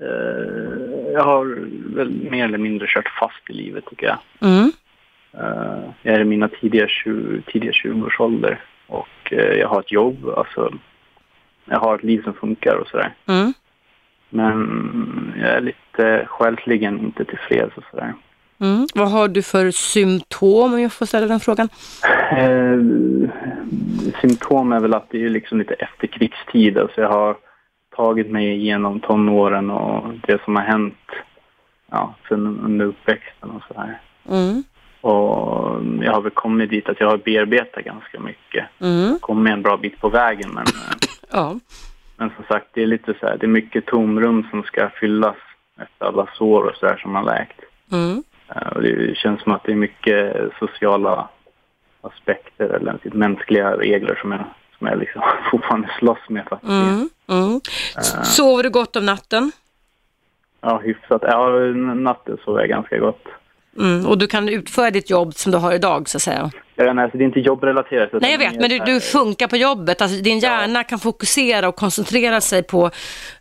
Eh, 0.00 1.12
jag 1.12 1.24
har 1.24 1.44
väl 1.96 2.10
mer 2.30 2.44
eller 2.44 2.58
mindre 2.58 2.86
kört 2.86 3.08
fast 3.20 3.50
i 3.50 3.52
livet 3.52 3.84
tycker 3.86 4.06
jag. 4.06 4.18
Mm. 4.50 4.72
Eh, 5.32 5.90
jag 6.02 6.14
är 6.14 6.20
i 6.20 6.24
mina 6.24 6.48
tidiga, 6.48 6.88
20, 6.88 7.42
tidiga 7.52 7.72
20-årsålder 7.72 8.60
och 8.88 9.32
eh, 9.32 9.58
jag 9.58 9.68
har 9.68 9.80
ett 9.80 9.92
jobb, 9.92 10.28
alltså 10.36 10.72
jag 11.64 11.80
har 11.80 11.94
ett 11.94 12.04
liv 12.04 12.22
som 12.22 12.34
funkar 12.34 12.74
och 12.74 12.88
sådär. 12.88 13.14
Mm. 13.26 13.52
Men 14.30 15.34
jag 15.40 15.48
är 15.48 15.60
lite 15.60 16.26
själsligen 16.28 16.98
inte 16.98 17.24
tillfreds 17.24 17.76
och 17.76 17.84
sådär. 17.90 18.14
Mm. 18.60 18.86
Vad 18.94 19.10
har 19.10 19.28
du 19.28 19.42
för 19.42 19.70
symptom 19.70 20.72
om 20.72 20.80
jag 20.80 20.92
får 20.92 21.06
ställa 21.06 21.26
den 21.26 21.40
frågan? 21.40 21.68
Eh, 22.30 22.78
symptom 24.20 24.72
är 24.72 24.80
väl 24.80 24.94
att 24.94 25.10
det 25.10 25.24
är 25.24 25.28
liksom 25.28 25.58
lite 25.58 25.74
efterkrigstid. 25.74 26.78
Alltså 26.78 27.00
jag 27.00 27.08
har 27.08 27.36
tagit 27.96 28.30
mig 28.30 28.52
igenom 28.52 29.00
tonåren 29.00 29.70
och 29.70 30.12
det 30.26 30.42
som 30.44 30.56
har 30.56 30.62
hänt 30.62 30.94
ja, 31.90 32.14
sen 32.28 32.60
under 32.64 32.86
uppväxten 32.86 33.50
och 33.50 33.62
sådär. 33.68 34.00
Mm. 34.28 34.64
Och 35.00 35.80
jag 36.02 36.12
har 36.12 36.20
väl 36.20 36.30
kommit 36.32 36.70
dit 36.70 36.88
att 36.88 37.00
jag 37.00 37.10
har 37.10 37.16
bearbetat 37.16 37.84
ganska 37.84 38.20
mycket. 38.20 38.66
Mm. 38.80 39.18
Kommit 39.20 39.52
en 39.52 39.62
bra 39.62 39.76
bit 39.76 40.00
på 40.00 40.08
vägen 40.08 40.50
men, 40.54 40.62
eh, 40.66 41.08
Ja. 41.32 41.58
men 42.16 42.30
som 42.36 42.44
sagt 42.48 42.66
det 42.72 42.82
är 42.82 42.86
lite 42.86 43.14
så 43.20 43.26
här, 43.26 43.36
det 43.40 43.46
är 43.46 43.48
mycket 43.48 43.86
tomrum 43.86 44.46
som 44.50 44.62
ska 44.62 44.90
fyllas 45.00 45.36
efter 45.80 46.06
alla 46.06 46.26
sår 46.34 46.62
och 46.64 46.76
sådär 46.76 46.96
som 46.96 47.14
har 47.14 47.22
läkt. 47.22 47.60
Mm. 47.92 48.22
Eh, 48.48 48.68
Och 48.68 48.82
det 48.82 49.16
känns 49.16 49.42
som 49.42 49.52
att 49.52 49.64
det 49.64 49.72
är 49.72 49.76
mycket 49.76 50.36
sociala 50.58 51.28
aspekter 52.00 52.64
eller 52.68 52.98
mänskliga 53.02 53.76
regler 53.76 54.18
som 54.22 54.32
jag 54.32 54.44
som 54.78 54.86
jag 54.86 54.98
liksom 54.98 55.22
fortfarande 55.50 55.88
slåss 55.98 56.28
med 56.28 56.46
faktiskt. 56.48 56.72
Mm. 56.72 57.08
Mm. 57.28 57.60
Eh. 57.96 58.22
Sover 58.22 58.62
du 58.62 58.70
gott 58.70 58.96
om 58.96 59.06
natten? 59.06 59.52
Ja, 60.60 60.78
hyfsat. 60.84 61.22
Ja, 61.24 61.48
natten 61.94 62.36
sover 62.44 62.60
jag 62.60 62.68
ganska 62.68 62.98
gott. 62.98 63.24
Mm. 63.80 64.06
Och 64.06 64.18
du 64.18 64.26
kan 64.26 64.48
utföra 64.48 64.90
ditt 64.90 65.10
jobb 65.10 65.34
som 65.34 65.52
du 65.52 65.58
har 65.58 65.74
idag 65.74 66.08
så 66.08 66.18
att 66.18 66.22
säga? 66.22 66.50
Inte, 66.80 66.90
alltså, 67.02 67.18
det 67.18 67.24
är 67.24 67.26
inte 67.26 67.40
jobbrelaterat. 67.40 68.10
Nej 68.12 68.32
jag 68.32 68.38
vet, 68.38 68.60
men 68.60 68.70
du, 68.70 68.78
du 68.78 69.00
funkar 69.00 69.46
på 69.46 69.56
jobbet. 69.56 70.02
Alltså, 70.02 70.22
din 70.22 70.38
hjärna 70.38 70.84
kan 70.84 70.98
fokusera 70.98 71.68
och 71.68 71.76
koncentrera 71.76 72.40
sig 72.40 72.62
på 72.62 72.90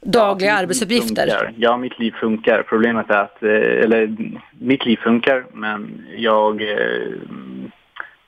dagliga 0.01 0.51
liv 0.53 0.59
arbetsuppgifter. 0.63 1.27
Funkar. 1.27 1.53
Ja, 1.57 1.77
mitt 1.77 1.99
liv 1.99 2.11
funkar. 2.19 2.63
Problemet 2.69 3.09
är 3.09 3.17
att, 3.17 3.43
eh, 3.43 3.49
eller 3.83 4.15
mitt 4.59 4.85
liv 4.85 4.97
funkar, 5.03 5.45
men 5.53 6.05
jag, 6.17 6.61
eh, 6.61 7.07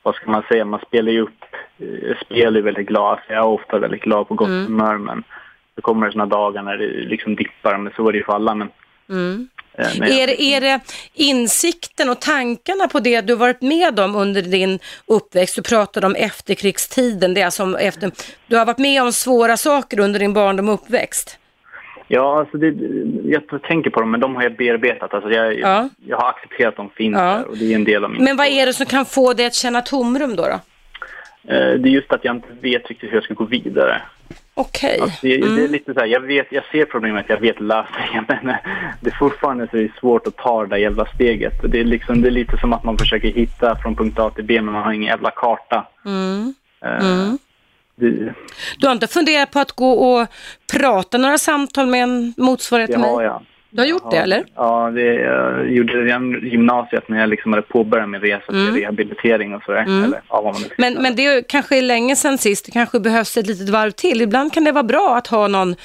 vad 0.03 0.15
ska 0.15 0.31
man 0.31 0.43
säga, 0.49 0.65
man 0.65 0.79
spelar 0.87 1.11
ju 1.11 1.21
upp, 1.21 1.45
eh, 1.79 2.17
spelar 2.25 2.51
ju 2.57 2.61
väldigt 2.61 2.87
glad. 2.87 3.19
Jag 3.27 3.37
är 3.37 3.43
ofta 3.45 3.79
väldigt 3.79 4.01
glad 4.03 4.27
på 4.27 4.33
gott 4.33 4.47
Mm. 4.47 4.65
humör, 4.65 4.97
men 4.97 5.23
det 5.75 5.81
kommer 5.81 6.11
sådana 6.11 6.25
dagar 6.25 6.63
när 6.63 6.77
det 6.77 6.87
liksom 6.87 7.35
dippar, 7.35 7.77
men 7.77 7.93
så 7.95 8.07
är 8.07 8.11
det 8.11 8.17
ju 8.17 8.23
för 8.23 8.33
alla. 8.33 8.55
Men, 8.55 8.69
Mm. 9.09 9.47
Eh, 9.77 10.19
Är, 10.19 10.41
är 10.41 10.61
det 10.61 10.79
insikten 11.13 12.09
och 12.09 12.19
tankarna 12.21 12.87
på 12.87 12.99
det 12.99 13.21
du 13.21 13.35
varit 13.35 13.61
med 13.61 13.99
om 13.99 14.15
under 14.15 14.41
din 14.41 14.79
uppväxt? 15.05 15.55
Du 15.55 15.61
pratade 15.61 16.07
om 16.07 16.15
efterkrigstiden, 16.15 17.33
det 17.33 17.41
är 17.41 17.49
som 17.49 17.75
efter, 17.75 18.11
du 18.47 18.57
har 18.57 18.65
varit 18.65 18.77
med 18.77 19.03
om 19.03 19.11
svåra 19.13 19.57
saker 19.57 19.99
under 19.99 20.19
din 20.19 20.33
barndom 20.33 20.69
och 20.69 20.73
uppväxt. 20.73 21.35
Ja, 22.11 22.39
alltså 22.39 22.57
det, 22.57 22.73
jag 23.23 23.61
tänker 23.63 23.89
på 23.89 23.99
dem, 23.99 24.11
men 24.11 24.19
de 24.19 24.35
har 24.35 24.43
jag 24.43 24.55
bearbetat. 24.57 25.13
Alltså 25.13 25.29
jag, 25.29 25.59
Ja. 25.59 25.89
jag 26.07 26.17
har 26.17 26.29
accepterat 26.29 26.67
att 26.69 26.77
de 26.77 26.89
finns 26.89 27.15
Ja. 27.15 27.21
där 27.21 27.45
och 27.45 27.57
det 27.57 27.71
är 27.71 27.75
en 27.75 27.83
del 27.83 28.03
av 28.03 28.11
min 28.11 28.23
Men 28.23 28.37
vad 28.37 28.47
är 28.47 28.65
det 28.65 28.73
som 28.73 28.85
kan 28.85 29.05
få 29.05 29.33
dig 29.33 29.45
att 29.45 29.53
känna 29.53 29.81
tomrum 29.81 30.35
då? 30.35 30.43
då? 30.43 30.59
Eh, 31.47 31.55
Det 31.57 31.89
är 31.89 31.91
just 31.91 32.11
att 32.13 32.25
jag 32.25 32.35
inte 32.35 32.47
vet 32.61 32.89
riktigt 32.89 33.09
hur 33.09 33.15
jag 33.15 33.23
ska 33.23 33.33
gå 33.33 33.43
vidare. 33.45 34.01
Okej. 34.53 34.99
Alltså 35.01 35.17
det, 35.21 35.37
det 35.37 35.43
är 35.45 35.49
Mm. 35.57 35.71
lite 35.71 35.93
så 35.93 35.99
här, 35.99 36.07
jag, 36.07 36.19
vet, 36.19 36.47
jag 36.51 36.63
ser 36.71 36.85
problemet, 36.85 37.25
jag 37.29 37.39
vet 37.39 37.59
lösningen, 37.59 38.25
men 38.27 38.49
eh, 38.49 38.55
det 39.01 39.09
är 39.09 39.15
fortfarande 39.15 39.67
så 39.71 39.77
är 39.77 39.81
det 39.81 39.91
svårt 39.99 40.27
att 40.27 40.35
ta 40.35 40.61
det 40.63 40.67
där 40.69 40.77
jävla 40.77 41.05
steget. 41.05 41.53
Det 41.71 41.79
är, 41.79 41.83
liksom, 41.83 42.21
det 42.21 42.27
är 42.29 42.31
lite 42.31 42.57
som 42.57 42.73
att 42.73 42.83
man 42.83 42.97
försöker 42.97 43.27
hitta 43.27 43.75
från 43.75 43.95
punkt 43.95 44.19
A 44.19 44.29
till 44.35 44.43
B, 44.43 44.61
men 44.61 44.73
man 44.73 44.83
har 44.83 44.91
ingen 44.91 45.07
jävla 45.09 45.31
karta. 45.31 45.87
Mm. 46.05 46.53
Eh, 46.85 47.05
Mm. 47.05 47.37
Det, 47.95 48.33
Du 48.77 48.87
har 48.87 48.91
inte 48.93 49.07
funderat 49.07 49.51
på 49.51 49.59
att 49.59 49.71
gå 49.71 49.91
och 49.91 50.27
prata 50.73 51.17
några 51.17 51.37
samtal 51.37 51.87
med 51.87 52.03
en 52.03 52.33
motsvarighet 52.37 52.87
det 52.89 52.93
till 52.93 53.01
mig? 53.01 53.09
har 53.09 53.23
jag. 53.23 53.45
Du 53.71 53.81
har 53.81 53.87
gjort 53.87 54.11
det 54.11 54.17
eller? 54.17 54.43
Ja, 54.55 54.91
det, 54.95 55.01
jag 55.13 55.71
gjorde 55.71 55.93
det 55.93 56.05
redan 56.05 56.45
i 56.45 56.49
gymnasiet 56.49 57.09
när 57.09 57.19
jag 57.19 57.29
liksom 57.29 57.53
hade 57.53 57.61
påbörjat 57.61 58.09
min 58.09 58.21
resa 58.21 58.45
till 58.45 58.55
Mm. 58.69 58.75
rehabilitering 58.75 59.55
och 59.55 59.63
sådär. 59.63 59.81
Mm. 59.81 60.03
Eller, 60.03 60.21
ja, 60.29 60.55
Men, 60.77 60.93
men 60.93 61.15
det 61.15 61.25
är 61.25 61.41
kanske 61.49 61.81
länge 61.81 62.15
sedan 62.15 62.37
sist, 62.37 62.65
det 62.65 62.71
kanske 62.71 62.99
behövs 62.99 63.37
ett 63.37 63.47
litet 63.47 63.69
varv 63.69 63.91
till. 63.91 64.21
Ibland 64.21 64.53
kan 64.53 64.63
det 64.63 64.71
vara 64.71 64.83
bra 64.83 65.15
att 65.17 65.27
ha 65.27 65.47
någon 65.47 65.75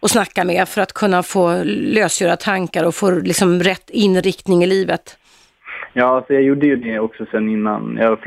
att 0.00 0.10
snacka 0.10 0.44
med 0.44 0.68
för 0.68 0.80
att 0.80 0.92
kunna 0.92 1.22
få 1.22 1.62
lösgöra 1.64 2.36
tankar 2.36 2.84
och 2.84 2.94
få 2.94 3.10
liksom 3.10 3.62
rätt 3.62 3.90
inriktning 3.90 4.62
i 4.64 4.66
livet. 4.66 5.16
Ja, 5.92 6.16
alltså 6.16 6.32
jag 6.34 6.42
gjorde 6.42 6.66
ju 6.66 6.76
det 6.76 6.98
också 6.98 7.26
sen 7.30 7.48
innan. 7.48 7.96
Jag 8.00 8.08
var 8.10 8.18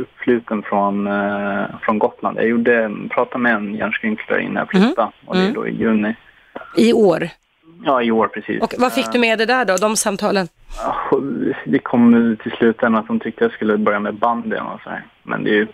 uppfluten 0.00 0.62
från, 0.62 1.06
eh, 1.06 1.64
från 1.82 1.98
Gotland. 1.98 2.38
Jag 2.38 2.46
gjorde, 2.48 2.90
pratade 3.10 3.38
med 3.42 3.54
en 3.54 3.74
hjärnskrynklare 3.74 4.42
innan 4.42 4.56
jag 4.56 4.68
flyttade. 4.70 5.12
Och 5.26 5.34
det 5.34 5.40
är 5.40 5.44
Mm. 5.44 5.54
då 5.54 5.68
i 5.68 5.70
juni. 5.74 6.14
I 6.76 6.92
år. 6.92 7.28
Ja, 7.84 8.02
i 8.02 8.10
år 8.10 8.28
precis. 8.28 8.62
Och 8.62 8.74
vad 8.78 8.92
fick 8.92 9.12
du 9.12 9.18
med 9.18 9.38
dig 9.38 9.46
där 9.46 9.64
då, 9.64 9.76
de 9.76 9.96
samtalen? 9.96 10.48
Det 11.64 11.78
kom 11.78 12.36
till 12.42 12.52
slutändan 12.52 13.00
att 13.00 13.06
de 13.06 13.20
tyckte 13.20 13.44
jag 13.44 13.52
skulle 13.52 13.76
börja 13.78 14.00
med 14.00 14.14
bandy 14.14 14.56
och 14.56 14.80
så 14.84 14.90
här. 14.90 15.06
Men 15.22 15.44
det 15.44 15.50
är 15.50 15.54
ju 15.54 15.66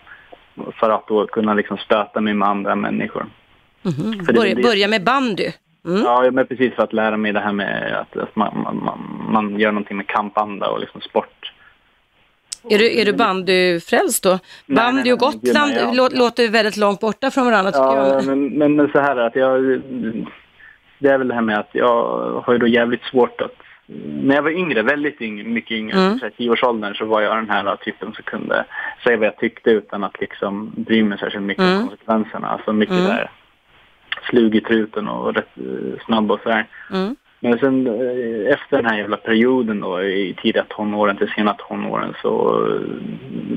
för 0.79 0.89
att 0.89 1.07
då 1.07 1.27
kunna 1.27 1.53
liksom 1.53 1.77
stöta 1.77 2.21
mig 2.21 2.33
med 2.33 2.47
andra 2.47 2.75
människor. 2.75 3.25
För 3.83 3.91
det 3.93 4.31
är 4.31 4.33
Börja, 4.33 4.55
det- 4.55 4.61
börja 4.63 4.87
med 4.87 5.03
bandy. 5.03 5.51
Mm. 5.85 6.01
Ja, 6.03 6.31
men 6.31 6.47
precis 6.47 6.73
för 6.73 6.83
att 6.83 6.93
lära 6.93 7.17
mig 7.17 7.31
det 7.33 7.39
här 7.39 7.51
med 7.53 7.93
att, 7.93 8.17
att 8.17 8.35
man, 8.35 8.61
man, 8.83 8.99
man, 9.31 9.59
gör 9.59 9.71
någonting 9.71 9.97
med 9.97 10.07
kampanda 10.07 10.67
och 10.69 10.79
liksom 10.79 11.01
sport. 11.01 11.53
Är 12.69 12.77
du, 12.77 12.99
är 13.01 13.05
du 13.05 13.13
bandyfrälst 13.13 14.23
då? 14.23 14.39
Bandy 14.67 15.01
nej, 15.03 15.13
och 15.13 15.19
nej, 15.21 15.31
Gotland 15.41 15.71
nej, 15.71 15.83
ja. 15.83 15.91
lå- 16.03 16.17
låter 16.17 16.49
väldigt 16.49 16.77
långt 16.77 16.99
borta 16.99 17.31
från 17.31 17.45
varandra 17.45 17.71
tycker 17.71 17.83
Ja, 17.83 18.07
jag. 18.07 18.25
men, 18.25 18.49
men, 18.49 18.75
men 18.75 18.91
så 18.91 18.99
här 18.99 19.15
att 19.17 19.35
jag... 19.35 19.81
Det 21.01 21.09
är 21.09 21.17
väl 21.17 21.27
det 21.27 21.33
här 21.33 21.41
med 21.41 21.59
att 21.59 21.69
jag 21.71 22.03
har 22.45 22.53
ju 22.53 22.59
då 22.59 22.67
jävligt 22.67 23.03
svårt 23.03 23.41
att... 23.41 23.55
När 24.23 24.35
jag 24.35 24.41
var 24.43 24.49
yngre, 24.51 24.81
väldigt 24.81 25.21
yngre, 25.21 25.47
mycket 25.47 25.71
yngre, 25.71 25.97
Mm. 25.97 26.07
mm. 26.11 26.31
10-årsåldern, 26.37 26.95
så 26.95 27.05
var 27.05 27.21
jag 27.21 27.37
den 27.37 27.49
här 27.49 27.75
typen 27.75 28.13
som 28.13 28.23
kunde 28.23 28.65
säga 29.03 29.17
vad 29.17 29.27
jag 29.27 29.37
tyckte 29.37 29.69
utan 29.71 30.03
att 30.03 30.19
liksom 30.21 30.71
bry 30.75 31.03
mig 31.03 31.17
särskilt 31.17 31.43
mycket 31.43 31.63
Mm. 31.63 31.81
om 31.81 31.87
konsekvenserna. 31.87 32.47
Alltså 32.47 32.73
mycket 32.73 32.95
Mm. 32.95 33.07
där 33.07 33.29
slug 34.29 34.55
i 34.55 34.61
truten 34.61 35.07
och 35.07 35.35
rätt 35.35 35.57
eh, 35.57 35.99
snabb 36.05 36.31
och 36.31 36.39
så 36.43 36.49
här. 36.49 36.65
Mm. 36.93 37.15
Men 37.39 37.59
sen 37.59 37.87
eh, 37.87 38.53
efter 38.53 38.77
den 38.77 38.85
här 38.85 38.97
jävla 38.97 39.17
perioden 39.17 39.79
då 39.79 40.01
i 40.03 40.35
tidiga 40.41 40.65
tonåren 40.69 41.17
till 41.17 41.31
sena 41.35 41.53
tonåren 41.53 42.13
så 42.21 42.65
eh, 42.67 42.81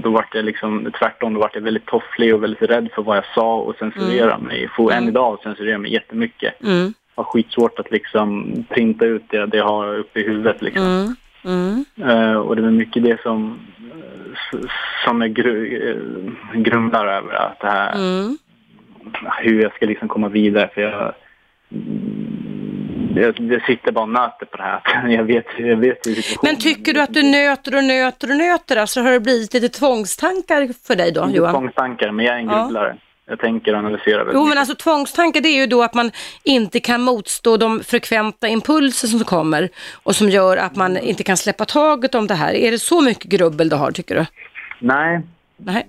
då 0.02 0.10
var 0.10 0.26
det 0.32 0.42
liksom 0.42 0.92
tvärtom, 0.98 1.34
då 1.34 1.40
var 1.40 1.50
jag 1.54 1.60
väldigt 1.60 1.86
tofflig 1.86 2.34
och 2.34 2.42
väldigt 2.42 2.62
rädd 2.70 2.88
för 2.94 3.02
vad 3.02 3.16
jag 3.16 3.24
sa 3.34 3.56
och 3.56 3.76
censurera 3.76 4.38
mig. 4.38 4.68
Får 4.76 4.90
än 4.92 4.98
Mm. 4.98 5.08
idag 5.08 5.38
censurera 5.42 5.78
mig 5.78 5.92
jättemycket. 5.92 6.62
Mm. 6.64 6.92
Har 7.14 7.24
skitsvårt 7.24 7.78
att 7.78 7.90
liksom 7.90 8.54
printa 8.68 9.04
ut 9.04 9.24
det, 9.30 9.46
det 9.46 9.56
jag 9.56 9.68
har 9.68 9.98
uppe 9.98 10.20
i 10.20 10.26
huvudet 10.26 10.62
liksom. 10.62 10.84
Mm. 10.86 11.14
Mm. 11.44 11.84
Eh, 12.10 12.36
och 12.36 12.56
det 12.56 12.62
är 12.62 12.70
mycket 12.70 13.02
det 13.02 13.20
som, 13.22 13.58
eh, 14.52 14.58
som 15.04 15.20
jag 15.20 15.32
gru, 15.32 15.76
eh, 15.90 16.60
grumlar 16.60 17.06
över 17.06 17.34
att 17.34 17.60
det 17.60 17.66
här, 17.66 17.94
Mm. 17.94 18.38
hur 19.42 19.62
jag 19.62 19.74
ska 19.74 19.86
liksom 19.86 20.08
komma 20.08 20.28
vidare 20.28 20.70
för 20.74 20.80
jag 20.80 21.14
jag, 23.14 23.40
jag 23.40 23.62
sitter 23.66 23.92
bara 23.92 24.02
och 24.02 24.08
nöter 24.08 24.46
på 24.46 24.56
det 24.56 24.62
här. 24.62 25.08
Jag 25.08 25.24
vet, 25.24 25.46
jag 25.58 25.76
vet 25.76 26.06
hur 26.06 26.14
situationen 26.14 26.54
Men 26.54 26.56
tycker 26.56 26.92
du 26.94 27.00
att 27.00 27.14
du 27.14 27.22
nöter 27.22 27.76
och 27.76 27.84
nöter 27.84 28.30
och 28.30 28.36
nöter? 28.36 28.76
Alltså 28.76 29.00
har 29.00 29.10
det 29.12 29.20
blivit 29.20 29.54
lite 29.54 29.68
tvångstankar 29.68 30.86
för 30.86 30.96
dig 30.96 31.12
då, 31.12 31.28
Johan? 31.30 31.52
tvångstankar, 31.52 32.10
men 32.12 32.26
jag 32.26 32.34
är 32.34 32.38
en 32.38 32.46
Ja. 32.46 32.92
Jag 33.26 33.38
tänker 33.40 33.72
och 33.72 33.78
analyserar 33.78 34.30
Jo, 34.34 34.44
men 34.46 34.58
alltså 34.58 34.74
tvångstankar 34.74 35.40
det 35.40 35.48
är 35.48 35.60
ju 35.60 35.66
då 35.66 35.82
att 35.82 35.94
man 35.94 36.10
inte 36.42 36.80
kan 36.80 37.00
motstå 37.02 37.56
de 37.56 37.80
frekventa 37.84 38.48
impulser 38.48 39.08
som 39.08 39.24
kommer 39.24 39.68
och 40.02 40.16
som 40.16 40.30
gör 40.30 40.56
att 40.56 40.76
man 40.76 40.96
inte 40.96 41.22
kan 41.22 41.36
släppa 41.36 41.64
taget 41.64 42.14
om 42.14 42.26
det 42.26 42.34
här. 42.34 42.54
Är 42.54 42.70
det 42.70 42.78
så 42.78 43.00
mycket 43.00 43.24
grubbel 43.24 43.68
du 43.68 43.76
har, 43.76 43.90
tycker 43.90 44.14
du? 44.14 44.26
Nej, 44.78 45.20
Nej. 45.56 45.86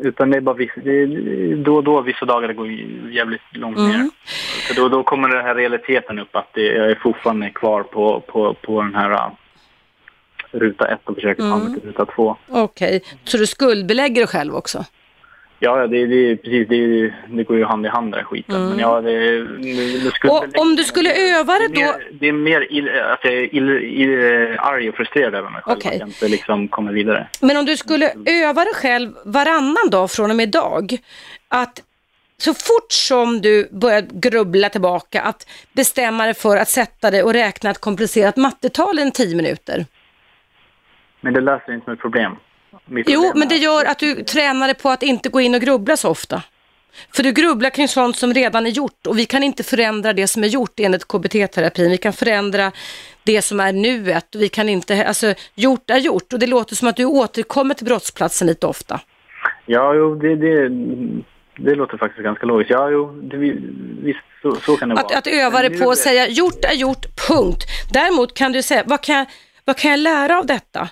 utan 0.00 0.30
det 0.30 0.36
är 0.36 0.40
bara 0.40 0.54
vissa, 0.54 0.80
är 0.80 1.64
då 1.64 1.76
och 1.76 1.84
då, 1.84 2.00
vissa 2.00 2.24
dagar 2.24 2.48
det 2.48 2.54
går 2.54 2.70
jävligt 3.10 3.40
långt 3.52 3.78
ner. 3.78 3.94
Mm. 3.94 4.10
Så 4.68 4.74
då, 4.74 4.88
då 4.88 5.02
kommer 5.02 5.28
den 5.28 5.44
här 5.44 5.54
realiteten 5.54 6.18
upp 6.18 6.36
att 6.36 6.48
det, 6.54 6.62
jag 6.66 6.90
är 6.90 6.94
fortfarande 6.94 7.50
kvar 7.50 7.82
på, 7.82 8.20
på, 8.20 8.54
på 8.54 8.82
den 8.82 8.94
här 8.94 9.10
uh, 9.10 9.30
ruta 10.50 10.88
ett 10.88 11.00
och 11.04 11.14
försöker 11.14 11.42
ta 11.42 11.54
Mm. 11.54 11.64
mig 11.72 11.80
till 11.80 11.88
ruta 11.88 12.06
två. 12.06 12.36
Okej, 12.48 13.02
så 13.24 13.36
du 13.36 13.46
skuldbelägger 13.46 14.20
dig 14.20 14.26
själv 14.26 14.54
också? 14.54 14.84
Ja, 15.64 15.86
det, 15.86 16.06
det, 16.06 16.36
precis, 16.36 16.68
det, 16.68 17.12
det 17.36 17.44
går 17.44 17.56
ju 17.56 17.64
hand 17.64 17.86
i 17.86 17.88
hand 17.88 18.12
den 18.12 18.18
här 18.18 18.24
skiten. 18.24 18.56
Mm. 18.56 18.68
Men 18.68 18.78
ja, 18.78 19.00
det, 19.00 19.44
det, 20.04 20.10
skulle 20.10 20.32
Och 20.32 20.44
om 20.56 20.76
du 20.76 20.84
skulle 20.84 21.38
öva 21.38 21.58
det 21.58 21.68
då? 21.68 21.94
det 22.12 22.28
är 22.28 22.32
mer 22.32 22.72
ill, 22.72 22.88
att 22.88 23.20
jag 23.22 23.34
är 23.34 23.54
ill, 23.54 23.70
ill, 23.70 24.18
arg 24.58 24.88
och 24.88 24.94
frustrerad 24.94 25.34
över 25.34 25.50
mig 25.50 25.62
själv. 25.62 25.78
Okej. 25.78 25.92
Att 25.92 26.00
jag 26.00 26.08
inte 26.08 26.28
liksom 26.28 26.68
kommer 26.68 26.92
vidare. 26.92 27.28
Men 27.40 27.56
om 27.56 27.64
du 27.64 27.76
skulle 27.76 28.12
öva 28.26 28.64
dig 28.64 28.74
själv 28.74 29.12
varannan 29.24 29.90
dag 29.90 30.10
från 30.10 30.30
och 30.30 30.36
med 30.36 30.48
idag, 30.48 30.96
att 31.48 31.82
så 32.38 32.54
fort 32.54 32.92
som 32.92 33.40
du 33.40 33.68
börjar 33.70 34.02
grubbla 34.10 34.68
tillbaka, 34.68 35.22
att 35.22 35.48
bestämma 35.72 36.24
dig 36.24 36.34
för 36.34 36.56
att 36.56 36.68
sätta 36.68 37.10
dig 37.10 37.22
och 37.22 37.32
räkna 37.32 37.70
ett 37.70 37.80
komplicerat 37.80 38.36
mattetal 38.36 38.98
i 38.98 39.10
tio 39.10 39.36
minuter. 39.36 39.86
Men 41.20 41.32
det 41.32 41.40
löser 41.40 41.74
inte 41.74 41.90
mitt 41.90 42.00
problem. 42.00 42.36
Jo, 43.06 43.32
men 43.34 43.48
det 43.48 43.56
gör 43.56 43.84
att 43.84 43.98
du 43.98 44.14
tränar 44.14 44.66
dig 44.66 44.74
på 44.74 44.88
att 44.90 45.02
inte 45.02 45.28
gå 45.28 45.40
in 45.40 45.54
och 45.54 45.60
grubbla 45.60 45.96
så 45.96 46.08
ofta. 46.08 46.42
För 47.14 47.22
du 47.22 47.32
grubblar 47.32 47.70
kring 47.70 47.88
sånt 47.88 48.16
som 48.16 48.34
redan 48.34 48.66
är 48.66 48.70
gjort 48.70 49.06
och 49.06 49.18
vi 49.18 49.26
kan 49.26 49.42
inte 49.42 49.62
förändra 49.62 50.12
det 50.12 50.26
som 50.26 50.44
är 50.44 50.48
gjort 50.48 50.80
enligt 50.80 51.08
KBT-terapin. 51.08 51.90
Vi 51.90 51.98
kan 51.98 52.12
förändra 52.12 52.72
det 53.24 53.42
som 53.42 53.60
är 53.60 53.72
nuet 53.72 54.26
vi 54.32 54.48
kan 54.48 54.68
inte, 54.68 55.06
alltså 55.06 55.34
gjort 55.54 55.90
är 55.90 55.98
gjort 55.98 56.32
och 56.32 56.38
det 56.38 56.46
låter 56.46 56.74
som 56.76 56.88
att 56.88 56.96
du 56.96 57.04
återkommer 57.04 57.74
till 57.74 57.86
brottsplatsen 57.86 58.46
lite 58.46 58.66
ofta. 58.66 59.00
Ja, 59.66 59.94
jo, 59.94 60.14
det, 60.14 60.36
det, 60.36 60.68
det 61.56 61.74
låter 61.74 61.98
faktiskt 61.98 62.24
ganska 62.24 62.46
logiskt. 62.46 62.70
Ja, 62.70 62.90
jo, 62.90 63.12
det, 63.22 63.36
visst, 64.02 64.18
så, 64.42 64.56
så 64.56 64.76
kan 64.76 64.88
det 64.88 64.94
Att, 64.94 65.04
vara. 65.04 65.18
att 65.18 65.26
öva 65.26 65.62
dig 65.62 65.78
på 65.78 65.90
att 65.90 65.98
säga 65.98 66.28
gjort 66.28 66.64
är 66.64 66.74
gjort, 66.74 67.06
punkt. 67.28 67.64
Däremot 67.92 68.34
kan 68.34 68.52
du 68.52 68.62
säga, 68.62 68.82
vad 68.86 69.00
kan 69.00 69.16
jag, 69.16 69.26
vad 69.64 69.76
kan 69.76 69.90
jag 69.90 70.00
lära 70.00 70.38
av 70.38 70.46
detta? 70.46 70.88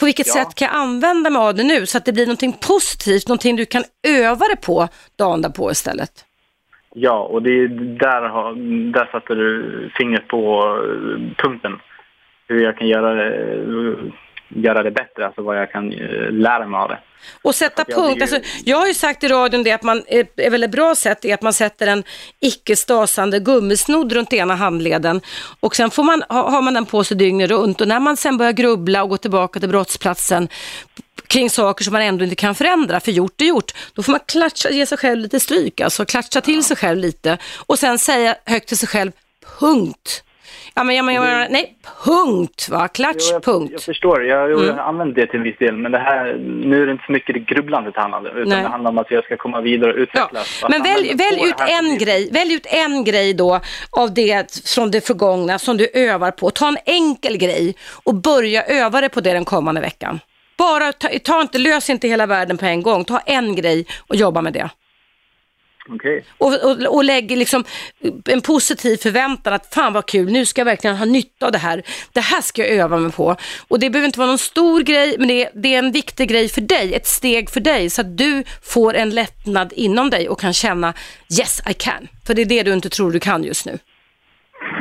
På 0.00 0.04
vilket 0.04 0.26
Ja. 0.26 0.32
sätt 0.32 0.54
kan 0.54 0.66
jag 0.68 0.76
använda 0.76 1.30
mig 1.30 1.42
av 1.42 1.54
det 1.54 1.62
nu 1.64 1.86
så 1.86 1.98
att 1.98 2.04
det 2.04 2.12
blir 2.12 2.26
någonting 2.26 2.52
positivt, 2.68 3.28
någonting 3.28 3.56
du 3.56 3.64
kan 3.66 3.82
öva 4.08 4.46
dig 4.46 4.56
på 4.56 4.88
dagen 5.18 5.42
därpå 5.42 5.70
istället? 5.70 6.10
Ja, 6.94 7.18
och 7.22 7.42
det 7.42 7.50
är 7.50 7.68
där, 7.98 8.22
har, 8.28 8.54
där 8.92 9.08
satte 9.12 9.34
du 9.34 9.90
fingret 9.98 10.28
på 10.28 10.60
eh, 10.60 11.44
punkten. 11.44 11.72
Hur 12.48 12.62
jag 12.62 12.78
kan 12.78 12.88
göra 12.88 13.14
det, 13.14 13.30
göra 14.54 14.82
det 14.82 14.90
bättre, 14.90 15.26
alltså 15.26 15.42
vad 15.42 15.58
jag 15.58 15.72
kan 15.72 15.92
uh, 15.92 16.30
lära 16.32 16.66
mig 16.66 16.78
av 16.78 16.88
det. 16.88 16.98
Och 17.42 17.54
sätta 17.54 17.84
jag 17.88 17.96
punkt. 17.96 18.16
ju- 18.16 18.22
Alltså, 18.22 18.40
jag 18.64 18.76
har 18.76 18.86
ju 18.86 18.94
sagt 18.94 19.24
i 19.24 19.28
radion 19.28 19.62
det 19.62 19.72
att 19.72 19.82
man, 19.82 20.02
är, 20.06 20.26
är 20.36 20.50
väl 20.50 20.64
ett 20.64 20.70
bra 20.70 20.94
sätt 20.94 21.24
är 21.24 21.34
att 21.34 21.42
man 21.42 21.52
sätter 21.52 21.86
en 21.86 22.04
icke 22.40 22.76
stasande 22.76 23.38
gummisnodd 23.38 24.12
runt 24.12 24.32
ena 24.32 24.54
handleden 24.54 25.20
och 25.60 25.76
sen 25.76 25.90
får 25.90 26.02
man, 26.02 26.22
ha, 26.28 26.50
har 26.50 26.62
man 26.62 26.74
den 26.74 26.86
på 26.86 27.04
sig 27.04 27.16
dygnet 27.16 27.50
runt 27.50 27.80
och 27.80 27.88
när 27.88 28.00
man 28.00 28.16
sen 28.16 28.36
börjar 28.38 28.52
grubbla 28.52 29.02
och 29.02 29.08
gå 29.08 29.16
tillbaka 29.16 29.60
till 29.60 29.68
brottsplatsen 29.68 30.48
kring 31.26 31.50
saker 31.50 31.84
som 31.84 31.92
man 31.92 32.02
ändå 32.02 32.24
inte 32.24 32.36
kan 32.36 32.54
förändra, 32.54 33.00
för 33.00 33.12
gjort 33.12 33.40
är 33.40 33.44
gjort, 33.44 33.72
då 33.94 34.02
får 34.02 34.12
man 34.12 34.20
klatscha, 34.26 34.70
ge 34.70 34.86
sig 34.86 34.98
själv 34.98 35.20
lite 35.20 35.40
stryk, 35.40 35.80
alltså 35.80 36.04
klatscha 36.04 36.40
till 36.40 36.64
sig 36.64 36.76
själv 36.76 36.98
lite 36.98 37.38
och 37.66 37.78
sen 37.78 37.98
säga 37.98 38.36
högt 38.44 38.68
till 38.68 38.78
sig 38.78 38.88
själv, 38.88 39.12
punkt. 39.60 40.22
Ja 40.76 40.84
men 40.84 40.96
jag 40.96 41.04
menar, 41.04 41.48
nej, 41.50 41.76
punkt 42.04 42.68
va, 42.70 42.88
klatsch, 42.88 43.32
punkt. 43.42 43.70
Jag 43.72 43.82
förstår, 43.82 44.24
jag, 44.24 44.50
Mm. 44.52 44.66
jag 44.66 44.78
använder 44.78 45.14
det 45.20 45.26
till 45.26 45.36
en 45.38 45.42
viss 45.44 45.58
del, 45.58 45.76
men 45.76 45.92
det 45.92 45.98
här, 45.98 46.34
nu 46.64 46.82
är 46.82 46.86
det 46.86 46.92
inte 46.92 47.04
så 47.06 47.12
mycket 47.12 47.34
det 47.34 47.40
grubblandet 47.54 47.94
det 47.94 48.00
handlar 48.00 48.18
om, 48.18 48.26
utan 48.26 48.48
Nej. 48.48 48.62
det 48.62 48.68
handlar 48.68 48.90
om 48.90 48.98
att 48.98 49.10
jag 49.10 49.24
ska 49.24 49.36
komma 49.36 49.60
vidare 49.60 49.92
och 49.92 49.98
utvecklas. 49.98 50.62
Att 50.62 50.70
Men 50.70 50.82
välj, 50.82 51.14
välj 51.14 51.48
ut 51.48 51.60
en 51.80 51.98
grej, 51.98 52.30
välj 52.32 52.54
ut 52.54 52.66
en 52.66 53.04
grej 53.04 53.34
då 53.34 53.60
av 53.90 54.14
det 54.14 54.62
från 54.74 54.90
det 54.90 55.06
förgångna 55.06 55.58
som 55.58 55.76
du 55.76 55.88
övar 55.94 56.30
på. 56.30 56.50
Ta 56.50 56.68
en 56.68 56.78
enkel 56.86 57.36
grej 57.36 57.74
och 58.04 58.14
börja 58.14 58.62
öva 58.62 59.00
dig 59.00 59.10
på 59.10 59.20
det 59.20 59.32
den 59.32 59.44
kommande 59.44 59.80
veckan. 59.80 60.20
Bara 60.58 60.92
ta, 60.92 61.08
ta 61.24 61.40
inte, 61.40 61.58
lös 61.58 61.90
inte 61.90 62.08
hela 62.08 62.26
världen 62.26 62.58
på 62.58 62.64
en 62.66 62.82
gång. 62.82 63.04
Ta 63.04 63.18
en 63.26 63.54
grej 63.56 63.86
och 64.08 64.16
jobba 64.16 64.42
med 64.42 64.52
det. 64.52 64.68
Okej. 65.88 66.24
Och, 66.38 66.64
och, 66.64 66.94
och 66.94 67.04
lägg 67.04 67.30
liksom 67.30 67.64
en 68.24 68.40
positiv 68.40 68.96
förväntan 68.96 69.52
att 69.52 69.74
fan 69.74 69.92
vad 69.92 70.06
kul, 70.06 70.32
nu 70.32 70.46
ska 70.46 70.60
jag 70.60 70.66
verkligen 70.66 70.96
ha 70.96 71.04
nytta 71.04 71.46
av 71.46 71.52
det 71.52 71.58
här. 71.58 71.82
Det 72.12 72.20
här 72.20 72.40
ska 72.40 72.62
jag 72.62 72.70
öva 72.70 72.96
mig 72.98 73.12
på. 73.12 73.36
Och 73.68 73.78
det 73.78 73.90
behöver 73.90 74.06
inte 74.06 74.18
vara 74.18 74.28
någon 74.28 74.38
stor 74.38 74.80
grej, 74.80 75.16
men 75.18 75.28
det 75.28 75.44
är, 75.44 75.50
det 75.54 75.74
är 75.74 75.78
en 75.78 75.92
viktig 75.92 76.28
grej 76.28 76.48
för 76.48 76.60
dig, 76.60 76.94
ett 76.94 77.06
steg 77.06 77.50
för 77.50 77.60
dig, 77.60 77.90
så 77.90 78.00
att 78.00 78.18
du 78.18 78.44
får 78.62 78.94
en 78.94 79.10
lättnad 79.10 79.72
inom 79.76 80.10
dig 80.10 80.28
och 80.28 80.40
kan 80.40 80.52
känna 80.52 80.94
yes 81.40 81.62
I 81.70 81.74
can. 81.74 82.08
För 82.26 82.34
det 82.34 82.42
är 82.42 82.46
det 82.46 82.62
du 82.62 82.72
inte 82.72 82.88
tror 82.88 83.12
du 83.12 83.20
kan 83.20 83.44
just 83.44 83.66
nu. 83.66 83.78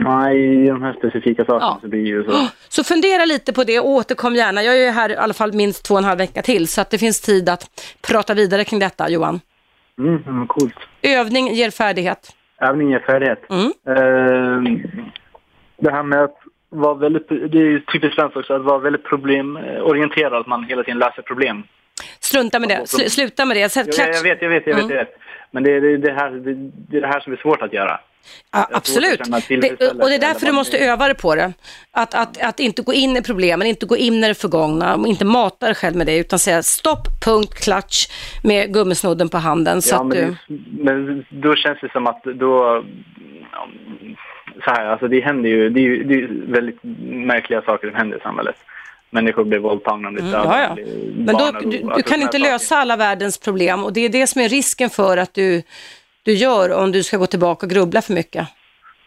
Nej, 0.04 0.68
de 0.68 0.82
här 0.82 0.94
specifika 0.94 1.46
sakerna 1.46 1.80
så 1.82 1.88
blir 1.88 2.06
ju 2.06 2.24
så. 2.24 2.48
Så 2.70 2.84
fundera 2.84 3.26
lite 3.26 3.54
på 3.54 3.64
det 3.64 3.80
och 3.80 3.90
återkom 3.90 4.36
gärna. 4.36 4.64
Jag 4.64 4.76
är 4.76 4.86
ju 4.86 4.92
här 4.92 5.10
i 5.10 5.16
alla 5.16 5.34
fall 5.34 5.54
minst 5.54 5.86
två 5.86 5.94
och 5.94 5.98
en 5.98 6.04
halv 6.04 6.18
vecka 6.18 6.42
till, 6.42 6.68
så 6.68 6.82
att 6.82 6.90
det 6.90 6.98
finns 6.98 7.22
tid 7.22 7.50
att 7.50 7.70
prata 8.02 8.34
vidare 8.34 8.64
kring 8.64 8.80
detta, 8.80 9.10
Johan. 9.10 9.40
Mm, 10.00 10.24
mm, 10.28 10.48
coolt. 10.48 10.76
Övning 11.02 11.48
ger 11.54 11.70
färdighet. 11.70 12.36
Övning 12.62 12.92
ger 12.92 13.00
färdighet. 13.00 13.42
Mm. 13.50 13.66
Eh, 13.88 14.80
det 15.78 15.92
här 15.92 16.04
med 16.04 16.24
att 16.24 16.38
vara 16.70 16.94
väldigt, 16.94 17.30
det 17.30 17.36
är 17.58 17.66
ju 17.66 17.80
typiskt 17.80 18.16
svenskt 18.16 18.38
också, 18.38 18.54
att 18.54 18.62
vara 18.62 18.78
väldigt 18.80 19.04
problemorienterad, 19.04 20.34
att 20.34 20.48
man 20.48 20.64
hela 20.64 20.84
tiden 20.84 21.00
löser 21.00 21.22
problem. 21.22 21.64
Strunta 22.20 22.60
med 22.60 22.70
det, 22.70 22.80
Sl- 22.80 23.08
sluta 23.10 23.46
med 23.46 23.58
det. 23.58 23.70
Sätt 23.70 23.98
Jag, 23.98 24.10
jag 24.16 24.24
vet, 24.24 24.42
jag 24.42 24.50
vet, 24.50 24.68
jag 24.68 24.76
vet, 24.76 24.84
Mm. 24.84 24.96
jag 24.98 25.06
vet. 25.06 25.16
Men 25.52 25.64
det 25.64 25.72
är 25.72 25.82
det, 25.82 25.98
det, 25.98 26.14
här, 26.14 26.30
det, 26.32 26.54
det 26.90 26.98
är 26.98 27.02
det 27.02 27.08
här 27.08 27.20
som 27.20 27.34
är 27.34 27.38
svårt 27.38 27.62
att 27.62 27.74
göra. 27.74 28.00
Ja, 28.52 28.68
absolut. 28.72 29.22
Det, 29.48 29.88
och 29.92 30.10
det 30.10 30.16
är 30.16 30.20
därför 30.20 30.46
du 30.46 30.52
måste 30.52 30.78
öva 30.78 31.08
dig 31.08 31.16
på 31.16 31.36
det. 31.36 31.54
Att, 31.92 32.14
att, 32.14 32.42
att 32.42 32.60
inte 32.60 32.82
gå 32.82 32.94
in 32.94 33.18
i 33.18 33.22
problemen, 33.22 33.68
inte 33.68 33.86
gå 33.86 33.98
in 33.98 34.24
i 34.24 34.28
det 34.28 34.36
förgångna, 34.36 34.96
och 34.96 35.08
inte 35.08 35.26
mata 35.26 35.66
dig 35.66 35.76
själv 35.76 35.96
med 35.96 36.08
det, 36.08 36.18
utan 36.18 36.40
säga 36.40 36.64
stopp, 36.64 37.08
punkt, 37.26 37.54
klatsch 37.64 38.10
med 38.44 38.74
gummisnodden 38.74 39.30
på 39.30 39.38
handen. 39.38 39.82
Så 39.82 39.96
ja, 39.96 40.00
att 40.02 40.08
men, 40.08 40.38
du... 40.48 40.60
men 40.84 41.26
då 41.30 41.56
känns 41.56 41.80
det 41.82 41.92
som 41.92 42.08
att 42.08 42.24
då... 42.24 42.84
ja, 43.52 43.68
Så 44.66 44.72
här, 44.72 44.86
alltså 44.86 45.08
det 45.08 45.20
händer 45.22 45.50
ju, 45.50 45.70
det 45.70 45.80
är 45.80 45.84
ju 45.84 46.04
det 46.04 46.14
är 46.14 46.52
väldigt 46.52 46.84
märkliga 47.28 47.62
saker 47.62 47.88
som 47.88 47.98
händer 47.98 48.18
i 48.18 48.22
samhället. 48.22 48.56
Människor 49.10 49.44
blir 49.44 49.60
våldtagna, 49.60 50.12
blir 50.12 50.22
Mm, 50.22 50.32
dödade, 50.32 50.58
ja, 50.58 50.68
ja. 50.70 50.74
blir 50.74 50.86
Men 51.16 51.26
då, 51.26 51.52
barn- 51.52 51.70
du, 51.70 51.78
du 51.78 51.92
alltså 51.92 52.10
kan 52.12 52.22
inte 52.22 52.38
lösa 52.38 52.78
alla 52.78 52.96
världens 52.96 53.38
problem 53.38 53.84
och 53.84 53.94
det 53.94 54.02
är 54.06 54.10
det 54.10 54.28
som 54.28 54.42
är 54.42 54.50
risken 54.50 54.90
för 54.90 55.18
att 55.18 55.34
du, 55.34 55.64
du 56.24 56.34
gör 56.34 56.74
om 56.74 56.92
du 56.92 57.04
ska 57.04 57.18
gå 57.18 57.28
tillbaka 57.28 57.66
och 57.66 57.70
grubbla 57.70 58.02
för 58.02 58.14
mycket. 58.14 58.48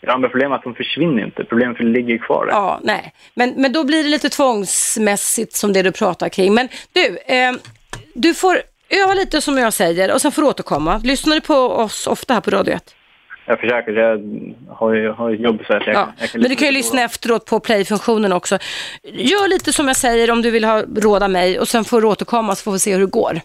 Ja, 0.00 0.18
men 0.18 0.30
problemet 0.30 0.52
är 0.52 0.56
att 0.58 0.64
de 0.64 0.74
försvinner 0.74 1.24
inte. 1.24 1.44
Problemet 1.44 1.80
ligger 1.80 2.18
kvar 2.18 2.46
där. 2.46 2.52
Ja, 2.52 2.80
nej. 2.82 3.12
Men, 3.34 3.54
men 3.56 3.72
då 3.72 3.84
blir 3.84 4.02
det 4.02 4.08
lite 4.08 4.28
tvångsmässigt 4.28 5.52
som 5.52 5.72
det 5.72 5.82
du 5.82 5.92
pratar 5.92 6.28
kring. 6.28 6.54
Men 6.54 6.68
du, 6.92 7.18
eh, 7.34 7.52
du 8.14 8.34
får 8.34 8.58
öva 8.90 9.14
lite 9.14 9.40
som 9.40 9.58
jag 9.58 9.72
säger 9.72 10.14
och 10.14 10.20
sen 10.20 10.32
får 10.32 10.42
du 10.42 10.48
återkomma. 10.48 11.00
Lyssnar 11.04 11.34
du 11.34 11.40
på 11.40 11.54
oss 11.54 12.06
ofta 12.06 12.34
här 12.34 12.40
på 12.40 12.50
Radio 12.50 12.74
1? 12.74 12.94
Jag 13.46 13.60
försöker, 13.60 13.92
jag 13.92 14.20
har 14.74 14.94
ju 14.94 15.10
har 15.10 15.30
jobb 15.30 15.60
så 15.66 15.72
att 15.72 15.86
jag, 15.86 15.96
Ja, 15.96 16.12
jag 16.18 16.30
kan 16.30 16.40
men 16.40 16.50
du 16.50 16.56
kan 16.56 16.66
ju 16.68 16.72
lyssna 16.72 17.02
efteråt 17.02 17.46
på 17.46 17.60
play-funktionen 17.60 18.32
också. 18.32 18.58
Gör 19.02 19.48
lite 19.48 19.72
som 19.72 19.88
jag 19.88 19.96
säger 19.96 20.30
om 20.30 20.42
du 20.42 20.50
vill 20.50 20.64
ha 20.64 20.82
råd 20.96 21.22
av 21.22 21.30
mig 21.30 21.60
och 21.60 21.68
sen 21.68 21.84
får 21.84 22.00
du 22.00 22.06
återkomma 22.06 22.54
så 22.54 22.62
får 22.62 22.72
vi 22.72 22.78
se 22.78 22.92
hur 22.92 23.00
det 23.00 23.06
går. 23.06 23.40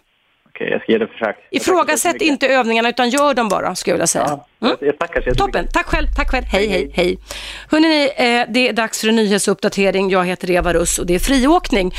Okej, 0.62 0.72
jag 0.72 0.82
ska 0.82 0.92
ge 0.92 0.98
det 0.98 1.06
ett 1.06 1.12
försök. 1.12 1.36
Ifrågasätt 1.52 2.22
inte 2.22 2.48
övningarna 2.48 2.90
utan 2.90 3.10
gör 3.10 3.34
dem 3.34 3.50
bara, 3.50 3.76
skulle 3.76 3.92
jag 3.92 3.98
vilja 3.98 4.08
säga. 4.08 4.40
Jag, 4.60 4.78
jag 4.82 5.00
tackar 5.00 5.22
så 5.22 5.30
jättemycket. 5.30 5.38
Toppen, 5.38 5.68
tack 5.74 5.86
själv, 5.86 6.08
tack 6.16 6.32
själv. 6.32 6.46
Hej, 6.46 6.68
hej, 6.68 6.92
hej. 6.94 7.20
Hörrni, 7.70 8.04
eh, 8.16 8.46
det 8.54 8.70
är 8.70 8.74
dags 8.74 9.02
för 9.02 9.08
en 9.08 9.16
nyhetsuppdatering. 9.16 10.10
Jag 10.10 10.26
heter 10.26 10.52
Eva 10.52 10.74
Russ 10.74 11.00
och 11.00 11.06
det 11.06 11.16
är 11.16 11.20
friåkning. 11.20 11.94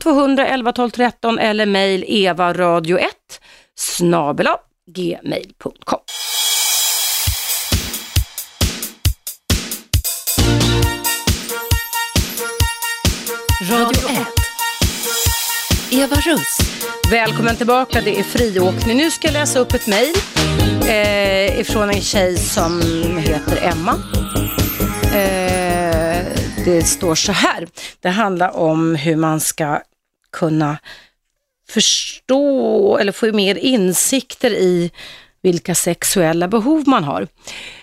0200 0.00 0.46
11 0.46 0.72
12 0.72 0.90
13 0.90 1.38
eller 1.38 1.66
mejl 1.66 2.04
evaradio1 2.04 3.04
snabela 3.74 4.56
gmail.com. 4.90 6.00
Radio 13.70 14.08
1. 14.08 14.26
Eva 15.90 16.16
Russ. 16.16 16.71
Välkommen 17.10 17.56
tillbaka, 17.56 18.00
det 18.00 18.18
är 18.18 18.22
friåkning. 18.22 18.96
Nu 18.96 19.10
ska 19.10 19.26
jag 19.26 19.32
läsa 19.32 19.58
upp 19.58 19.72
ett 19.72 19.86
mejl 19.86 20.14
eh, 20.88 21.60
ifrån 21.60 21.90
en 21.90 22.00
tjej 22.00 22.36
som 22.36 22.80
heter 23.18 23.58
Emma. 23.62 23.92
Eh, 25.14 26.26
det 26.64 26.82
står 26.82 27.14
så 27.14 27.32
här, 27.32 27.68
det 28.00 28.08
handlar 28.08 28.56
om 28.56 28.94
hur 28.94 29.16
man 29.16 29.40
ska 29.40 29.80
kunna 30.32 30.78
förstå 31.68 32.98
eller 32.98 33.12
få 33.12 33.32
mer 33.32 33.54
insikter 33.54 34.50
i 34.50 34.90
vilka 35.42 35.74
sexuella 35.74 36.48
behov 36.48 36.88
man 36.88 37.04
har. 37.04 37.28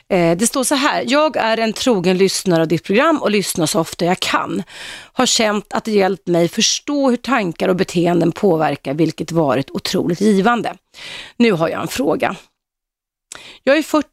Eh, 0.10 0.38
det 0.38 0.48
står 0.48 0.64
så 0.64 0.76
här, 0.76 1.04
jag 1.08 1.38
är 1.38 1.58
en 1.58 1.74
trogen 1.74 2.18
lyssnare 2.18 2.62
av 2.62 2.68
ditt 2.68 2.84
program 2.84 3.18
och 3.22 3.32
lyssnar 3.32 3.66
så 3.66 3.80
ofta 3.80 4.06
jag 4.06 4.20
kan. 4.20 4.64
Har 5.14 5.26
känt 5.26 5.74
att 5.74 5.86
det 5.86 5.92
hjälpt 5.92 6.28
mig 6.28 6.48
förstå 6.48 7.10
hur 7.10 7.18
tankar 7.18 7.70
och 7.70 7.76
beteenden 7.76 8.32
påverkar, 8.32 8.94
vilket 8.94 9.32
varit 9.32 9.72
otroligt 9.72 10.22
givande. 10.22 10.74
Nu 11.38 11.52
har 11.52 11.70
jag 11.70 11.82
en 11.82 11.88
fråga. 11.88 12.36
Jag 13.64 13.78
är 13.78 13.84
40 13.84 14.06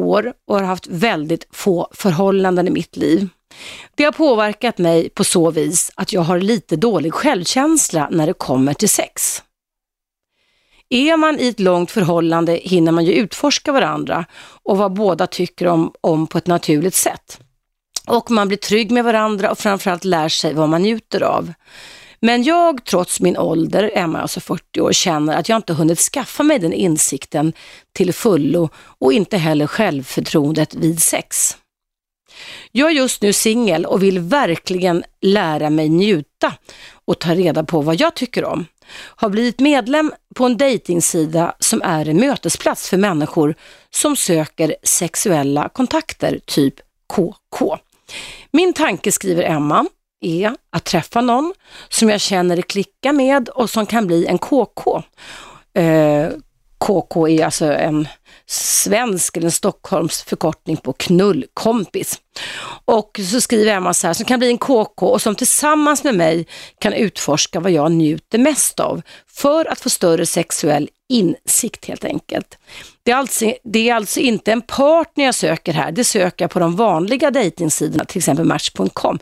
år 0.00 0.32
och 0.48 0.56
har 0.56 0.62
haft 0.62 0.86
väldigt 0.86 1.48
få 1.52 1.88
förhållanden 1.92 2.68
i 2.68 2.70
mitt 2.70 2.96
liv. 2.96 3.28
Det 3.94 4.04
har 4.04 4.12
påverkat 4.12 4.78
mig 4.78 5.08
på 5.08 5.24
så 5.24 5.50
vis 5.50 5.90
att 5.94 6.12
jag 6.12 6.20
har 6.20 6.40
lite 6.40 6.76
dålig 6.76 7.14
självkänsla 7.14 8.08
när 8.10 8.26
det 8.26 8.32
kommer 8.32 8.74
till 8.74 8.88
sex. 8.88 9.42
Är 10.90 11.16
man 11.16 11.40
i 11.40 11.48
ett 11.48 11.60
långt 11.60 11.90
förhållande 11.90 12.52
hinner 12.52 12.92
man 12.92 13.04
ju 13.04 13.12
utforska 13.12 13.72
varandra 13.72 14.24
och 14.62 14.78
vad 14.78 14.92
båda 14.92 15.26
tycker 15.26 15.66
om, 15.66 15.92
om 16.00 16.26
på 16.26 16.38
ett 16.38 16.46
naturligt 16.46 16.94
sätt. 16.94 17.40
Och 18.06 18.30
man 18.30 18.48
blir 18.48 18.58
trygg 18.58 18.90
med 18.90 19.04
varandra 19.04 19.50
och 19.50 19.58
framförallt 19.58 20.04
lär 20.04 20.28
sig 20.28 20.54
vad 20.54 20.68
man 20.68 20.82
njuter 20.82 21.22
av. 21.22 21.52
Men 22.20 22.42
jag, 22.42 22.84
trots 22.84 23.20
min 23.20 23.36
ålder, 23.36 23.90
Emma 23.94 24.18
är 24.18 24.22
alltså 24.22 24.40
40 24.40 24.80
år, 24.80 24.92
känner 24.92 25.36
att 25.36 25.48
jag 25.48 25.56
inte 25.56 25.72
hunnit 25.72 25.98
skaffa 25.98 26.42
mig 26.42 26.58
den 26.58 26.72
insikten 26.72 27.52
till 27.92 28.12
fullo 28.12 28.68
och 28.76 29.12
inte 29.12 29.36
heller 29.36 29.66
självförtroendet 29.66 30.74
vid 30.74 31.02
sex. 31.02 31.56
Jag 32.72 32.90
är 32.90 32.94
just 32.94 33.22
nu 33.22 33.32
singel 33.32 33.86
och 33.86 34.02
vill 34.02 34.18
verkligen 34.18 35.04
lära 35.20 35.70
mig 35.70 35.88
njuta 35.88 36.54
och 37.04 37.18
ta 37.18 37.34
reda 37.34 37.64
på 37.64 37.80
vad 37.80 38.00
jag 38.00 38.14
tycker 38.14 38.44
om. 38.44 38.66
Har 38.98 39.28
blivit 39.28 39.60
medlem 39.60 40.12
på 40.34 40.44
en 40.44 40.56
dejtingsida 40.56 41.54
som 41.58 41.82
är 41.82 42.08
en 42.08 42.20
mötesplats 42.20 42.90
för 42.90 42.96
människor 42.96 43.54
som 43.90 44.16
söker 44.16 44.76
sexuella 44.82 45.68
kontakter, 45.68 46.40
typ 46.46 46.74
KK. 47.06 47.78
Min 48.50 48.72
tanke, 48.72 49.12
skriver 49.12 49.42
Emma, 49.42 49.86
är 50.20 50.56
att 50.70 50.84
träffa 50.84 51.20
någon 51.20 51.54
som 51.88 52.08
jag 52.08 52.20
känner 52.20 52.62
klicka 52.62 53.12
med 53.12 53.48
och 53.48 53.70
som 53.70 53.86
kan 53.86 54.06
bli 54.06 54.26
en 54.26 54.38
KK. 54.38 55.02
Eh, 55.74 56.28
KK 56.78 57.28
är 57.28 57.44
alltså 57.44 57.64
en 57.64 58.08
svensk 58.46 59.36
eller 59.36 59.46
en 59.46 59.52
Stockholms 59.52 60.22
förkortning 60.22 60.76
på 60.76 60.92
knullkompis. 60.92 62.20
Och 62.84 63.20
så 63.30 63.40
skriver 63.40 63.72
Emma 63.72 63.94
så 63.94 64.06
här, 64.06 64.14
som 64.14 64.26
kan 64.26 64.38
bli 64.38 64.48
en 64.48 64.58
KK 64.58 65.06
och 65.06 65.22
som 65.22 65.34
tillsammans 65.34 66.04
med 66.04 66.14
mig 66.14 66.46
kan 66.80 66.92
utforska 66.92 67.60
vad 67.60 67.72
jag 67.72 67.92
njuter 67.92 68.38
mest 68.38 68.80
av 68.80 69.02
för 69.26 69.72
att 69.72 69.80
få 69.80 69.90
större 69.90 70.26
sexuell 70.26 70.88
insikt 71.08 71.84
helt 71.84 72.04
enkelt. 72.04 72.58
Det 73.06 73.12
är, 73.12 73.16
alltså, 73.16 73.52
det 73.64 73.88
är 73.88 73.94
alltså 73.94 74.20
inte 74.20 74.52
en 74.52 74.62
partner 74.62 75.24
jag 75.24 75.34
söker 75.34 75.72
här, 75.72 75.92
det 75.92 76.04
söker 76.04 76.44
jag 76.44 76.50
på 76.50 76.58
de 76.58 76.76
vanliga 76.76 77.30
dejtingsidorna, 77.30 78.04
till 78.04 78.18
exempel 78.18 78.44
Match.com. 78.44 79.18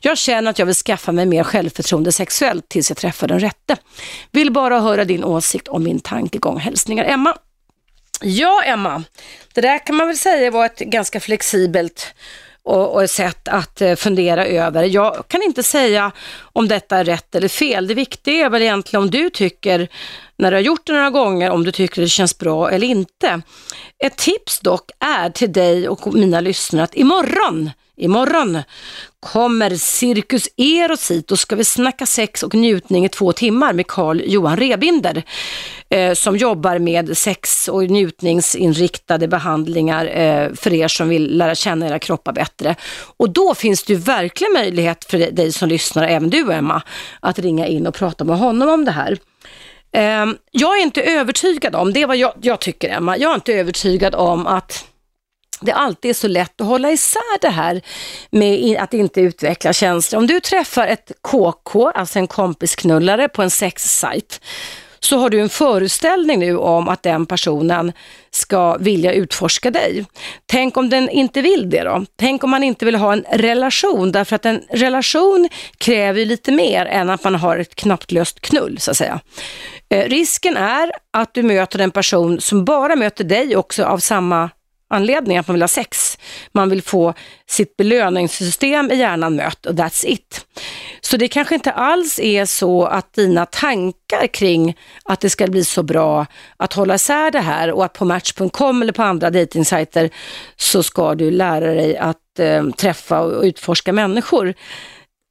Jag 0.00 0.18
känner 0.18 0.50
att 0.50 0.58
jag 0.58 0.66
vill 0.66 0.74
skaffa 0.74 1.12
mig 1.12 1.26
mer 1.26 1.44
självförtroende 1.44 2.12
sexuellt 2.12 2.68
tills 2.68 2.90
jag 2.90 2.96
träffar 2.96 3.28
den 3.28 3.40
rätte. 3.40 3.76
Vill 4.32 4.52
bara 4.52 4.80
höra 4.80 5.04
din 5.04 5.24
åsikt 5.24 5.68
om 5.68 5.82
min 5.82 6.00
tankegång. 6.00 6.58
Hälsningar 6.58 7.04
Emma. 7.04 7.36
Ja, 8.22 8.62
Emma, 8.62 9.02
det 9.54 9.60
där 9.60 9.86
kan 9.86 9.96
man 9.96 10.06
väl 10.06 10.18
säga 10.18 10.50
var 10.50 10.66
ett 10.66 10.78
ganska 10.78 11.20
flexibelt 11.20 12.14
och, 12.64 12.94
och 12.94 13.04
ett 13.04 13.10
sätt 13.10 13.48
att 13.48 13.80
eh, 13.80 13.94
fundera 13.94 14.46
över. 14.46 14.84
Jag 14.84 15.28
kan 15.28 15.42
inte 15.42 15.62
säga 15.62 16.12
om 16.52 16.68
detta 16.68 16.96
är 16.96 17.04
rätt 17.04 17.34
eller 17.34 17.48
fel. 17.48 17.86
Det 17.86 17.94
viktiga 17.94 18.46
är 18.46 18.50
väl 18.50 18.62
egentligen 18.62 19.02
om 19.02 19.10
du 19.10 19.30
tycker, 19.30 19.88
när 20.38 20.50
du 20.50 20.56
har 20.56 20.62
gjort 20.62 20.86
det 20.86 20.92
några 20.92 21.10
gånger, 21.10 21.50
om 21.50 21.64
du 21.64 21.72
tycker 21.72 22.02
det 22.02 22.08
känns 22.08 22.38
bra 22.38 22.70
eller 22.70 22.86
inte. 22.86 23.42
Ett 24.04 24.16
tips 24.16 24.60
dock 24.60 24.90
är 24.98 25.30
till 25.30 25.52
dig 25.52 25.88
och 25.88 26.14
mina 26.14 26.40
lyssnare 26.40 26.84
att 26.84 26.94
imorgon 26.94 27.70
Imorgon 27.96 28.62
kommer 29.20 29.70
Cirkus 29.70 30.48
Eros 30.56 31.10
hit 31.10 31.32
och 31.32 31.38
ska 31.38 31.56
vi 31.56 31.64
snacka 31.64 32.06
sex 32.06 32.42
och 32.42 32.54
njutning 32.54 33.04
i 33.04 33.08
två 33.08 33.32
timmar 33.32 33.72
med 33.72 33.86
Carl 33.86 34.22
Johan 34.24 34.56
Rebinder 34.56 35.22
eh, 35.88 36.14
som 36.14 36.36
jobbar 36.36 36.78
med 36.78 37.16
sex 37.16 37.68
och 37.68 37.82
njutningsinriktade 37.82 39.28
behandlingar 39.28 40.06
eh, 40.06 40.54
för 40.54 40.72
er 40.72 40.88
som 40.88 41.08
vill 41.08 41.38
lära 41.38 41.54
känna 41.54 41.86
era 41.86 41.98
kroppar 41.98 42.32
bättre. 42.32 42.74
Och 43.16 43.30
då 43.30 43.54
finns 43.54 43.84
det 43.84 43.92
ju 43.92 43.98
verkligen 43.98 44.52
möjlighet 44.52 45.04
för 45.04 45.18
dig 45.18 45.52
som 45.52 45.68
lyssnar, 45.68 46.08
även 46.08 46.30
du 46.30 46.52
Emma, 46.52 46.82
att 47.20 47.38
ringa 47.38 47.66
in 47.66 47.86
och 47.86 47.94
prata 47.94 48.24
med 48.24 48.38
honom 48.38 48.68
om 48.68 48.84
det 48.84 48.90
här. 48.90 49.18
Eh, 49.92 50.26
jag 50.50 50.78
är 50.78 50.82
inte 50.82 51.02
övertygad 51.02 51.74
om, 51.74 51.92
det 51.92 52.02
är 52.02 52.06
vad 52.06 52.16
jag, 52.16 52.32
jag 52.42 52.60
tycker 52.60 52.88
Emma, 52.88 53.18
jag 53.18 53.30
är 53.30 53.34
inte 53.34 53.52
övertygad 53.52 54.14
om 54.14 54.46
att 54.46 54.84
det 55.64 55.72
alltid 55.72 56.08
är 56.08 56.14
så 56.14 56.28
lätt 56.28 56.60
att 56.60 56.66
hålla 56.66 56.90
isär 56.90 57.40
det 57.40 57.48
här 57.48 57.82
med 58.30 58.78
att 58.78 58.94
inte 58.94 59.20
utveckla 59.20 59.72
känslor. 59.72 60.18
Om 60.18 60.26
du 60.26 60.40
träffar 60.40 60.86
ett 60.86 61.12
KK, 61.22 61.90
alltså 61.90 62.18
en 62.18 62.26
kompisknullare 62.26 63.28
på 63.28 63.42
en 63.42 63.50
sexsajt, 63.50 64.40
så 65.00 65.18
har 65.18 65.30
du 65.30 65.40
en 65.40 65.48
föreställning 65.48 66.38
nu 66.38 66.56
om 66.56 66.88
att 66.88 67.02
den 67.02 67.26
personen 67.26 67.92
ska 68.30 68.76
vilja 68.76 69.12
utforska 69.12 69.70
dig. 69.70 70.04
Tänk 70.46 70.76
om 70.76 70.90
den 70.90 71.08
inte 71.08 71.42
vill 71.42 71.70
det 71.70 71.84
då? 71.84 72.04
Tänk 72.16 72.44
om 72.44 72.50
man 72.50 72.62
inte 72.62 72.84
vill 72.84 72.94
ha 72.94 73.12
en 73.12 73.24
relation, 73.32 74.12
därför 74.12 74.36
att 74.36 74.46
en 74.46 74.62
relation 74.70 75.48
kräver 75.78 76.24
lite 76.24 76.52
mer 76.52 76.86
än 76.86 77.10
att 77.10 77.24
man 77.24 77.34
har 77.34 77.56
ett 77.56 77.74
knapplöst 77.74 78.40
knull, 78.40 78.78
så 78.78 78.90
att 78.90 78.96
säga. 78.96 79.20
Eh, 79.88 80.08
risken 80.08 80.56
är 80.56 80.92
att 81.12 81.34
du 81.34 81.42
möter 81.42 81.78
en 81.78 81.90
person 81.90 82.40
som 82.40 82.64
bara 82.64 82.96
möter 82.96 83.24
dig 83.24 83.56
också 83.56 83.84
av 83.84 83.98
samma 83.98 84.50
anledning, 84.90 85.38
att 85.38 85.48
man 85.48 85.54
vill 85.54 85.62
ha 85.62 85.68
sex. 85.68 86.18
Man 86.52 86.70
vill 86.70 86.82
få 86.82 87.14
sitt 87.46 87.76
belöningssystem 87.76 88.90
i 88.90 88.96
hjärnan 88.96 89.36
mött 89.36 89.66
och 89.66 89.74
that's 89.74 90.06
it. 90.06 90.46
Så 91.00 91.16
det 91.16 91.28
kanske 91.28 91.54
inte 91.54 91.72
alls 91.72 92.18
är 92.18 92.44
så 92.44 92.86
att 92.86 93.12
dina 93.12 93.46
tankar 93.46 94.26
kring 94.26 94.76
att 95.04 95.20
det 95.20 95.30
ska 95.30 95.46
bli 95.46 95.64
så 95.64 95.82
bra 95.82 96.26
att 96.56 96.72
hålla 96.72 96.94
isär 96.94 97.30
det 97.30 97.40
här 97.40 97.72
och 97.72 97.84
att 97.84 97.92
på 97.92 98.04
Match.com 98.04 98.82
eller 98.82 98.92
på 98.92 99.02
andra 99.02 99.30
dejtingsajter 99.30 100.10
så 100.56 100.82
ska 100.82 101.14
du 101.14 101.30
lära 101.30 101.74
dig 101.74 101.96
att 101.96 102.38
eh, 102.38 102.70
träffa 102.70 103.20
och 103.20 103.42
utforska 103.42 103.92
människor. 103.92 104.54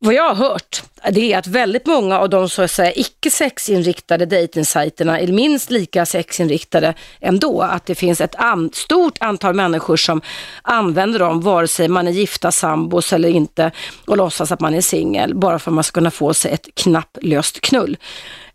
Vad 0.06 0.14
jag 0.14 0.34
har 0.34 0.50
hört, 0.50 0.84
det 1.12 1.34
är 1.34 1.38
att 1.38 1.48
väldigt 1.48 1.86
många 1.86 2.20
av 2.20 2.30
de 2.30 2.50
så 2.50 2.62
att 2.62 2.72
säga 2.72 2.94
icke 2.94 3.32
sexinriktade 3.32 4.26
dejtingsajterna 4.26 5.20
är 5.20 5.28
minst 5.28 5.72
lika 5.72 6.06
sexinriktade 6.06 6.94
ändå. 7.20 7.62
Att 7.62 7.86
det 7.86 7.96
finns 7.96 8.22
ett 8.22 8.36
an 8.36 8.70
stort 8.74 9.18
antal 9.20 9.54
människor 9.54 9.98
som 9.98 10.22
använder 10.62 11.20
dem, 11.20 11.42
vare 11.42 11.68
sig 11.68 11.88
man 11.88 12.08
är 12.08 12.12
gifta 12.12 12.52
sambos 12.52 13.14
eller 13.14 13.30
inte, 13.30 13.72
och 14.08 14.18
låtsas 14.18 14.52
att 14.52 14.60
man 14.60 14.76
är 14.76 14.82
singel, 14.82 15.36
bara 15.36 15.60
för 15.60 15.72
att 15.72 15.76
man 15.76 15.84
ska 15.84 15.94
kunna 15.94 16.12
få 16.12 16.34
sig 16.34 16.52
ett 16.52 16.68
knapplöst 16.76 17.62
knull. 17.62 17.98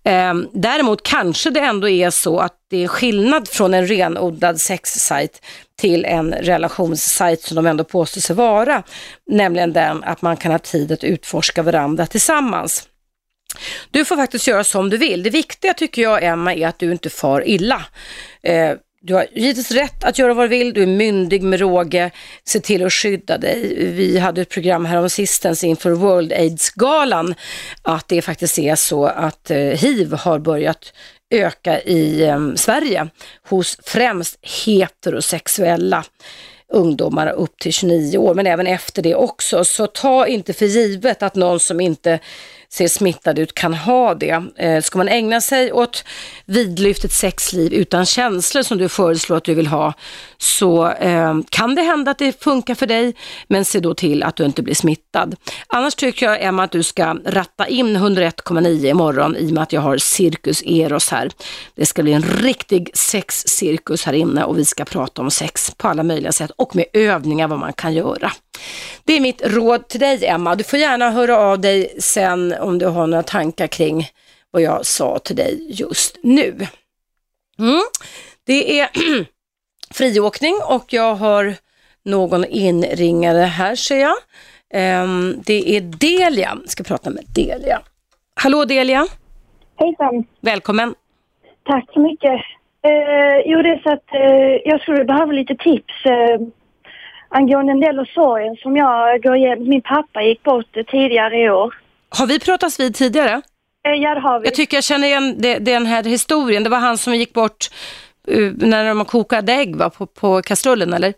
Ehm, 0.04 0.48
däremot 0.52 1.02
kanske 1.02 1.50
det 1.50 1.60
ändå 1.60 1.88
är 1.88 2.10
så 2.10 2.38
att 2.38 2.54
det 2.70 2.84
är 2.84 2.88
skillnad 2.88 3.48
från 3.48 3.74
en 3.74 3.86
renodlad 3.86 4.60
sexsajt 4.60 5.42
till 5.76 6.04
en 6.04 6.32
relationssajt 6.32 7.42
som 7.42 7.54
de 7.54 7.66
ändå 7.66 7.84
påstår 7.84 8.20
sig 8.20 8.36
vara, 8.36 8.82
nämligen 9.26 9.72
den 9.72 10.04
att 10.04 10.22
man 10.22 10.36
kan 10.36 10.52
ha 10.52 10.58
tid 10.58 10.92
att 10.92 11.04
utforska 11.04 11.62
varandra 11.62 12.06
tillsammans. 12.06 12.88
Du 13.90 14.04
får 14.04 14.16
faktiskt 14.16 14.46
göra 14.46 14.64
som 14.64 14.90
du 14.90 14.96
vill. 14.96 15.22
Det 15.22 15.30
viktiga 15.30 15.74
tycker 15.74 16.02
jag 16.02 16.22
Emma 16.22 16.54
är 16.54 16.68
att 16.68 16.78
du 16.78 16.92
inte 16.92 17.10
far 17.10 17.48
illa. 17.48 17.82
Ehm, 18.42 18.76
du 19.00 19.14
har 19.14 19.26
givetvis 19.32 19.70
rätt 19.70 20.04
att 20.04 20.18
göra 20.18 20.34
vad 20.34 20.44
du 20.44 20.48
vill, 20.48 20.74
du 20.74 20.82
är 20.82 20.86
myndig 20.86 21.42
med 21.42 21.60
råge, 21.60 22.10
se 22.44 22.60
till 22.60 22.86
att 22.86 22.92
skydda 22.92 23.38
dig. 23.38 23.90
Vi 23.92 24.18
hade 24.18 24.40
ett 24.40 24.48
program 24.48 24.84
här 24.84 24.96
om 24.96 25.10
sistens 25.10 25.64
inför 25.64 25.90
World 25.90 26.32
AIDS-galan 26.32 27.34
att 27.82 28.08
det 28.08 28.22
faktiskt 28.22 28.58
är 28.58 28.74
så 28.74 29.06
att 29.06 29.50
eh, 29.50 29.58
hiv 29.58 30.12
har 30.12 30.38
börjat 30.38 30.92
öka 31.30 31.80
i 31.80 32.22
eh, 32.22 32.54
Sverige 32.54 33.08
hos 33.48 33.78
främst 33.82 34.38
heterosexuella 34.66 36.04
ungdomar 36.72 37.26
upp 37.26 37.58
till 37.58 37.72
29 37.72 38.18
år, 38.18 38.34
men 38.34 38.46
även 38.46 38.66
efter 38.66 39.02
det 39.02 39.14
också. 39.14 39.64
Så 39.64 39.86
ta 39.86 40.26
inte 40.26 40.52
för 40.52 40.66
givet 40.66 41.22
att 41.22 41.34
någon 41.34 41.60
som 41.60 41.80
inte 41.80 42.18
ser 42.73 42.89
smittad 42.89 43.39
ut 43.39 43.55
kan 43.55 43.74
ha 43.74 44.15
det. 44.15 44.43
Eh, 44.57 44.82
ska 44.82 44.99
man 44.99 45.09
ägna 45.09 45.40
sig 45.40 45.73
åt 45.73 46.05
vidlyftigt 46.47 47.15
sexliv 47.15 47.73
utan 47.73 48.07
känslor 48.07 48.62
som 48.62 48.78
du 48.78 48.89
föreslår 48.89 49.36
att 49.36 49.45
du 49.45 49.55
vill 49.55 49.66
ha 49.66 49.93
så 50.39 50.89
eh, 50.90 51.35
kan 51.51 51.74
det 51.74 51.82
hända 51.82 52.11
att 52.11 52.19
det 52.19 52.43
funkar 52.43 52.74
för 52.74 52.86
dig 52.86 53.15
men 53.49 53.65
se 53.65 53.81
då 53.81 53.95
till 53.95 54.23
att 54.23 54.36
du 54.36 54.45
inte 54.45 54.62
blir 54.62 54.74
smittad. 54.74 55.36
Annars 55.66 55.95
tycker 55.95 56.27
jag 56.27 56.43
Emma 56.43 56.65
att 56.65 56.73
du 56.73 56.82
ska 56.82 57.16
ratta 57.24 57.66
in 57.66 57.97
101,9 57.97 58.86
imorgon 58.86 59.36
i 59.36 59.49
och 59.49 59.53
med 59.53 59.62
att 59.62 59.73
jag 59.73 59.81
har 59.81 59.99
Cirkus 59.99 60.62
Eros 60.62 61.11
här. 61.11 61.31
Det 61.74 61.86
ska 61.86 62.03
bli 62.03 62.12
en 62.12 62.23
riktig 62.23 62.90
sexcirkus 62.95 64.05
här 64.05 64.12
inne 64.12 64.45
och 64.45 64.59
vi 64.59 64.65
ska 64.65 64.85
prata 64.85 65.23
om 65.23 65.31
sex 65.31 65.74
på 65.77 65.89
alla 65.89 66.03
möjliga 66.03 66.32
sätt 66.32 66.51
och 66.57 66.77
med 66.77 66.85
övningar 66.93 67.49
vad 67.49 67.59
man 67.59 67.73
kan 67.73 67.95
göra. 67.95 68.32
Det 69.05 69.12
är 69.12 69.20
mitt 69.20 69.43
råd 69.44 69.89
till 69.89 70.01
dig 70.01 70.26
Emma. 70.26 70.55
Du 70.55 70.64
får 70.64 70.78
gärna 70.78 71.10
höra 71.10 71.36
av 71.39 71.60
dig 71.60 71.97
sen 72.01 72.55
om 72.60 72.78
du 72.78 72.86
har 72.86 73.06
några 73.06 73.22
tankar 73.22 73.66
kring 73.66 74.06
vad 74.51 74.62
jag 74.62 74.86
sa 74.86 75.18
till 75.18 75.36
dig 75.36 75.66
just 75.68 76.16
nu. 76.22 76.66
Mm. 77.59 77.82
Det 78.47 78.80
är 78.80 78.89
friåkning 79.94 80.55
och 80.68 80.93
jag 80.93 81.14
har 81.14 81.55
någon 82.05 82.44
inringare 82.44 83.40
här 83.43 83.74
ser 83.74 84.01
jag. 84.01 84.16
Um, 85.02 85.43
det 85.47 85.76
är 85.76 85.80
Delia, 85.80 86.59
jag 86.60 86.68
ska 86.68 86.85
prata 86.85 87.10
med 87.10 87.24
Delia. 87.35 87.80
Hallå 88.35 88.64
Delia! 88.64 89.06
Hejsan! 89.76 90.24
Välkommen! 90.40 90.94
Tack 91.64 91.85
så 91.93 92.01
mycket. 92.01 92.32
Uh, 92.86 93.39
jo, 93.47 93.62
det 93.62 93.68
är 93.68 93.82
så 93.82 93.93
att 93.93 94.14
uh, 94.14 94.60
jag 94.64 94.80
skulle 94.80 95.05
behöva 95.05 95.32
lite 95.32 95.55
tips 95.55 95.94
uh, 96.06 96.48
angående 97.28 97.72
en 97.72 97.80
del 97.80 97.98
av 97.98 98.05
sorgen 98.05 98.56
som 98.56 98.76
jag 98.76 99.22
går 99.22 99.36
igenom. 99.36 99.68
Min 99.68 99.82
pappa 99.82 100.22
gick 100.22 100.42
bort 100.42 100.76
tidigare 100.90 101.36
i 101.36 101.50
år. 101.50 101.74
Har 102.09 102.26
vi 102.26 102.40
pratats 102.40 102.80
vid 102.80 102.94
tidigare? 102.94 103.42
Ja, 103.82 104.14
det 104.14 104.20
har 104.20 104.40
vi. 104.40 104.46
Jag 104.46 104.55
tycker 104.55 104.76
jag 104.76 104.84
känner 104.84 105.09
igen 105.09 105.34
det, 105.38 105.59
den 105.59 105.86
här 105.86 106.05
historien. 106.05 106.64
Det 106.64 106.70
var 106.70 106.78
han 106.78 106.98
som 106.98 107.14
gick 107.14 107.32
bort 107.32 107.66
uh, 108.30 108.52
när 108.56 108.94
de 108.94 109.05
kokade 109.05 109.52
ägg 109.52 109.76
va? 109.76 109.90
På, 109.90 110.06
på 110.06 110.42
kastrullen, 110.42 110.92
eller? 110.92 111.14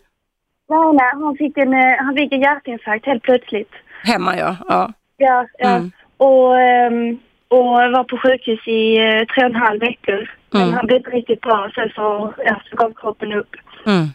Nej, 0.69 0.93
nej, 0.93 1.11
han 1.13 1.35
fick 1.37 1.57
en, 1.57 1.73
han 1.99 2.15
fick 2.15 2.33
en 2.33 2.41
hjärtinfarkt 2.41 3.05
helt 3.05 3.23
plötsligt. 3.23 3.71
Hemma, 4.03 4.37
ja. 4.37 4.55
Ja, 4.67 4.93
ja. 5.17 5.45
ja. 5.57 5.69
Mm. 5.69 5.91
Och, 6.17 6.51
um, 6.51 7.19
och 7.47 7.67
var 7.67 8.03
på 8.03 8.17
sjukhus 8.17 8.67
i 8.67 8.97
tre 9.35 9.43
och 9.43 9.49
en 9.49 9.55
halv 9.55 9.79
veckor. 9.79 10.13
Mm. 10.53 10.67
Men 10.67 10.73
han 10.73 10.85
blev 10.85 10.97
inte 10.97 11.09
riktigt 11.09 11.41
bra, 11.41 11.71
sen 11.75 11.89
så, 11.95 12.33
ja, 12.45 12.61
så 12.69 12.75
gav 12.75 12.93
kroppen 12.93 13.33
upp. 13.33 13.55
Mm. 13.85 14.07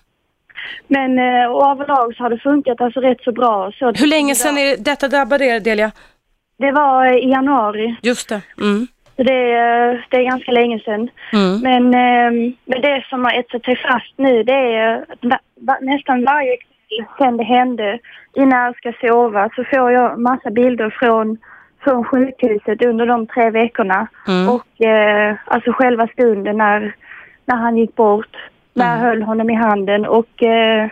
Men 0.89 1.19
uh, 1.19 1.47
och 1.53 1.71
överlag 1.71 2.15
så 2.17 2.23
har 2.23 2.31
det 2.31 2.39
funkat 2.39 2.81
alltså 2.81 3.01
rätt 3.01 3.21
så 3.21 3.33
bra. 3.33 3.73
Så 3.79 3.93
Hur 3.93 4.07
länge 4.07 4.35
sedan 4.35 4.59
är 4.59 4.77
detta 4.77 5.09
drabbade 5.09 5.45
er, 5.45 5.61
Delia? 5.61 5.93
Det 6.59 6.73
var 6.73 7.25
i 7.25 7.31
januari. 7.31 7.97
Just 8.03 8.29
det. 8.29 8.43
Mm. 8.61 8.87
Det, 9.17 9.43
det 10.11 10.17
är 10.17 10.31
ganska 10.31 10.53
länge 10.53 10.79
sedan. 10.79 11.09
Mm. 11.33 11.61
Men, 11.61 11.95
ehm, 11.95 12.55
men 12.65 12.81
det 12.81 13.05
som 13.11 13.25
har 13.25 13.33
etsat 13.33 13.65
sig 13.65 13.77
fast 13.77 14.13
nu 14.17 14.43
det 14.43 14.53
är 14.53 15.05
att 15.09 15.81
nästan 15.81 16.25
varje 16.25 16.57
kväll 16.57 16.67
sen 17.19 17.37
det 17.37 17.45
hände 17.45 17.99
innan 18.35 18.65
jag 18.65 18.77
ska 18.77 18.93
sova 19.01 19.51
så 19.57 19.65
får 19.65 19.93
jag 19.93 20.21
massa 20.21 20.51
bilder 20.51 20.91
från, 20.91 21.39
från 21.85 22.05
sjukhuset 22.05 22.85
under 22.85 23.07
de 23.07 23.27
tre 23.27 23.51
veckorna. 23.51 24.09
Mm. 24.29 24.49
Och 24.49 24.87
eh, 24.87 25.37
alltså 25.45 25.73
själva 25.73 26.07
stunden 26.07 26.57
när, 26.57 26.97
när 27.45 27.57
han 27.57 27.77
gick 27.77 27.95
bort. 27.95 28.37
När 28.77 28.87
jag 28.87 28.95
mm. 28.99 29.07
höll 29.07 29.23
honom 29.23 29.51
i 29.51 29.55
handen 29.55 30.07
och, 30.07 30.43
eh, 30.43 30.89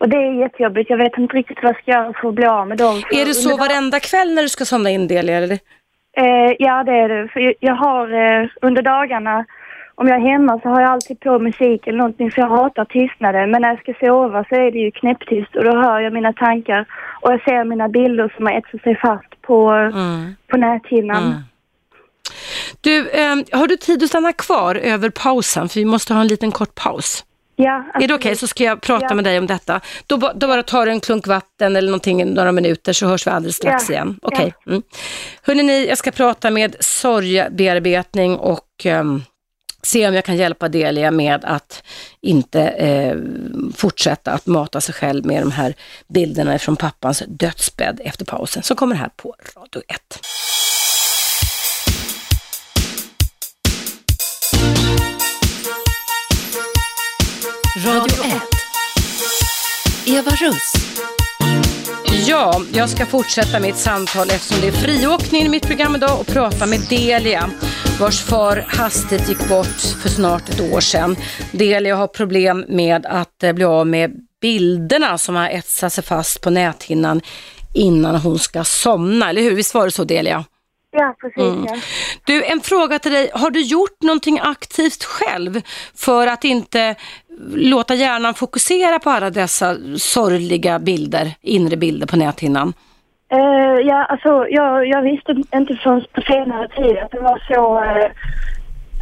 Och 0.00 0.08
det 0.08 0.16
är 0.16 0.32
jättejobbigt. 0.32 0.90
Jag 0.90 0.96
vet 0.98 1.18
inte 1.18 1.36
riktigt 1.36 1.58
vad 1.62 1.70
jag 1.70 1.82
ska 1.82 1.90
göra 1.90 2.12
för 2.20 2.28
att 2.28 2.34
bli 2.34 2.46
av 2.46 2.68
med 2.68 2.78
dem. 2.78 2.96
Är 3.12 3.24
det 3.24 3.34
så 3.34 3.56
varenda 3.56 4.00
kväll 4.00 4.34
när 4.34 4.42
du 4.42 4.48
ska 4.48 4.64
somna 4.64 4.90
in 4.90 5.08
Delia? 5.08 5.36
Eller? 5.36 5.58
Eh, 6.16 6.52
ja, 6.58 6.84
det 6.84 6.92
är 6.92 7.08
det. 7.08 7.28
För 7.28 7.54
jag- 7.60 7.74
har 7.74 8.06
eh, 8.42 8.48
under 8.62 8.82
dagarna, 8.82 9.44
om 9.94 10.08
jag 10.08 10.16
är 10.16 10.30
hemma 10.32 10.60
så 10.62 10.68
har 10.68 10.80
jag 10.80 10.90
alltid 10.90 11.20
på 11.20 11.38
musik 11.38 11.86
eller 11.86 11.98
någonting 11.98 12.30
för 12.30 12.42
jag 12.42 12.48
hatar 12.48 12.84
tystnaden. 12.84 13.50
Men 13.50 13.62
när 13.62 13.68
jag 13.68 13.78
ska 13.80 14.06
sova 14.06 14.44
så 14.48 14.54
är 14.54 14.70
det 14.70 14.78
ju 14.78 14.90
knäpptyst 14.90 15.56
och 15.56 15.64
då 15.64 15.70
hör 15.82 16.00
jag 16.00 16.12
mina 16.12 16.32
tankar 16.32 16.84
och 17.20 17.32
jag 17.32 17.42
ser 17.42 17.64
mina 17.64 17.88
bilder 17.88 18.32
som 18.36 18.46
har 18.46 18.52
etsat 18.52 18.82
sig 18.82 18.96
fast 18.96 19.42
på, 19.42 19.70
Mm. 19.70 20.34
på 20.50 20.56
näthinnan. 20.56 21.22
Du, 22.80 23.10
ehm, 23.10 23.44
har 23.52 23.66
du 23.66 23.76
tid 23.76 24.02
att 24.02 24.08
stanna 24.08 24.32
kvar 24.32 24.74
över 24.74 25.10
pausen? 25.10 25.68
För 25.68 25.80
vi 25.80 25.84
måste 25.84 26.14
ha 26.14 26.20
en 26.20 26.26
liten 26.28 26.52
kort 26.52 26.74
paus. 26.74 27.24
Ja, 27.56 27.84
Är 27.94 28.08
det 28.08 28.14
okej 28.14 28.36
så 28.36 28.46
ska 28.46 28.64
jag 28.64 28.80
prata 28.80 29.06
Ja. 29.08 29.14
med 29.14 29.24
dig 29.24 29.38
om 29.38 29.46
detta. 29.46 29.80
Då, 30.06 30.16
då 30.34 30.46
bara 30.46 30.62
tar 30.62 30.86
du 30.86 30.92
en 30.92 31.00
klunk 31.00 31.26
vatten 31.26 31.76
eller 31.76 31.88
någonting 31.88 32.22
i 32.22 32.24
några 32.24 32.52
minuter 32.52 32.92
så 32.92 33.06
hörs 33.06 33.26
vi 33.26 33.30
alldeles 33.30 33.56
strax 33.56 33.88
Ja. 33.88 33.92
igen. 33.94 34.18
Okej. 34.22 34.54
Mm. 34.66 34.82
Hörrni, 35.42 35.62
ni, 35.62 35.86
jag 35.88 35.98
ska 35.98 36.10
prata 36.10 36.50
med 36.50 36.76
sorgbearbetning 36.80 38.36
och 38.36 38.66
ehm, 38.84 39.22
se 39.82 40.08
om 40.08 40.14
jag 40.14 40.24
kan 40.24 40.36
hjälpa 40.36 40.68
Delia 40.68 41.10
med 41.10 41.44
att 41.44 41.82
inte 42.20 42.60
eh, 42.62 43.16
fortsätta 43.76 44.32
att 44.32 44.46
mata 44.46 44.80
sig 44.80 44.94
själv 44.94 45.26
med 45.26 45.42
de 45.42 45.50
här 45.52 45.74
bilderna 46.08 46.58
från 46.58 46.76
pappans 46.76 47.22
dödsbädd 47.28 48.00
efter 48.04 48.24
pausen 48.24 48.62
som 48.62 48.76
kommer 48.76 48.94
här 48.96 49.10
på 49.16 49.34
Radio 49.56 49.82
1. 49.88 50.20
Radio 57.86 58.24
1. 58.24 58.42
Eva 60.06 60.30
Russ. 60.30 60.72
Ja, 62.28 62.62
jag 62.72 62.90
ska 62.90 63.06
fortsätta 63.06 63.60
mitt 63.60 63.76
samtal 63.76 64.30
eftersom 64.30 64.60
det 64.60 64.68
är 64.68 64.72
friåkning 64.72 65.46
i 65.46 65.48
mitt 65.48 65.66
program 65.66 65.96
idag 65.96 66.20
och 66.20 66.26
prata 66.26 66.66
med 66.66 66.80
Delia 66.88 67.50
vars 68.00 68.24
far 68.24 68.64
hastigt 68.68 69.28
gick 69.28 69.48
bort 69.48 69.80
för 70.02 70.08
snart 70.08 70.48
ett 70.48 70.72
år 70.72 70.80
sedan. 70.80 71.16
Delia 71.52 71.96
har 71.96 72.06
problem 72.06 72.64
med 72.68 73.06
att 73.06 73.42
eh, 73.42 73.52
bli 73.52 73.64
av 73.64 73.86
med 73.86 74.10
bilderna 74.40 75.18
som 75.18 75.34
har 75.36 75.48
etsat 75.48 75.92
sig 75.92 76.04
fast 76.04 76.40
på 76.40 76.50
näthinnan 76.50 77.20
innan 77.74 78.16
hon 78.16 78.38
ska 78.38 78.64
somna, 78.64 79.30
eller 79.30 79.42
hur? 79.42 79.54
Visst 79.54 79.74
var 79.74 79.84
det 79.84 79.90
så 79.90 80.04
Delia? 80.04 80.44
Ja, 80.92 81.14
precis. 81.20 81.42
Mm. 81.42 81.64
Ja. 81.64 81.76
Du, 82.24 82.44
en 82.44 82.60
fråga 82.60 82.98
till 82.98 83.12
dig. 83.12 83.30
Har 83.34 83.50
du 83.50 83.60
gjort 83.60 84.02
någonting 84.02 84.40
aktivt 84.42 85.04
själv 85.04 85.62
för 85.94 86.26
att 86.26 86.44
inte 86.44 86.94
låta 87.54 87.94
hjärnan 87.94 88.34
fokusera 88.34 88.98
på 88.98 89.10
alla 89.10 89.30
dessa 89.30 89.76
sorgliga 89.96 90.78
bilder, 90.78 91.34
inre 91.42 91.76
bilder 91.76 92.06
på 92.06 92.16
näthinnan? 92.16 92.72
Eh, 93.32 93.86
ja, 93.86 94.04
alltså 94.04 94.46
jag, 94.48 94.86
jag 94.86 95.02
visste 95.02 95.32
inte 95.54 95.74
förrän 95.74 96.04
på 96.12 96.20
senare 96.20 96.68
tid 96.68 96.98
att 96.98 97.10
det 97.10 97.20
var 97.20 97.42
så 97.48 97.84
eh, 97.84 98.10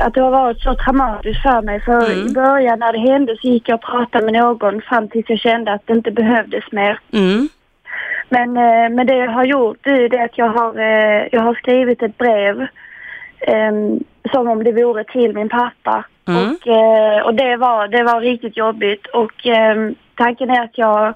att 0.06 0.15
det 0.15 0.20
har 0.20 0.31
varit 0.31 0.60
så 0.60 0.74
traumatiskt 0.74 1.43
för 1.43 1.62
mig. 1.62 1.81
För 1.81 2.10
Mm. 2.10 2.27
i 2.27 2.32
början 2.32 2.78
när 2.78 2.93
det 2.93 3.12
hände 3.12 3.36
så 3.40 3.48
gick 3.48 3.69
jag 3.69 3.74
och 3.74 3.90
pratade 3.90 4.24
med 4.24 4.35
någon 4.35 4.82
fram 4.82 5.09
tills 5.09 5.28
jag 5.28 5.39
kände 5.39 5.73
att 5.73 5.86
det 5.86 5.93
inte 5.93 6.10
behövdes 6.10 6.73
mer. 6.73 7.01
Mm. 7.12 7.48
Men, 8.28 8.56
eh, 8.56 8.89
men 8.97 9.06
det 9.06 9.16
jag 9.16 9.31
har 9.31 9.44
gjort 9.44 9.78
det 9.82 9.90
är 9.90 10.09
det 10.09 10.24
att 10.24 10.39
jag 10.39 10.48
har, 10.48 10.78
jag 11.32 11.40
har 11.40 11.55
skrivit 11.55 12.02
ett 12.02 12.19
brev 12.19 12.66
eh, 13.40 13.73
som 14.32 14.48
om 14.48 14.65
det 14.65 14.73
vore 14.73 15.05
till 15.05 15.35
min 15.35 15.48
pappa. 15.48 16.05
Mm. 16.28 16.51
Och, 16.51 16.66
eh, 16.66 17.23
och 17.27 17.35
det, 17.35 17.56
var, 17.56 17.89
det 17.89 18.02
var 18.02 18.20
riktigt 18.20 18.56
jobbigt. 18.56 19.06
Och 19.06 19.47
eh, 19.47 19.90
tanken 20.15 20.51
är 20.51 20.65
att 20.65 20.78
jag 20.78 21.15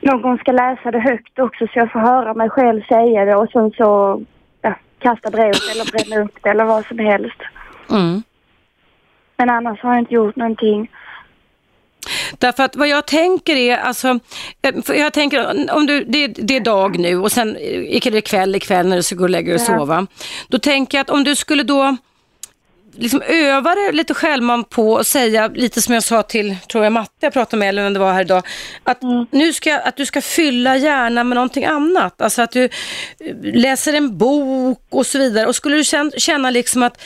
någon 0.00 0.22
gång 0.22 0.38
ska 0.38 0.52
läsa 0.52 0.90
det 0.90 0.98
högt 0.98 1.38
också 1.38 1.66
så 1.66 1.78
jag 1.78 1.92
får 1.92 2.00
höra 2.00 2.34
mig 2.34 2.50
själv 2.50 2.82
säga 2.82 3.24
det 3.24 3.36
och 3.36 3.50
sen 3.50 3.70
så 3.70 4.22
ja, 4.62 4.74
kasta 4.98 5.30
brevet 5.30 5.70
eller 5.72 5.92
bränna 5.92 6.24
upp 6.24 6.38
det 6.42 6.50
eller 6.50 6.64
vad 6.64 6.86
som 6.86 6.98
helst. 6.98 7.42
Mm. 7.90 8.22
Men 9.36 9.50
annars 9.50 9.80
har 9.80 9.92
jag 9.92 9.98
inte 9.98 10.14
gjort 10.14 10.36
någonting. 10.36 10.90
Därför 12.38 12.62
att 12.62 12.76
vad 12.76 12.88
jag 12.88 13.06
tänker 13.06 13.56
är, 13.56 13.76
alltså, 13.76 14.18
eh, 14.62 14.74
jag 14.96 15.12
tänker 15.12 15.70
om 15.74 15.86
du, 15.86 16.04
det, 16.04 16.26
det 16.26 16.56
är 16.56 16.60
dag 16.60 16.98
nu 16.98 17.18
och 17.18 17.32
sen 17.32 17.56
är 17.56 18.10
det 18.10 18.20
kväll 18.20 18.54
ikväll 18.54 18.86
när 18.86 18.96
du 18.96 19.02
ska 19.02 19.14
gå 19.14 19.24
och 19.24 19.30
lägga 19.30 19.46
dig 19.46 19.54
och 19.54 19.60
sova. 19.60 20.06
Då 20.48 20.58
tänker 20.58 20.98
jag 20.98 21.02
att 21.02 21.10
om 21.10 21.24
du 21.24 21.36
skulle 21.36 21.62
då 21.62 21.96
liksom 22.96 23.22
öva 23.22 23.74
dig 23.74 23.92
lite 23.92 24.14
självmant 24.14 24.70
på 24.70 24.92
och 24.92 25.06
säga 25.06 25.48
lite 25.48 25.82
som 25.82 25.94
jag 25.94 26.02
sa 26.02 26.22
till, 26.22 26.56
tror 26.72 26.84
jag 26.84 26.92
Matte 26.92 27.12
jag 27.20 27.32
pratade 27.32 27.58
med 27.58 27.68
eller 27.68 27.82
vem 27.82 27.92
det 27.92 27.98
var 27.98 28.12
här 28.12 28.20
idag, 28.20 28.46
att 28.84 28.98
nu 29.30 29.52
ska, 29.52 29.78
att 29.78 29.96
du 29.96 30.06
ska 30.06 30.20
fylla 30.20 30.76
hjärnan 30.76 31.28
med 31.28 31.36
någonting 31.36 31.64
annat. 31.64 32.22
Alltså 32.22 32.42
att 32.42 32.52
du 32.52 32.64
eh, 32.64 32.70
läser 33.42 33.92
en 33.92 34.18
bok 34.18 34.86
och 34.90 35.06
så 35.06 35.18
vidare 35.18 35.46
och 35.46 35.56
skulle 35.56 35.76
du 35.76 35.84
känna, 35.84 36.10
känna 36.10 36.50
liksom 36.50 36.82
att 36.82 37.02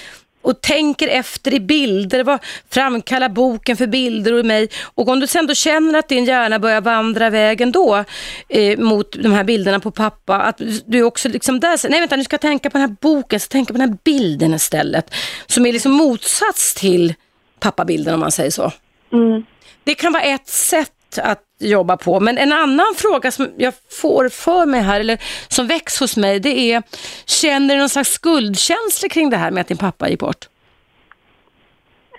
och 0.47 0.61
tänker 0.61 1.09
efter 1.09 1.55
i 1.55 1.61
bilder, 1.61 2.25
vad 2.25 2.39
framkallar 2.71 3.29
boken 3.29 3.77
för 3.77 3.87
bilder 3.87 4.33
och 4.33 4.47
mig 4.47 4.69
och 4.85 5.09
om 5.09 5.21
du 5.21 5.27
sen 5.27 5.47
då 5.47 5.55
känner 5.55 5.99
att 5.99 6.09
din 6.09 6.25
hjärna 6.25 6.59
börjar 6.59 6.81
vandra 6.81 7.31
vägen 7.31 7.73
då 7.73 8.05
eh, 8.49 8.79
mot 8.79 9.23
de 9.23 9.33
här 9.33 9.45
bilderna 9.45 9.81
på 9.81 9.91
pappa, 9.91 10.37
att 10.37 10.61
du 10.87 11.03
också 11.03 11.29
liksom 11.29 11.61
där, 11.61 11.77
säger, 11.77 11.91
nej 11.91 12.01
vänta 12.01 12.17
nu 12.17 12.25
ska 12.25 12.35
jag 12.35 12.41
tänka 12.41 12.71
på 12.71 12.79
den 12.79 12.89
här 12.89 12.97
boken, 13.01 13.41
ska 13.41 13.53
tänka 13.53 13.73
på 13.73 13.79
den 13.79 13.89
här 13.89 13.99
bilden 14.05 14.55
istället, 14.55 15.15
som 15.47 15.67
är 15.67 15.73
liksom 15.73 15.93
motsats 15.93 16.75
till 16.75 17.15
pappabilden 17.61 18.15
om 18.15 18.21
man 18.21 18.33
säger 18.33 18.51
så. 18.51 18.73
Mm. 19.13 19.43
Det 19.85 19.95
kan 19.95 20.13
vara 20.13 20.23
ett 20.23 20.49
sätt 20.49 20.96
att 21.23 21.43
jobba 21.61 21.97
på, 21.97 22.21
men 22.21 22.39
en 22.39 22.53
annan 22.53 22.95
fråga 22.97 23.31
som 23.31 23.49
jag 23.57 23.75
får 24.01 24.29
för 24.29 24.67
mig 24.67 24.81
här, 24.81 25.01
eller 25.01 25.19
som 25.49 25.67
väcks 25.67 26.01
hos 26.01 26.17
mig, 26.17 26.41
det 26.41 26.73
är, 26.73 26.83
känner 27.27 27.75
du 27.75 27.81
någon 27.81 27.89
slags 27.89 28.11
skuldkänsla 28.11 29.09
kring 29.11 29.31
det 29.31 29.37
här 29.37 29.51
med 29.51 29.61
att 29.61 29.69
din 29.69 29.77
pappa 29.77 30.09
gick 30.09 30.21
bort? 30.21 30.45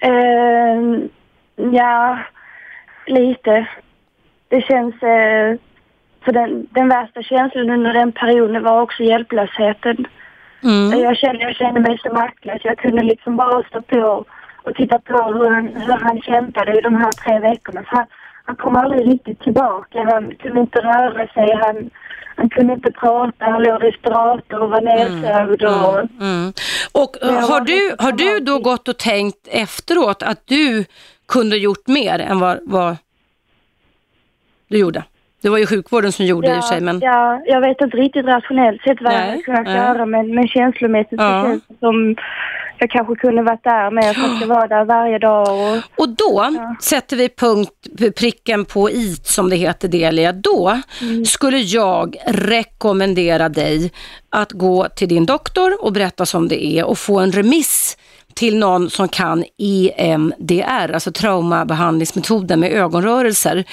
Eh, 0.02 0.82
ja, 1.72 2.20
lite. 3.08 3.68
Det 4.48 4.62
känns... 4.62 5.04
Eh, 5.04 5.56
för 6.26 6.32
den, 6.32 6.68
den 6.72 6.90
värsta 6.90 7.24
känslan 7.24 7.70
under 7.70 7.94
den 7.94 8.12
perioden 8.12 8.64
var 8.64 8.82
också 8.82 9.04
hjälplösheten. 9.04 10.08
Mm. 10.64 11.00
Jag, 11.00 11.18
kände, 11.18 11.44
jag 11.44 11.56
kände 11.56 11.80
mig 11.80 12.00
så 12.04 12.14
maktlös. 12.14 12.62
Jag 12.64 12.78
kunde 12.78 13.04
liksom 13.04 13.36
bara 13.38 13.64
stå 13.64 13.82
på 13.82 14.26
och 14.64 14.76
titta 14.76 15.00
på 15.00 15.18
hur 15.18 15.50
han, 15.50 15.68
hur 15.68 15.94
han 15.94 16.22
kämpade 16.22 16.78
i 16.78 16.82
de 16.82 16.96
här 16.96 17.12
tre 17.12 17.40
veckorna. 17.40 17.84
För 17.84 17.96
han, 17.96 18.06
han 18.48 18.56
kom 18.56 18.76
aldrig 18.76 19.08
riktigt 19.14 19.40
tillbaka. 19.40 20.04
Han 20.14 20.36
kunde 20.36 20.60
inte 20.60 20.80
röra 20.80 21.28
sig. 21.28 21.60
Han, 21.62 21.90
han 22.36 22.50
kunde 22.50 22.74
inte 22.74 22.92
prata. 22.92 23.46
Han 23.46 23.64
låg 23.64 23.84
i 23.84 23.88
respirator 23.88 24.60
och 24.64 24.70
var 24.70 24.82
nedsövd. 24.82 25.64
Och, 25.64 26.00
Mm. 26.22 26.54
Och 26.92 27.16
Det 27.22 27.28
var 27.28 27.42
har 27.42 27.62
du, 27.62 27.96
har 28.00 28.12
du 28.12 28.40
då 28.40 28.60
gått 28.60 28.88
och 28.88 28.98
tänkt 28.98 29.48
efteråt 29.52 30.24
att 30.24 30.42
du 30.46 30.86
kunde 31.28 31.58
gjort 31.58 31.88
mer 31.88 32.20
än 32.20 32.40
vad, 32.40 32.60
vad 32.66 32.98
du 34.68 34.78
gjorde? 34.78 35.04
Det 35.42 35.50
var 35.50 35.58
ju 35.58 35.66
sjukvården 35.66 36.12
som 36.12 36.26
gjorde 36.26 36.48
det 36.48 36.56
i 36.56 36.60
och 36.60 36.64
sig, 36.64 36.82
men... 36.82 37.00
ja, 37.00 37.42
jag 37.46 37.62
vet 37.62 37.82
inte 37.82 37.98
riktigt 37.98 38.26
rationellt 38.26 38.82
sett 38.82 39.02
vad 39.02 39.14
jag 39.14 39.20
hade 39.20 39.38
kunnat 39.42 39.68
göra 39.68 40.06
men, 40.06 40.36
men 40.36 40.48
känslomässigt 40.48 41.22
Ja. 41.22 41.44
känns 41.44 41.64
det 41.68 41.76
som 41.80 42.16
jag 42.80 42.90
kanske 42.90 43.16
kunde 43.16 43.42
varit 43.44 43.64
där 43.64 43.92
med 43.92 44.04
jag 44.42 44.48
var 44.48 44.68
där 44.68 44.86
varje 44.86 45.20
dag. 45.20 45.48
Och, 45.78 46.02
Och 46.04 46.10
då 46.10 46.54
sätter 46.82 47.18
vi 47.18 47.30
punkt, 47.30 47.72
pricken 48.16 48.66
på 48.66 48.90
i 48.92 49.16
som 49.24 49.50
det 49.50 49.56
heter 49.56 49.88
Delia. 49.88 50.32
Då 50.32 50.82
Mm. 51.02 51.26
skulle 51.26 51.58
jag 51.58 52.16
rekommendera 52.28 53.50
dig 53.50 53.92
att 54.30 54.52
gå 54.52 54.88
till 54.96 55.08
din 55.10 55.26
doktor 55.26 55.84
och 55.86 55.94
berätta 55.94 56.26
som 56.26 56.48
det 56.48 56.66
är 56.66 56.84
och 56.86 56.98
få 56.98 57.20
en 57.20 57.32
remiss 57.32 57.98
till 58.34 58.58
någon 58.58 58.90
som 58.90 59.08
kan 59.08 59.44
EMDR, 59.58 60.92
alltså 60.94 61.12
traumabehandlingsmetoden 61.12 62.60
med 62.60 62.72
ögonrörelser. 62.72 63.64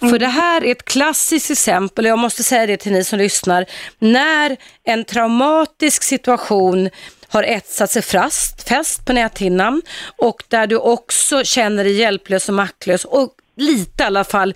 För 0.00 0.18
det 0.18 0.26
här 0.26 0.64
är 0.64 0.72
ett 0.72 0.84
klassiskt 0.84 1.50
exempel, 1.50 2.04
och 2.04 2.10
jag 2.10 2.18
måste 2.18 2.42
säga 2.42 2.66
det 2.66 2.76
till 2.76 2.92
ni 2.92 3.04
som 3.04 3.18
lyssnar, 3.18 3.64
när 3.98 4.56
en 4.84 5.04
traumatisk 5.04 6.02
situation 6.02 6.90
har 7.28 7.42
etsat 7.42 7.90
sig 7.90 8.02
fast, 8.02 8.68
fäst 8.68 9.04
på 9.04 9.12
näthinnan 9.12 9.82
och 10.16 10.42
där 10.48 10.66
du 10.66 10.76
också 10.76 11.44
känner 11.44 11.84
dig 11.84 11.92
hjälplös 11.92 12.48
och 12.48 12.54
maktlös 12.54 13.04
och 13.04 13.30
lite 13.56 14.02
i 14.02 14.06
alla 14.06 14.24
fall 14.24 14.54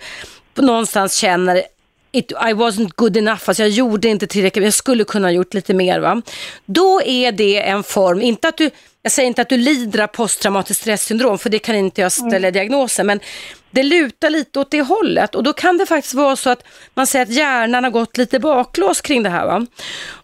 någonstans 0.55 1.15
känner 1.15 1.63
It, 2.13 2.31
I 2.31 2.53
wasn't 2.53 2.91
good 2.95 3.17
enough, 3.17 3.41
alltså 3.45 3.63
jag 3.63 3.69
gjorde 3.69 4.07
inte 4.07 4.27
tillräckligt, 4.27 4.63
jag 4.63 4.73
skulle 4.73 5.03
kunna 5.03 5.27
ha 5.27 5.31
gjort 5.31 5.53
lite 5.53 5.73
mer. 5.73 5.99
Va? 5.99 6.21
Då 6.65 7.01
är 7.01 7.31
det 7.31 7.67
en 7.67 7.83
form, 7.83 8.21
inte 8.21 8.47
att 8.47 8.57
du 8.57 8.69
jag 9.01 9.11
säger 9.11 9.27
inte 9.27 9.41
att 9.41 9.49
du 9.49 9.57
lider 9.57 9.99
av 10.03 10.07
posttraumatiskt 10.07 10.81
stressyndrom, 10.81 11.37
för 11.37 11.49
det 11.49 11.59
kan 11.59 11.75
inte 11.75 12.01
jag 12.01 12.11
ställa 12.11 12.37
Mm. 12.47 12.53
diagnosen, 12.53 13.07
men 13.07 13.19
det 13.73 13.83
lutar 13.83 14.29
lite 14.29 14.59
åt 14.59 14.71
det 14.71 14.81
hållet 14.81 15.35
och 15.35 15.43
då 15.43 15.53
kan 15.53 15.77
det 15.77 15.85
faktiskt 15.85 16.13
vara 16.13 16.35
så 16.35 16.49
att 16.49 16.63
man 16.93 17.07
säger 17.07 17.25
att 17.25 17.31
hjärnan 17.31 17.83
har 17.83 17.91
gått 17.91 18.17
lite 18.17 18.39
baklås 18.39 19.01
kring 19.01 19.23
det 19.23 19.29
här. 19.29 19.45
Va? 19.45 19.65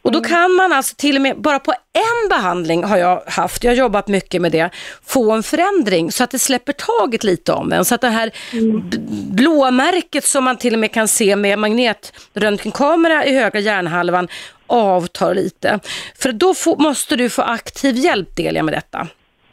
Och 0.02 0.12
då 0.12 0.22
kan 0.22 0.52
man 0.52 0.74
alltså 0.74 0.96
till 0.98 1.16
och 1.16 1.22
med, 1.22 1.42
bara 1.42 1.60
på 1.60 1.72
en 1.94 2.30
behandling 2.30 2.84
har 2.84 2.98
jag 2.98 3.24
haft, 3.28 3.64
jag 3.64 3.72
har 3.72 3.76
jobbat 3.76 4.08
mycket 4.08 4.42
med 4.42 4.52
det, 4.52 4.70
få 5.06 5.32
en 5.32 5.44
förändring 5.44 6.12
så 6.12 6.24
att 6.24 6.32
det 6.32 6.40
släpper 6.40 6.74
taget 6.74 7.24
lite 7.24 7.52
om 7.54 7.72
en. 7.74 7.86
Så 7.86 7.96
att 7.96 8.02
det 8.02 8.10
här 8.10 8.32
b- 8.90 8.98
blåmärket 9.32 10.26
som 10.26 10.44
man 10.44 10.58
till 10.58 10.74
och 10.74 10.80
med 10.80 10.92
kan 10.92 11.08
se 11.08 11.36
med 11.36 11.60
magnetröntgenkamera 11.60 13.26
i 13.26 13.36
högra 13.36 13.60
hjärnhalvan 13.60 14.28
avtar 14.68 15.36
lite. 15.36 15.80
För 16.20 16.32
då 16.32 16.54
får, 16.54 16.78
måste 16.78 17.16
du 17.16 17.30
få 17.30 17.42
aktiv 17.42 17.96
hjälp 17.96 18.36
Delia 18.36 18.64
med 18.64 18.74
detta. 18.74 19.08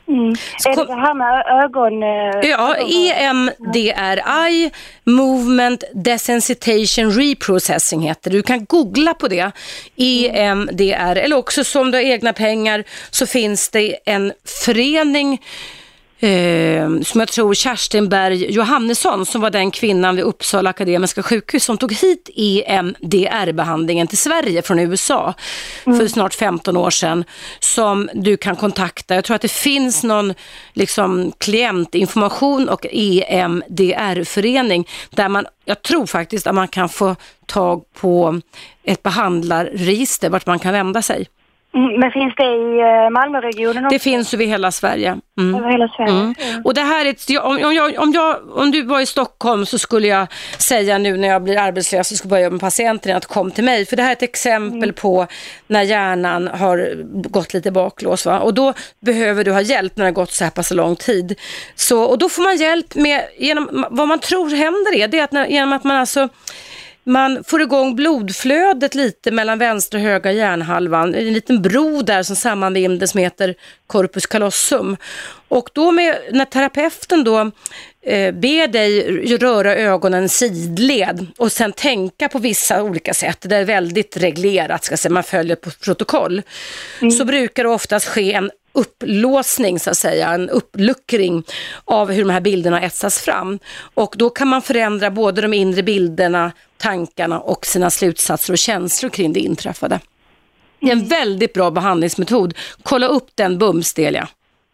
Mm. 0.08 0.28
Är 0.66 0.76
det 0.76 0.84
det 0.84 0.94
här 0.94 1.14
med 1.14 1.64
ögon? 1.64 2.02
eh, 2.02 2.50
Ja, 2.50 2.76
EMDRI, 2.76 4.70
Movement 5.04 5.84
Desensitization 5.94 7.12
Reprocessing 7.12 8.00
heter 8.00 8.30
det. 8.30 8.36
Du 8.36 8.42
kan 8.42 8.64
googla 8.64 9.14
på 9.14 9.28
det, 9.28 9.50
EMDR, 9.96 11.16
eller 11.16 11.36
också 11.36 11.64
som 11.64 11.90
du 11.90 11.98
har 11.98 12.02
egna 12.02 12.32
pengar 12.32 12.84
så 13.10 13.26
finns 13.26 13.68
det 13.68 13.96
en 14.04 14.32
förening 14.64 15.42
Eh, 16.24 17.00
som 17.02 17.20
jag 17.20 17.28
tror 17.28 17.54
Kerstin 17.54 18.08
Berg 18.08 18.52
Johannesson 18.52 19.26
som 19.26 19.40
var 19.40 19.50
den 19.50 19.70
kvinnan 19.70 20.16
vid 20.16 20.24
Uppsala 20.24 20.70
Akademiska 20.70 21.22
sjukhus 21.22 21.64
som 21.64 21.78
tog 21.78 21.92
hit 21.92 22.30
EMDR-behandlingen 22.34 24.06
till 24.06 24.18
Sverige 24.18 24.62
från 24.62 24.78
USA 24.78 25.34
för 25.84 26.08
snart 26.08 26.34
15 26.34 26.76
år 26.76 26.90
sedan 26.90 27.24
som 27.60 28.10
du 28.14 28.36
kan 28.36 28.56
kontakta. 28.56 29.14
Jag 29.14 29.24
tror 29.24 29.34
att 29.34 29.42
det 29.42 29.50
finns 29.50 30.02
någon 30.02 30.34
liksom, 30.72 31.32
klientinformation 31.38 32.68
och 32.68 32.86
EMDR-förening 32.90 34.88
där 35.10 35.28
man, 35.28 35.46
jag 35.64 35.82
tror 35.82 36.06
faktiskt 36.06 36.46
att 36.46 36.54
man 36.54 36.68
kan 36.68 36.88
få 36.88 37.16
tag 37.46 37.84
på 37.92 38.40
ett 38.84 39.02
behandlarregister 39.02 40.30
vart 40.30 40.46
man 40.46 40.58
kan 40.58 40.72
vända 40.72 41.02
sig. 41.02 41.26
Mm, 41.74 42.00
Men 42.00 42.10
finns 42.10 42.34
det 42.36 42.44
i 42.44 42.80
eh, 42.80 43.10
Malmöregionen 43.10 43.84
också? 43.84 43.94
Det 43.94 43.98
finns 43.98 44.34
över 44.34 44.44
hela 44.44 44.72
Sverige. 44.72 45.16
Mm. 45.38 45.54
Över 45.54 45.70
hela 45.70 45.88
Sverige? 45.88 46.12
Mm. 46.12 46.62
Och 46.64 46.74
det 46.74 46.80
här 46.80 47.04
är 47.04 47.10
ett, 47.10 47.30
om, 47.42 47.64
om, 47.64 47.74
jag, 47.74 47.98
om, 47.98 48.12
jag, 48.12 48.36
om 48.58 48.70
du 48.70 48.82
var 48.82 49.00
i 49.00 49.06
Stockholm 49.06 49.66
så 49.66 49.78
skulle 49.78 50.08
jag 50.08 50.26
säga 50.58 50.98
nu 50.98 51.16
när 51.16 51.28
jag 51.28 51.42
blir 51.42 51.58
arbetslös 51.58 52.10
och 52.10 52.16
ska 52.16 52.28
börja 52.28 52.50
med 52.50 52.60
patienter 52.60 53.14
att 53.14 53.26
kom 53.26 53.50
till 53.50 53.64
mig. 53.64 53.86
För 53.86 53.96
det 53.96 54.02
här 54.02 54.08
är 54.08 54.12
ett 54.12 54.22
exempel 54.22 54.92
på 54.92 55.26
när 55.66 55.82
hjärnan 55.82 56.48
har 56.48 57.02
gått 57.28 57.54
lite 57.54 57.70
baklås. 57.70 58.26
Va? 58.26 58.40
Och 58.40 58.54
då 58.54 58.72
behöver 59.00 59.44
du 59.44 59.52
ha 59.52 59.60
hjälp 59.60 59.96
när 59.96 60.04
det 60.04 60.10
har 60.10 60.14
gått 60.14 60.32
så 60.32 60.44
här 60.44 60.50
pass 60.50 60.70
lång 60.70 60.96
tid. 60.96 61.40
Så, 61.74 62.02
och 62.02 62.18
då 62.18 62.28
får 62.28 62.42
man 62.42 62.56
hjälp 62.56 62.94
med, 62.94 63.24
genom, 63.38 63.86
vad 63.90 64.08
man 64.08 64.18
tror 64.18 64.50
händer 64.50 64.94
är, 64.94 65.08
det 65.08 65.18
är 65.18 65.24
att 65.24 65.32
när, 65.32 65.46
genom 65.46 65.72
att 65.72 65.84
man 65.84 65.96
alltså 65.96 66.28
man 67.04 67.44
får 67.44 67.62
igång 67.62 67.96
blodflödet 67.96 68.94
lite 68.94 69.30
mellan 69.30 69.58
vänstra 69.58 69.98
och 69.98 70.04
högra 70.04 70.32
hjärnhalvan. 70.32 71.14
En 71.14 71.32
liten 71.32 71.62
bro 71.62 72.02
där 72.02 72.22
som 72.22 72.36
sammanbinder 72.36 73.06
som 73.06 73.20
heter 73.20 73.54
corpus 73.86 74.26
callosum. 74.26 74.96
Och 75.48 75.70
då 75.72 75.90
med, 75.90 76.16
när 76.32 76.44
terapeuten 76.44 77.24
då 77.24 77.50
eh, 78.02 78.34
ber 78.34 78.68
dig 78.68 79.36
röra 79.36 79.76
ögonen 79.76 80.28
sidled 80.28 81.26
och 81.36 81.52
sen 81.52 81.72
tänka 81.72 82.28
på 82.28 82.38
vissa 82.38 82.82
olika 82.82 83.14
sätt, 83.14 83.38
det 83.40 83.56
är 83.56 83.64
väldigt 83.64 84.16
reglerat, 84.16 84.84
ska 84.84 84.96
säga, 84.96 85.12
man 85.12 85.22
följer 85.22 85.56
på 85.56 85.70
protokoll, 85.70 86.42
så 87.18 87.24
brukar 87.24 87.64
det 87.64 87.70
oftast 87.70 88.06
ske 88.08 88.32
en 88.32 88.50
upplåsning 88.74 89.80
så 89.80 89.90
att 89.90 89.96
säga, 89.96 90.28
en 90.28 90.50
uppluckring 90.50 91.42
av 91.84 92.10
hur 92.12 92.24
de 92.24 92.30
här 92.30 92.40
bilderna 92.40 92.80
etsas 92.80 93.18
fram. 93.18 93.58
Och 93.94 94.14
då 94.18 94.30
kan 94.30 94.48
man 94.48 94.62
förändra 94.62 95.10
både 95.10 95.42
de 95.42 95.54
inre 95.54 95.82
bilderna, 95.82 96.52
tankarna 96.76 97.40
och 97.40 97.66
sina 97.66 97.90
slutsatser 97.90 98.52
och 98.52 98.58
känslor 98.58 99.10
kring 99.10 99.32
det 99.32 99.40
inträffade. 99.40 100.00
Det 100.80 100.88
är 100.88 100.92
en 100.92 101.04
väldigt 101.04 101.52
bra 101.52 101.70
behandlingsmetod. 101.70 102.54
Kolla 102.82 103.06
upp 103.06 103.28
den 103.34 103.58
bums 103.58 103.94
Delia. 103.94 104.28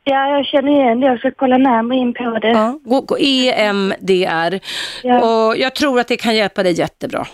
Ja, 0.04 0.36
jag 0.36 0.46
känner 0.46 0.72
igen 0.72 1.00
det. 1.00 1.06
Jag 1.06 1.18
ska 1.18 1.30
kolla 1.30 1.58
närmare 1.58 1.98
in 1.98 2.14
på 2.14 2.38
det. 2.42 2.48
Ja, 2.48 2.78
EMDR. 3.18 4.60
Och 5.22 5.56
jag 5.56 5.74
tror 5.74 6.00
att 6.00 6.08
det 6.08 6.16
kan 6.16 6.36
hjälpa 6.36 6.62
dig 6.62 6.72
jättebra. 6.72 7.26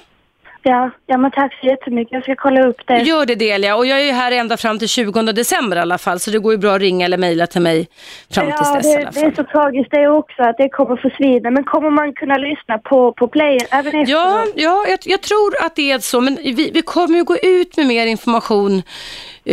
Ja, 0.68 0.90
ja 1.06 1.18
men 1.18 1.30
tack 1.30 1.58
så 1.60 1.66
jättemycket. 1.66 2.12
Jag 2.12 2.22
ska 2.22 2.34
kolla 2.36 2.68
upp 2.68 2.86
det. 2.86 2.98
Gör 2.98 3.26
det 3.26 3.34
Delia 3.34 3.76
och 3.76 3.86
jag 3.86 4.00
är 4.00 4.04
ju 4.04 4.12
här 4.12 4.32
ända 4.32 4.56
fram 4.56 4.78
till 4.78 4.88
20 4.88 5.22
december 5.22 5.76
i 5.76 5.80
alla 5.80 5.98
fall 5.98 6.20
så 6.20 6.30
det 6.30 6.38
går 6.38 6.52
ju 6.52 6.58
bra 6.58 6.74
att 6.74 6.80
ringa 6.80 7.04
eller 7.04 7.18
mejla 7.18 7.46
till 7.46 7.60
mig 7.60 7.88
fram 8.30 8.46
tills 8.46 8.58
ja, 8.60 8.74
dess 8.74 8.86
i 8.86 8.88
det, 8.88 8.96
alla 8.96 9.10
det 9.10 9.20
fall. 9.20 9.30
är 9.30 9.34
så 9.34 9.44
tragiskt 9.44 9.90
det 9.90 10.08
också 10.08 10.42
att 10.42 10.56
det 10.58 10.68
kommer 10.68 10.96
försvinna. 10.96 11.50
Men 11.50 11.64
kommer 11.64 11.90
man 11.90 12.12
kunna 12.12 12.36
lyssna 12.36 12.78
på, 12.78 13.12
på 13.12 13.28
player 13.28 13.62
även 13.70 13.86
efteråt? 13.86 14.08
Ja, 14.08 14.44
ja 14.54 14.84
jag, 14.88 14.98
jag 15.04 15.22
tror 15.22 15.64
att 15.66 15.76
det 15.76 15.90
är 15.90 15.98
så, 15.98 16.20
men 16.20 16.38
vi, 16.42 16.70
vi 16.74 16.82
kommer 16.82 17.16
ju 17.16 17.24
gå 17.24 17.36
ut 17.36 17.76
med 17.76 17.86
mer 17.86 18.06
information 18.06 18.82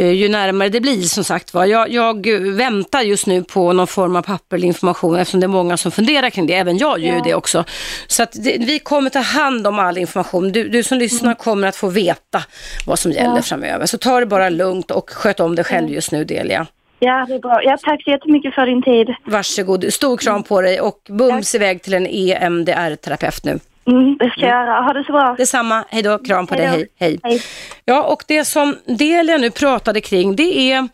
ju 0.01 0.29
närmare 0.29 0.69
det 0.69 0.81
blir 0.81 1.01
som 1.01 1.23
sagt 1.23 1.53
var. 1.53 1.65
Jag, 1.65 1.91
jag 1.91 2.27
eh, 2.27 2.39
väntar 2.39 3.01
just 3.01 3.27
nu 3.27 3.43
på 3.43 3.73
någon 3.73 3.87
form 3.87 4.15
av 4.15 4.21
papperlig 4.21 4.67
information 4.67 5.15
eftersom 5.15 5.39
det 5.39 5.45
är 5.45 5.47
många 5.47 5.77
som 5.77 5.91
funderar 5.91 6.29
kring 6.29 6.47
det, 6.47 6.53
även 6.53 6.77
jag 6.77 6.99
gör 6.99 7.15
ju 7.15 7.21
det 7.21 7.35
också. 7.35 7.63
Så 8.07 8.23
att 8.23 8.31
det, 8.43 8.57
vi 8.59 8.79
kommer 8.79 9.09
ta 9.09 9.19
hand 9.19 9.67
om 9.67 9.79
all 9.79 9.97
information. 9.97 10.51
Du, 10.51 10.69
du 10.69 10.83
som 10.83 10.97
lyssnar 10.97 11.33
kommer 11.35 11.67
att 11.67 11.75
få 11.75 11.89
veta 11.89 12.43
vad 12.87 12.99
som 12.99 13.11
gäller 13.11 13.35
Ja. 13.35 13.41
framöver. 13.41 13.85
Så 13.85 13.97
ta 13.97 14.19
det 14.19 14.25
bara 14.25 14.49
lugnt 14.49 14.91
och 14.91 15.09
sköt 15.09 15.39
om 15.39 15.55
dig 15.55 15.65
själv 15.65 15.89
just 15.89 16.11
nu 16.11 16.23
Delia. 16.25 16.67
Ja, 16.99 17.25
det 17.27 17.33
är 17.35 17.39
bra. 17.39 17.61
Ja, 17.63 17.77
tack 17.83 18.03
så 18.03 18.09
jättemycket 18.09 18.55
för 18.55 18.65
din 18.65 18.83
tid. 18.83 19.15
Varsågod, 19.25 19.93
stor 19.93 20.17
kram 20.17 20.43
på 20.43 20.61
dig 20.61 20.81
och 20.81 20.97
bums 21.09 21.55
iväg 21.55 21.81
till 21.83 21.93
en 21.93 22.07
EMDR-terapeut 22.07 23.43
nu. 23.45 23.59
Mm, 23.85 24.17
det 24.17 24.29
ska 24.29 24.41
jag 24.41 24.49
göra. 24.49 24.81
Ha 24.81 24.93
det 24.93 25.03
så 25.03 25.11
bra. 25.11 25.35
Detsamma, 25.37 25.85
hej 25.89 26.03
då, 26.03 26.17
kram 26.17 26.47
på 26.47 26.55
Hej 26.55 26.67
dig, 26.67 26.87
hej, 26.99 27.19
hej. 27.23 27.41
Ja, 27.85 28.03
och 28.03 28.23
det 28.27 28.45
som 28.45 28.75
Delia 28.85 29.37
nu 29.37 29.51
pratade 29.51 30.01
kring, 30.01 30.35
det 30.35 30.71
är 30.71 30.87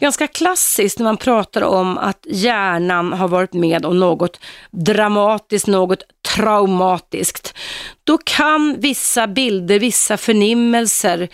ganska 0.00 0.26
klassiskt 0.26 0.98
när 0.98 1.04
man 1.04 1.16
pratar 1.16 1.62
om 1.62 1.98
att 1.98 2.26
hjärnan 2.26 3.12
har 3.12 3.28
varit 3.28 3.52
med 3.52 3.86
om 3.86 4.00
något 4.00 4.40
dramatiskt, 4.70 5.66
något 5.66 6.02
traumatiskt. 6.34 7.58
Då 8.04 8.18
kan 8.18 8.76
vissa 8.80 9.26
bilder, 9.26 9.78
vissa 9.78 10.16
förnimmelser 10.16 11.28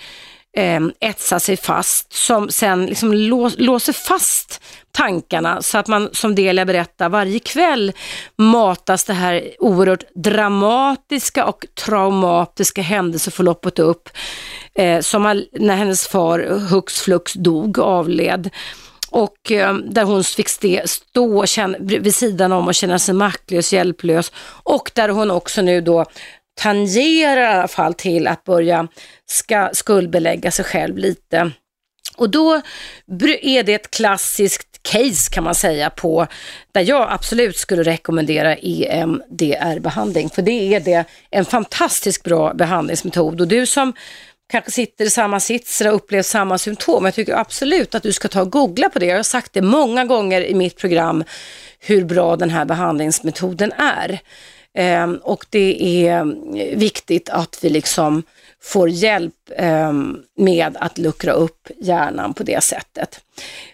eh, 0.56 0.80
etsa 1.00 1.40
sig 1.40 1.56
fast 1.56 2.12
som 2.12 2.50
sen 2.50 2.86
liksom 2.86 3.12
låser 3.58 3.92
fast 3.92 4.62
tankarna 4.92 5.62
så 5.62 5.78
att 5.78 5.88
man, 5.88 6.08
som 6.12 6.34
Delia 6.34 6.64
berättar, 6.64 7.08
varje 7.08 7.38
kväll 7.38 7.92
matas 8.36 9.04
det 9.04 9.12
här 9.12 9.50
oerhört 9.58 10.04
dramatiska 10.14 11.44
och 11.44 11.66
traumatiska 11.84 12.82
händelseförloppet 12.82 13.78
upp. 13.78 14.08
Eh, 14.74 15.00
som 15.00 15.44
när 15.52 15.76
hennes 15.76 16.08
far 16.08 16.68
hux 16.70 17.00
flux 17.00 17.32
dog, 17.32 17.78
avled. 17.78 18.50
Och 19.10 19.52
eh, 19.52 19.74
där 19.74 20.04
hon 20.04 20.24
fick 20.24 20.48
ste, 20.48 20.82
stå 20.86 21.46
känna, 21.46 21.78
vid 21.78 22.14
sidan 22.14 22.52
om 22.52 22.66
och 22.66 22.74
känna 22.74 22.98
sig 22.98 23.14
maktlös, 23.14 23.72
hjälplös. 23.72 24.32
Och 24.62 24.90
där 24.94 25.08
hon 25.08 25.30
också 25.30 25.62
nu 25.62 25.80
då 25.80 26.04
tangerar 26.56 27.40
i 27.40 27.46
alla 27.46 27.68
fall 27.68 27.94
till 27.94 28.26
att 28.26 28.44
börja 28.44 28.88
ska 29.26 29.70
skuldbelägga 29.72 30.50
sig 30.50 30.64
själv 30.64 30.98
lite. 30.98 31.50
Och 32.16 32.30
då 32.30 32.60
är 33.42 33.62
det 33.62 33.74
ett 33.74 33.90
klassiskt 33.90 34.82
case 34.82 35.30
kan 35.30 35.44
man 35.44 35.54
säga 35.54 35.90
på 35.90 36.26
där 36.72 36.80
jag 36.80 37.12
absolut 37.12 37.56
skulle 37.56 37.82
rekommendera 37.82 38.56
EMDR-behandling. 38.56 40.30
För 40.30 40.42
det 40.42 40.74
är 40.74 40.80
det 40.80 41.04
en 41.30 41.44
fantastiskt 41.44 42.22
bra 42.22 42.54
behandlingsmetod. 42.54 43.40
Och 43.40 43.48
du 43.48 43.66
som 43.66 43.92
kanske 44.50 44.70
sitter 44.70 45.04
i 45.04 45.10
samma 45.10 45.40
sits 45.40 45.80
och 45.80 45.94
upplever 45.94 46.22
samma 46.22 46.58
symptom, 46.58 47.04
jag 47.04 47.14
tycker 47.14 47.34
absolut 47.34 47.94
att 47.94 48.02
du 48.02 48.12
ska 48.12 48.28
ta 48.28 48.40
och 48.40 48.52
googla 48.52 48.88
på 48.88 48.98
det. 48.98 49.06
Jag 49.06 49.16
har 49.16 49.22
sagt 49.22 49.52
det 49.52 49.62
många 49.62 50.04
gånger 50.04 50.40
i 50.40 50.54
mitt 50.54 50.76
program 50.76 51.24
hur 51.80 52.04
bra 52.04 52.36
den 52.36 52.50
här 52.50 52.64
behandlingsmetoden 52.64 53.72
är. 53.72 54.20
Eh, 54.76 55.10
och 55.10 55.46
det 55.50 56.06
är 56.06 56.24
viktigt 56.76 57.28
att 57.28 57.58
vi 57.62 57.68
liksom 57.68 58.22
får 58.62 58.88
hjälp 58.88 59.34
eh, 59.56 59.92
med 60.36 60.76
att 60.80 60.98
luckra 60.98 61.32
upp 61.32 61.68
hjärnan 61.80 62.34
på 62.34 62.42
det 62.42 62.64
sättet. 62.64 63.20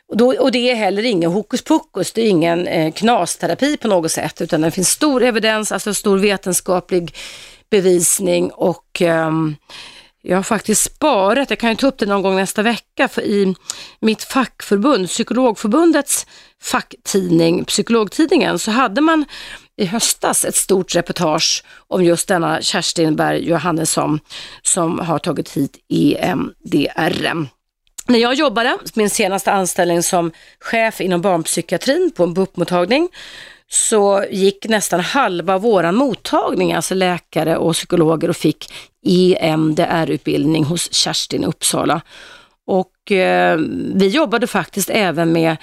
Och, 0.08 0.16
då, 0.16 0.34
och 0.34 0.52
det 0.52 0.70
är 0.70 0.74
heller 0.74 1.02
ingen 1.02 1.30
hokus 1.30 1.62
pokus, 1.62 2.12
det 2.12 2.22
är 2.22 2.28
ingen 2.28 2.66
eh, 2.66 2.92
knasterapi 2.92 3.76
på 3.76 3.88
något 3.88 4.12
sätt, 4.12 4.40
utan 4.40 4.60
det 4.60 4.70
finns 4.70 4.88
stor 4.88 5.22
evidens, 5.22 5.72
alltså 5.72 5.94
stor 5.94 6.18
vetenskaplig 6.18 7.14
bevisning 7.70 8.50
och 8.50 9.02
ehm, 9.02 9.56
jag 10.22 10.36
har 10.36 10.42
faktiskt 10.42 10.82
sparat, 10.82 11.50
jag 11.50 11.58
kan 11.58 11.70
ju 11.70 11.76
ta 11.76 11.86
upp 11.86 11.98
det 11.98 12.06
någon 12.06 12.22
gång 12.22 12.36
nästa 12.36 12.62
vecka, 12.62 13.08
för 13.08 13.22
i 13.22 13.54
mitt 14.00 14.22
fackförbund, 14.22 15.08
Psykologförbundets 15.08 16.26
facktidning, 16.62 17.64
Psykologtidningen, 17.64 18.58
så 18.58 18.70
hade 18.70 19.00
man 19.00 19.24
i 19.76 19.84
höstas 19.84 20.44
ett 20.44 20.54
stort 20.54 20.94
reportage 20.94 21.64
om 21.88 22.04
just 22.04 22.28
denna 22.28 22.62
Kerstin 22.62 23.16
Berg 23.16 23.48
Johannesson 23.48 24.20
som 24.62 24.98
har 24.98 25.18
tagit 25.18 25.56
hit 25.56 25.76
EMDR. 25.88 27.46
när 28.06 28.18
jag 28.18 28.34
jobbade, 28.34 28.78
min 28.94 29.10
senaste 29.10 29.52
anställning 29.52 30.02
som 30.02 30.32
chef 30.60 31.00
inom 31.00 31.20
barnpsykiatrin 31.20 32.12
på 32.16 32.22
en 32.22 32.34
BUP-mottagning, 32.34 33.08
så 33.72 34.24
gick 34.30 34.68
nästan 34.68 35.00
halva 35.00 35.58
våran 35.58 35.94
mottagning, 35.94 36.72
alltså 36.72 36.94
läkare 36.94 37.56
och 37.56 37.74
psykologer 37.74 38.28
och 38.30 38.36
fick 38.36 38.72
EMDR-utbildning 39.06 40.64
hos 40.64 40.92
Kerstin 40.92 41.42
i 41.42 41.46
Uppsala. 41.46 42.00
Och 42.66 43.12
eh, 43.12 43.58
vi 43.94 44.08
jobbade 44.08 44.46
faktiskt 44.46 44.90
även 44.90 45.32
med 45.32 45.56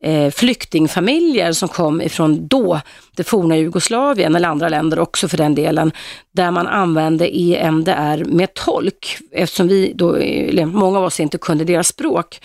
eh, 0.00 0.30
flyktingfamiljer 0.30 1.52
som 1.52 1.68
kom 1.68 2.02
ifrån 2.02 2.48
då 2.48 2.80
det 3.16 3.24
forna 3.24 3.56
Jugoslavien 3.56 4.34
eller 4.34 4.48
andra 4.48 4.68
länder 4.68 4.98
också 4.98 5.28
för 5.28 5.36
den 5.36 5.54
delen, 5.54 5.92
där 6.32 6.50
man 6.50 6.66
använde 6.66 7.38
EMDR 7.38 8.24
med 8.24 8.54
tolk 8.54 9.18
eftersom 9.32 9.68
vi 9.68 9.92
då, 9.94 10.16
eh, 10.16 10.66
många 10.66 10.98
av 10.98 11.04
oss 11.04 11.20
inte 11.20 11.38
kunde 11.38 11.64
deras 11.64 11.88
språk. 11.88 12.40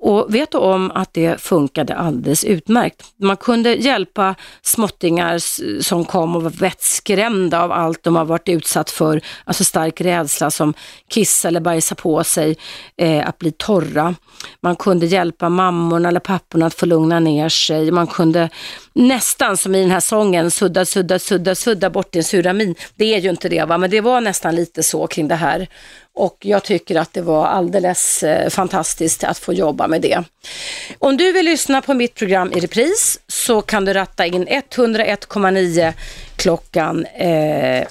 Och 0.00 0.34
vet 0.34 0.52
du 0.52 0.58
om 0.58 0.90
att 0.94 1.12
det 1.12 1.40
funkade 1.40 1.94
alldeles 1.94 2.44
utmärkt? 2.44 3.02
Man 3.16 3.36
kunde 3.36 3.74
hjälpa 3.74 4.34
småttingar 4.62 5.38
som 5.82 6.04
kom 6.04 6.36
och 6.36 6.42
var 6.42 6.50
vettskrämda 6.50 7.62
av 7.62 7.72
allt 7.72 8.02
de 8.02 8.16
har 8.16 8.24
varit 8.24 8.48
utsatt 8.48 8.90
för, 8.90 9.20
alltså 9.44 9.64
stark 9.64 10.00
rädsla 10.00 10.50
som 10.50 10.74
kissa 11.08 11.48
eller 11.48 11.60
bajsa 11.60 11.94
på 11.94 12.24
sig, 12.24 12.56
eh, 12.96 13.28
att 13.28 13.38
bli 13.38 13.52
torra. 13.52 14.14
Man 14.60 14.76
kunde 14.76 15.06
hjälpa 15.06 15.48
mammorna 15.48 16.08
eller 16.08 16.20
papporna 16.20 16.66
att 16.66 16.74
få 16.74 16.86
lugna 16.86 17.20
ner 17.20 17.48
sig. 17.48 17.90
Man 17.90 18.06
kunde 18.06 18.48
nästan 18.98 19.56
som 19.56 19.74
i 19.74 19.80
den 19.80 19.90
här 19.90 20.00
sången, 20.00 20.50
sudda, 20.50 20.84
sudda, 20.84 21.18
sudda, 21.18 21.54
sudda 21.54 21.90
bort 21.90 22.12
din 22.12 22.24
sura 22.24 22.52
min. 22.52 22.74
Det 22.96 23.14
är 23.14 23.18
ju 23.18 23.30
inte 23.30 23.48
det 23.48 23.64
va, 23.64 23.78
men 23.78 23.90
det 23.90 24.00
var 24.00 24.20
nästan 24.20 24.54
lite 24.54 24.82
så 24.82 25.06
kring 25.06 25.28
det 25.28 25.34
här. 25.34 25.68
Och 26.14 26.36
jag 26.40 26.64
tycker 26.64 26.96
att 26.96 27.12
det 27.12 27.20
var 27.20 27.46
alldeles 27.46 28.22
eh, 28.22 28.50
fantastiskt 28.50 29.24
att 29.24 29.38
få 29.38 29.52
jobba 29.52 29.86
med 29.88 30.02
det. 30.02 30.24
Om 30.98 31.16
du 31.16 31.32
vill 31.32 31.44
lyssna 31.44 31.82
på 31.82 31.94
mitt 31.94 32.14
program 32.14 32.52
i 32.52 32.60
repris 32.60 33.20
så 33.26 33.62
kan 33.62 33.84
du 33.84 33.92
ratta 33.92 34.26
in 34.26 34.48
101,9 34.48 35.92
klockan 36.36 37.06
eh, 37.06 37.86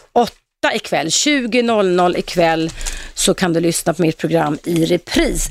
8 0.67 0.75
ikväll, 0.75 1.07
20.00 1.07 2.17
ikväll 2.17 2.71
så 3.13 3.33
kan 3.33 3.53
du 3.53 3.59
lyssna 3.59 3.93
på 3.93 4.01
mitt 4.01 4.17
program 4.17 4.57
i 4.63 4.85
repris. 4.85 5.49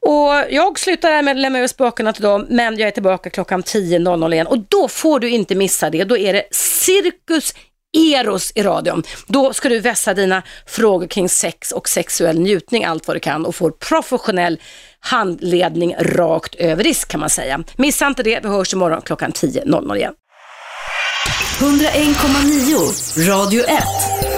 Och 0.00 0.44
jag 0.50 0.78
slutar 0.78 1.10
här 1.10 1.22
med 1.22 1.32
att 1.32 1.40
lämna 1.40 1.58
över 1.58 1.68
spakarna 1.68 2.12
till 2.12 2.22
dem, 2.22 2.46
men 2.48 2.78
jag 2.78 2.88
är 2.88 2.90
tillbaka 2.90 3.30
klockan 3.30 3.62
10.00 3.62 4.32
igen 4.32 4.46
och 4.46 4.58
då 4.58 4.88
får 4.88 5.20
du 5.20 5.30
inte 5.30 5.54
missa 5.54 5.90
det. 5.90 6.04
Då 6.04 6.18
är 6.18 6.32
det 6.32 6.44
Cirkus 6.50 7.54
Eros 7.96 8.52
i 8.54 8.62
radion. 8.62 9.02
Då 9.26 9.52
ska 9.52 9.68
du 9.68 9.80
vässa 9.80 10.14
dina 10.14 10.42
frågor 10.66 11.06
kring 11.06 11.28
sex 11.28 11.72
och 11.72 11.88
sexuell 11.88 12.38
njutning 12.38 12.84
allt 12.84 13.06
vad 13.06 13.16
du 13.16 13.20
kan 13.20 13.46
och 13.46 13.54
får 13.54 13.70
professionell 13.70 14.60
handledning 15.00 15.94
rakt 15.98 16.54
över 16.54 16.84
disk 16.84 17.08
kan 17.08 17.20
man 17.20 17.30
säga. 17.30 17.64
Missa 17.76 18.06
inte 18.06 18.22
det, 18.22 18.40
vi 18.42 18.48
hörs 18.48 18.72
imorgon 18.72 19.02
klockan 19.02 19.32
10.00 19.32 19.96
igen. 19.96 20.14
101,9 21.60 23.28
Radio 23.28 23.64
1 23.64 24.37